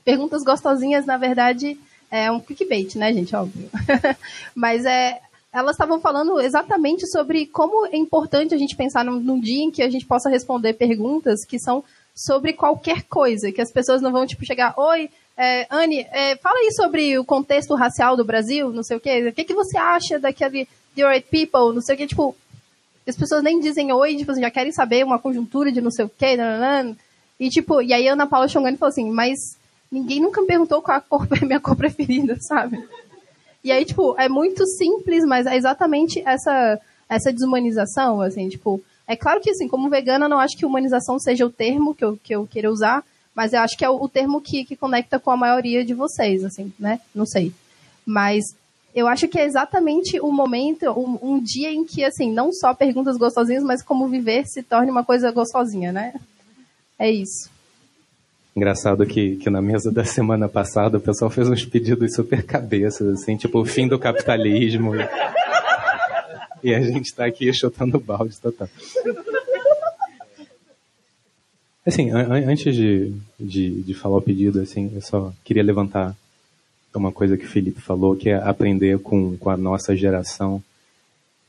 Perguntas 0.05 0.43
Gostosinhas, 0.43 1.05
na 1.05 1.17
verdade, 1.17 1.79
é 2.11 2.29
um 2.29 2.39
clickbait, 2.39 2.95
né, 2.95 3.11
gente? 3.11 3.35
Óbvio. 3.35 3.71
Mas 4.53 4.85
é, 4.85 5.19
elas 5.51 5.71
estavam 5.71 5.99
falando 5.99 6.39
exatamente 6.39 7.07
sobre 7.07 7.47
como 7.47 7.87
é 7.87 7.97
importante 7.97 8.53
a 8.53 8.57
gente 8.57 8.75
pensar 8.75 9.03
num, 9.03 9.19
num, 9.19 9.39
dia 9.39 9.63
em 9.63 9.71
que 9.71 9.81
a 9.81 9.89
gente 9.89 10.05
possa 10.05 10.29
responder 10.29 10.73
perguntas 10.73 11.43
que 11.43 11.57
são 11.57 11.83
sobre 12.13 12.53
qualquer 12.53 13.01
coisa, 13.03 13.51
que 13.51 13.61
as 13.61 13.71
pessoas 13.71 13.99
não 13.99 14.11
vão, 14.11 14.27
tipo, 14.27 14.45
chegar, 14.45 14.75
oi, 14.77 15.09
é, 15.35 15.67
Anne, 15.69 16.01
é, 16.11 16.35
fala 16.37 16.59
aí 16.59 16.71
sobre 16.73 17.17
o 17.17 17.25
contexto 17.25 17.75
racial 17.75 18.15
do 18.15 18.23
Brasil, 18.23 18.71
não 18.71 18.83
sei 18.83 18.97
o 18.97 18.99
quê. 18.99 19.27
O 19.27 19.33
que, 19.33 19.43
que 19.43 19.53
você 19.53 19.77
acha 19.77 20.19
daquele 20.19 20.67
The 20.95 21.09
Right 21.09 21.27
People, 21.29 21.73
não 21.73 21.81
sei 21.81 21.95
o 21.95 21.97
quê. 21.97 22.07
Tipo, 22.07 22.35
as 23.07 23.15
pessoas 23.15 23.43
nem 23.43 23.59
dizem 23.59 23.91
oi, 23.91 24.15
tipo, 24.15 24.33
já 24.39 24.51
querem 24.51 24.71
saber 24.71 25.03
uma 25.03 25.19
conjuntura 25.19 25.71
de 25.71 25.81
não 25.81 25.91
sei 25.91 26.05
o 26.05 26.09
quê. 26.09 26.37
Nananã. 26.37 26.95
E, 27.39 27.49
tipo, 27.49 27.81
e 27.81 27.93
aí 27.93 28.07
a 28.07 28.13
Ana 28.13 28.27
Paula 28.27 28.47
Chongani 28.47 28.77
falou 28.77 28.91
assim, 28.91 29.09
mas 29.11 29.57
ninguém 29.91 30.21
nunca 30.21 30.39
me 30.39 30.47
perguntou 30.47 30.81
qual 30.81 30.97
a 30.97 31.01
cor, 31.01 31.27
a 31.41 31.45
minha 31.45 31.59
cor 31.59 31.75
preferida, 31.77 32.37
sabe? 32.39 32.81
E 33.63 33.71
aí, 33.71 33.85
tipo, 33.85 34.15
é 34.19 34.29
muito 34.29 34.65
simples, 34.67 35.25
mas 35.25 35.47
é 35.47 35.55
exatamente 35.55 36.21
essa, 36.25 36.79
essa 37.09 37.31
desumanização, 37.31 38.21
assim, 38.21 38.49
tipo... 38.49 38.81
É 39.05 39.17
claro 39.17 39.41
que, 39.41 39.49
assim, 39.49 39.67
como 39.67 39.89
vegana, 39.89 40.29
não 40.29 40.39
acho 40.39 40.55
que 40.57 40.65
humanização 40.65 41.19
seja 41.19 41.45
o 41.45 41.49
termo 41.49 41.93
que 41.93 42.05
eu, 42.05 42.17
que 42.23 42.33
eu 42.33 42.47
queira 42.47 42.71
usar, 42.71 43.03
mas 43.35 43.53
eu 43.53 43.59
acho 43.61 43.77
que 43.77 43.83
é 43.83 43.89
o, 43.89 43.95
o 43.95 44.09
termo 44.09 44.41
que, 44.41 44.63
que 44.63 44.75
conecta 44.75 45.19
com 45.19 45.31
a 45.31 45.37
maioria 45.37 45.83
de 45.83 45.93
vocês, 45.93 46.43
assim, 46.43 46.71
né? 46.79 46.99
Não 47.13 47.25
sei. 47.25 47.51
Mas 48.05 48.55
eu 48.93 49.07
acho 49.07 49.27
que 49.27 49.39
é 49.39 49.45
exatamente 49.45 50.19
o 50.19 50.31
momento, 50.31 50.85
um, 50.91 51.17
um, 51.21 51.41
dia 51.41 51.71
em 51.71 51.83
que, 51.83 52.03
assim, 52.03 52.31
não 52.31 52.51
só 52.51 52.73
perguntas 52.73 53.17
gostosinhas, 53.17 53.63
mas 53.63 53.81
como 53.81 54.07
viver 54.07 54.45
se 54.45 54.61
torne 54.61 54.91
uma 54.91 55.03
coisa 55.03 55.31
gostosinha, 55.31 55.91
né? 55.91 56.13
É 56.99 57.09
isso. 57.09 57.49
Engraçado 58.55 59.03
que, 59.07 59.35
que 59.37 59.49
na 59.49 59.63
mesa 59.63 59.91
da 59.91 60.05
semana 60.05 60.47
passada 60.47 60.99
o 60.99 61.01
pessoal 61.01 61.31
fez 61.31 61.49
uns 61.49 61.65
pedidos 61.65 62.13
super 62.13 62.43
cabeças, 62.45 63.21
assim, 63.21 63.35
tipo 63.35 63.59
o 63.59 63.65
fim 63.65 63.87
do 63.87 63.97
capitalismo. 63.97 64.91
e 66.63 66.71
a 66.73 66.79
gente 66.79 67.05
está 67.05 67.25
aqui 67.25 67.51
chutando 67.51 67.99
balde 67.99 68.39
total. 68.39 68.69
Assim, 71.85 72.11
an 72.11 72.31
antes 72.47 72.75
de, 72.75 73.13
de, 73.39 73.81
de, 73.81 73.93
falar 73.93 74.17
o 74.17 74.21
pedido, 74.21 74.61
assim, 74.61 74.91
eu 74.95 75.01
só 75.01 75.33
queria 75.43 75.63
levantar 75.63 76.15
uma 76.95 77.11
coisa 77.11 77.35
que 77.35 77.45
o 77.45 77.49
Felipe 77.49 77.81
falou, 77.81 78.15
que 78.15 78.29
é 78.29 78.35
aprender 78.35 78.99
com, 78.99 79.35
com 79.37 79.49
a 79.49 79.57
nossa 79.57 79.95
geração. 79.95 80.63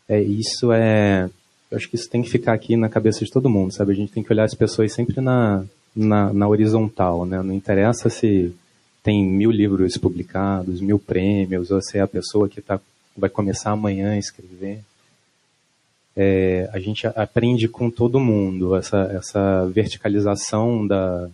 É, 0.09 0.21
isso 0.21 0.73
é. 0.73 1.31
Eu 1.71 1.77
acho 1.77 1.89
que 1.89 1.97
isso 1.97 2.11
tem 2.11 2.23
que 2.23 2.31
ficar 2.31 2.53
aqui 2.53 2.77
na 2.77 2.89
cabeça 2.89 3.25
de 3.25 3.31
todo 3.31 3.51
mundo, 3.51 3.73
sabe? 3.73 3.93
A 3.93 3.95
gente 3.95 4.13
tem 4.13 4.23
que 4.23 4.33
olhar 4.33 4.45
as 4.45 4.55
pessoas 4.55 4.93
sempre 4.93 5.21
na, 5.21 5.65
na, 5.95 6.33
na 6.33 6.49
horizontal, 6.49 7.25
né? 7.25 7.41
Não 7.43 7.55
interessa 7.55 8.11
se 8.11 8.53
tem 9.03 9.25
mil 9.25 9.51
livros 9.51 9.97
publicados, 9.97 10.81
mil 10.81 10.99
prêmios, 10.99 11.71
ou 11.71 11.81
se 11.81 11.99
é 11.99 12.01
a 12.01 12.09
pessoa 12.09 12.49
que 12.49 12.61
tá, 12.61 12.81
vai 13.17 13.31
começar 13.31 13.71
amanhã 13.71 14.13
a 14.13 14.19
escrever 14.19 14.81
é, 16.17 16.69
a 16.73 16.79
gente 16.79 17.07
aprende 17.07 17.69
com 17.69 17.91
todo 17.91 18.21
mundo 18.21 18.77
essa, 18.77 18.99
essa 19.13 19.67
verticalização 19.67 20.87
da, 20.87 21.29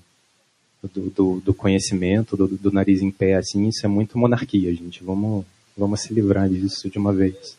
do, 0.83 1.11
do, 1.11 1.41
do 1.41 1.55
conhecimento, 1.55 2.37
do, 2.37 2.49
do, 2.49 2.73
nariz 2.73 3.03
em 3.03 3.11
pé, 3.11 3.35
assim, 3.35 3.69
isso 3.69 3.85
é 3.85 3.89
muito 3.89 4.19
monarquia, 4.19 4.75
gente. 4.75 5.05
Vamos, 5.05 5.45
vamos 5.77 6.01
se 6.01 6.15
livrar 6.15 6.49
disso 6.49 6.89
de 6.89 6.99
uma 6.99 7.13
vez. 7.13 7.57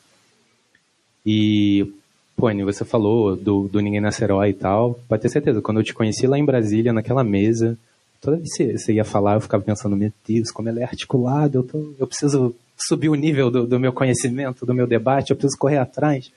E, 1.24 1.94
Pony, 2.36 2.64
você 2.64 2.84
falou 2.84 3.36
do, 3.36 3.68
do 3.68 3.80
Ninguém 3.80 4.02
Nasce 4.02 4.24
Herói 4.24 4.50
e 4.50 4.54
tal. 4.54 5.00
Pode 5.08 5.22
ter 5.22 5.30
certeza, 5.30 5.62
quando 5.62 5.80
eu 5.80 5.84
te 5.84 5.94
conheci 5.94 6.26
lá 6.26 6.40
em 6.40 6.46
Brasília, 6.46 6.92
naquela 6.92 7.24
mesa, 7.24 7.78
toda 8.20 8.38
vez 8.38 8.58
que 8.58 8.78
você 8.78 8.94
ia 8.94 9.06
falar, 9.06 9.36
eu 9.36 9.42
ficava 9.42 9.64
pensando, 9.64 9.96
meu 9.96 10.12
Deus, 10.28 10.50
como 10.50 10.70
ela 10.70 10.80
é 10.80 10.84
articulada, 10.84 11.58
eu, 11.58 11.64
tô, 11.64 11.94
eu 12.00 12.08
preciso 12.08 12.56
subir 12.76 13.10
o 13.10 13.16
nível 13.16 13.52
do, 13.52 13.68
do 13.68 13.80
meu 13.80 13.94
conhecimento, 13.94 14.66
do 14.66 14.74
meu 14.74 14.88
debate, 14.88 15.30
eu 15.30 15.36
preciso 15.36 15.60
correr 15.60 15.78
atrás. 15.78 16.32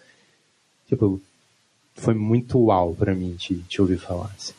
Tipo, 0.89 1.21
foi 1.95 2.15
muito 2.15 2.59
uau 2.59 2.95
para 2.95 3.15
mim 3.15 3.35
te, 3.37 3.57
te 3.69 3.81
ouvir 3.81 3.99
falar. 3.99 4.31
Assim. 4.37 4.53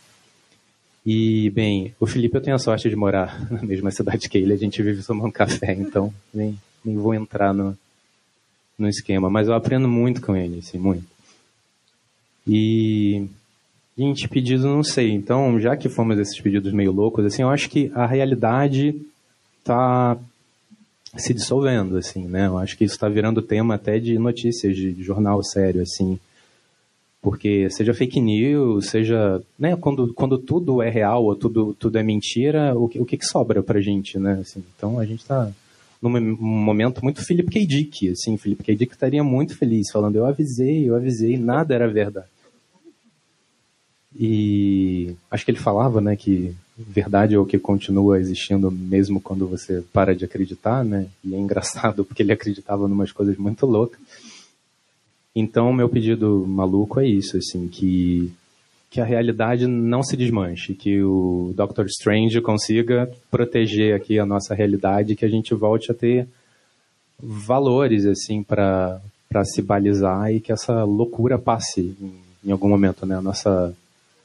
E, 1.05 1.51
bem, 1.51 1.93
o 1.99 2.07
Felipe 2.07 2.35
eu 2.35 2.41
tenho 2.41 2.55
a 2.55 2.59
sorte 2.59 2.89
de 2.89 2.95
morar 2.95 3.45
na 3.51 3.61
mesma 3.61 3.91
cidade 3.91 4.27
que 4.27 4.37
ele, 4.37 4.53
a 4.53 4.57
gente 4.57 4.81
vive 4.81 5.03
tomando 5.03 5.31
café, 5.31 5.73
então 5.73 6.13
nem, 6.33 6.57
nem 6.83 6.95
vou 6.97 7.13
entrar 7.13 7.53
no, 7.53 7.77
no 8.77 8.89
esquema, 8.89 9.29
mas 9.29 9.47
eu 9.47 9.53
aprendo 9.53 9.87
muito 9.87 10.21
com 10.21 10.35
ele, 10.35 10.59
assim, 10.59 10.79
muito. 10.79 11.05
E, 12.47 13.27
gente, 13.97 14.27
pedido 14.27 14.67
não 14.67 14.83
sei, 14.83 15.11
então, 15.11 15.59
já 15.59 15.77
que 15.77 15.89
fomos 15.89 16.17
esses 16.17 16.39
pedidos 16.39 16.73
meio 16.73 16.91
loucos, 16.91 17.25
assim, 17.25 17.43
eu 17.43 17.49
acho 17.49 17.69
que 17.69 17.91
a 17.93 18.05
realidade 18.05 18.99
tá 19.63 20.17
se 21.17 21.33
dissolvendo, 21.33 21.97
assim, 21.97 22.25
né, 22.25 22.47
eu 22.47 22.57
acho 22.57 22.77
que 22.77 22.83
isso 22.83 22.95
está 22.95 23.07
virando 23.07 23.41
tema 23.41 23.75
até 23.75 23.99
de 23.99 24.17
notícias 24.17 24.75
de, 24.75 25.01
jornal 25.01 25.43
sério, 25.43 25.81
assim, 25.81 26.19
porque 27.21 27.69
seja 27.69 27.93
fake 27.93 28.19
news, 28.19 28.87
seja, 28.87 29.41
né, 29.57 29.75
quando, 29.75 30.13
quando 30.13 30.37
tudo 30.37 30.81
é 30.81 30.89
real 30.89 31.23
ou 31.23 31.35
tudo, 31.35 31.75
tudo 31.79 31.97
é 31.97 32.03
mentira, 32.03 32.77
o 32.77 32.87
que, 32.87 32.99
o 32.99 33.05
que, 33.05 33.17
que 33.17 33.25
sobra 33.25 33.63
pra 33.63 33.81
gente, 33.81 34.19
né, 34.19 34.39
assim, 34.41 34.63
então 34.75 34.99
a 34.99 35.05
gente 35.05 35.21
está 35.21 35.51
num 36.01 36.37
momento 36.37 37.03
muito 37.03 37.25
Philip 37.25 37.49
K. 37.49 37.65
Dick, 37.65 38.09
assim, 38.09 38.37
Philip 38.37 38.63
K. 38.63 38.75
Dick 38.75 38.93
estaria 38.93 39.23
muito 39.23 39.57
feliz, 39.57 39.89
falando, 39.91 40.17
eu 40.17 40.25
avisei, 40.25 40.87
eu 40.87 40.95
avisei, 40.95 41.37
nada 41.37 41.73
era 41.73 41.87
verdade. 41.87 42.27
E 44.17 45.15
acho 45.29 45.43
que 45.43 45.51
ele 45.51 45.57
falava, 45.57 45.99
né, 45.99 46.15
que 46.15 46.55
verdade 46.77 47.35
é 47.35 47.39
o 47.39 47.45
que 47.45 47.57
continua 47.57 48.19
existindo 48.19 48.69
mesmo 48.69 49.21
quando 49.21 49.47
você 49.47 49.83
para 49.93 50.15
de 50.15 50.25
acreditar, 50.25 50.83
né, 50.83 51.07
e 51.23 51.33
é 51.33 51.37
engraçado 51.37 52.03
porque 52.03 52.21
ele 52.21 52.33
acreditava 52.33 52.87
em 52.87 52.91
umas 52.91 53.11
coisas 53.11 53.37
muito 53.37 53.65
loucas. 53.65 53.99
Então, 55.35 55.73
meu 55.73 55.89
pedido 55.89 56.45
maluco 56.47 56.99
é 56.99 57.05
isso, 57.05 57.37
assim, 57.37 57.67
que, 57.67 58.31
que 58.89 59.01
a 59.01 59.05
realidade 59.05 59.67
não 59.67 60.01
se 60.01 60.15
desmanche, 60.15 60.73
que 60.73 61.03
o 61.03 61.53
Doctor 61.53 61.85
Strange 61.87 62.39
consiga 62.39 63.11
proteger 63.29 63.93
aqui 63.93 64.17
a 64.17 64.25
nossa 64.25 64.55
realidade, 64.55 65.15
que 65.15 65.25
a 65.25 65.29
gente 65.29 65.53
volte 65.53 65.91
a 65.91 65.93
ter 65.93 66.25
valores, 67.21 68.05
assim, 68.05 68.41
para 68.43 69.01
se 69.43 69.61
balizar 69.61 70.31
e 70.31 70.39
que 70.39 70.53
essa 70.53 70.85
loucura 70.85 71.37
passe 71.37 71.95
em, 71.99 72.13
em 72.45 72.51
algum 72.51 72.69
momento, 72.69 73.05
né? 73.05 73.17
A 73.17 73.21
nossa 73.21 73.75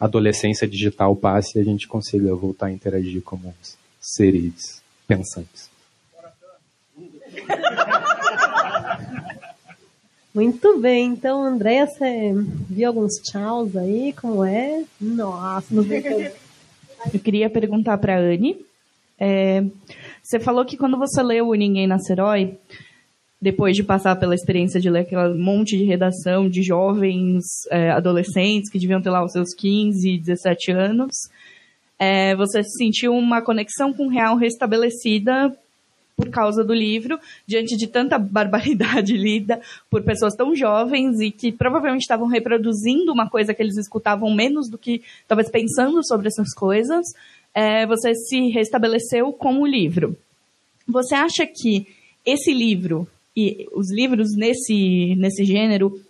adolescência 0.01 0.67
digital 0.67 1.15
passe 1.15 1.59
e 1.59 1.61
a 1.61 1.65
gente 1.65 1.87
consiga 1.87 2.35
voltar 2.35 2.67
a 2.67 2.73
interagir 2.73 3.23
como 3.23 3.55
seres 4.01 4.83
pensantes. 5.07 5.69
Muito 10.33 10.79
bem, 10.79 11.09
então, 11.09 11.43
Andréia, 11.43 11.87
você 11.87 12.33
viu 12.69 12.87
alguns 12.87 13.17
tchauz 13.17 13.77
aí? 13.77 14.13
Como 14.13 14.45
é? 14.45 14.85
Nossa, 15.01 15.75
não 15.75 15.85
sei 15.85 16.33
Eu 17.13 17.19
queria 17.19 17.51
perguntar 17.51 17.99
para 17.99 18.15
a 18.17 18.21
Anne. 18.21 18.65
É, 19.19 19.65
você 20.23 20.39
falou 20.39 20.65
que 20.65 20.77
quando 20.77 20.97
você 20.97 21.21
leu 21.23 21.49
o 21.49 21.55
Ninguém 21.55 21.87
Nasce 21.87 22.13
Herói, 22.13 22.57
depois 23.41 23.75
de 23.75 23.83
passar 23.83 24.17
pela 24.17 24.35
experiência 24.35 24.81
de 24.81 24.91
ler 24.91 25.01
aquele 25.01 25.35
monte 25.35 25.77
de 25.77 25.85
redação 25.85 26.49
de 26.49 26.63
jovens 26.63 27.43
é, 27.71 27.91
adolescentes 27.91 28.71
que 28.71 28.79
deviam 28.79 29.01
ter 29.01 29.11
lá 29.11 29.25
os 29.25 29.33
seus 29.33 29.55
15, 29.55 30.19
17 30.19 30.73
anos, 30.73 31.11
é, 31.99 32.37
você 32.37 32.63
sentiu 32.63 33.13
uma 33.13 33.41
conexão 33.41 33.93
com 33.93 34.07
o 34.07 34.11
real 34.11 34.37
restabelecida 34.37 35.57
por 36.17 36.29
causa 36.29 36.63
do 36.63 36.75
livro, 36.75 37.19
diante 37.47 37.79
de 37.79 37.87
tanta 37.87 38.19
barbaridade 38.19 39.17
lida 39.17 39.59
por 39.89 40.03
pessoas 40.03 40.35
tão 40.35 40.55
jovens 40.55 41.19
e 41.19 41.31
que 41.31 41.51
provavelmente 41.51 42.03
estavam 42.03 42.27
reproduzindo 42.27 43.11
uma 43.11 43.31
coisa 43.31 43.55
que 43.55 43.63
eles 43.63 43.79
escutavam 43.79 44.31
menos 44.35 44.69
do 44.69 44.77
que 44.77 45.03
talvez 45.27 45.51
pensando 45.51 46.07
sobre 46.07 46.29
essas 46.29 46.53
coisas, 46.55 47.07
é, 47.55 47.87
você 47.87 48.15
se 48.15 48.51
restabeleceu 48.51 49.33
com 49.33 49.63
o 49.63 49.67
livro. 49.67 50.15
Você 50.87 51.15
acha 51.15 51.47
que 51.47 51.87
esse 52.27 52.53
livro 52.53 53.09
e 53.37 53.69
os 53.73 53.93
livros 53.93 54.35
nesse, 54.37 55.15
nesse 55.17 55.45
gênero 55.45 56.01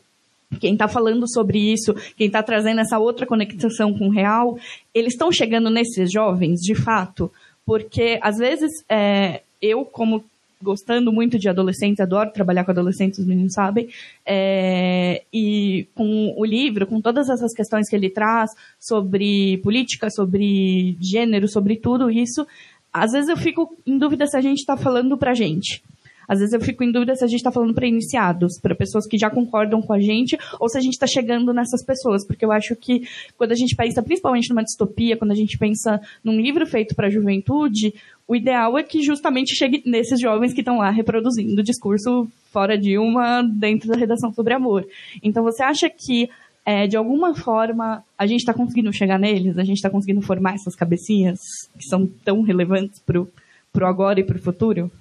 quem 0.59 0.73
está 0.73 0.89
falando 0.89 1.31
sobre 1.33 1.73
isso, 1.73 1.95
quem 2.17 2.27
está 2.27 2.43
trazendo 2.43 2.81
essa 2.81 2.99
outra 2.99 3.25
conexão 3.25 3.97
com 3.97 4.09
o 4.09 4.11
real, 4.11 4.59
eles 4.93 5.13
estão 5.13 5.31
chegando 5.31 5.71
nesses 5.71 6.11
jovens, 6.11 6.61
de 6.61 6.75
fato, 6.75 7.31
porque 7.65 8.19
às 8.21 8.37
vezes 8.39 8.71
é, 8.89 9.43
eu, 9.63 9.85
como 9.85 10.25
gostando 10.63 11.13
muito 11.13 11.39
de 11.39 11.49
adolescentes, 11.49 12.01
adoro 12.01 12.33
trabalhar 12.33 12.65
com 12.65 12.71
adolescentes, 12.71 13.19
os 13.19 13.27
meninos 13.27 13.55
sabem, 13.55 13.89
é, 14.27 15.23
e 15.33 15.87
com 15.95 16.35
o 16.37 16.45
livro, 16.45 16.87
com 16.87 17.01
todas 17.01 17.31
essas 17.31 17.55
questões 17.55 17.89
que 17.89 17.97
ele 17.97 18.11
traz 18.11 18.51
sobre 18.79 19.57
política, 19.59 20.11
sobre 20.11 20.97
gênero, 21.01 21.49
sobre 21.49 21.77
tudo 21.77 22.11
isso, 22.11 22.47
às 22.93 23.13
vezes 23.13 23.31
eu 23.31 23.37
fico 23.37 23.75
em 23.87 23.97
dúvida 23.97 24.27
se 24.27 24.37
a 24.37 24.41
gente 24.41 24.59
está 24.59 24.77
falando 24.77 25.17
pra 25.17 25.33
gente. 25.33 25.83
Às 26.31 26.39
vezes 26.39 26.55
eu 26.55 26.61
fico 26.61 26.85
em 26.85 26.93
dúvida 26.93 27.17
se 27.17 27.25
a 27.25 27.27
gente 27.27 27.41
está 27.41 27.51
falando 27.51 27.75
para 27.75 27.89
iniciados, 27.89 28.57
para 28.63 28.73
pessoas 28.73 29.05
que 29.05 29.19
já 29.19 29.29
concordam 29.29 29.83
com 29.83 29.93
a 29.93 29.99
gente, 29.99 30.39
ou 30.61 30.69
se 30.69 30.79
a 30.79 30.81
gente 30.81 30.93
está 30.93 31.05
chegando 31.05 31.53
nessas 31.53 31.85
pessoas, 31.85 32.25
porque 32.25 32.45
eu 32.45 32.53
acho 32.53 32.77
que 32.77 33.03
quando 33.37 33.51
a 33.51 33.57
gente 33.57 33.75
pensa, 33.75 34.01
principalmente 34.01 34.49
numa 34.49 34.63
distopia, 34.63 35.17
quando 35.17 35.33
a 35.33 35.35
gente 35.35 35.59
pensa 35.59 36.01
num 36.23 36.41
livro 36.41 36.65
feito 36.69 36.95
para 36.95 37.09
a 37.09 37.11
juventude, 37.11 37.93
o 38.29 38.37
ideal 38.37 38.79
é 38.79 38.85
que 38.85 39.03
justamente 39.03 39.57
chegue 39.57 39.83
nesses 39.85 40.21
jovens 40.21 40.55
que 40.55 40.61
estão 40.61 40.79
lá 40.79 40.89
reproduzindo 40.91 41.61
o 41.61 41.65
discurso 41.65 42.29
fora 42.53 42.79
de 42.79 42.97
uma 42.97 43.43
dentro 43.43 43.89
da 43.89 43.97
redação 43.97 44.33
sobre 44.33 44.55
amor. 44.55 44.87
Então 45.21 45.43
você 45.43 45.65
acha 45.65 45.91
que 45.91 46.31
é, 46.65 46.87
de 46.87 46.97
alguma 46.97 47.35
forma 47.35 48.05
a 48.17 48.25
gente 48.25 48.39
está 48.39 48.55
conseguindo 48.55 48.93
chegar 48.93 49.19
neles, 49.19 49.59
a 49.59 49.65
gente 49.65 49.79
está 49.79 49.91
conseguindo 49.91 50.23
formar 50.23 50.55
essas 50.55 50.77
cabecinhas 50.77 51.41
que 51.77 51.89
são 51.89 52.07
tão 52.25 52.43
relevantes 52.43 53.01
para 53.01 53.21
o 53.21 53.85
agora 53.85 54.21
e 54.21 54.25
para 54.25 54.37
o 54.37 54.41
futuro? 54.41 54.93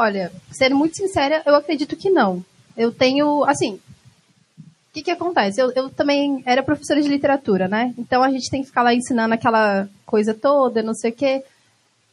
Olha, 0.00 0.32
sendo 0.50 0.76
muito 0.76 0.96
sincera, 0.96 1.42
eu 1.44 1.54
acredito 1.54 1.94
que 1.94 2.08
não. 2.08 2.42
Eu 2.74 2.90
tenho, 2.90 3.44
assim, 3.44 3.74
o 3.74 4.92
que, 4.94 5.02
que 5.02 5.10
acontece? 5.10 5.60
Eu, 5.60 5.70
eu 5.72 5.90
também 5.90 6.42
era 6.46 6.62
professora 6.62 7.02
de 7.02 7.08
literatura, 7.08 7.68
né? 7.68 7.92
Então 7.98 8.22
a 8.22 8.30
gente 8.30 8.50
tem 8.50 8.62
que 8.62 8.68
ficar 8.68 8.82
lá 8.82 8.94
ensinando 8.94 9.34
aquela 9.34 9.86
coisa 10.06 10.32
toda, 10.32 10.82
não 10.82 10.94
sei 10.94 11.10
o 11.10 11.14
quê. 11.14 11.44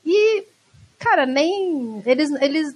E, 0.05 0.43
cara, 0.99 1.25
nem. 1.25 2.03
Eles. 2.05 2.29
eles 2.41 2.75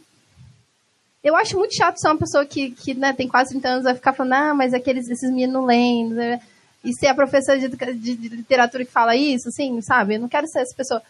eu 1.22 1.36
acho 1.36 1.58
muito 1.58 1.76
chato 1.76 1.98
ser 1.98 2.08
uma 2.08 2.18
pessoa 2.18 2.46
que, 2.46 2.72
que 2.72 2.94
né, 2.94 3.12
tem 3.12 3.28
quase 3.28 3.50
30 3.50 3.68
anos 3.68 3.84
vai 3.84 3.96
ficar 3.96 4.14
falando, 4.14 4.34
ah, 4.34 4.54
mas 4.54 4.74
aqueles, 4.74 5.10
esses 5.10 5.30
meninos. 5.30 6.16
Né? 6.16 6.40
E 6.86 6.94
ser 6.94 7.08
a 7.08 7.16
professora 7.16 7.60
de, 7.60 7.68
de, 7.68 8.16
de 8.16 8.30
literatura 8.30 8.86
que 8.86 8.92
fala 8.92 9.14
isso, 9.14 9.50
assim, 9.50 9.82
sabe? 9.82 10.16
Eu 10.16 10.22
não 10.22 10.30
quero 10.30 10.48
ser 10.48 10.62
essa 10.62 10.74
pessoa 10.74 11.02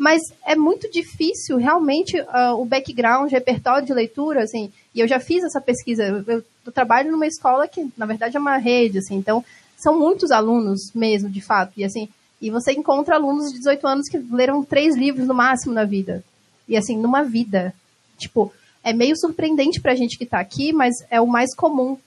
mas 0.00 0.22
é 0.46 0.56
muito 0.56 0.90
difícil 0.90 1.58
realmente 1.58 2.18
uh, 2.18 2.58
o 2.58 2.64
background, 2.64 3.28
o 3.28 3.30
repertório 3.30 3.86
de 3.86 3.92
leitura, 3.92 4.42
assim, 4.42 4.72
e 4.94 5.00
eu 5.00 5.06
já 5.06 5.20
fiz 5.20 5.44
essa 5.44 5.60
pesquisa, 5.60 6.02
eu, 6.02 6.42
eu, 6.64 6.72
trabalho 6.72 7.12
numa 7.12 7.26
escola 7.26 7.68
que, 7.68 7.86
na 7.98 8.06
verdade, 8.06 8.34
é 8.34 8.40
uma 8.40 8.56
rede, 8.56 8.96
assim, 8.96 9.16
então 9.16 9.44
são 9.76 9.98
muitos 9.98 10.30
alunos 10.30 10.90
mesmo, 10.94 11.28
de 11.28 11.42
fato, 11.42 11.74
e 11.76 11.84
assim, 11.84 12.08
e 12.40 12.50
você 12.50 12.72
encontra 12.72 13.16
alunos 13.16 13.52
de 13.52 13.58
18 13.58 13.86
anos 13.86 14.08
que 14.08 14.16
leram 14.16 14.64
três 14.64 14.96
livros 14.96 15.26
no 15.26 15.34
máximo 15.34 15.74
na 15.74 15.84
vida, 15.84 16.24
e 16.66 16.78
assim, 16.78 16.96
numa 16.96 17.22
vida, 17.22 17.74
tipo, 18.16 18.50
é 18.82 18.94
meio 18.94 19.14
surpreendente 19.18 19.82
pra 19.82 19.94
gente 19.94 20.16
que 20.16 20.24
tá 20.24 20.40
aqui, 20.40 20.72
mas 20.72 20.94
é 21.10 21.20
o 21.20 21.26
mais 21.26 21.54
comum, 21.54 21.98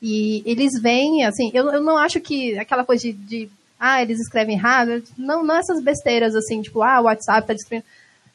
e 0.00 0.42
eles 0.46 0.80
vêm, 0.80 1.22
assim, 1.26 1.50
eu, 1.52 1.70
eu 1.70 1.82
não 1.82 1.98
acho 1.98 2.18
que 2.18 2.58
aquela 2.58 2.82
coisa 2.82 3.02
de, 3.02 3.12
de 3.12 3.50
ah, 3.84 4.00
eles 4.00 4.20
escrevem 4.20 4.54
errado. 4.54 5.02
Não, 5.18 5.42
não 5.42 5.56
essas 5.56 5.82
besteiras 5.82 6.36
assim, 6.36 6.62
tipo, 6.62 6.82
ah, 6.82 7.00
o 7.00 7.04
WhatsApp 7.04 7.48
tá 7.48 7.52
destruindo. 7.52 7.84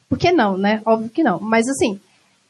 Por 0.06 0.18
que 0.18 0.30
não, 0.30 0.58
né? 0.58 0.82
Óbvio 0.84 1.08
que 1.08 1.22
não. 1.22 1.40
Mas 1.40 1.66
assim, 1.66 1.98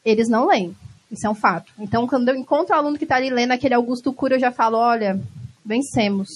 eles 0.03 0.27
não 0.27 0.47
leem. 0.47 0.75
Isso 1.09 1.25
é 1.25 1.29
um 1.29 1.35
fato. 1.35 1.71
Então, 1.79 2.05
quando 2.05 2.27
eu 2.27 2.35
encontro 2.35 2.73
o 2.73 2.77
um 2.77 2.79
aluno 2.81 2.97
que 2.97 3.05
está 3.05 3.15
ali 3.15 3.29
lendo 3.29 3.53
aquele 3.53 3.73
Augusto 3.73 4.11
Cura, 4.11 4.35
eu 4.35 4.39
já 4.39 4.51
falo, 4.51 4.77
olha, 4.77 5.17
vencemos. 5.65 6.27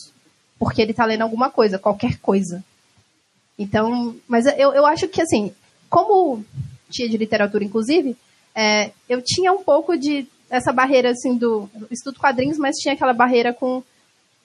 Porque 0.58 0.82
ele 0.82 0.92
está 0.92 1.04
lendo 1.04 1.24
alguma 1.24 1.50
coisa, 1.50 1.78
qualquer 1.78 2.18
coisa. 2.20 2.64
Então, 3.60 4.16
mas 4.26 4.46
eu, 4.46 4.74
eu 4.74 4.86
acho 4.86 5.10
que, 5.10 5.22
assim, 5.22 5.54
como 5.90 6.46
tia 6.90 7.10
de 7.10 7.18
literatura, 7.18 7.66
inclusive, 7.66 8.16
é, 8.56 8.92
eu 9.10 9.22
tinha 9.22 9.52
um 9.52 9.62
pouco 9.62 9.98
de 9.98 10.26
essa 10.50 10.72
barreira, 10.72 11.10
assim, 11.10 11.36
do 11.36 11.70
estudo 11.92 12.20
quadrinhos, 12.20 12.58
mas 12.58 12.78
tinha 12.78 12.94
aquela 12.94 13.14
barreira 13.14 13.54
com 13.54 13.84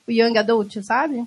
o 0.06 0.10
young 0.10 0.36
adult, 0.36 0.78
sabe? 0.82 1.24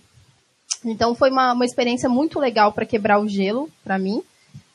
Então 0.83 1.13
foi 1.13 1.29
uma, 1.29 1.53
uma 1.53 1.65
experiência 1.65 2.09
muito 2.09 2.39
legal 2.39 2.71
para 2.71 2.85
quebrar 2.85 3.19
o 3.19 3.27
gelo 3.27 3.69
para 3.83 3.99
mim. 3.99 4.21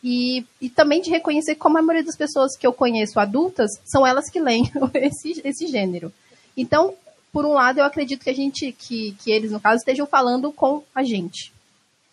E, 0.03 0.47
e 0.61 0.71
também 0.71 1.01
de 1.01 1.11
reconhecer 1.11 1.57
como 1.57 1.79
a 1.79 1.83
maioria 1.83 2.05
das 2.05 2.17
pessoas 2.17 2.57
que 2.57 2.67
eu 2.67 2.73
conheço 2.73 3.19
adultas 3.19 3.71
são 3.85 4.07
elas 4.07 4.31
que 4.31 4.39
leem 4.39 4.71
esse, 4.95 5.41
esse 5.45 5.67
gênero. 5.67 6.13
Então, 6.57 6.95
por 7.33 7.45
um 7.45 7.53
lado, 7.53 7.81
eu 7.81 7.85
acredito 7.85 8.23
que 8.23 8.31
a 8.31 8.35
gente, 8.35 8.73
que, 8.73 9.17
que 9.23 9.31
eles, 9.31 9.51
no 9.51 9.61
caso, 9.61 9.79
estejam 9.79 10.07
falando 10.07 10.53
com 10.53 10.83
a 10.95 11.03
gente. 11.03 11.53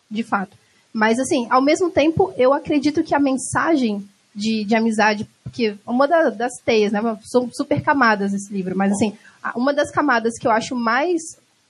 De 0.09 0.23
fato. 0.23 0.57
Mas, 0.91 1.19
assim, 1.19 1.47
ao 1.49 1.61
mesmo 1.61 1.89
tempo, 1.89 2.33
eu 2.35 2.53
acredito 2.53 3.03
que 3.03 3.15
a 3.15 3.19
mensagem 3.19 4.07
de, 4.35 4.63
de 4.63 4.75
amizade, 4.75 5.27
porque 5.43 5.75
uma 5.85 6.07
da, 6.07 6.29
das 6.29 6.53
teias, 6.65 6.91
né? 6.91 6.99
São 7.23 7.49
super 7.53 7.81
camadas 7.81 8.33
esse 8.33 8.51
livro, 8.51 8.75
mas, 8.75 8.91
assim, 8.91 9.15
uma 9.55 9.73
das 9.73 9.91
camadas 9.91 10.37
que 10.39 10.47
eu 10.47 10.51
acho 10.51 10.75
mais 10.75 11.21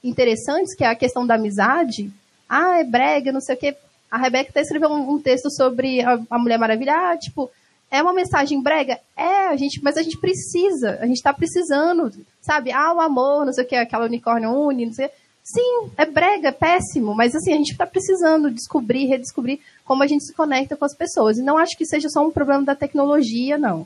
interessantes, 0.04 0.76
que 0.76 0.84
é 0.84 0.88
a 0.88 0.96
questão 0.96 1.26
da 1.26 1.36
amizade, 1.36 2.12
ah, 2.50 2.80
é 2.80 2.84
brega, 2.84 3.32
não 3.32 3.42
sei 3.42 3.56
o 3.56 3.58
quê. 3.58 3.76
A 4.12 4.18
Rebeca 4.18 4.50
até 4.50 4.62
escreveu 4.62 4.90
um, 4.90 5.14
um 5.14 5.20
texto 5.20 5.50
sobre 5.50 6.02
a, 6.02 6.20
a 6.30 6.38
Mulher 6.38 6.60
Maravilha, 6.60 6.94
ah, 6.94 7.18
tipo, 7.18 7.50
é 7.90 8.02
uma 8.02 8.14
mensagem 8.14 8.62
brega? 8.62 9.00
É, 9.16 9.48
a 9.48 9.56
gente, 9.56 9.82
mas 9.84 9.98
a 9.98 10.02
gente 10.02 10.18
precisa, 10.18 10.98
a 11.00 11.06
gente 11.06 11.18
está 11.18 11.32
precisando, 11.32 12.12
sabe? 12.42 12.72
Ah, 12.72 12.94
o 12.94 13.00
amor, 13.00 13.46
não 13.46 13.54
sei 13.54 13.64
o 13.64 13.68
que, 13.68 13.76
aquela 13.76 14.06
unicórnio 14.06 14.52
une, 14.52 14.88
não 14.88 14.94
sei 14.94 15.06
o 15.06 15.10
que. 15.10 15.16
Sim, 15.44 15.92
é 15.98 16.06
brega, 16.06 16.48
é 16.48 16.52
péssimo, 16.52 17.14
mas 17.14 17.36
assim, 17.36 17.52
a 17.52 17.58
gente 17.58 17.74
está 17.74 17.86
precisando 17.86 18.50
descobrir, 18.50 19.08
redescobrir 19.08 19.60
como 19.84 20.02
a 20.02 20.08
gente 20.08 20.24
se 20.24 20.34
conecta 20.34 20.78
com 20.78 20.86
as 20.86 20.96
pessoas. 20.96 21.38
E 21.38 21.44
não 21.44 21.58
acho 21.58 21.78
que 21.78 21.86
seja 21.86 22.08
só 22.10 22.26
um 22.26 22.32
problema 22.32 22.64
da 22.64 22.76
tecnologia, 22.76 23.58
não. 23.58 23.86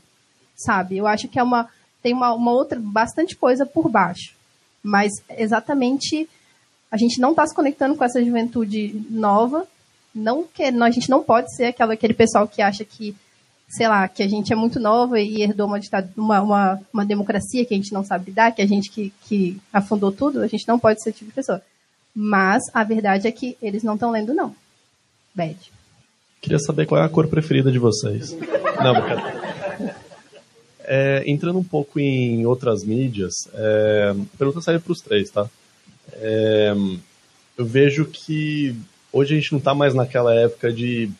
Sabe? 0.56 0.96
Eu 0.96 1.06
acho 1.06 1.26
que 1.26 1.38
é 1.38 1.42
uma, 1.42 1.68
tem 2.00 2.14
uma, 2.14 2.32
uma 2.32 2.52
outra, 2.52 2.78
bastante 2.80 3.34
coisa 3.34 3.66
por 3.66 3.90
baixo. 3.90 4.37
Mas 4.82 5.12
exatamente 5.30 6.28
a 6.90 6.96
gente 6.96 7.20
não 7.20 7.30
está 7.30 7.46
se 7.46 7.54
conectando 7.54 7.96
com 7.96 8.04
essa 8.04 8.22
juventude 8.24 9.04
nova. 9.10 9.66
Não 10.14 10.44
que 10.44 10.62
a 10.62 10.90
gente 10.90 11.10
não 11.10 11.22
pode 11.22 11.54
ser 11.54 11.66
aquela, 11.66 11.94
aquele 11.94 12.14
pessoal 12.14 12.48
que 12.48 12.62
acha 12.62 12.84
que 12.84 13.14
sei 13.68 13.86
lá, 13.86 14.08
que 14.08 14.22
a 14.22 14.28
gente 14.28 14.50
é 14.52 14.56
muito 14.56 14.80
nova 14.80 15.20
e 15.20 15.42
herdou 15.42 15.66
uma, 15.66 15.78
uma, 16.16 16.40
uma, 16.40 16.80
uma 16.92 17.04
democracia 17.04 17.66
que 17.66 17.74
a 17.74 17.76
gente 17.76 17.92
não 17.92 18.02
sabe 18.02 18.30
lidar, 18.30 18.52
que 18.52 18.62
a 18.62 18.66
gente 18.66 18.90
que, 18.90 19.12
que 19.26 19.60
afundou 19.70 20.10
tudo, 20.10 20.40
a 20.40 20.46
gente 20.46 20.66
não 20.66 20.78
pode 20.78 21.02
ser 21.02 21.10
esse 21.10 21.18
tipo 21.18 21.30
de 21.30 21.34
pessoa. 21.34 21.60
Mas 22.14 22.62
a 22.72 22.82
verdade 22.82 23.28
é 23.28 23.30
que 23.30 23.56
eles 23.60 23.82
não 23.82 23.94
estão 23.94 24.10
lendo, 24.10 24.32
não. 24.32 24.54
Bad. 25.34 25.56
Queria 26.40 26.58
saber 26.58 26.86
qual 26.86 27.00
é 27.00 27.04
a 27.04 27.08
cor 27.08 27.28
preferida 27.28 27.70
de 27.70 27.78
vocês. 27.78 28.32
não, 28.82 28.94
É, 30.90 31.22
entrando 31.26 31.58
um 31.58 31.64
pouco 31.64 32.00
em 32.00 32.46
outras 32.46 32.82
mídias, 32.82 33.34
é, 33.52 34.14
pergunta 34.38 34.62
serve 34.62 34.80
para 34.80 34.92
os 34.92 35.00
três, 35.02 35.28
tá? 35.28 35.46
É, 36.14 36.72
eu 37.58 37.66
vejo 37.66 38.06
que 38.06 38.74
hoje 39.12 39.34
a 39.34 39.38
gente 39.38 39.52
não 39.52 39.58
está 39.58 39.74
mais 39.74 39.92
naquela 39.92 40.34
época 40.34 40.72
de 40.72 41.10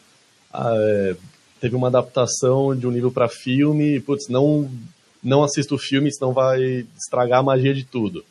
ah, 0.50 0.74
é, 0.74 1.16
teve 1.60 1.76
uma 1.76 1.88
adaptação 1.88 2.74
de 2.74 2.86
um 2.86 2.90
livro 2.90 3.10
para 3.10 3.28
filme, 3.28 4.00
putz, 4.00 4.28
não, 4.28 4.70
não 5.22 5.44
assista 5.44 5.74
o 5.74 5.78
filme, 5.78 6.10
senão 6.10 6.32
vai 6.32 6.86
estragar 6.96 7.40
a 7.40 7.42
magia 7.42 7.74
de 7.74 7.84
tudo. 7.84 8.24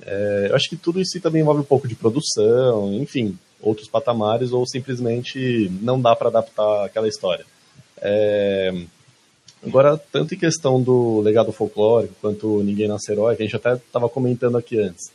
É, 0.00 0.46
eu 0.48 0.56
acho 0.56 0.68
que 0.68 0.76
tudo 0.76 0.98
isso 0.98 1.20
também 1.20 1.42
envolve 1.42 1.60
um 1.60 1.64
pouco 1.64 1.86
de 1.86 1.94
produção, 1.94 2.94
enfim, 2.94 3.36
outros 3.60 3.86
patamares, 3.86 4.50
ou 4.52 4.66
simplesmente 4.66 5.70
não 5.82 6.00
dá 6.00 6.16
para 6.16 6.28
adaptar 6.28 6.86
aquela 6.86 7.06
história. 7.08 7.44
É, 7.98 8.72
agora, 9.64 9.96
tanto 9.96 10.34
em 10.34 10.38
questão 10.38 10.82
do 10.82 11.20
legado 11.20 11.52
folclórico 11.52 12.14
quanto 12.20 12.62
Ninguém 12.62 12.88
Nasce 12.88 13.12
Herói, 13.12 13.36
que 13.36 13.42
a 13.42 13.46
gente 13.46 13.56
até 13.56 13.74
estava 13.74 14.08
comentando 14.08 14.56
aqui 14.56 14.80
antes, 14.80 15.10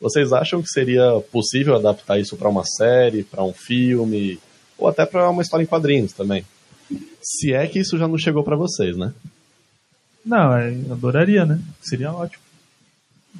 vocês 0.00 0.32
acham 0.32 0.62
que 0.62 0.68
seria 0.68 1.20
possível 1.30 1.76
adaptar 1.76 2.18
isso 2.18 2.36
para 2.36 2.48
uma 2.48 2.64
série, 2.64 3.22
para 3.22 3.44
um 3.44 3.52
filme, 3.52 4.38
ou 4.78 4.88
até 4.88 5.04
para 5.04 5.28
uma 5.28 5.42
história 5.42 5.64
em 5.64 5.66
quadrinhos 5.66 6.12
também? 6.12 6.44
Se 7.22 7.52
é 7.52 7.66
que 7.66 7.78
isso 7.78 7.98
já 7.98 8.08
não 8.08 8.16
chegou 8.16 8.42
para 8.42 8.56
vocês, 8.56 8.96
né? 8.96 9.12
Não, 10.24 10.56
é, 10.56 10.72
eu 10.72 10.92
adoraria, 10.92 11.44
né? 11.44 11.60
Seria 11.82 12.12
ótimo. 12.12 12.42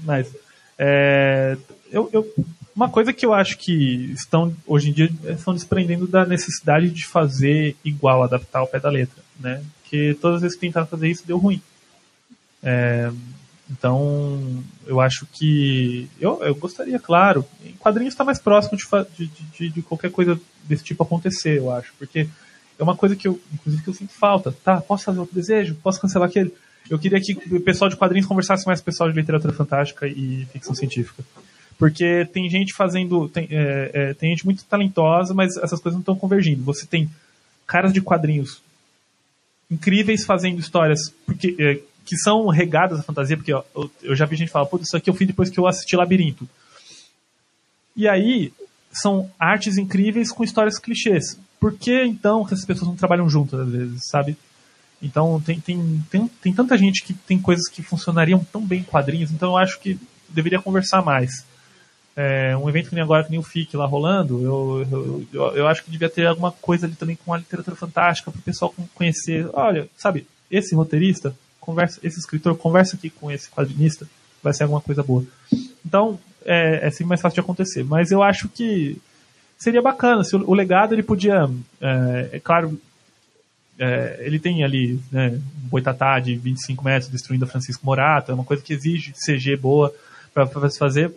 Mas 0.04 0.30
é, 0.78 1.56
eu, 1.90 2.08
eu, 2.12 2.32
uma 2.74 2.88
coisa 2.88 3.12
que 3.12 3.24
eu 3.24 3.34
acho 3.34 3.58
que 3.58 4.12
estão 4.12 4.54
hoje 4.66 4.90
em 4.90 4.92
dia 4.92 5.10
estão 5.28 5.54
desprendendo 5.54 6.06
da 6.06 6.24
necessidade 6.24 6.90
de 6.90 7.06
fazer 7.06 7.74
igual, 7.84 8.22
adaptar 8.22 8.60
ao 8.60 8.66
pé 8.66 8.78
da 8.78 8.88
letra, 8.88 9.22
né? 9.38 9.62
Porque 9.90 10.16
todas 10.20 10.36
as 10.36 10.42
vezes 10.42 10.56
que 10.56 10.60
tentaram 10.60 10.86
fazer 10.86 11.08
isso 11.08 11.26
deu 11.26 11.36
ruim. 11.36 11.60
É, 12.62 13.10
então, 13.68 14.62
eu 14.86 15.00
acho 15.00 15.26
que. 15.26 16.08
Eu, 16.20 16.40
eu 16.44 16.54
gostaria, 16.54 16.98
claro. 17.00 17.44
Em 17.64 17.72
quadrinhos 17.72 18.14
está 18.14 18.22
mais 18.22 18.38
próximo 18.38 18.78
de, 18.78 18.86
de, 19.26 19.26
de, 19.26 19.68
de, 19.68 19.82
qualquer 19.82 20.12
coisa 20.12 20.40
desse 20.62 20.84
tipo 20.84 21.02
acontecer, 21.02 21.58
eu 21.58 21.72
acho. 21.72 21.92
Porque 21.98 22.28
é 22.78 22.82
uma 22.84 22.96
coisa 22.96 23.16
que 23.16 23.26
eu, 23.26 23.40
inclusive, 23.52 23.82
que 23.82 23.88
eu 23.88 23.94
sinto 23.94 24.12
falta. 24.12 24.54
Tá, 24.62 24.80
posso 24.80 25.04
fazer 25.04 25.18
outro 25.18 25.34
desejo? 25.34 25.74
Posso 25.82 26.00
cancelar 26.00 26.28
aquele? 26.28 26.54
Eu 26.88 26.98
queria 26.98 27.20
que 27.20 27.32
o 27.52 27.60
pessoal 27.60 27.90
de 27.90 27.96
quadrinhos 27.96 28.28
conversasse 28.28 28.64
mais 28.66 28.78
com 28.78 28.84
o 28.84 28.86
pessoal 28.86 29.10
de 29.10 29.16
literatura 29.16 29.52
fantástica 29.52 30.06
e 30.06 30.46
ficção 30.52 30.74
científica. 30.74 31.24
Porque 31.76 32.28
tem 32.32 32.48
gente 32.48 32.72
fazendo. 32.74 33.28
Tem, 33.28 33.48
é, 33.50 33.90
é, 33.92 34.14
tem 34.14 34.30
gente 34.30 34.44
muito 34.44 34.64
talentosa, 34.64 35.34
mas 35.34 35.56
essas 35.56 35.80
coisas 35.80 35.94
não 35.94 36.00
estão 36.00 36.14
convergindo. 36.14 36.62
Você 36.62 36.86
tem 36.86 37.10
caras 37.66 37.92
de 37.92 38.00
quadrinhos 38.00 38.62
incríveis 39.70 40.24
fazendo 40.24 40.58
histórias 40.58 41.12
porque, 41.24 41.54
é, 41.58 41.80
que 42.04 42.16
são 42.16 42.48
regadas 42.48 43.00
à 43.00 43.02
fantasia, 43.02 43.36
porque 43.36 43.52
ó, 43.52 43.62
eu, 43.74 43.90
eu, 44.02 44.16
já 44.16 44.26
vi 44.26 44.36
gente 44.36 44.50
falar, 44.50 44.66
pô, 44.66 44.78
isso 44.78 44.96
aqui 44.96 45.08
eu 45.08 45.14
fiz 45.14 45.26
depois 45.26 45.48
que 45.48 45.58
eu 45.58 45.66
assisti 45.66 45.96
Labirinto. 45.96 46.48
E 47.96 48.08
aí, 48.08 48.52
são 48.92 49.30
artes 49.38 49.78
incríveis 49.78 50.32
com 50.32 50.42
histórias 50.42 50.78
clichês 50.78 51.38
por 51.60 51.74
que 51.74 52.04
então 52.04 52.42
essas 52.46 52.64
pessoas 52.64 52.88
não 52.88 52.96
trabalham 52.96 53.28
juntas 53.28 53.60
às 53.60 53.70
vezes, 53.70 54.08
sabe? 54.08 54.36
Então 55.02 55.40
tem, 55.40 55.60
tem, 55.60 56.04
tem, 56.10 56.28
tem 56.42 56.54
tanta 56.54 56.76
gente 56.76 57.04
que 57.04 57.12
tem 57.12 57.38
coisas 57.38 57.68
que 57.68 57.82
funcionariam 57.82 58.42
tão 58.50 58.62
bem 58.62 58.80
em 58.80 58.84
quadrinhos, 58.84 59.30
então 59.30 59.50
eu 59.50 59.58
acho 59.58 59.78
que 59.78 59.98
deveria 60.28 60.60
conversar 60.60 61.02
mais. 61.02 61.44
É, 62.22 62.54
um 62.54 62.68
evento 62.68 62.90
que 62.90 62.94
nem 62.94 63.02
agora, 63.02 63.24
que 63.24 63.30
nem 63.30 63.40
o 63.40 63.42
FIC 63.42 63.74
lá 63.78 63.86
rolando, 63.86 64.42
eu, 64.42 64.86
eu, 64.90 65.26
eu, 65.32 65.56
eu, 65.56 65.66
acho 65.66 65.82
que 65.82 65.90
devia 65.90 66.10
ter 66.10 66.26
alguma 66.26 66.52
coisa 66.52 66.86
ali 66.86 66.94
também 66.94 67.16
com 67.16 67.32
a 67.32 67.38
literatura 67.38 67.74
fantástica, 67.74 68.30
para 68.30 68.38
o 68.38 68.42
pessoal 68.42 68.74
conhecer. 68.94 69.48
Olha, 69.54 69.88
sabe, 69.96 70.26
esse 70.50 70.74
roteirista, 70.74 71.34
conversa, 71.58 71.98
esse 72.02 72.18
escritor, 72.18 72.58
conversa 72.58 72.94
aqui 72.94 73.08
com 73.08 73.30
esse 73.30 73.48
quadrinista, 73.48 74.06
vai 74.42 74.52
ser 74.52 74.64
alguma 74.64 74.82
coisa 74.82 75.02
boa. 75.02 75.24
Então, 75.82 76.20
é, 76.44 76.88
é 76.88 76.90
sempre 76.90 77.06
mais 77.06 77.22
fácil 77.22 77.36
de 77.36 77.40
acontecer. 77.40 77.84
Mas 77.84 78.10
eu 78.10 78.22
acho 78.22 78.50
que 78.50 79.00
seria 79.56 79.80
bacana. 79.80 80.22
Se 80.22 80.36
o, 80.36 80.50
o 80.50 80.52
legado 80.52 80.94
ele 80.94 81.02
podia, 81.02 81.48
é, 81.80 82.28
é 82.32 82.40
claro, 82.40 82.78
é, 83.78 84.18
ele 84.20 84.38
tem 84.38 84.62
ali 84.62 85.00
né, 85.10 85.40
um 85.64 85.68
boitatá 85.68 86.20
de 86.20 86.36
25 86.36 86.84
metros 86.84 87.10
destruindo 87.10 87.46
a 87.46 87.48
Francisco 87.48 87.86
Morato, 87.86 88.30
é 88.30 88.34
uma 88.34 88.44
coisa 88.44 88.62
que 88.62 88.74
exige 88.74 89.14
CG 89.14 89.56
boa 89.56 89.90
para 90.34 90.68
se 90.68 90.78
fazer, 90.78 91.12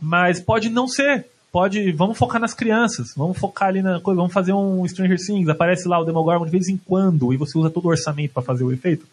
mas 0.00 0.40
pode 0.40 0.68
não 0.68 0.88
ser. 0.88 1.26
Pode, 1.50 1.92
vamos 1.92 2.18
focar 2.18 2.38
nas 2.38 2.52
crianças, 2.52 3.14
vamos 3.16 3.38
focar 3.38 3.68
ali 3.68 3.80
na 3.80 4.00
coisa, 4.00 4.18
vamos 4.18 4.34
fazer 4.34 4.52
um 4.52 4.86
Stranger 4.86 5.18
Things, 5.18 5.48
aparece 5.48 5.88
lá 5.88 5.98
o 5.98 6.04
Demogorgon 6.04 6.44
de 6.44 6.50
vez 6.50 6.68
em 6.68 6.76
quando 6.76 7.32
e 7.32 7.38
você 7.38 7.56
usa 7.56 7.70
todo 7.70 7.86
o 7.86 7.88
orçamento 7.88 8.34
para 8.34 8.42
fazer 8.42 8.64
o 8.64 8.72
efeito 8.72 9.06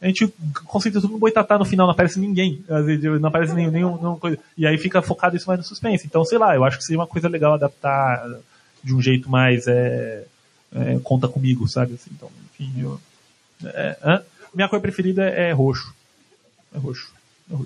a 0.00 0.06
gente 0.06 0.32
concentra 0.64 1.00
tudo 1.00 1.12
no 1.12 1.18
boitatá 1.18 1.58
no 1.58 1.64
final, 1.64 1.86
não 1.86 1.92
aparece 1.92 2.20
ninguém. 2.20 2.62
Não 3.20 3.28
aparece 3.28 3.52
nenhum, 3.52 3.70
nenhum, 3.70 4.16
coisa. 4.16 4.38
E 4.56 4.66
aí 4.66 4.78
fica 4.78 5.02
focado 5.02 5.36
isso 5.36 5.46
mais 5.48 5.58
no 5.58 5.64
suspense. 5.64 6.06
Então, 6.06 6.24
sei 6.24 6.38
lá, 6.38 6.54
eu 6.54 6.64
acho 6.64 6.78
que 6.78 6.84
seria 6.84 7.00
uma 7.00 7.06
coisa 7.06 7.28
legal 7.28 7.54
adaptar 7.54 8.24
de 8.82 8.94
um 8.94 9.02
jeito 9.02 9.28
mais 9.28 9.66
é, 9.66 10.24
é, 10.72 10.98
conta 11.02 11.26
comigo, 11.26 11.66
sabe? 11.66 11.94
Assim, 11.94 12.10
então, 12.14 12.30
enfim, 12.54 12.72
eu, 12.80 13.00
é, 13.64 14.22
minha 14.54 14.68
cor 14.68 14.80
preferida 14.80 15.24
é 15.24 15.50
roxo. 15.52 15.92
É 16.72 16.78
roxo. 16.78 17.12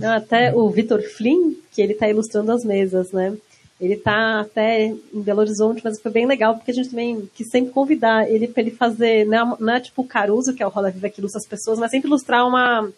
Até 0.02 0.54
o 0.54 0.70
Vitor 0.70 1.02
Flynn, 1.02 1.54
que 1.72 1.82
ele 1.82 1.92
está 1.92 2.08
ilustrando 2.08 2.52
as 2.52 2.64
mesas, 2.64 3.10
né? 3.10 3.36
Ele 3.80 3.94
está 3.94 4.40
até 4.40 4.86
em 4.86 5.22
Belo 5.22 5.40
Horizonte, 5.40 5.80
mas 5.82 6.00
foi 6.00 6.12
bem 6.12 6.24
legal, 6.24 6.54
porque 6.54 6.70
a 6.70 6.74
gente 6.74 6.90
também 6.90 7.28
quis 7.34 7.48
sempre 7.48 7.72
convidar 7.72 8.30
ele 8.30 8.46
para 8.46 8.62
ele 8.62 8.70
fazer, 8.70 9.26
não 9.26 9.54
é, 9.54 9.56
não 9.58 9.74
é 9.74 9.80
tipo 9.80 10.02
o 10.02 10.06
Caruso, 10.06 10.54
que 10.54 10.62
é 10.62 10.66
o 10.66 10.70
Roda 10.70 10.90
Viva 10.90 11.08
que 11.08 11.20
ilustra 11.20 11.40
as 11.40 11.48
pessoas, 11.48 11.80
mas 11.80 11.90
sempre 11.90 12.06
ilustrar 12.08 12.46
uma. 12.46 12.88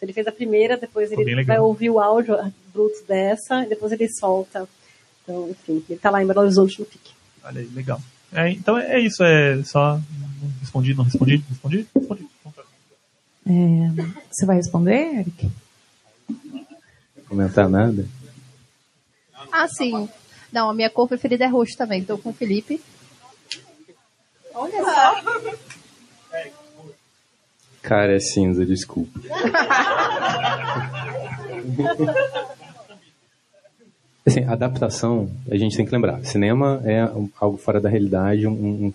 Ele 0.00 0.12
fez 0.12 0.26
a 0.26 0.32
primeira, 0.32 0.76
depois 0.76 1.10
ele 1.10 1.42
vai 1.42 1.58
ouvir 1.58 1.88
o 1.88 1.98
áudio 1.98 2.36
bruto 2.70 3.02
dessa, 3.08 3.64
e 3.64 3.68
depois 3.70 3.92
ele 3.92 4.06
solta. 4.10 4.68
Então, 5.22 5.48
enfim, 5.48 5.82
ele 5.88 5.96
está 5.96 6.10
lá 6.10 6.22
em 6.22 6.26
Belo 6.26 6.42
Horizonte 6.42 6.80
no 6.80 6.84
pique. 6.84 7.12
Olha 7.42 7.62
aí, 7.62 7.68
legal. 7.74 7.98
É, 8.30 8.50
então 8.50 8.76
é 8.76 9.00
isso, 9.00 9.24
é 9.24 9.62
só. 9.64 9.98
Respondi, 10.60 10.92
não 10.92 11.04
respondi? 11.04 11.42
Respondi? 11.48 11.86
Respondi. 11.94 12.26
É, 13.46 14.12
você 14.30 14.44
vai 14.44 14.56
responder, 14.56 15.20
Eric? 15.20 15.48
Comentar 17.28 17.68
nada? 17.68 18.06
Ah, 19.52 19.68
sim. 19.68 20.08
Não, 20.52 20.70
a 20.70 20.74
minha 20.74 20.90
cor 20.90 21.08
preferida 21.08 21.44
é 21.44 21.48
roxo 21.48 21.76
também. 21.76 22.04
Tô 22.04 22.16
com 22.18 22.30
o 22.30 22.34
Felipe. 22.34 22.80
Olha 24.54 24.84
só. 24.84 25.14
Cara, 27.82 28.16
é 28.16 28.20
cinza, 28.20 28.64
desculpa. 28.64 29.20
assim, 34.26 34.44
adaptação, 34.44 35.30
a 35.50 35.56
gente 35.56 35.76
tem 35.76 35.86
que 35.86 35.92
lembrar. 35.92 36.24
Cinema 36.24 36.82
é 36.84 37.00
algo 37.38 37.56
fora 37.56 37.80
da 37.80 37.88
realidade. 37.88 38.46
Um, 38.46 38.52
um, 38.52 38.94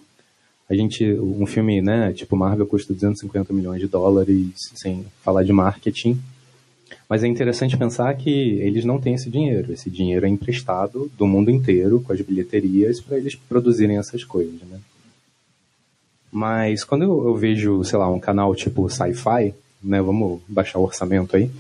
a 0.70 0.76
gente, 0.76 1.06
um 1.14 1.46
filme, 1.46 1.82
né, 1.82 2.12
tipo 2.14 2.36
Marvel 2.36 2.68
custa 2.68 2.94
250 2.94 3.54
milhões 3.54 3.80
de 3.80 3.88
dólares, 3.88 4.72
sem 4.76 5.06
falar 5.24 5.44
de 5.44 5.54
marketing. 5.54 6.22
Mas 7.10 7.24
é 7.24 7.28
interessante 7.28 7.78
pensar 7.78 8.14
que 8.16 8.30
eles 8.30 8.86
não 8.86 9.00
têm 9.00 9.16
esse 9.16 9.30
dinheiro. 9.30 9.72
Esse 9.72 9.90
dinheiro 9.90 10.26
é 10.26 10.30
emprestado 10.30 11.12
do 11.18 11.28
mundo 11.28 11.52
inteiro 11.52 12.02
com 12.02 12.14
as 12.14 12.22
bilheterias 12.22 13.02
para 13.02 13.18
eles 13.18 13.36
produzirem 13.36 13.98
essas 13.98 14.24
coisas, 14.24 14.62
né? 14.70 14.80
Mas 16.32 16.84
quando 16.84 17.04
eu, 17.04 17.28
eu 17.28 17.36
vejo, 17.36 17.84
sei 17.84 18.00
lá, 18.00 18.10
um 18.10 18.20
canal 18.20 18.56
tipo 18.56 18.90
Sci-Fi, 18.90 19.54
né? 19.84 20.02
Vamos 20.02 20.42
baixar 20.48 20.80
o 20.80 20.84
orçamento 20.84 21.36
aí. 21.36 21.52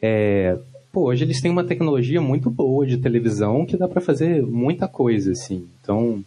É, 0.00 0.58
pô, 0.90 1.02
hoje 1.02 1.24
eles 1.24 1.40
têm 1.40 1.50
uma 1.50 1.64
tecnologia 1.64 2.20
muito 2.20 2.50
boa 2.50 2.86
de 2.86 2.96
televisão 2.96 3.66
que 3.66 3.76
dá 3.76 3.86
para 3.86 4.00
fazer 4.00 4.42
muita 4.42 4.88
coisa, 4.88 5.32
assim. 5.32 5.68
Então, 5.80 6.24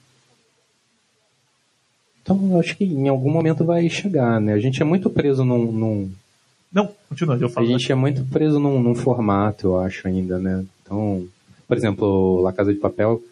então 2.22 2.52
eu 2.52 2.60
acho 2.60 2.76
que 2.76 2.84
em 2.84 3.08
algum 3.08 3.32
momento 3.32 3.64
vai 3.64 3.88
chegar, 3.90 4.42
né? 4.42 4.54
A 4.54 4.60
gente 4.60 4.82
é 4.82 4.86
muito 4.86 5.10
preso 5.10 5.46
num, 5.46 5.72
num... 5.72 6.12
Não, 6.76 6.92
continua, 7.08 7.38
eu 7.38 7.48
falo. 7.48 7.66
A 7.66 7.70
gente 7.70 7.90
é 7.90 7.96
muito 7.96 8.26
preso 8.26 8.60
num, 8.60 8.84
num, 8.84 8.94
formato, 8.94 9.68
eu 9.68 9.80
acho 9.80 10.06
ainda, 10.10 10.38
né? 10.38 10.66
Então, 10.84 11.26
por 11.66 11.78
exemplo, 11.78 12.42
La 12.42 12.52
Casa 12.52 12.74
de 12.74 12.80
Papel 12.82 13.24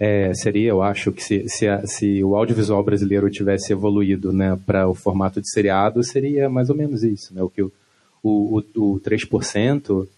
é, 0.00 0.34
seria, 0.34 0.70
eu 0.70 0.82
acho, 0.82 1.12
que 1.12 1.22
se, 1.22 1.48
se, 1.48 1.68
a, 1.68 1.86
se, 1.86 2.24
o 2.24 2.34
audiovisual 2.34 2.82
brasileiro 2.82 3.30
tivesse 3.30 3.72
evoluído, 3.72 4.32
né, 4.32 4.58
para 4.66 4.88
o 4.88 4.94
formato 4.94 5.40
de 5.40 5.48
seriado, 5.48 6.02
seria 6.02 6.50
mais 6.50 6.68
ou 6.68 6.76
menos 6.76 7.04
isso, 7.04 7.32
né? 7.32 7.40
O 7.40 7.48
que 7.48 7.62
o, 7.62 7.70
o, 8.24 8.58
o 8.74 9.00
3% 9.00 10.08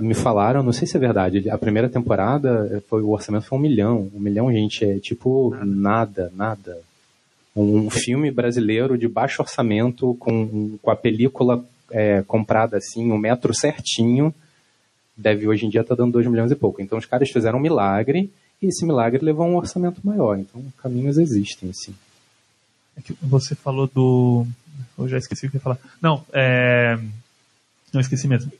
me 0.00 0.14
falaram, 0.14 0.62
não 0.62 0.72
sei 0.72 0.86
se 0.86 0.96
é 0.96 1.00
verdade, 1.00 1.50
a 1.50 1.58
primeira 1.58 1.88
temporada 1.88 2.80
foi 2.88 3.02
o 3.02 3.10
orçamento 3.10 3.46
foi 3.46 3.58
um 3.58 3.62
milhão. 3.62 4.08
Um 4.14 4.20
milhão, 4.20 4.52
gente, 4.52 4.84
é 4.84 5.00
tipo 5.00 5.56
nada, 5.64 6.32
nada. 6.36 6.78
Um 7.56 7.90
filme 7.90 8.30
brasileiro 8.30 8.96
de 8.96 9.08
baixo 9.08 9.42
orçamento, 9.42 10.14
com, 10.20 10.78
com 10.80 10.90
a 10.92 10.94
película 10.94 11.64
é, 11.90 12.22
comprada 12.22 12.76
assim, 12.76 13.10
um 13.10 13.18
metro 13.18 13.54
certinho, 13.54 14.34
deve 15.16 15.46
hoje 15.46 15.66
em 15.66 15.68
dia 15.68 15.80
estar 15.80 15.96
tá 15.96 16.02
dando 16.02 16.12
2 16.12 16.26
milhões 16.26 16.50
e 16.50 16.56
pouco. 16.56 16.80
Então 16.80 16.98
os 16.98 17.06
caras 17.06 17.30
fizeram 17.30 17.58
um 17.58 17.62
milagre 17.62 18.30
e 18.62 18.66
esse 18.66 18.84
milagre 18.84 19.24
levou 19.24 19.44
a 19.44 19.48
um 19.48 19.56
orçamento 19.56 20.00
maior. 20.04 20.38
Então 20.38 20.62
caminhos 20.78 21.18
existem, 21.18 21.70
assim. 21.70 21.94
É 22.96 23.02
que 23.02 23.14
você 23.22 23.54
falou 23.54 23.86
do. 23.86 24.46
Eu 24.98 25.08
já 25.08 25.18
esqueci 25.18 25.46
o 25.46 25.50
que 25.50 25.56
ia 25.56 25.60
falar. 25.60 25.78
Não, 26.00 26.24
é. 26.32 26.98
Não 27.92 28.00
esqueci 28.00 28.28
mesmo 28.28 28.52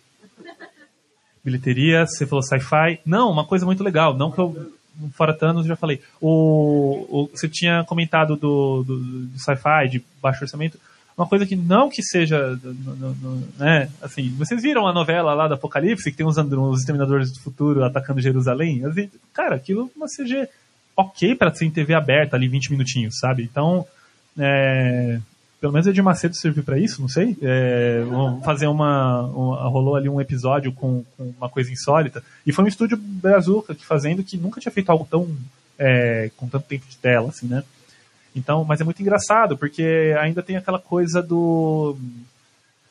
bilheteria, 1.44 2.06
você 2.06 2.26
falou 2.26 2.42
sci-fi. 2.42 3.00
Não, 3.04 3.30
uma 3.30 3.44
coisa 3.44 3.66
muito 3.66 3.82
legal, 3.82 4.16
não 4.16 4.30
que 4.30 4.38
eu 4.38 4.72
fora 5.14 5.34
Thanos 5.34 5.66
já 5.66 5.76
falei. 5.76 6.00
O, 6.20 7.06
o 7.08 7.30
você 7.32 7.48
tinha 7.48 7.84
comentado 7.84 8.36
do, 8.36 8.82
do, 8.82 8.98
do 9.26 9.38
sci-fi 9.38 9.88
de 9.90 10.04
baixo 10.20 10.44
orçamento. 10.44 10.78
Uma 11.20 11.28
coisa 11.28 11.44
que 11.44 11.54
não 11.54 11.90
que 11.90 12.02
seja, 12.02 12.58
no, 12.62 13.14
no, 13.14 13.48
né, 13.58 13.90
assim, 14.00 14.30
vocês 14.38 14.62
viram 14.62 14.86
a 14.86 14.92
novela 14.94 15.34
lá 15.34 15.46
do 15.46 15.52
Apocalipse 15.52 16.10
que 16.10 16.16
tem 16.16 16.24
os, 16.24 16.38
os 16.38 16.80
exterminadores 16.80 17.30
do 17.30 17.40
futuro 17.40 17.84
atacando 17.84 18.22
Jerusalém? 18.22 18.82
Assim, 18.86 19.10
cara, 19.34 19.56
aquilo 19.56 19.90
uma 19.94 20.06
CG 20.06 20.48
ok 20.96 21.34
para 21.34 21.54
ser 21.54 21.66
em 21.66 21.70
TV 21.70 21.92
aberta 21.92 22.36
ali 22.36 22.48
20 22.48 22.70
minutinhos, 22.70 23.18
sabe? 23.18 23.42
Então, 23.42 23.86
é, 24.38 25.20
pelo 25.60 25.74
menos 25.74 25.86
Edir 25.86 26.02
Macedo 26.02 26.34
serviu 26.34 26.64
para 26.64 26.78
isso, 26.78 27.02
não 27.02 27.08
sei. 27.08 27.36
É, 27.42 28.02
fazer 28.42 28.66
uma, 28.68 29.20
uma, 29.26 29.68
rolou 29.68 29.96
ali 29.96 30.08
um 30.08 30.22
episódio 30.22 30.72
com, 30.72 31.04
com, 31.18 31.34
uma 31.36 31.50
coisa 31.50 31.70
insólita 31.70 32.24
e 32.46 32.52
foi 32.52 32.64
um 32.64 32.68
estúdio 32.68 32.96
brazuca 32.96 33.74
que 33.74 33.84
fazendo 33.84 34.24
que 34.24 34.38
nunca 34.38 34.58
tinha 34.58 34.72
feito 34.72 34.88
algo 34.88 35.06
tão 35.10 35.28
é, 35.78 36.30
com 36.34 36.48
tanto 36.48 36.64
tempo 36.64 36.86
de 36.88 36.96
tela, 36.96 37.28
assim, 37.28 37.46
né? 37.46 37.62
Então, 38.34 38.64
mas 38.64 38.80
é 38.80 38.84
muito 38.84 39.00
engraçado 39.02 39.56
porque 39.56 40.14
ainda 40.20 40.42
tem 40.42 40.56
aquela 40.56 40.78
coisa 40.78 41.22
do 41.22 41.96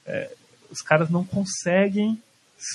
é, 0.05 0.31
os 0.71 0.81
caras 0.81 1.09
não 1.09 1.23
conseguem 1.23 2.17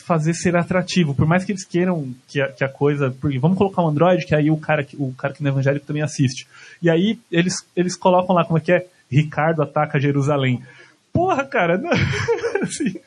fazer 0.04 0.32
ser 0.32 0.56
atrativo, 0.56 1.14
por 1.14 1.26
mais 1.26 1.44
que 1.44 1.52
eles 1.52 1.64
queiram 1.64 2.14
que 2.26 2.40
a, 2.40 2.50
que 2.50 2.64
a 2.64 2.68
coisa, 2.68 3.14
vamos 3.38 3.58
colocar 3.58 3.82
um 3.82 3.88
Android 3.88 4.24
que 4.24 4.34
aí 4.34 4.50
o 4.50 4.56
cara 4.56 4.86
o 4.94 5.12
cara 5.12 5.34
que 5.34 5.42
no 5.42 5.48
evangélico 5.50 5.86
também 5.86 6.02
assiste. 6.02 6.46
E 6.82 6.88
aí 6.88 7.18
eles 7.30 7.66
eles 7.76 7.94
colocam 7.96 8.34
lá 8.34 8.44
como 8.44 8.58
é 8.58 8.62
que 8.62 8.72
é 8.72 8.86
Ricardo 9.10 9.62
ataca 9.62 10.00
Jerusalém. 10.00 10.62
Porra, 11.12 11.44
cara, 11.44 11.76
não, 11.76 11.90
assim, 12.62 12.98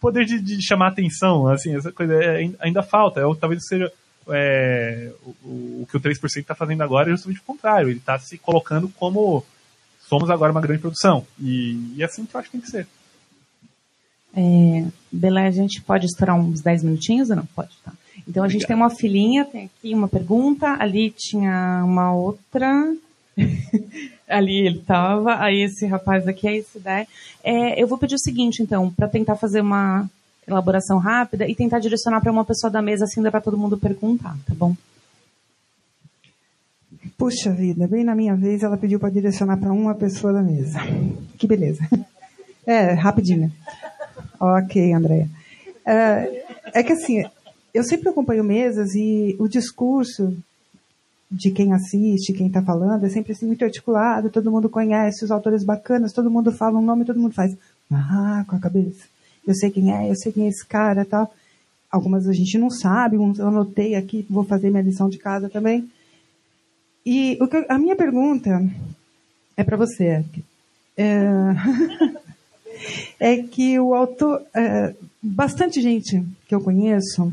poder 0.00 0.24
de, 0.24 0.40
de, 0.40 0.62
chamar 0.62 0.88
atenção, 0.88 1.48
assim, 1.48 1.74
essa 1.74 1.90
coisa 1.90 2.14
é, 2.14 2.50
ainda 2.60 2.82
falta. 2.82 3.20
É, 3.20 3.24
talvez 3.40 3.66
seja 3.66 3.90
é, 4.28 5.12
o, 5.42 5.82
o, 5.82 5.88
que 5.90 5.96
o 5.96 6.00
3% 6.00 6.38
está 6.38 6.54
fazendo 6.54 6.82
agora 6.82 7.08
é 7.08 7.12
justamente 7.12 7.40
o 7.40 7.44
contrário. 7.44 7.88
Ele 7.88 7.98
está 7.98 8.18
se 8.18 8.38
colocando 8.38 8.88
como 8.88 9.44
somos 10.08 10.30
agora 10.30 10.52
uma 10.52 10.60
grande 10.60 10.80
produção. 10.80 11.26
E, 11.40 11.94
e 11.96 12.02
é 12.02 12.06
assim 12.06 12.24
que 12.24 12.34
eu 12.34 12.40
acho 12.40 12.50
que 12.50 12.58
tem 12.58 12.60
que 12.60 12.70
ser. 12.70 12.86
É, 14.36 14.84
Belé, 15.12 15.46
a 15.46 15.50
gente 15.50 15.80
pode 15.80 16.06
estourar 16.06 16.36
uns 16.36 16.60
10 16.60 16.82
minutinhos 16.82 17.30
ou 17.30 17.36
não? 17.36 17.46
Pode, 17.46 17.70
tá. 17.84 17.92
Então 18.26 18.42
a 18.42 18.48
gente 18.48 18.66
tem 18.66 18.74
uma 18.74 18.90
filhinha, 18.90 19.44
tem 19.44 19.66
aqui 19.66 19.94
uma 19.94 20.08
pergunta, 20.08 20.76
ali 20.80 21.10
tinha 21.10 21.82
uma 21.84 22.12
outra. 22.12 22.94
ali 24.28 24.66
ele 24.66 24.78
estava, 24.78 25.40
aí 25.40 25.62
esse 25.62 25.86
rapaz 25.86 26.26
aqui, 26.26 26.48
aí 26.48 26.58
esse 26.58 26.78
daí. 26.78 27.06
É, 27.42 27.80
eu 27.80 27.86
vou 27.86 27.98
pedir 27.98 28.14
o 28.14 28.18
seguinte, 28.18 28.62
então, 28.62 28.90
para 28.90 29.08
tentar 29.08 29.36
fazer 29.36 29.60
uma 29.60 30.08
elaboração 30.46 30.98
rápida 30.98 31.48
e 31.48 31.54
tentar 31.54 31.78
direcionar 31.78 32.20
para 32.20 32.32
uma 32.32 32.44
pessoa 32.44 32.70
da 32.70 32.82
mesa, 32.82 33.04
assim 33.04 33.22
dá 33.22 33.30
para 33.30 33.40
todo 33.40 33.58
mundo 33.58 33.78
perguntar, 33.78 34.36
tá 34.46 34.54
bom? 34.54 34.74
Puxa 37.16 37.52
vida, 37.52 37.86
bem 37.86 38.04
na 38.04 38.14
minha 38.14 38.34
vez 38.34 38.62
ela 38.62 38.76
pediu 38.76 38.98
para 38.98 39.10
direcionar 39.10 39.56
para 39.58 39.72
uma 39.72 39.94
pessoa 39.94 40.32
da 40.32 40.42
mesa. 40.42 40.80
Que 41.38 41.46
beleza. 41.46 41.86
É, 42.66 42.92
rapidinho. 42.92 43.52
Ok, 44.40 44.92
Andréia. 44.92 45.28
É, 45.84 46.44
é 46.74 46.82
que 46.82 46.94
assim, 46.94 47.22
eu 47.74 47.84
sempre 47.84 48.08
acompanho 48.08 48.42
mesas 48.42 48.94
e 48.94 49.36
o 49.38 49.46
discurso 49.46 50.34
de 51.30 51.50
quem 51.50 51.72
assiste, 51.72 52.32
quem 52.32 52.46
está 52.46 52.62
falando, 52.62 53.04
é 53.04 53.08
sempre 53.08 53.32
assim 53.32 53.46
muito 53.46 53.64
articulado, 53.64 54.30
todo 54.30 54.50
mundo 54.50 54.68
conhece 54.68 55.24
os 55.24 55.30
autores 55.30 55.64
bacanas, 55.64 56.12
todo 56.12 56.30
mundo 56.30 56.52
fala 56.52 56.78
um 56.78 56.82
nome, 56.82 57.04
todo 57.04 57.20
mundo 57.20 57.34
faz 57.34 57.56
ah 57.90 58.44
com 58.46 58.56
a 58.56 58.60
cabeça. 58.60 59.04
Eu 59.46 59.54
sei 59.54 59.70
quem 59.70 59.92
é, 59.92 60.10
eu 60.10 60.16
sei 60.16 60.32
quem 60.32 60.46
é 60.46 60.48
esse 60.48 60.64
cara 60.66 61.04
tal. 61.04 61.32
Algumas 61.90 62.26
a 62.26 62.32
gente 62.32 62.58
não 62.58 62.70
sabe, 62.70 63.16
eu 63.16 63.46
anotei 63.46 63.94
aqui, 63.94 64.26
vou 64.28 64.44
fazer 64.44 64.70
minha 64.70 64.82
lição 64.82 65.08
de 65.08 65.18
casa 65.18 65.48
também. 65.48 65.88
E 67.06 67.38
o 67.40 67.46
que, 67.46 67.64
a 67.68 67.78
minha 67.78 67.94
pergunta 67.94 68.64
é 69.56 69.62
para 69.62 69.76
você. 69.76 70.24
É, 70.96 71.24
é 73.20 73.42
que 73.42 73.78
o 73.78 73.94
autor, 73.94 74.42
é, 74.54 74.94
bastante 75.22 75.80
gente 75.80 76.24
que 76.48 76.54
eu 76.54 76.60
conheço, 76.60 77.32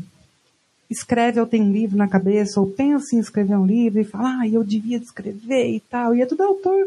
escreve 0.90 1.40
ou 1.40 1.46
tem 1.46 1.62
um 1.62 1.72
livro 1.72 1.96
na 1.96 2.06
cabeça, 2.06 2.60
ou 2.60 2.66
pensa 2.66 3.16
em 3.16 3.18
escrever 3.18 3.56
um 3.56 3.66
livro 3.66 4.00
e 4.00 4.04
fala, 4.04 4.40
ah, 4.40 4.48
eu 4.48 4.62
devia 4.62 4.98
escrever 4.98 5.74
e 5.74 5.80
tal. 5.80 6.14
E 6.14 6.20
é 6.20 6.26
tudo 6.26 6.42
autor 6.42 6.86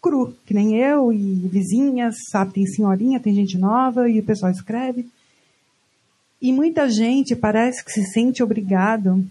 cru, 0.00 0.34
que 0.46 0.54
nem 0.54 0.76
eu 0.76 1.12
e 1.12 1.48
vizinhas, 1.48 2.14
sabe? 2.30 2.54
Tem 2.54 2.66
senhorinha, 2.66 3.20
tem 3.20 3.34
gente 3.34 3.58
nova 3.58 4.08
e 4.08 4.18
o 4.18 4.22
pessoal 4.22 4.50
escreve. 4.50 5.06
E 6.40 6.52
muita 6.52 6.88
gente 6.88 7.36
parece 7.36 7.84
que 7.84 7.92
se 7.92 8.04
sente 8.04 8.42
obrigado 8.42 9.24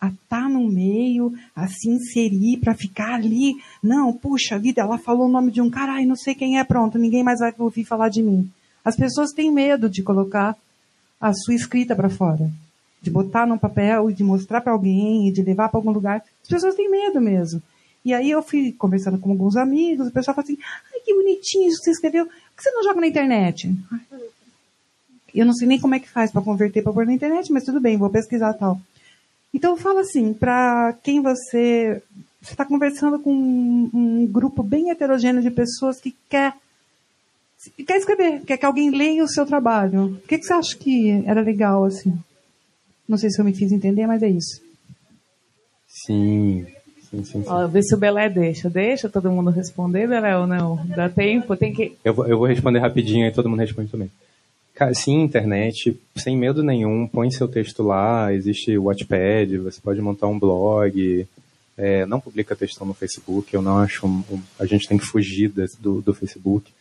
a 0.00 0.08
estar 0.08 0.42
tá 0.42 0.48
no 0.48 0.68
meio, 0.68 1.32
a 1.54 1.68
se 1.68 1.88
inserir, 1.88 2.58
para 2.58 2.74
ficar 2.74 3.14
ali. 3.14 3.54
Não, 3.82 4.12
puxa 4.12 4.58
vida, 4.58 4.80
ela 4.80 4.98
falou 4.98 5.26
o 5.26 5.32
nome 5.32 5.50
de 5.50 5.60
um 5.60 5.70
cara, 5.70 5.94
ai, 5.94 6.04
não 6.04 6.16
sei 6.16 6.34
quem 6.34 6.58
é, 6.58 6.64
pronto, 6.64 6.98
ninguém 6.98 7.22
mais 7.22 7.40
vai 7.40 7.54
ouvir 7.58 7.84
falar 7.84 8.08
de 8.08 8.22
mim. 8.22 8.50
As 8.84 8.96
pessoas 8.96 9.32
têm 9.32 9.52
medo 9.52 9.88
de 9.88 10.02
colocar 10.02 10.56
a 11.20 11.32
sua 11.32 11.54
escrita 11.54 11.94
para 11.94 12.08
fora 12.08 12.50
de 13.00 13.10
botar 13.10 13.46
num 13.46 13.58
papel 13.58 14.10
e 14.10 14.14
de 14.14 14.24
mostrar 14.24 14.60
para 14.60 14.72
alguém 14.72 15.28
e 15.28 15.32
de 15.32 15.42
levar 15.42 15.68
para 15.68 15.78
algum 15.78 15.90
lugar. 15.90 16.22
As 16.42 16.48
pessoas 16.48 16.74
têm 16.74 16.90
medo 16.90 17.20
mesmo. 17.20 17.62
E 18.08 18.14
aí 18.14 18.30
eu 18.30 18.42
fui 18.42 18.72
conversando 18.72 19.18
com 19.18 19.30
alguns 19.30 19.54
amigos, 19.54 20.08
o 20.08 20.10
pessoal 20.10 20.34
fala 20.34 20.46
assim, 20.46 20.56
ai 20.94 21.00
que 21.00 21.12
bonitinho 21.12 21.68
isso 21.68 21.76
que 21.76 21.84
você 21.84 21.90
escreveu, 21.90 22.24
por 22.24 22.56
que 22.56 22.62
você 22.62 22.70
não 22.70 22.82
joga 22.82 23.02
na 23.02 23.06
internet? 23.06 23.70
Eu 25.34 25.44
não 25.44 25.52
sei 25.52 25.68
nem 25.68 25.78
como 25.78 25.94
é 25.94 26.00
que 26.00 26.08
faz 26.08 26.30
para 26.30 26.40
converter 26.40 26.82
para 26.82 26.90
pôr 26.90 27.04
na 27.04 27.12
internet, 27.12 27.52
mas 27.52 27.64
tudo 27.64 27.82
bem, 27.82 27.98
vou 27.98 28.08
pesquisar 28.08 28.54
tal. 28.54 28.80
Então 29.52 29.76
fala 29.76 30.00
assim, 30.00 30.32
para 30.32 30.94
quem 31.02 31.20
você 31.20 32.02
você 32.40 32.54
está 32.54 32.64
conversando 32.64 33.18
com 33.18 33.30
um, 33.30 33.90
um, 33.92 34.26
grupo 34.26 34.62
bem 34.62 34.88
heterogêneo 34.88 35.42
de 35.42 35.50
pessoas 35.50 36.00
que 36.00 36.16
quer 36.30 36.54
quer 37.86 37.98
escrever, 37.98 38.40
quer 38.46 38.56
que 38.56 38.64
alguém 38.64 38.88
leia 38.88 39.22
o 39.22 39.28
seu 39.28 39.44
trabalho. 39.44 40.14
O 40.14 40.20
que, 40.22 40.38
que 40.38 40.44
você 40.44 40.54
acha 40.54 40.78
que 40.78 41.10
era 41.26 41.42
legal 41.42 41.84
assim? 41.84 42.18
Não 43.06 43.18
sei 43.18 43.28
se 43.28 43.38
eu 43.38 43.44
me 43.44 43.52
fiz 43.52 43.70
entender, 43.70 44.06
mas 44.06 44.22
é 44.22 44.30
isso. 44.30 44.62
Sim. 45.86 46.66
Sim, 47.10 47.24
sim, 47.24 47.42
sim. 47.42 47.48
Ó, 47.48 47.66
vê 47.66 47.82
se 47.82 47.94
o 47.94 47.98
Belé 47.98 48.28
deixa. 48.28 48.68
Deixa 48.68 49.08
todo 49.08 49.30
mundo 49.30 49.50
responder, 49.50 50.06
Belé, 50.06 50.36
ou 50.36 50.46
não? 50.46 50.84
Dá 50.94 51.08
tempo? 51.08 51.56
Tem 51.56 51.72
que... 51.72 51.96
Eu 52.04 52.12
vou, 52.12 52.26
eu 52.26 52.38
vou 52.38 52.46
responder 52.46 52.78
rapidinho 52.78 53.26
e 53.26 53.32
todo 53.32 53.48
mundo 53.48 53.60
responde 53.60 53.90
também. 53.90 54.10
Sim, 54.94 55.22
internet, 55.22 55.98
sem 56.16 56.36
medo 56.36 56.62
nenhum, 56.62 57.08
põe 57.08 57.30
seu 57.32 57.48
texto 57.48 57.82
lá, 57.82 58.32
existe 58.32 58.78
o 58.78 58.84
Wattpad, 58.84 59.58
você 59.58 59.80
pode 59.80 60.00
montar 60.00 60.28
um 60.28 60.38
blog, 60.38 61.26
é, 61.76 62.06
não 62.06 62.20
publica 62.20 62.54
textão 62.54 62.86
no 62.86 62.94
Facebook, 62.94 63.52
eu 63.52 63.60
não 63.60 63.78
acho, 63.78 64.06
a 64.56 64.66
gente 64.66 64.86
tem 64.86 64.96
que 64.96 65.04
fugir 65.04 65.52
do, 65.80 66.00
do 66.00 66.14
Facebook, 66.14 66.72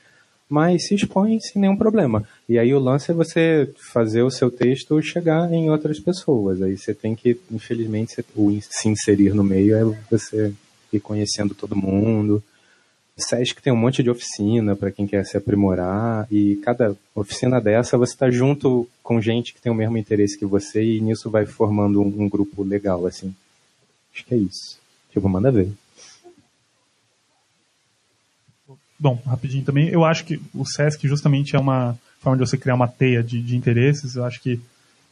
mas 0.49 0.87
se 0.87 0.95
expõe 0.95 1.39
sem 1.39 1.61
nenhum 1.61 1.75
problema. 1.75 2.23
E 2.47 2.57
aí 2.57 2.73
o 2.73 2.79
lance 2.79 3.11
é 3.11 3.13
você 3.13 3.69
fazer 3.91 4.21
o 4.21 4.31
seu 4.31 4.49
texto 4.49 5.01
chegar 5.01 5.51
em 5.51 5.69
outras 5.69 5.99
pessoas. 5.99 6.61
Aí 6.61 6.77
você 6.77 6.93
tem 6.93 7.15
que, 7.15 7.37
infelizmente, 7.51 8.15
se 8.61 8.87
inserir 8.87 9.33
no 9.33 9.43
meio 9.43 9.75
é 9.75 9.83
você 10.09 10.53
ir 10.91 10.99
conhecendo 10.99 11.53
todo 11.53 11.75
mundo. 11.75 12.41
SESC 13.17 13.61
tem 13.61 13.73
um 13.73 13.77
monte 13.77 14.03
de 14.03 14.11
oficina 14.11 14.75
para 14.75 14.91
quem 14.91 15.07
quer 15.07 15.25
se 15.25 15.35
aprimorar 15.35 16.27
e 16.31 16.57
cada 16.57 16.95
oficina 17.15 17.59
dessa 17.59 17.97
você 17.97 18.13
está 18.13 18.29
junto 18.29 18.87
com 19.01 19.19
gente 19.19 19.53
que 19.53 19.61
tem 19.61 19.71
o 19.71 19.75
mesmo 19.75 19.97
interesse 19.97 20.37
que 20.37 20.45
você 20.45 20.83
e 20.83 21.01
nisso 21.01 21.29
vai 21.29 21.45
formando 21.45 21.99
um, 21.99 22.23
um 22.23 22.29
grupo 22.29 22.63
legal 22.63 23.07
assim. 23.07 23.35
Acho 24.13 24.23
que 24.23 24.35
é 24.35 24.37
isso. 24.37 24.77
Tipo, 25.11 25.27
manda 25.27 25.51
ver. 25.51 25.71
Bom, 28.99 29.21
rapidinho 29.25 29.63
também, 29.63 29.89
eu 29.89 30.03
acho 30.03 30.25
que 30.25 30.41
o 30.53 30.65
SESC 30.65 31.07
justamente 31.07 31.55
é 31.55 31.59
uma 31.59 31.97
forma 32.19 32.37
de 32.37 32.49
você 32.49 32.57
criar 32.57 32.75
uma 32.75 32.87
teia 32.87 33.23
de, 33.23 33.41
de 33.41 33.55
interesses. 33.55 34.15
Eu 34.15 34.25
acho 34.25 34.41
que 34.41 34.59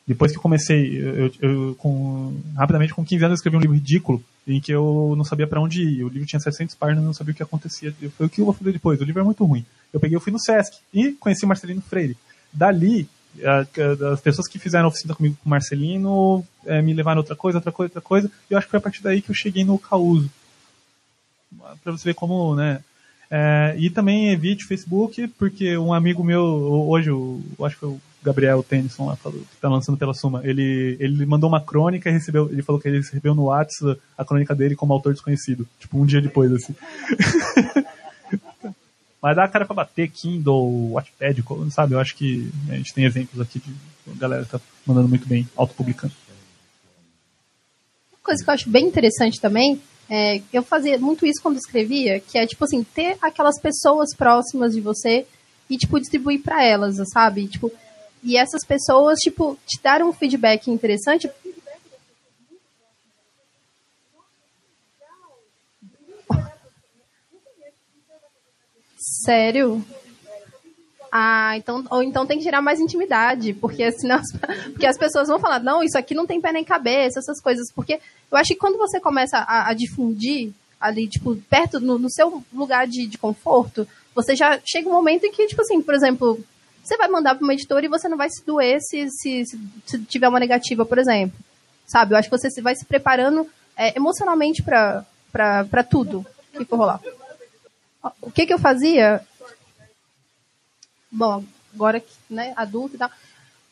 depois 0.08 0.32
que 0.32 0.38
eu 0.38 0.42
comecei, 0.42 0.98
eu, 0.98 1.32
eu, 1.42 1.76
com, 1.76 2.36
rapidamente 2.56 2.94
com 2.94 3.06
15 3.06 3.26
anos 3.26 3.32
eu 3.32 3.36
escrevi 3.36 3.58
um 3.58 3.60
livro 3.62 3.76
ridículo 3.76 4.24
em 4.48 4.60
que 4.60 4.72
eu 4.72 5.16
não 5.18 5.24
sabia 5.24 5.48
para 5.48 5.60
onde 5.60 5.82
ir. 5.82 6.04
O 6.04 6.10
livro 6.10 6.28
tinha 6.28 6.40
700 6.40 6.76
páginas, 6.76 7.04
eu 7.04 7.08
não 7.08 7.14
sabia 7.14 7.34
o 7.34 7.36
que 7.36 7.44
acontecia. 7.44 7.94
Foi 8.16 8.28
o 8.28 8.30
que 8.30 8.42
eu 8.42 8.46
vou 8.46 8.54
fazer 8.54 8.72
depois. 8.72 9.00
O 9.02 9.04
livro 9.04 9.22
é 9.22 9.26
muito 9.26 9.44
ruim. 9.44 9.66
Eu 9.92 10.00
peguei, 10.00 10.16
eu 10.16 10.22
fui 10.22 10.32
no 10.32 10.40
Sesc 10.40 10.78
e 10.94 11.14
conheci 11.14 11.46
Marcelino 11.46 11.82
Freire. 11.82 12.18
Dali, 12.54 13.08
as 14.12 14.22
pessoas 14.22 14.48
que 14.48 14.60
fizeram 14.60 14.88
oficina 14.88 15.16
comigo 15.16 15.38
com 15.42 15.48
o 15.48 15.50
Marcelino 15.50 16.46
é, 16.66 16.82
me 16.82 16.94
levaram 16.94 17.20
outra 17.20 17.36
coisa, 17.36 17.58
outra 17.58 17.72
coisa, 17.72 17.90
outra 17.90 18.02
coisa. 18.02 18.32
E 18.50 18.54
eu 18.54 18.58
acho 18.58 18.68
que 18.68 18.72
foi 18.72 18.78
a 18.78 18.82
partir 18.82 19.02
daí 19.02 19.22
que 19.22 19.32
eu 19.32 19.36
cheguei 19.36 19.64
no 19.64 19.80
Causo. 19.80 20.30
Para 21.84 21.94
você 21.94 22.10
ver 22.10 22.14
como, 22.14 22.56
né? 22.56 22.82
É, 23.38 23.76
e 23.78 23.90
também 23.90 24.30
evite 24.30 24.64
o 24.64 24.68
Facebook, 24.70 25.28
porque 25.38 25.78
um 25.78 25.94
amigo 25.94 26.24
meu, 26.24 26.42
hoje, 26.42 27.10
eu, 27.10 27.42
acho 27.66 27.78
que 27.78 27.86
o 27.86 28.00
Gabriel 28.24 28.64
Tennyson 28.64 29.08
lá, 29.08 29.18
falou, 29.18 29.42
que 29.42 29.58
tá 29.60 29.68
lançando 29.68 29.98
pela 29.98 30.14
Suma, 30.14 30.40
ele, 30.46 30.96
ele 31.02 31.26
mandou 31.26 31.50
uma 31.50 31.60
crônica 31.60 32.10
e 32.10 32.14
recebeu, 32.14 32.50
ele 32.50 32.62
falou 32.62 32.80
que 32.80 32.88
ele 32.88 33.00
recebeu 33.00 33.36
no 33.36 33.48
WhatsApp 33.48 34.00
a 34.18 34.24
crônica 34.24 34.56
dele 34.56 34.74
como 34.74 34.94
autor 34.94 35.12
desconhecido. 35.12 35.68
Tipo, 35.78 36.00
um 36.00 36.06
dia 36.06 36.22
depois, 36.22 36.50
assim. 36.50 36.74
Mas 39.22 39.36
dá 39.36 39.44
a 39.44 39.50
cara 39.50 39.66
pra 39.66 39.76
bater, 39.76 40.10
Kindle, 40.10 40.94
Wattpad, 40.94 41.44
sabe? 41.72 41.94
Eu 41.94 42.00
acho 42.00 42.16
que 42.16 42.50
a 42.70 42.76
gente 42.76 42.94
tem 42.94 43.04
exemplos 43.04 43.42
aqui 43.42 43.60
de 43.60 43.74
galera 44.18 44.46
tá 44.46 44.62
mandando 44.86 45.10
muito 45.10 45.28
bem, 45.28 45.46
autopublicando. 45.58 46.14
Uma 48.14 48.20
coisa 48.24 48.42
que 48.42 48.50
eu 48.50 48.54
acho 48.54 48.70
bem 48.70 48.86
interessante 48.86 49.42
também, 49.42 49.82
é, 50.10 50.42
eu 50.54 50.62
fazia 50.62 50.98
muito 51.00 51.26
isso 51.26 51.42
quando 51.42 51.58
escrevia, 51.58 52.20
que 52.20 52.38
é, 52.38 52.46
tipo 52.46 52.64
assim, 52.64 52.84
ter 52.84 53.18
aquelas 53.22 53.60
pessoas 53.60 54.16
próximas 54.16 54.74
de 54.74 54.82
você 54.82 55.26
e, 55.70 55.78
tipo, 55.78 56.00
distribuir 56.00 56.42
para 56.42 56.64
elas, 56.64 56.98
sabe? 57.12 57.48
Tipo, 57.48 57.72
e 58.24 58.38
essas 58.38 58.64
pessoas, 58.66 59.20
tipo, 59.20 59.58
te 59.66 59.82
deram 59.82 60.10
um 60.10 60.14
feedback 60.14 60.70
interessante. 60.70 61.30
Sério? 68.98 69.84
Ah, 71.18 71.56
então, 71.56 71.82
ou 71.90 72.04
então 72.04 72.26
tem 72.26 72.38
que 72.38 72.44
gerar 72.44 72.62
mais 72.62 72.78
intimidade, 72.78 73.54
porque 73.54 73.90
senão 73.94 74.20
porque 74.74 74.86
as 74.86 74.98
pessoas 74.98 75.30
vão 75.30 75.40
falar, 75.40 75.62
não, 75.62 75.82
isso 75.82 75.98
aqui 75.98 76.14
não 76.14 76.28
tem 76.28 76.42
pé 76.42 76.52
nem 76.52 76.66
cabeça, 76.66 77.20
essas 77.20 77.40
coisas. 77.40 77.72
Porque 77.72 78.02
eu 78.30 78.38
acho 78.38 78.50
que 78.50 78.60
quando 78.60 78.78
você 78.78 79.00
começa 79.00 79.38
a, 79.38 79.70
a 79.70 79.74
difundir 79.74 80.52
ali, 80.78 81.08
tipo, 81.08 81.34
perto, 81.50 81.80
no, 81.80 81.98
no 81.98 82.12
seu 82.12 82.44
lugar 82.52 82.86
de, 82.86 83.08
de 83.08 83.18
conforto, 83.18 83.88
você 84.14 84.36
já 84.36 84.60
chega 84.66 84.90
um 84.90 84.92
momento 84.92 85.26
em 85.26 85.32
que, 85.32 85.48
tipo 85.48 85.62
assim, 85.62 85.82
por 85.82 85.96
exemplo, 85.96 86.38
você 86.84 86.98
vai 86.98 87.08
mandar 87.08 87.36
para 87.36 87.46
uma 87.46 87.54
editora 87.54 87.86
e 87.86 87.90
você 87.90 88.10
não 88.10 88.18
vai 88.18 88.30
se 88.30 88.46
doer 88.46 88.82
se, 88.82 89.08
se, 89.10 89.46
se, 89.86 90.00
tiver 90.10 90.28
uma 90.28 90.40
negativa, 90.42 90.86
por 90.86 90.98
exemplo. 90.98 91.40
Sabe? 91.88 92.14
Eu 92.14 92.18
acho 92.18 92.30
que 92.30 92.38
você 92.38 92.62
vai 92.62 92.76
se 92.76 92.84
preparando 92.84 93.50
é, 93.78 93.96
emocionalmente 93.96 94.62
para 94.62 95.84
tudo 95.90 96.26
que 96.52 96.66
for 96.66 96.76
rolar. 96.76 97.00
O 98.22 98.30
que, 98.30 98.46
que 98.46 98.54
eu 98.54 98.60
fazia? 98.60 99.22
Bom, 101.16 101.46
agora 101.74 102.04
né, 102.30 102.52
adulto 102.58 102.96
e 102.96 102.98
tal. 102.98 103.10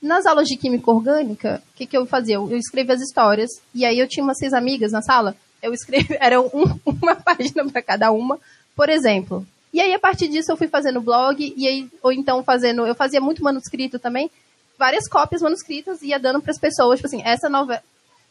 Nas 0.02 0.26
aulas 0.26 0.48
de 0.48 0.56
química 0.56 0.90
orgânica, 0.90 1.62
o 1.74 1.78
que, 1.78 1.86
que 1.86 1.98
eu 1.98 2.06
fazia? 2.06 2.36
Eu, 2.36 2.58
escrevia 2.58 2.96
as 2.96 3.02
histórias, 3.02 3.50
e 3.76 3.86
aí 3.86 4.00
eu 4.00 4.08
tinha 4.08 4.24
umas 4.24 4.38
seis 4.38 4.54
amigas 4.54 4.94
na 4.94 5.02
sala, 5.02 5.36
eu 5.62 5.74
escrevi, 5.74 6.16
era 6.22 6.40
um, 6.40 6.80
uma 6.86 7.16
página 7.20 7.70
para 7.70 7.82
cada 7.82 8.12
uma. 8.12 8.40
Por 8.74 8.90
exemplo, 8.90 9.46
e 9.74 9.82
aí, 9.82 9.94
a 9.94 10.00
partir 10.00 10.30
disso, 10.30 10.52
eu 10.52 10.58
fui 10.58 10.70
fazendo 10.70 11.02
blog, 11.02 11.54
e 11.58 11.68
aí, 11.68 11.90
ou 12.02 12.14
então 12.14 12.44
fazendo. 12.44 12.88
Eu 12.88 12.96
fazia 12.96 13.20
muito 13.20 13.44
manuscrito 13.44 14.00
também, 14.00 14.32
várias 14.80 15.10
cópias 15.10 15.42
manuscritas, 15.42 16.02
e 16.02 16.08
ia 16.08 16.20
dando 16.20 16.42
para 16.42 16.52
as 16.52 16.60
pessoas, 16.60 17.00
tipo 17.00 17.08
assim, 17.08 17.22
essa 17.26 17.50
novela. 17.50 17.84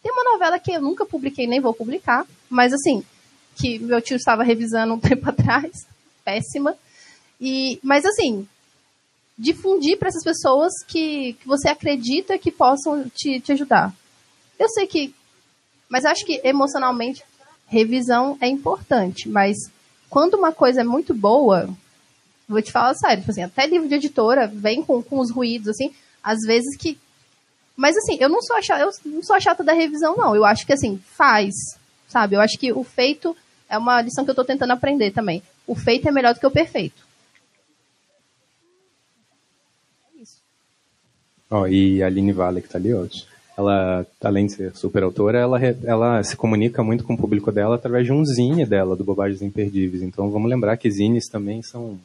Tem 0.03 0.11
uma 0.11 0.33
novela 0.33 0.59
que 0.59 0.73
eu 0.73 0.81
nunca 0.81 1.05
publiquei, 1.05 1.47
nem 1.47 1.61
vou 1.61 1.75
publicar, 1.75 2.25
mas 2.49 2.73
assim, 2.73 3.05
que 3.57 3.79
meu 3.79 4.01
tio 4.01 4.17
estava 4.17 4.43
revisando 4.43 4.95
um 4.95 4.99
tempo 5.01 5.29
atrás, 5.29 5.71
péssima. 6.25 6.75
E, 7.41 7.79
mas 7.83 8.05
assim, 8.05 8.47
difundir 9.39 9.99
para 9.99 10.09
essas 10.09 10.25
pessoas 10.25 10.73
que, 10.87 11.35
que 11.35 11.47
você 11.47 11.69
acredita 11.69 12.39
que 12.39 12.51
possam 12.51 13.09
te, 13.09 13.41
te 13.41 13.53
ajudar. 13.53 13.95
Eu 14.59 14.69
sei 14.69 14.87
que. 14.87 15.15
Mas 15.89 16.05
acho 16.05 16.25
que 16.25 16.41
emocionalmente, 16.45 17.23
revisão 17.67 18.37
é 18.41 18.49
importante, 18.49 19.29
mas 19.29 19.57
quando 20.09 20.35
uma 20.35 20.53
coisa 20.53 20.83
é 20.83 20.85
muito 20.85 21.15
boa, 21.15 21.69
vou 22.49 22.63
te 22.63 22.71
falar 22.71 22.95
sério, 22.95 23.21
tipo 23.21 23.31
assim, 23.31 23.43
até 23.43 23.67
livro 23.67 23.89
de 23.89 23.95
editora 23.95 24.47
vem 24.47 24.83
com, 24.83 25.03
com 25.03 25.19
os 25.19 25.31
ruídos, 25.31 25.69
assim, 25.69 25.93
às 26.23 26.41
vezes 26.47 26.77
que. 26.77 26.99
Mas 27.75 27.97
assim, 27.97 28.19
eu 28.21 28.29
não 28.29 28.43
sou 28.43 28.57
a 28.57 28.63
chata, 28.63 28.83
eu 28.83 28.91
não 29.07 29.23
sou 29.23 29.35
a 29.35 29.41
chata 29.41 29.65
da 29.65 29.73
revisão, 29.73 30.15
não. 30.17 30.37
Eu 30.37 30.45
acho 30.45 30.67
que 30.67 30.73
assim, 30.73 31.03
faz. 31.17 31.55
Sabe? 32.07 32.37
Eu 32.37 32.41
acho 32.41 32.59
que 32.59 32.71
o 32.73 32.85
feito 32.85 33.35
é 33.69 33.79
uma 33.79 34.03
lição 34.03 34.23
que 34.23 34.31
eu 34.31 34.35
estou 34.35 34.45
tentando 34.45 34.73
aprender 34.73 35.11
também. 35.13 35.43
O 35.67 35.75
feito 35.75 36.07
é 36.07 36.13
melhor 36.13 36.35
do 36.35 36.41
que 36.41 36.47
o 36.47 36.51
perfeito. 36.51 37.03
É 40.15 40.23
isso. 40.23 40.43
Oh, 41.53 41.67
e 41.67 42.03
a 42.03 42.07
Aline 42.07 42.33
Vale 42.33 42.63
que 42.63 42.69
tá 42.69 42.79
ali 42.79 42.95
hoje 42.95 43.31
ela, 43.57 44.07
além 44.23 44.47
de 44.47 44.53
ser 44.53 44.77
super 44.77 45.03
autora, 45.03 45.39
ela, 45.39 45.59
ela 45.85 46.23
se 46.23 46.37
comunica 46.37 46.83
muito 46.83 47.05
com 47.05 47.15
o 47.15 47.19
público 47.19 47.53
dela 47.53 47.77
através 47.77 48.07
de 48.07 48.13
um 48.13 48.25
zine 48.25 48.65
dela, 48.65 48.97
do 48.97 49.05
Bobagens 49.05 49.43
Imperdíveis. 49.43 50.03
Então 50.03 50.31
vamos 50.31 50.51
lembrar 50.51 50.77
que 50.77 50.91
zines 50.91 51.29
também 51.29 51.63
são. 51.63 51.99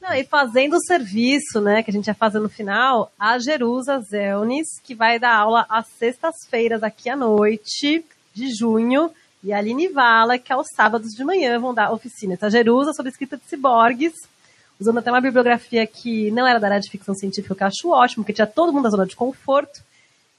Não, 0.00 0.14
e 0.14 0.24
fazendo 0.24 0.76
o 0.76 0.82
serviço, 0.82 1.60
né, 1.60 1.82
que 1.82 1.90
a 1.90 1.92
gente 1.92 2.06
vai 2.06 2.14
fazer 2.14 2.40
no 2.40 2.48
final, 2.48 3.12
a 3.18 3.38
Jerusa 3.38 4.00
Zelnis, 4.00 4.80
que 4.82 4.94
vai 4.94 5.18
dar 5.18 5.36
aula 5.36 5.66
às 5.68 5.86
sextas-feiras 5.98 6.82
aqui 6.82 7.08
à 7.10 7.16
noite 7.16 8.04
de 8.32 8.54
junho, 8.54 9.10
e 9.44 9.52
a 9.52 9.58
Aline 9.58 9.88
Vala, 9.88 10.38
que 10.38 10.52
aos 10.52 10.66
sábados 10.74 11.10
de 11.10 11.24
manhã 11.24 11.58
vão 11.58 11.74
dar 11.74 11.92
oficinas. 11.92 12.42
A 12.42 12.50
Jerusa 12.50 12.92
sobre 12.92 13.10
escrita 13.10 13.36
de 13.36 13.44
ciborgues, 13.44 14.12
usando 14.80 14.98
até 14.98 15.10
uma 15.10 15.20
bibliografia 15.20 15.86
que 15.86 16.30
não 16.30 16.46
era 16.46 16.58
da 16.58 16.68
área 16.68 16.80
de 16.80 16.90
ficção 16.90 17.14
científica, 17.14 17.54
que 17.54 17.62
eu 17.62 17.66
acho 17.66 17.90
ótimo, 17.90 18.24
porque 18.24 18.32
tinha 18.32 18.46
todo 18.46 18.72
mundo 18.72 18.84
na 18.84 18.90
zona 18.90 19.06
de 19.06 19.14
conforto. 19.14 19.82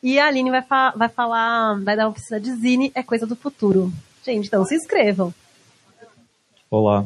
E 0.02 0.18
a 0.18 0.28
Aline 0.28 0.50
vai, 0.50 0.64
fa 0.64 0.92
vai 0.96 1.08
falar, 1.08 1.80
vai 1.82 1.96
dar 1.96 2.06
uma 2.06 2.12
oficina 2.12 2.40
de 2.40 2.52
zine, 2.56 2.92
é 2.96 3.04
coisa 3.04 3.28
do 3.28 3.36
futuro. 3.36 3.94
Gente, 4.26 4.48
então 4.48 4.66
se 4.66 4.76
inscrevam. 4.76 5.32
Olá. 6.70 7.06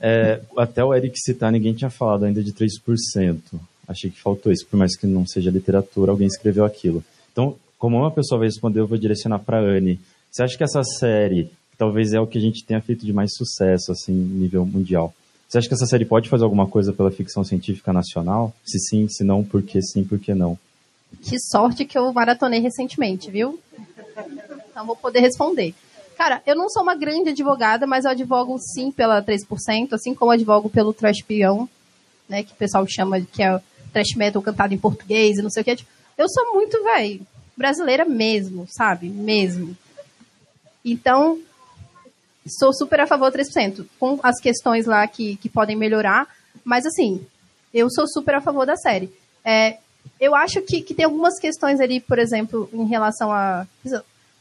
É, 0.00 0.40
até 0.56 0.82
o 0.84 0.92
Eric 0.92 1.16
citar, 1.20 1.52
ninguém 1.52 1.74
tinha 1.74 1.90
falado 1.90 2.24
ainda 2.24 2.42
de 2.42 2.52
3%. 2.52 3.40
Achei 3.86 4.10
que 4.10 4.20
faltou 4.20 4.50
isso, 4.50 4.66
por 4.66 4.76
mais 4.76 4.96
que 4.96 5.06
não 5.06 5.26
seja 5.26 5.50
literatura, 5.50 6.10
alguém 6.10 6.26
escreveu 6.26 6.64
aquilo. 6.64 7.04
Então, 7.30 7.56
como 7.78 7.98
uma 7.98 8.10
pessoa 8.10 8.38
vai 8.38 8.48
responder, 8.48 8.80
eu 8.80 8.86
vou 8.86 8.98
direcionar 8.98 9.38
para 9.38 9.60
Anne. 9.60 10.00
Você 10.30 10.42
acha 10.42 10.56
que 10.56 10.64
essa 10.64 10.82
série, 10.82 11.50
talvez 11.76 12.12
é 12.12 12.20
o 12.20 12.26
que 12.26 12.38
a 12.38 12.40
gente 12.40 12.64
tenha 12.64 12.80
feito 12.80 13.04
de 13.04 13.12
mais 13.12 13.34
sucesso, 13.34 13.92
assim, 13.92 14.12
nível 14.12 14.64
mundial, 14.64 15.14
você 15.52 15.58
acha 15.58 15.68
que 15.68 15.74
essa 15.74 15.84
série 15.84 16.06
pode 16.06 16.30
fazer 16.30 16.44
alguma 16.44 16.66
coisa 16.66 16.94
pela 16.94 17.10
ficção 17.10 17.44
científica 17.44 17.92
nacional? 17.92 18.54
Se 18.64 18.78
sim, 18.78 19.06
se 19.06 19.22
não, 19.22 19.44
por 19.44 19.62
que 19.62 19.82
sim, 19.82 20.02
por 20.02 20.18
que 20.18 20.32
não? 20.34 20.58
Que 21.20 21.38
sorte 21.38 21.84
que 21.84 21.98
eu 21.98 22.10
maratonei 22.10 22.58
recentemente, 22.58 23.30
viu? 23.30 23.60
Então 24.70 24.86
vou 24.86 24.96
poder 24.96 25.20
responder. 25.20 25.74
Cara, 26.16 26.40
eu 26.46 26.56
não 26.56 26.70
sou 26.70 26.82
uma 26.82 26.94
grande 26.94 27.28
advogada, 27.28 27.86
mas 27.86 28.06
eu 28.06 28.12
advogo 28.12 28.58
sim 28.58 28.90
pela 28.90 29.22
3%, 29.22 29.92
assim 29.92 30.14
como 30.14 30.30
advogo 30.30 30.70
pelo 30.70 30.94
trash 30.94 31.20
peão, 31.20 31.68
né, 32.26 32.42
que 32.42 32.54
o 32.54 32.56
pessoal 32.56 32.86
chama 32.88 33.20
que 33.20 33.42
é 33.42 33.60
trash 33.92 34.14
metal 34.16 34.40
cantado 34.40 34.72
em 34.72 34.78
português 34.78 35.36
e 35.36 35.42
não 35.42 35.50
sei 35.50 35.60
o 35.60 35.64
que. 35.66 35.84
Eu 36.16 36.30
sou 36.30 36.54
muito, 36.54 36.82
velho, 36.82 37.20
brasileira 37.54 38.06
mesmo, 38.06 38.66
sabe? 38.70 39.10
Mesmo. 39.10 39.76
Então, 40.82 41.38
sou 42.46 42.72
super 42.72 43.00
a 43.00 43.06
favor 43.06 43.30
do 43.30 43.38
3%, 43.38 43.86
com 43.98 44.18
as 44.22 44.40
questões 44.40 44.86
lá 44.86 45.06
que, 45.06 45.36
que 45.36 45.48
podem 45.48 45.76
melhorar, 45.76 46.26
mas 46.64 46.84
assim, 46.86 47.24
eu 47.72 47.88
sou 47.90 48.06
super 48.06 48.34
a 48.34 48.40
favor 48.40 48.66
da 48.66 48.76
série. 48.76 49.12
É, 49.44 49.78
eu 50.20 50.34
acho 50.34 50.60
que, 50.62 50.82
que 50.82 50.94
tem 50.94 51.04
algumas 51.04 51.38
questões 51.38 51.80
ali, 51.80 52.00
por 52.00 52.18
exemplo, 52.18 52.68
em 52.72 52.86
relação 52.86 53.32
a. 53.32 53.66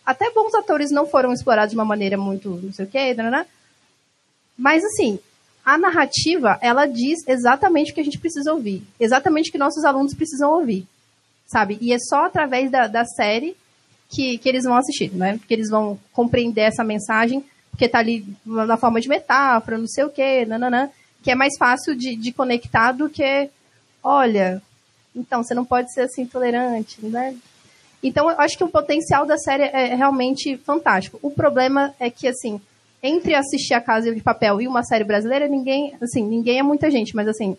Até 0.05 0.31
bons 0.31 0.53
atores 0.55 0.91
não 0.91 1.05
foram 1.05 1.31
explorados 1.31 1.71
de 1.71 1.77
uma 1.77 1.85
maneira 1.85 2.17
muito 2.17 2.49
não 2.49 2.73
sei 2.73 2.85
o 2.85 2.87
quê, 2.87 3.13
né? 3.13 3.45
mas 4.57 4.83
assim, 4.83 5.19
a 5.63 5.77
narrativa, 5.77 6.57
ela 6.61 6.85
diz 6.85 7.19
exatamente 7.27 7.91
o 7.91 7.95
que 7.95 8.01
a 8.01 8.03
gente 8.03 8.19
precisa 8.19 8.51
ouvir. 8.51 8.83
Exatamente 8.99 9.49
o 9.49 9.51
que 9.51 9.57
nossos 9.57 9.85
alunos 9.85 10.13
precisam 10.13 10.51
ouvir. 10.51 10.87
Sabe? 11.45 11.77
E 11.81 11.93
é 11.93 11.97
só 11.99 12.25
através 12.25 12.71
da, 12.71 12.87
da 12.87 13.05
série 13.05 13.55
que, 14.09 14.37
que 14.37 14.49
eles 14.49 14.63
vão 14.63 14.75
assistir, 14.75 15.13
né? 15.13 15.39
Que 15.47 15.53
eles 15.53 15.69
vão 15.69 15.99
compreender 16.11 16.61
essa 16.61 16.83
mensagem, 16.83 17.43
porque 17.71 17.87
tá 17.87 17.99
ali 17.99 18.25
na 18.45 18.77
forma 18.77 19.01
de 19.01 19.09
metáfora, 19.09 19.77
não 19.77 19.87
sei 19.87 20.03
o 20.03 20.09
quê, 20.09 20.45
nananã, 20.45 20.89
que 21.23 21.31
é 21.31 21.35
mais 21.35 21.57
fácil 21.57 21.95
de, 21.95 22.15
de 22.15 22.31
conectar 22.31 22.91
do 22.91 23.09
que, 23.09 23.49
olha, 24.03 24.61
então, 25.15 25.43
você 25.43 25.53
não 25.53 25.65
pode 25.65 25.91
ser 25.93 26.01
assim 26.01 26.25
tolerante, 26.25 27.03
né? 27.05 27.35
Então, 28.03 28.29
eu 28.29 28.39
acho 28.39 28.57
que 28.57 28.63
o 28.63 28.69
potencial 28.69 29.25
da 29.25 29.37
série 29.37 29.63
é 29.63 29.93
realmente 29.93 30.57
fantástico. 30.57 31.19
O 31.21 31.29
problema 31.29 31.93
é 31.99 32.09
que, 32.09 32.27
assim, 32.27 32.59
entre 33.03 33.35
assistir 33.35 33.73
a 33.73 33.81
Casa 33.81 34.13
de 34.13 34.21
Papel 34.21 34.61
e 34.61 34.67
uma 34.67 34.83
série 34.83 35.03
brasileira, 35.03 35.47
ninguém, 35.47 35.95
assim, 36.01 36.23
ninguém 36.23 36.59
é 36.59 36.63
muita 36.63 36.89
gente, 36.89 37.15
mas 37.15 37.27
assim, 37.27 37.57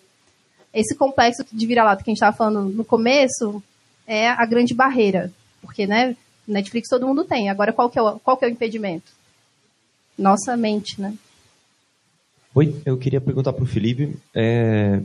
esse 0.72 0.94
complexo 0.94 1.44
de 1.52 1.66
vira-lata 1.66 2.02
que 2.02 2.10
a 2.10 2.12
gente 2.12 2.16
estava 2.16 2.36
falando 2.36 2.64
no 2.70 2.84
começo 2.84 3.62
é 4.06 4.28
a 4.28 4.44
grande 4.46 4.74
barreira, 4.74 5.32
porque, 5.60 5.86
né, 5.86 6.16
Netflix 6.46 6.88
todo 6.88 7.06
mundo 7.06 7.24
tem. 7.24 7.48
Agora, 7.48 7.72
qual 7.72 7.88
que 7.88 7.98
é 7.98 8.02
o, 8.02 8.18
qual 8.18 8.36
que 8.36 8.44
é 8.44 8.48
o 8.48 8.50
impedimento? 8.50 9.12
Nossa 10.18 10.56
mente, 10.56 11.00
né? 11.00 11.14
Oi, 12.54 12.74
eu 12.84 12.96
queria 12.98 13.20
perguntar 13.20 13.52
para 13.52 13.64
o 13.64 13.66
Felipe. 13.66 14.14
É... 14.34 15.00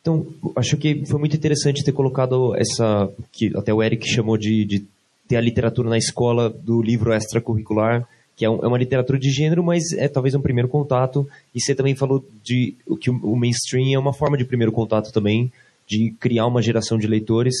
Então, 0.00 0.26
acho 0.54 0.76
que 0.76 1.06
foi 1.06 1.18
muito 1.18 1.34
interessante 1.34 1.82
ter 1.82 1.92
colocado 1.92 2.54
essa, 2.56 3.10
que 3.32 3.56
até 3.56 3.72
o 3.72 3.82
Eric 3.82 4.06
chamou 4.06 4.36
de, 4.36 4.64
de 4.64 4.84
ter 5.26 5.36
a 5.36 5.40
literatura 5.40 5.88
na 5.88 5.96
escola 5.96 6.50
do 6.50 6.82
livro 6.82 7.12
extracurricular 7.12 8.06
que 8.36 8.44
é, 8.44 8.50
um, 8.50 8.56
é, 8.62 8.66
uma 8.66 8.78
literatura 8.78 9.18
de 9.18 9.30
gênero, 9.30 9.62
mas 9.62 9.92
é 9.92 10.08
talvez 10.08 10.34
um 10.34 10.40
primeiro 10.40 10.68
contato. 10.68 11.28
E 11.54 11.60
você 11.60 11.74
também 11.74 11.94
falou 11.94 12.24
de 12.42 12.74
que 13.00 13.10
o, 13.10 13.14
o 13.22 13.36
mainstream 13.36 13.94
é 13.94 13.98
uma 13.98 14.12
forma 14.12 14.36
de 14.36 14.44
primeiro 14.44 14.72
contato 14.72 15.12
também, 15.12 15.52
de 15.86 16.10
criar 16.18 16.46
uma 16.46 16.62
geração 16.62 16.98
de 16.98 17.06
leitores, 17.06 17.54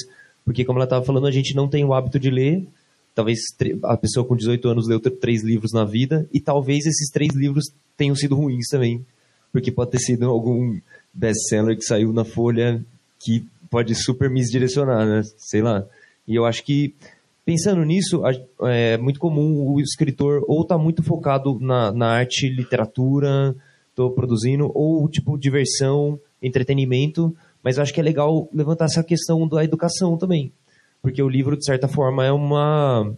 porque 0.44 0.64
como 0.64 0.78
ela 0.78 0.84
estava 0.84 1.04
falando, 1.04 1.26
a 1.26 1.30
gente 1.30 1.54
não 1.54 1.68
tem 1.68 1.84
o 1.84 1.94
hábito 1.94 2.18
de 2.18 2.30
ler. 2.30 2.66
Talvez 3.14 3.38
a 3.84 3.96
pessoa 3.96 4.26
com 4.26 4.36
18 4.36 4.68
anos 4.68 4.88
leu 4.88 4.98
três 4.98 5.44
livros 5.44 5.72
na 5.72 5.84
vida, 5.84 6.28
e 6.32 6.40
talvez 6.40 6.84
esses 6.84 7.10
três 7.10 7.34
livros 7.34 7.66
tenham 7.96 8.16
sido 8.16 8.34
ruins 8.34 8.66
também, 8.68 9.04
porque 9.52 9.70
pode 9.70 9.92
ter 9.92 10.00
sido 10.00 10.28
algum 10.28 10.78
best-seller 11.12 11.76
que 11.76 11.84
saiu 11.84 12.12
na 12.12 12.24
Folha 12.24 12.84
que 13.20 13.46
pode 13.70 13.94
super 13.94 14.28
misdirecionar, 14.28 15.06
né? 15.06 15.22
Sei 15.38 15.62
lá. 15.62 15.86
E 16.26 16.34
eu 16.34 16.44
acho 16.44 16.64
que 16.64 16.94
Pensando 17.44 17.84
nisso, 17.84 18.22
é 18.62 18.96
muito 18.96 19.20
comum 19.20 19.68
o 19.68 19.78
escritor 19.78 20.42
ou 20.48 20.64
tá 20.64 20.78
muito 20.78 21.02
focado 21.02 21.58
na, 21.60 21.92
na 21.92 22.06
arte, 22.06 22.48
literatura, 22.48 23.54
estou 23.90 24.10
produzindo, 24.12 24.72
ou 24.74 25.06
tipo 25.10 25.36
diversão, 25.36 26.18
entretenimento, 26.42 27.36
mas 27.62 27.76
eu 27.76 27.82
acho 27.82 27.92
que 27.92 28.00
é 28.00 28.02
legal 28.02 28.48
levantar 28.50 28.86
essa 28.86 29.04
questão 29.04 29.46
da 29.46 29.62
educação 29.62 30.16
também, 30.16 30.50
porque 31.04 31.22
o 31.22 31.28
livro, 31.28 31.54
de 31.54 31.66
certa 31.66 31.86
forma, 31.86 32.24
é 32.24 32.32
uma, 32.32 33.14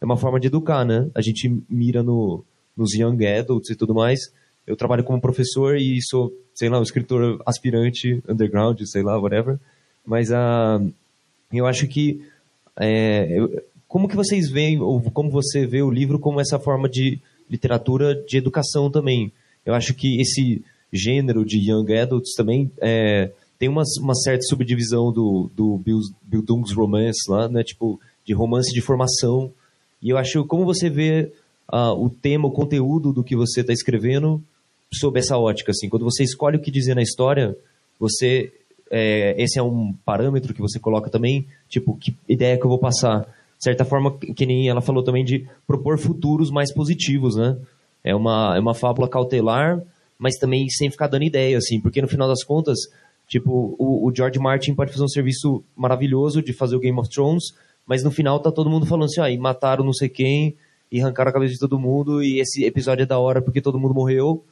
é 0.00 0.04
uma 0.04 0.16
forma 0.16 0.40
de 0.40 0.48
educar, 0.48 0.84
né? 0.84 1.08
A 1.14 1.22
gente 1.22 1.48
mira 1.70 2.02
no, 2.02 2.44
nos 2.76 2.92
young 2.94 3.24
adults 3.24 3.70
e 3.70 3.76
tudo 3.76 3.94
mais. 3.94 4.32
Eu 4.66 4.74
trabalho 4.74 5.04
como 5.04 5.20
professor 5.20 5.76
e 5.76 6.02
sou, 6.02 6.32
sei 6.52 6.68
lá, 6.68 6.80
um 6.80 6.82
escritor 6.82 7.40
aspirante, 7.46 8.20
underground, 8.28 8.80
sei 8.86 9.04
lá, 9.04 9.16
whatever. 9.16 9.56
Mas 10.04 10.30
uh, 10.30 10.92
eu 11.52 11.64
acho 11.64 11.86
que 11.86 12.20
é, 12.76 13.38
como 13.86 14.08
que 14.08 14.16
vocês 14.16 14.50
veem, 14.50 14.80
ou 14.80 15.00
como 15.00 15.30
você 15.30 15.64
vê 15.64 15.80
o 15.80 15.92
livro 15.92 16.18
como 16.18 16.40
essa 16.40 16.58
forma 16.58 16.88
de 16.88 17.20
literatura 17.48 18.16
de 18.16 18.36
educação 18.36 18.90
também? 18.90 19.30
Eu 19.64 19.74
acho 19.74 19.94
que 19.94 20.20
esse 20.20 20.60
gênero 20.92 21.44
de 21.44 21.70
young 21.70 21.96
adults 21.96 22.34
também 22.34 22.68
é, 22.82 23.30
tem 23.58 23.68
uma, 23.68 23.82
uma 24.00 24.14
certa 24.14 24.42
subdivisão 24.42 25.12
do, 25.12 25.50
do 25.54 25.80
Bildungsromance 26.22 27.28
lá, 27.28 27.48
né? 27.48 27.64
Tipo, 27.64 28.00
de 28.24 28.32
romance 28.32 28.72
de 28.72 28.80
formação. 28.80 29.50
E 30.00 30.10
eu 30.10 30.18
acho, 30.18 30.44
como 30.44 30.64
você 30.64 30.88
vê 30.88 31.32
uh, 31.72 31.92
o 31.92 32.08
tema, 32.08 32.46
o 32.46 32.52
conteúdo 32.52 33.12
do 33.12 33.24
que 33.24 33.34
você 33.34 33.62
está 33.62 33.72
escrevendo 33.72 34.42
sob 34.92 35.18
essa 35.18 35.36
ótica, 35.36 35.72
assim? 35.72 35.88
Quando 35.88 36.04
você 36.04 36.22
escolhe 36.22 36.56
o 36.56 36.60
que 36.60 36.70
dizer 36.70 36.94
na 36.94 37.02
história, 37.02 37.56
você 37.98 38.52
é, 38.90 39.34
esse 39.42 39.58
é 39.58 39.62
um 39.62 39.92
parâmetro 40.04 40.54
que 40.54 40.60
você 40.60 40.78
coloca 40.78 41.10
também, 41.10 41.46
tipo, 41.68 41.96
que 41.96 42.16
ideia 42.28 42.56
que 42.56 42.64
eu 42.64 42.70
vou 42.70 42.78
passar. 42.78 43.22
De 43.56 43.64
certa 43.64 43.84
forma, 43.84 44.16
que 44.18 44.46
nem 44.46 44.68
ela 44.68 44.80
falou 44.80 45.02
também 45.02 45.24
de 45.24 45.46
propor 45.66 45.98
futuros 45.98 46.50
mais 46.50 46.72
positivos, 46.72 47.36
né? 47.36 47.56
É 48.04 48.14
uma, 48.14 48.56
é 48.56 48.60
uma 48.60 48.74
fábula 48.74 49.08
cautelar, 49.08 49.82
mas 50.18 50.36
também 50.36 50.68
sem 50.68 50.90
ficar 50.90 51.08
dando 51.08 51.24
ideia, 51.24 51.58
assim, 51.58 51.80
porque 51.80 52.00
no 52.00 52.08
final 52.08 52.28
das 52.28 52.44
contas, 52.44 52.78
tipo, 53.28 53.76
o, 53.78 54.08
o 54.08 54.14
George 54.14 54.38
Martin 54.38 54.74
pode 54.74 54.90
fazer 54.90 55.04
um 55.04 55.08
serviço 55.08 55.62
maravilhoso 55.76 56.42
de 56.42 56.52
fazer 56.52 56.74
o 56.74 56.80
Game 56.80 56.98
of 56.98 57.08
Thrones, 57.08 57.44
mas 57.86 58.02
no 58.02 58.10
final 58.10 58.40
tá 58.40 58.50
todo 58.50 58.70
mundo 58.70 58.86
falando 58.86 59.04
assim, 59.04 59.20
ah, 59.20 59.30
e 59.30 59.38
mataram 59.38 59.84
não 59.84 59.92
sei 59.92 60.08
quem, 60.08 60.56
e 60.90 61.00
arrancaram 61.00 61.30
a 61.30 61.32
cabeça 61.32 61.54
de 61.54 61.60
todo 61.60 61.78
mundo, 61.78 62.22
e 62.22 62.40
esse 62.40 62.64
episódio 62.64 63.02
é 63.02 63.06
da 63.06 63.18
hora 63.18 63.40
porque 63.40 63.60
todo 63.60 63.78
mundo 63.78 63.94
morreu, 63.94 64.42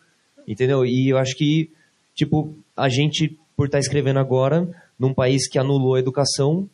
entendeu? 0.46 0.84
E 0.84 1.08
eu 1.08 1.18
acho 1.18 1.34
que, 1.34 1.70
tipo, 2.14 2.54
a 2.76 2.88
gente 2.88 3.36
por 3.56 3.66
estar 3.66 3.78
escrevendo 3.78 4.18
agora 4.18 4.68
num 4.98 5.14
país 5.14 5.48
que 5.48 5.58
anulou 5.58 5.94
a 5.94 5.98
educação, 5.98 6.68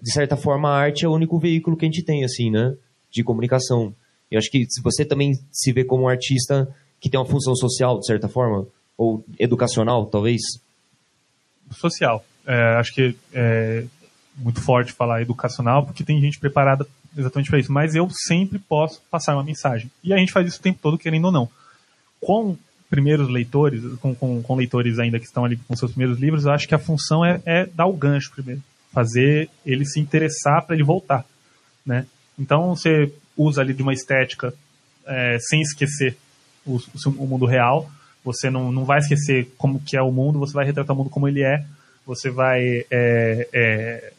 de 0.00 0.12
certa 0.12 0.36
forma 0.36 0.68
a 0.68 0.76
arte 0.76 1.04
é 1.04 1.08
o 1.08 1.14
único 1.14 1.38
veículo 1.38 1.76
que 1.76 1.84
a 1.86 1.88
gente 1.88 2.04
tem, 2.04 2.24
assim, 2.24 2.50
né? 2.50 2.76
De 3.10 3.24
comunicação. 3.24 3.94
Eu 4.30 4.38
acho 4.38 4.50
que 4.50 4.64
se 4.68 4.82
você 4.82 5.04
também 5.04 5.32
se 5.50 5.72
vê 5.72 5.82
como 5.84 6.04
um 6.04 6.08
artista 6.08 6.68
que 7.00 7.08
tem 7.08 7.18
uma 7.18 7.26
função 7.26 7.56
social, 7.56 7.98
de 7.98 8.06
certa 8.06 8.28
forma, 8.28 8.66
ou 8.96 9.24
educacional, 9.38 10.06
talvez. 10.06 10.40
Social. 11.74 12.24
É, 12.46 12.76
acho 12.78 12.92
que 12.92 13.14
é 13.32 13.84
muito 14.36 14.60
forte 14.60 14.92
falar 14.92 15.22
educacional, 15.22 15.84
porque 15.84 16.04
tem 16.04 16.20
gente 16.20 16.38
preparada 16.38 16.86
exatamente 17.16 17.50
para 17.50 17.58
isso. 17.58 17.72
Mas 17.72 17.94
eu 17.94 18.08
sempre 18.10 18.58
posso 18.58 19.00
passar 19.10 19.34
uma 19.34 19.44
mensagem. 19.44 19.90
E 20.02 20.12
a 20.12 20.16
gente 20.16 20.32
faz 20.32 20.46
isso 20.46 20.58
o 20.58 20.62
tempo 20.62 20.78
todo, 20.82 20.98
querendo 20.98 21.26
ou 21.26 21.32
não. 21.32 21.48
Com 22.20 22.56
primeiros 22.90 23.28
leitores, 23.28 23.82
com, 24.00 24.14
com, 24.14 24.42
com, 24.42 24.56
leitores 24.56 24.98
ainda 24.98 25.18
que 25.18 25.24
estão 25.24 25.44
ali 25.44 25.56
com 25.56 25.76
seus 25.76 25.92
primeiros 25.92 26.18
livros, 26.18 26.44
eu 26.44 26.50
acho 26.50 26.66
que 26.66 26.74
a 26.74 26.78
função 26.78 27.24
é, 27.24 27.40
é 27.46 27.66
dar 27.66 27.86
o 27.86 27.92
gancho 27.92 28.32
primeiro, 28.32 28.60
fazer 28.92 29.48
ele 29.64 29.84
se 29.86 30.00
interessar 30.00 30.66
para 30.66 30.74
ele 30.74 30.82
voltar, 30.82 31.24
né? 31.86 32.04
Então 32.36 32.74
você 32.74 33.12
usa 33.36 33.60
ali 33.60 33.72
de 33.72 33.82
uma 33.82 33.92
estética 33.92 34.52
é, 35.06 35.38
sem 35.38 35.60
esquecer 35.60 36.16
o, 36.66 36.80
o, 37.16 37.26
mundo 37.26 37.46
real, 37.46 37.88
você 38.24 38.50
não, 38.50 38.70
não 38.70 38.84
vai 38.84 38.98
esquecer 38.98 39.50
como 39.56 39.80
que 39.80 39.96
é 39.96 40.02
o 40.02 40.12
mundo, 40.12 40.38
você 40.38 40.52
vai 40.52 40.64
retratar 40.64 40.94
o 40.94 40.98
mundo 40.98 41.10
como 41.10 41.28
ele 41.28 41.42
é, 41.42 41.64
você 42.06 42.30
vai 42.30 42.84
é, 42.90 43.48
é, 43.52 44.12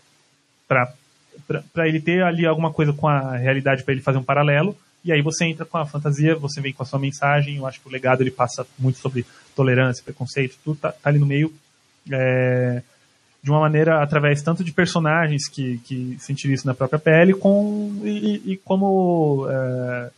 para 0.67 1.87
ele 1.87 1.99
ter 1.99 2.23
ali 2.23 2.45
alguma 2.45 2.71
coisa 2.71 2.93
com 2.93 3.07
a 3.07 3.35
realidade 3.35 3.83
para 3.83 3.93
ele 3.93 4.01
fazer 4.01 4.17
um 4.17 4.23
paralelo, 4.23 4.75
e 5.03 5.11
aí 5.11 5.21
você 5.21 5.45
entra 5.45 5.65
com 5.65 5.77
a 5.77 5.85
fantasia, 5.85 6.35
você 6.35 6.61
vem 6.61 6.73
com 6.73 6.83
a 6.83 6.85
sua 6.85 6.99
mensagem. 6.99 7.57
Eu 7.57 7.65
acho 7.65 7.81
que 7.81 7.87
o 7.87 7.91
legado 7.91 8.21
ele 8.21 8.31
passa 8.31 8.65
muito 8.77 8.99
sobre 8.99 9.25
tolerância, 9.55 10.03
preconceito, 10.03 10.57
tudo 10.63 10.79
tá, 10.79 10.91
tá 10.91 11.09
ali 11.09 11.17
no 11.17 11.25
meio. 11.25 11.51
É, 12.11 12.81
de 13.43 13.49
uma 13.49 13.59
maneira 13.59 14.03
através 14.03 14.43
tanto 14.43 14.63
de 14.63 14.71
personagens 14.71 15.47
que, 15.49 15.79
que 15.79 16.15
sentiram 16.19 16.53
isso 16.53 16.67
na 16.67 16.75
própria 16.75 16.99
pele, 16.99 17.33
com, 17.33 17.99
e, 18.03 18.53
e 18.53 18.57
como 18.57 19.47
é, 19.49 20.11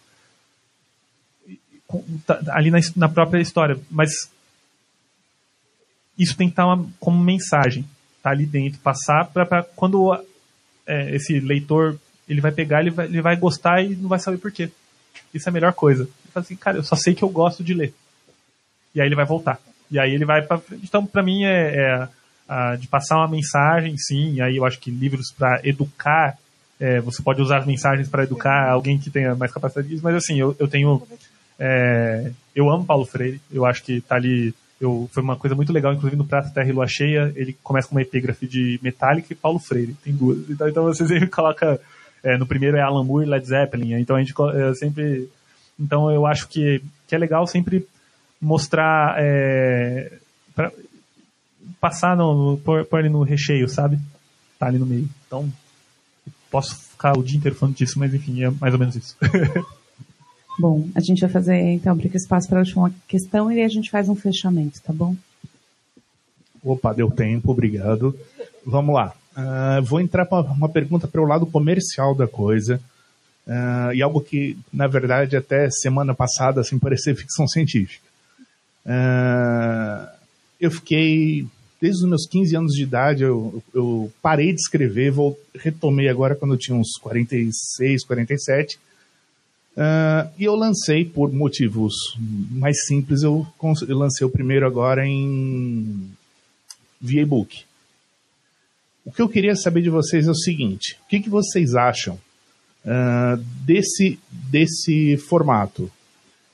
ali 2.52 2.72
na, 2.72 2.80
na, 2.96 3.10
própria 3.10 3.42
história. 3.42 3.80
Mas 3.90 4.30
isso 6.18 6.36
tem 6.38 6.48
que 6.48 6.54
estar 6.54 6.66
uma, 6.66 6.88
como 7.00 7.24
mensagem, 7.24 7.86
tá 8.22 8.30
ali 8.30 8.46
dentro, 8.46 8.80
passar 8.80 9.26
para 9.26 9.64
quando 9.76 10.14
é, 10.86 11.16
esse 11.16 11.40
leitor 11.40 11.98
ele 12.28 12.42
vai 12.42 12.52
pegar, 12.52 12.82
ele 12.82 12.92
vai, 12.92 13.06
ele 13.06 13.22
vai 13.22 13.36
gostar 13.36 13.84
e 13.84 13.96
não 13.96 14.10
vai 14.10 14.20
saber 14.20 14.38
por 14.38 14.52
quê. 14.52 14.70
Isso 15.34 15.48
é 15.48 15.52
a 15.52 15.54
melhor 15.54 15.74
coisa. 15.74 16.04
Ele 16.04 16.32
fala 16.32 16.44
assim, 16.44 16.56
cara, 16.56 16.78
eu 16.78 16.84
só 16.84 16.96
sei 16.96 17.14
que 17.14 17.24
eu 17.24 17.30
gosto 17.30 17.64
de 17.64 17.74
ler. 17.74 17.94
E 18.96 19.02
aí 19.02 19.08
ele 19.08 19.16
vai 19.16 19.26
voltar. 19.26 19.60
E 19.90 20.00
aí 20.00 20.14
ele 20.14 20.26
vai 20.26 20.42
para 20.42 20.62
Então, 20.84 21.06
para 21.06 21.24
mim, 21.24 21.44
é, 21.44 21.76
é 21.76 22.10
a, 22.48 22.76
de 22.76 22.88
passar 22.88 23.18
uma 23.18 23.28
mensagem, 23.28 23.98
sim. 23.98 24.42
Aí 24.42 24.58
eu 24.58 24.66
acho 24.66 24.80
que 24.80 24.92
livros 24.92 25.32
para 25.32 25.60
educar, 25.64 26.38
é, 26.80 27.00
você 27.00 27.22
pode 27.22 27.42
usar 27.42 27.66
mensagens 27.66 28.08
para 28.08 28.24
educar 28.24 28.70
alguém 28.70 28.98
que 28.98 29.10
tenha 29.10 29.36
mais 29.36 29.52
capacidade 29.52 29.88
disso. 29.88 30.04
Mas 30.04 30.16
assim, 30.16 30.40
eu, 30.40 30.56
eu 30.60 30.68
tenho. 30.68 31.02
É, 31.60 32.32
eu 32.56 32.70
amo 32.70 32.86
Paulo 32.86 33.06
Freire. 33.06 33.42
Eu 33.52 33.66
acho 33.66 33.84
que 33.84 34.02
tá 34.02 34.16
ali. 34.16 34.54
Eu, 34.80 35.10
foi 35.12 35.24
uma 35.24 35.38
coisa 35.38 35.56
muito 35.56 35.72
legal, 35.72 35.94
inclusive 35.94 36.18
no 36.18 36.28
Prato 36.28 36.54
Terra 36.54 36.68
e 36.68 36.74
Lua 36.74 36.88
Cheia, 36.88 37.32
ele 37.36 37.56
começa 37.64 37.88
com 37.88 37.96
uma 37.96 38.02
epígrafe 38.02 38.46
de 38.46 38.80
Metallica 38.82 39.32
e 39.32 39.36
Paulo 39.36 39.60
Freire. 39.60 39.96
Tem 40.04 40.14
duas. 40.14 40.50
Então, 40.50 40.68
então 40.68 40.84
você 40.84 41.06
sempre 41.08 41.28
coloca 41.28 41.80
é, 42.24 42.38
no 42.38 42.46
primeiro 42.46 42.78
é 42.78 42.82
Alan 42.82 43.04
Moore 43.04 43.26
e 43.26 43.30
Led 43.30 43.46
Zeppelin. 43.46 43.94
Então 44.00 44.16
a 44.16 44.20
gente 44.20 44.34
é, 44.56 44.74
sempre. 44.74 45.30
Então 45.80 46.12
eu 46.12 46.26
acho 46.26 46.48
que, 46.48 46.82
que 47.08 47.16
é 47.16 47.18
legal 47.18 47.48
sempre 47.48 47.88
mostrar. 48.42 49.16
É, 49.18 50.12
pra, 50.54 50.72
passar 51.80 52.16
no. 52.16 52.58
Pôr, 52.64 52.88
ali 52.94 53.10
no 53.10 53.24
recheio, 53.24 53.68
sabe? 53.68 54.00
Tá 54.58 54.68
ali 54.68 54.78
no 54.78 54.86
meio. 54.86 55.10
Então 55.28 55.52
posso 56.50 56.76
ficar 56.76 57.18
o 57.18 57.24
dia 57.24 57.38
inteiro 57.38 57.58
falando 57.58 57.76
disso, 57.76 57.98
mas 57.98 58.14
enfim, 58.14 58.44
é 58.44 58.50
mais 58.50 58.74
ou 58.74 58.80
menos 58.80 58.96
isso. 58.96 59.18
Bom, 60.58 60.88
a 60.94 61.00
gente 61.00 61.22
vai 61.22 61.30
fazer, 61.30 61.56
então, 61.56 61.94
abrir 61.94 62.14
espaço 62.16 62.48
para 62.48 62.60
a 62.60 62.62
última 62.62 62.94
questão 63.08 63.52
e 63.52 63.60
aí 63.60 63.64
a 63.64 63.70
gente 63.70 63.90
faz 63.90 64.08
um 64.08 64.16
fechamento, 64.16 64.82
tá 64.82 64.94
bom? 64.94 65.16
Opa, 66.64 66.94
deu 66.94 67.10
tempo, 67.10 67.52
obrigado. 67.52 68.18
Vamos 68.66 68.96
lá. 68.96 69.14
Uh, 69.36 69.84
vou 69.84 70.00
entrar 70.00 70.26
para 70.26 70.52
uma 70.52 70.70
pergunta 70.70 71.08
para 71.08 71.22
o 71.22 71.26
lado 71.26 71.46
comercial 71.46 72.16
da 72.16 72.28
coisa. 72.28 72.80
Uh, 73.46 73.94
e 73.94 74.02
algo 74.02 74.22
que, 74.22 74.58
na 74.72 74.88
verdade, 74.88 75.36
até 75.36 75.70
semana 75.70 76.14
passada, 76.14 76.62
assim, 76.62 76.78
parecia 76.80 77.16
ficção 77.16 77.48
científica. 77.48 78.06
Uh, 78.86 80.08
eu 80.62 80.72
fiquei, 80.72 81.46
desde 81.82 82.04
os 82.04 82.10
meus 82.10 82.28
15 82.28 82.56
anos 82.56 82.74
de 82.74 82.84
idade, 82.84 83.24
eu, 83.24 83.62
eu 83.74 84.12
parei 84.22 84.54
de 84.54 84.62
escrever, 84.62 85.12
vou, 85.12 85.38
retomei 85.56 86.08
agora 86.08 86.36
quando 86.36 86.54
eu 86.54 86.58
tinha 86.58 86.78
uns 86.78 86.98
46, 87.02 88.06
47. 88.06 88.80
Uh, 89.76 90.30
e 90.38 90.44
eu 90.44 90.56
lancei 90.56 91.04
por 91.04 91.34
motivos 91.34 91.94
mais 92.52 92.86
simples, 92.86 93.24
eu, 93.24 93.48
lancei 93.90 94.26
o 94.26 94.30
primeiro 94.30 94.68
agora 94.68 95.04
em 95.06 96.12
via 97.02 97.24
e-book. 97.24 97.64
O 99.04 99.12
que 99.12 99.22
eu 99.22 99.28
queria 99.28 99.56
saber 99.56 99.82
de 99.82 99.90
vocês 99.90 100.28
é 100.28 100.32
o 100.32 100.36
seguinte: 100.36 100.98
o 101.04 101.10
que, 101.10 101.20
que 101.20 101.30
vocês 101.30 101.74
acham 101.74 102.20
uh, 102.86 103.38
desse, 103.66 104.20
desse 104.30 105.18
formato? 105.18 105.92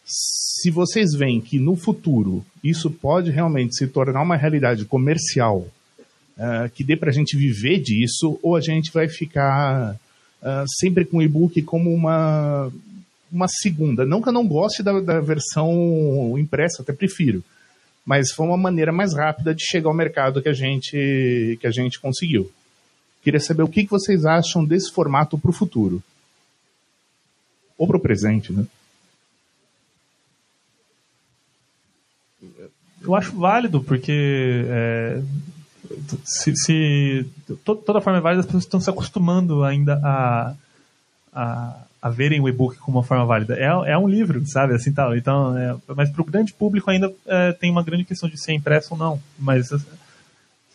Se 0.06 0.72
vocês 0.72 1.14
veem 1.14 1.42
que 1.42 1.60
no 1.60 1.76
futuro 1.76 2.44
isso 2.64 2.90
pode 2.90 3.32
realmente 3.32 3.76
se 3.76 3.86
tornar 3.86 4.22
uma 4.22 4.38
realidade 4.38 4.86
comercial 4.86 5.68
uh, 6.38 6.70
que 6.74 6.86
dê 6.86 6.96
para 6.96 7.10
a 7.10 7.14
gente 7.14 7.36
viver 7.36 7.80
disso, 7.80 8.40
ou 8.42 8.56
a 8.56 8.62
gente 8.62 8.92
vai 8.94 9.10
ficar 9.10 10.00
sempre 10.80 11.04
com 11.04 11.18
o 11.18 11.22
e-book 11.22 11.62
como 11.64 11.94
uma, 11.94 12.72
uma 13.32 13.48
segunda. 13.48 14.06
Não 14.06 14.22
que 14.22 14.30
eu 14.30 14.34
não 14.34 14.48
goste 14.48 14.84
da, 14.84 15.00
da 15.00 15.20
versão 15.20 16.36
impressa, 16.38 16.82
até 16.82 16.94
prefiro 16.94 17.44
mas 18.10 18.32
foi 18.32 18.48
uma 18.48 18.58
maneira 18.58 18.92
mais 18.92 19.14
rápida 19.14 19.54
de 19.54 19.64
chegar 19.64 19.88
ao 19.88 19.94
mercado 19.94 20.42
que 20.42 20.50
a 20.50 20.54
gente, 20.54 21.58
que 21.62 21.68
a 21.68 21.70
gente 21.70 22.00
conseguiu. 22.00 22.52
Queria 23.22 23.40
saber 23.40 23.62
o 23.62 23.68
que, 23.68 23.84
que 23.84 23.92
vocês 23.92 24.26
acham 24.26 24.66
desse 24.66 24.92
formato 24.92 25.38
para 25.38 25.52
o 25.52 25.54
futuro. 25.54 26.02
Ou 27.78 27.86
para 27.86 27.98
o 27.98 28.00
presente, 28.00 28.52
né? 28.52 28.66
Eu 33.00 33.14
acho 33.14 33.38
válido, 33.38 33.84
porque 33.84 34.66
é, 34.68 35.22
se, 36.26 36.52
se, 36.56 37.30
toda 37.64 38.02
forma 38.02 38.18
é 38.18 38.22
válida, 38.22 38.40
as 38.40 38.46
pessoas 38.48 38.64
estão 38.64 38.82
se 38.82 38.90
acostumando 38.90 39.64
ainda 39.64 40.02
a, 40.04 40.56
a 41.32 41.84
a 42.02 42.10
verem 42.10 42.40
o 42.40 42.48
e-book 42.48 42.78
como 42.78 42.98
uma 42.98 43.04
forma 43.04 43.26
válida. 43.26 43.56
É, 43.56 43.92
é 43.92 43.98
um 43.98 44.08
livro, 44.08 44.42
sabe? 44.46 44.74
Assim 44.74 44.94
tal. 44.94 45.16
Então, 45.16 45.58
é, 45.58 45.76
mas 45.96 46.10
para 46.10 46.22
o 46.22 46.26
grande 46.26 46.54
público 46.54 46.90
ainda 46.90 47.12
é, 47.28 47.52
tem 47.52 47.70
uma 47.70 47.84
grande 47.84 48.06
questão 48.06 48.30
de 48.30 48.42
ser 48.42 48.54
impresso 48.54 48.94
ou 48.94 48.98
não. 48.98 49.20
Mas 49.38 49.72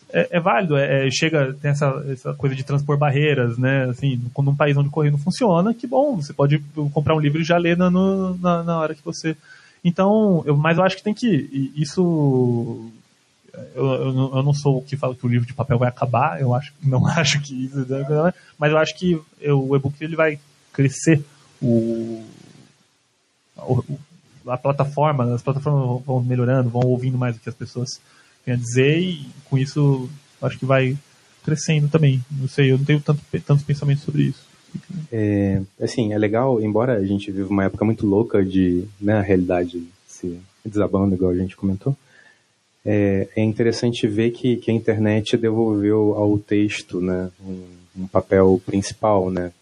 é, 0.09 0.27
é 0.31 0.39
válido. 0.39 0.77
É, 0.77 1.07
é, 1.07 1.11
chega 1.11 1.53
tem 1.53 1.71
essa, 1.71 2.05
essa 2.09 2.33
coisa 2.33 2.55
de 2.55 2.63
transpor 2.63 2.97
barreiras, 2.97 3.57
né? 3.57 3.85
Assim, 3.85 4.21
quando 4.33 4.51
um 4.51 4.55
país 4.55 4.77
onde 4.77 4.89
o 4.89 4.91
correio 4.91 5.13
não 5.13 5.19
funciona, 5.19 5.73
que 5.73 5.87
bom. 5.87 6.17
Você 6.17 6.31
pode 6.31 6.59
comprar 6.93 7.15
um 7.15 7.19
livro 7.19 7.41
e 7.41 7.45
já 7.45 7.57
ler 7.57 7.75
na, 7.75 7.89
na, 7.89 8.63
na 8.63 8.79
hora 8.79 8.93
que 8.93 9.03
você. 9.03 9.35
Então, 9.83 10.43
eu, 10.45 10.55
mas 10.55 10.77
eu 10.77 10.83
acho 10.83 10.97
que 10.97 11.03
tem 11.03 11.13
que 11.13 11.71
isso 11.75 12.91
eu, 13.73 13.85
eu, 13.85 14.31
eu, 14.35 14.43
não 14.43 14.53
sou 14.53 14.77
o 14.77 14.81
que 14.81 14.97
fala 14.97 15.15
que 15.15 15.25
o 15.25 15.29
livro 15.29 15.47
de 15.47 15.53
papel 15.53 15.77
vai 15.77 15.87
acabar, 15.87 16.41
eu 16.41 16.53
acho, 16.53 16.73
não 16.83 17.05
acho 17.07 17.39
que 17.41 17.65
isso, 17.65 17.85
mas 18.59 18.71
eu 18.71 18.77
acho 18.77 18.97
que 18.97 19.19
eu, 19.39 19.67
o 19.67 19.75
e-book 19.75 19.95
ele 20.01 20.15
vai 20.15 20.39
crescer 20.75 21.23
o, 21.61 22.23
o, 23.57 23.83
a 24.47 24.57
plataforma, 24.57 25.33
as 25.33 25.41
plataformas 25.41 26.03
vão 26.05 26.21
melhorando, 26.21 26.69
vão 26.69 26.83
ouvindo 26.83 27.17
mais 27.17 27.35
o 27.35 27.39
que 27.39 27.49
as 27.49 27.55
pessoas 27.55 28.01
têm 28.43 28.53
a 28.53 28.57
dizer 28.57 28.99
e 28.99 29.27
com 29.45 29.57
isso 29.57 30.09
acho 30.41 30.59
que 30.59 30.65
vai 30.65 30.97
crescendo 31.43 31.87
também. 31.87 32.23
Não 32.29 32.47
sei, 32.47 32.71
eu 32.71 32.77
não 32.77 32.85
tenho 32.85 32.99
tanto, 32.99 33.21
tantos 33.45 33.63
pensamentos 33.63 34.03
sobre 34.03 34.23
isso. 34.23 34.43
É, 35.11 35.61
assim, 35.79 36.11
é 36.11 36.17
legal, 36.17 36.61
embora 36.61 36.97
a 36.97 37.05
gente 37.05 37.31
viva 37.31 37.49
uma 37.49 37.63
época 37.63 37.85
muito 37.85 38.05
louca 38.05 38.43
de, 38.43 38.85
né, 38.99 39.13
a 39.13 39.21
realidade 39.21 39.87
se 40.05 40.37
desabando, 40.65 41.15
igual 41.15 41.31
a 41.31 41.35
gente 41.35 41.55
comentou, 41.55 41.95
é, 42.85 43.29
é 43.35 43.41
interessante 43.41 44.05
ver 44.05 44.31
que, 44.31 44.57
que 44.57 44.69
a 44.69 44.73
internet 44.73 45.37
devolveu 45.37 46.15
ao 46.15 46.37
texto, 46.37 46.99
né, 46.99 47.31
um, 47.39 47.63
um 48.03 48.07
papel 48.07 48.61
principal, 48.65 49.31
né, 49.31 49.53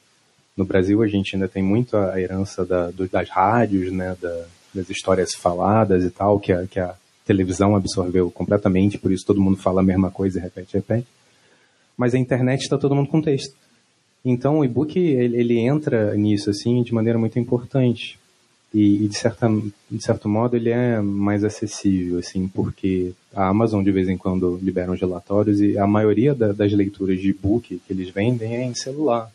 no 0.56 0.66
Brasil 0.66 1.02
a 1.02 1.08
gente 1.08 1.36
ainda 1.36 1.48
tem 1.48 1.64
muito 1.64 1.98
a 1.98 2.20
herança 2.20 2.66
da, 2.66 2.92
do, 2.92 3.08
das 3.08 3.30
rádios, 3.30 3.92
né, 3.92 4.16
da, 4.22 4.46
das 4.74 4.90
histórias 4.90 5.34
faladas 5.34 6.04
e 6.04 6.10
tal, 6.10 6.40
que 6.40 6.52
a, 6.52 6.66
que 6.68 6.80
a 6.80 6.96
televisão 7.26 7.76
absorveu 7.76 8.30
completamente, 8.30 8.98
por 8.98 9.12
isso 9.12 9.26
todo 9.26 9.42
mundo 9.42 9.58
fala 9.58 9.82
a 9.82 9.84
mesma 9.84 10.12
coisa 10.12 10.40
e 10.40 10.42
repete, 10.42 10.76
repete. 10.76 11.08
Mas 11.98 12.14
a 12.14 12.20
internet 12.20 12.62
está 12.62 12.78
todo 12.78 12.96
mundo 12.96 13.10
com 13.10 13.22
texto. 13.22 13.56
Então 14.26 14.60
o 14.60 14.66
e-book 14.66 14.98
ele, 14.98 15.38
ele, 15.38 15.60
entra 15.60 16.16
nisso 16.16 16.50
assim 16.50 16.82
de 16.82 16.94
maneira 16.94 17.20
muito 17.20 17.38
importante 17.38 18.18
e, 18.74 19.04
e, 19.04 19.08
de, 19.08 19.18
certa, 19.18 19.50
de 19.92 20.04
certo 20.04 20.30
modo 20.30 20.56
ele 20.56 20.70
é 20.70 21.02
mais 21.02 21.44
acessível 21.44 22.20
assim 22.20 22.48
porque 22.48 23.12
a 23.34 23.50
Amazon 23.50 23.84
de 23.84 23.92
vez 23.92 24.08
em 24.08 24.18
quando 24.18 24.58
libera 24.62 24.92
uns 24.92 25.02
relatórios 25.02 25.60
e 25.60 25.78
a 25.78 25.86
maioria 25.86 26.34
da, 26.34 26.54
das 26.54 26.72
leituras 26.72 27.20
de 27.20 27.32
e-book 27.32 27.82
que 27.86 27.94
eles 27.94 28.10
vendem 28.10 28.56
é 28.56 28.64
em 28.64 28.74
celular. 28.74 29.30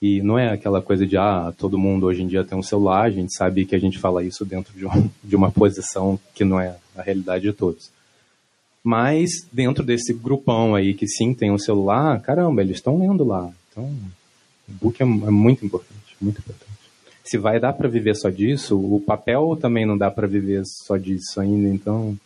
E 0.00 0.22
não 0.22 0.38
é 0.38 0.50
aquela 0.50 0.80
coisa 0.80 1.06
de, 1.06 1.16
ah, 1.16 1.52
todo 1.58 1.78
mundo 1.78 2.06
hoje 2.06 2.22
em 2.22 2.26
dia 2.26 2.42
tem 2.42 2.56
um 2.56 2.62
celular, 2.62 3.02
a 3.02 3.10
gente 3.10 3.34
sabe 3.34 3.66
que 3.66 3.74
a 3.74 3.78
gente 3.78 3.98
fala 3.98 4.24
isso 4.24 4.44
dentro 4.44 4.72
de, 4.72 4.86
um, 4.86 5.10
de 5.22 5.36
uma 5.36 5.50
posição 5.50 6.18
que 6.34 6.44
não 6.44 6.58
é 6.58 6.76
a 6.96 7.02
realidade 7.02 7.44
de 7.44 7.52
todos. 7.52 7.90
Mas 8.82 9.30
dentro 9.52 9.84
desse 9.84 10.14
grupão 10.14 10.74
aí 10.74 10.94
que 10.94 11.06
sim 11.06 11.34
tem 11.34 11.50
um 11.50 11.58
celular, 11.58 12.18
caramba, 12.22 12.62
eles 12.62 12.76
estão 12.76 12.98
lendo 12.98 13.24
lá. 13.24 13.50
Então, 13.70 13.84
o 13.84 14.72
book 14.72 15.02
é, 15.02 15.04
é 15.04 15.06
muito 15.06 15.66
importante, 15.66 16.16
muito 16.20 16.38
importante. 16.38 16.70
Se 17.22 17.36
vai 17.36 17.60
dar 17.60 17.74
para 17.74 17.88
viver 17.88 18.16
só 18.16 18.30
disso, 18.30 18.78
o 18.78 19.00
papel 19.00 19.56
também 19.60 19.84
não 19.84 19.98
dá 19.98 20.10
para 20.10 20.26
viver 20.26 20.62
só 20.64 20.96
disso 20.96 21.40
ainda, 21.40 21.68
então 21.68 22.18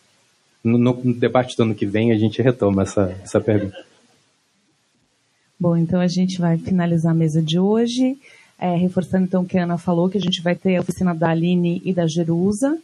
no, 0.63 0.79
no, 0.79 1.13
debate 1.13 1.57
do 1.57 1.65
ano 1.65 1.75
que 1.75 1.85
vem 1.85 2.13
a 2.13 2.17
gente 2.17 2.41
retoma 2.41 2.83
essa, 2.83 3.15
essa 3.23 3.41
pergunta. 3.41 3.77
Bom, 5.65 5.79
então 5.79 5.99
a 5.99 6.07
gente 6.07 6.39
vai 6.39 6.59
finalizar 6.59 7.13
a 7.13 7.15
mesa 7.15 7.41
de 7.41 7.59
hoje, 7.59 8.19
é, 8.59 8.77
reforçando 8.77 9.25
então 9.25 9.45
o 9.45 9.47
que 9.47 9.57
a 9.57 9.65
Ana 9.65 9.79
falou, 9.79 10.11
que 10.11 10.19
a 10.19 10.21
gente 10.21 10.43
vai 10.43 10.55
ter 10.55 10.77
a 10.77 10.83
oficina 10.83 11.15
da 11.15 11.31
Aline 11.31 11.81
e 11.83 11.91
da 11.91 12.07
Jerusa, 12.07 12.79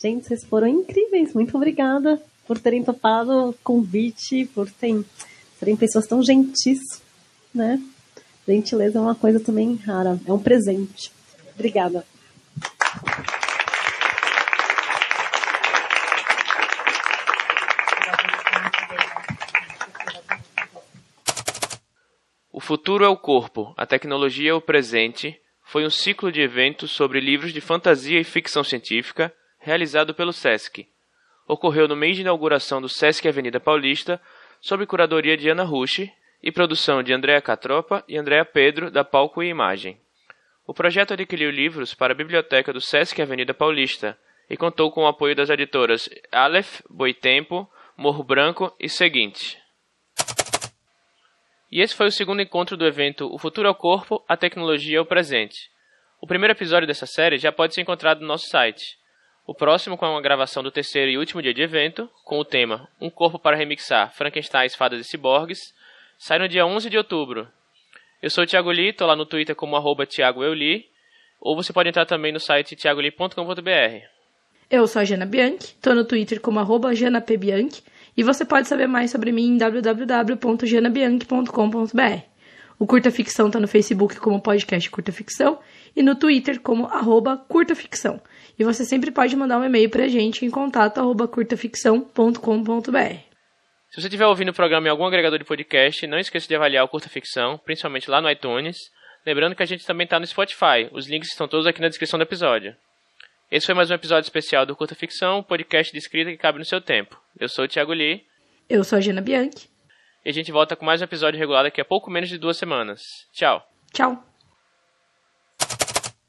Gente, 0.01 0.27
vocês 0.27 0.45
foram 0.45 0.69
incríveis. 0.69 1.33
Muito 1.33 1.57
obrigada 1.57 2.21
por 2.47 2.59
terem 2.59 2.85
topado 2.85 3.49
o 3.49 3.55
convite, 3.65 4.45
por 4.55 4.71
terem, 4.71 5.05
serem 5.59 5.77
pessoas 5.77 6.07
tão 6.07 6.23
gentis, 6.23 6.81
né? 7.55 7.81
Gentileza 8.47 8.99
é 8.99 9.03
uma 9.03 9.15
coisa 9.15 9.41
também 9.41 9.75
rara, 9.75 10.21
é 10.27 10.33
um 10.33 10.39
presente. 10.39 11.11
Obrigada. 11.55 12.05
O 22.53 22.61
futuro 22.61 23.05
é 23.05 23.09
o 23.09 23.17
corpo, 23.17 23.75
a 23.77 23.85
tecnologia 23.85 24.51
é 24.51 24.55
o 24.55 24.61
presente. 24.61 25.39
Foi 25.65 25.85
um 25.85 25.91
ciclo 25.91 26.31
de 26.31 26.41
eventos 26.41 26.93
sobre 26.93 27.21
livros 27.21 27.53
de 27.53 27.61
fantasia 27.61 28.21
e 28.21 28.25
ficção 28.25 28.63
científica 28.63 29.33
realizado 29.59 30.15
pelo 30.15 30.33
SESC. 30.33 30.87
Ocorreu 31.49 31.89
no 31.89 31.97
mês 31.97 32.17
de 32.17 32.23
inauguração 32.23 32.81
do 32.81 32.89
SESC 32.89 33.27
Avenida 33.27 33.59
Paulista, 33.59 34.21
sob 34.61 34.87
curadoria 34.87 35.37
de 35.37 35.49
Ana 35.49 35.65
Rushi, 35.65 36.13
e 36.43 36.53
produção 36.53 37.03
de 37.03 37.13
Andréa 37.13 37.41
Catropa 37.41 38.05
e 38.09 38.17
Andréa 38.17 38.45
Pedro, 38.45 38.91
da 38.91 39.05
Palco 39.05 39.43
e 39.43 39.49
Imagem. 39.49 40.01
O 40.67 40.75
projeto 40.75 41.15
adquiriu 41.15 41.51
livros 41.51 41.95
para 41.95 42.13
a 42.13 42.17
biblioteca 42.17 42.73
do 42.73 42.81
Sesc 42.81 43.21
Avenida 43.23 43.55
Paulista 43.55 44.19
e 44.49 44.57
contou 44.57 44.91
com 44.91 45.03
o 45.03 45.07
apoio 45.07 45.35
das 45.35 45.51
editoras 45.51 46.09
Aleph, 46.33 46.81
Boitempo, 46.89 47.71
Morro 47.97 48.25
Branco 48.25 48.75
e 48.79 48.89
Seguinte. 48.89 49.59
E 51.71 51.81
esse 51.81 51.95
foi 51.95 52.07
o 52.07 52.13
segundo 52.13 52.43
encontro 52.43 52.77
do 52.77 52.87
evento 52.87 53.33
O 53.33 53.39
Futuro 53.39 53.69
ao 53.69 53.75
Corpo, 53.75 54.25
a 54.29 54.37
Tecnologia 54.37 54.99
ao 54.99 55.07
Presente. 55.07 55.71
O 56.21 56.27
primeiro 56.27 56.53
episódio 56.53 56.87
dessa 56.87 57.07
série 57.07 57.39
já 57.39 57.53
pode 57.53 57.75
ser 57.75 57.83
encontrado 57.83 58.21
no 58.21 58.27
nosso 58.27 58.49
site. 58.49 58.97
O 59.47 59.55
próximo 59.55 59.97
com 59.97 60.05
a 60.05 60.21
gravação 60.21 60.63
do 60.63 60.71
terceiro 60.71 61.11
e 61.11 61.19
último 61.19 61.43
dia 61.43 61.55
de 61.55 61.63
evento, 61.63 62.11
com 62.25 62.39
o 62.39 62.45
tema 62.45 62.89
Um 63.01 63.11
Corpo 63.11 63.39
para 63.39 63.57
Remixar 63.57 64.13
Frankenstein, 64.13 64.69
Fadas 64.71 65.01
e 65.01 65.05
Ciborgues, 65.05 65.73
sai 66.19 66.39
no 66.39 66.49
dia 66.49 66.67
11 66.67 66.89
de 66.89 66.99
outubro. 66.99 67.49
Eu 68.23 68.31
sou 68.31 68.45
o 68.45 68.47
Thiago 68.47 68.71
Lee, 68.71 68.91
estou 68.91 69.07
lá 69.07 69.15
no 69.15 69.27
Twitter 69.27 69.55
como 69.55 69.77
arroba 69.77 70.07
Thiago 70.07 70.43
Euli, 70.43 70.87
ou 71.41 71.55
você 71.55 71.73
pode 71.73 71.89
entrar 71.89 72.07
também 72.07 72.33
no 72.33 72.41
site 72.41 72.75
thiagoli.com.br. 72.75 74.07
Eu 74.69 74.87
sou 74.89 75.01
a 75.01 75.05
Jana 75.05 75.27
Bianchi, 75.27 75.67
estou 75.67 75.95
no 75.95 76.05
Twitter 76.05 76.41
como 76.41 76.59
arroba 76.59 76.95
janapbianchi, 76.95 77.83
e 78.17 78.23
você 78.23 78.45
pode 78.45 78.67
saber 78.67 78.89
mais 78.89 79.11
sobre 79.11 79.31
mim 79.31 79.49
em 79.49 79.59
www.janabianchi.com.br. 79.59 82.23
O 82.79 82.87
Curta 82.87 83.11
Ficção 83.11 83.47
está 83.47 83.61
no 83.61 83.69
Facebook 83.69 84.17
como 84.17 84.41
podcast 84.41 84.91
Curta 84.91 85.13
Ficção 85.13 85.59
e 85.95 86.03
no 86.03 86.15
Twitter 86.15 86.61
como 86.61 86.87
arroba 86.87 87.37
Curta 87.37 87.75
Ficção. 87.75 88.21
E 88.59 88.65
você 88.65 88.85
sempre 88.85 89.11
pode 89.11 89.37
mandar 89.37 89.59
um 89.59 89.65
e-mail 89.65 89.89
para 89.89 90.05
a 90.05 90.09
gente 90.09 90.45
em 90.45 90.51
contato 90.51 90.99
arroba 90.99 91.29
curtaficção.com.br. 91.29 93.26
Se 93.97 94.03
você 94.03 94.09
estiver 94.09 94.27
ouvindo 94.27 94.51
o 94.51 94.53
programa 94.53 94.87
em 94.87 94.91
algum 94.91 95.07
agregador 95.07 95.39
de 95.39 95.45
podcast, 95.47 96.07
não 96.07 96.19
esqueça 96.19 96.47
de 96.47 96.55
avaliar 96.55 96.85
o 96.85 96.89
Curta 96.89 97.09
Ficção, 97.09 97.57
principalmente 97.57 98.11
lá 98.11 98.21
no 98.21 98.31
iTunes. 98.31 98.93
Lembrando 99.25 99.57
que 99.57 99.63
a 99.63 99.67
gente 99.67 99.87
também 99.87 100.05
está 100.05 100.21
no 100.21 100.27
Spotify. 100.27 100.91
Os 100.93 101.09
links 101.09 101.31
estão 101.31 101.49
todos 101.49 101.67
aqui 101.67 101.81
na 101.81 101.89
descrição 101.89 102.19
do 102.19 102.23
episódio. 102.25 102.77
Esse 103.51 103.65
foi 103.65 103.75
mais 103.75 103.91
um 103.91 103.95
episódio 103.95 104.27
especial 104.27 104.67
do 104.67 104.77
Curta 104.77 104.95
Ficção, 104.95 105.43
podcast 105.43 105.91
de 105.91 105.99
escrita 105.99 106.31
que 106.31 106.37
cabe 106.37 106.59
no 106.59 106.65
seu 106.67 106.79
tempo. 106.79 107.19
Eu 107.41 107.49
sou 107.49 107.65
o 107.65 107.69
Thiago 107.69 107.95
Lee. 107.95 108.23
Eu 108.69 108.85
sou 108.85 108.99
a 108.99 109.01
Gina 109.01 109.23
Bianchi. 109.23 109.67
E 110.23 110.29
a 110.29 110.33
gente 110.33 110.53
volta 110.53 110.77
com 110.77 110.85
mais 110.85 111.01
um 111.01 111.05
episódio 111.05 111.41
regular 111.41 111.63
daqui 111.63 111.81
a 111.81 111.85
pouco 111.87 112.11
menos 112.11 112.29
de 112.29 112.37
duas 112.37 112.59
semanas. 112.59 113.01
Tchau. 113.33 113.67
Tchau. 113.95 114.23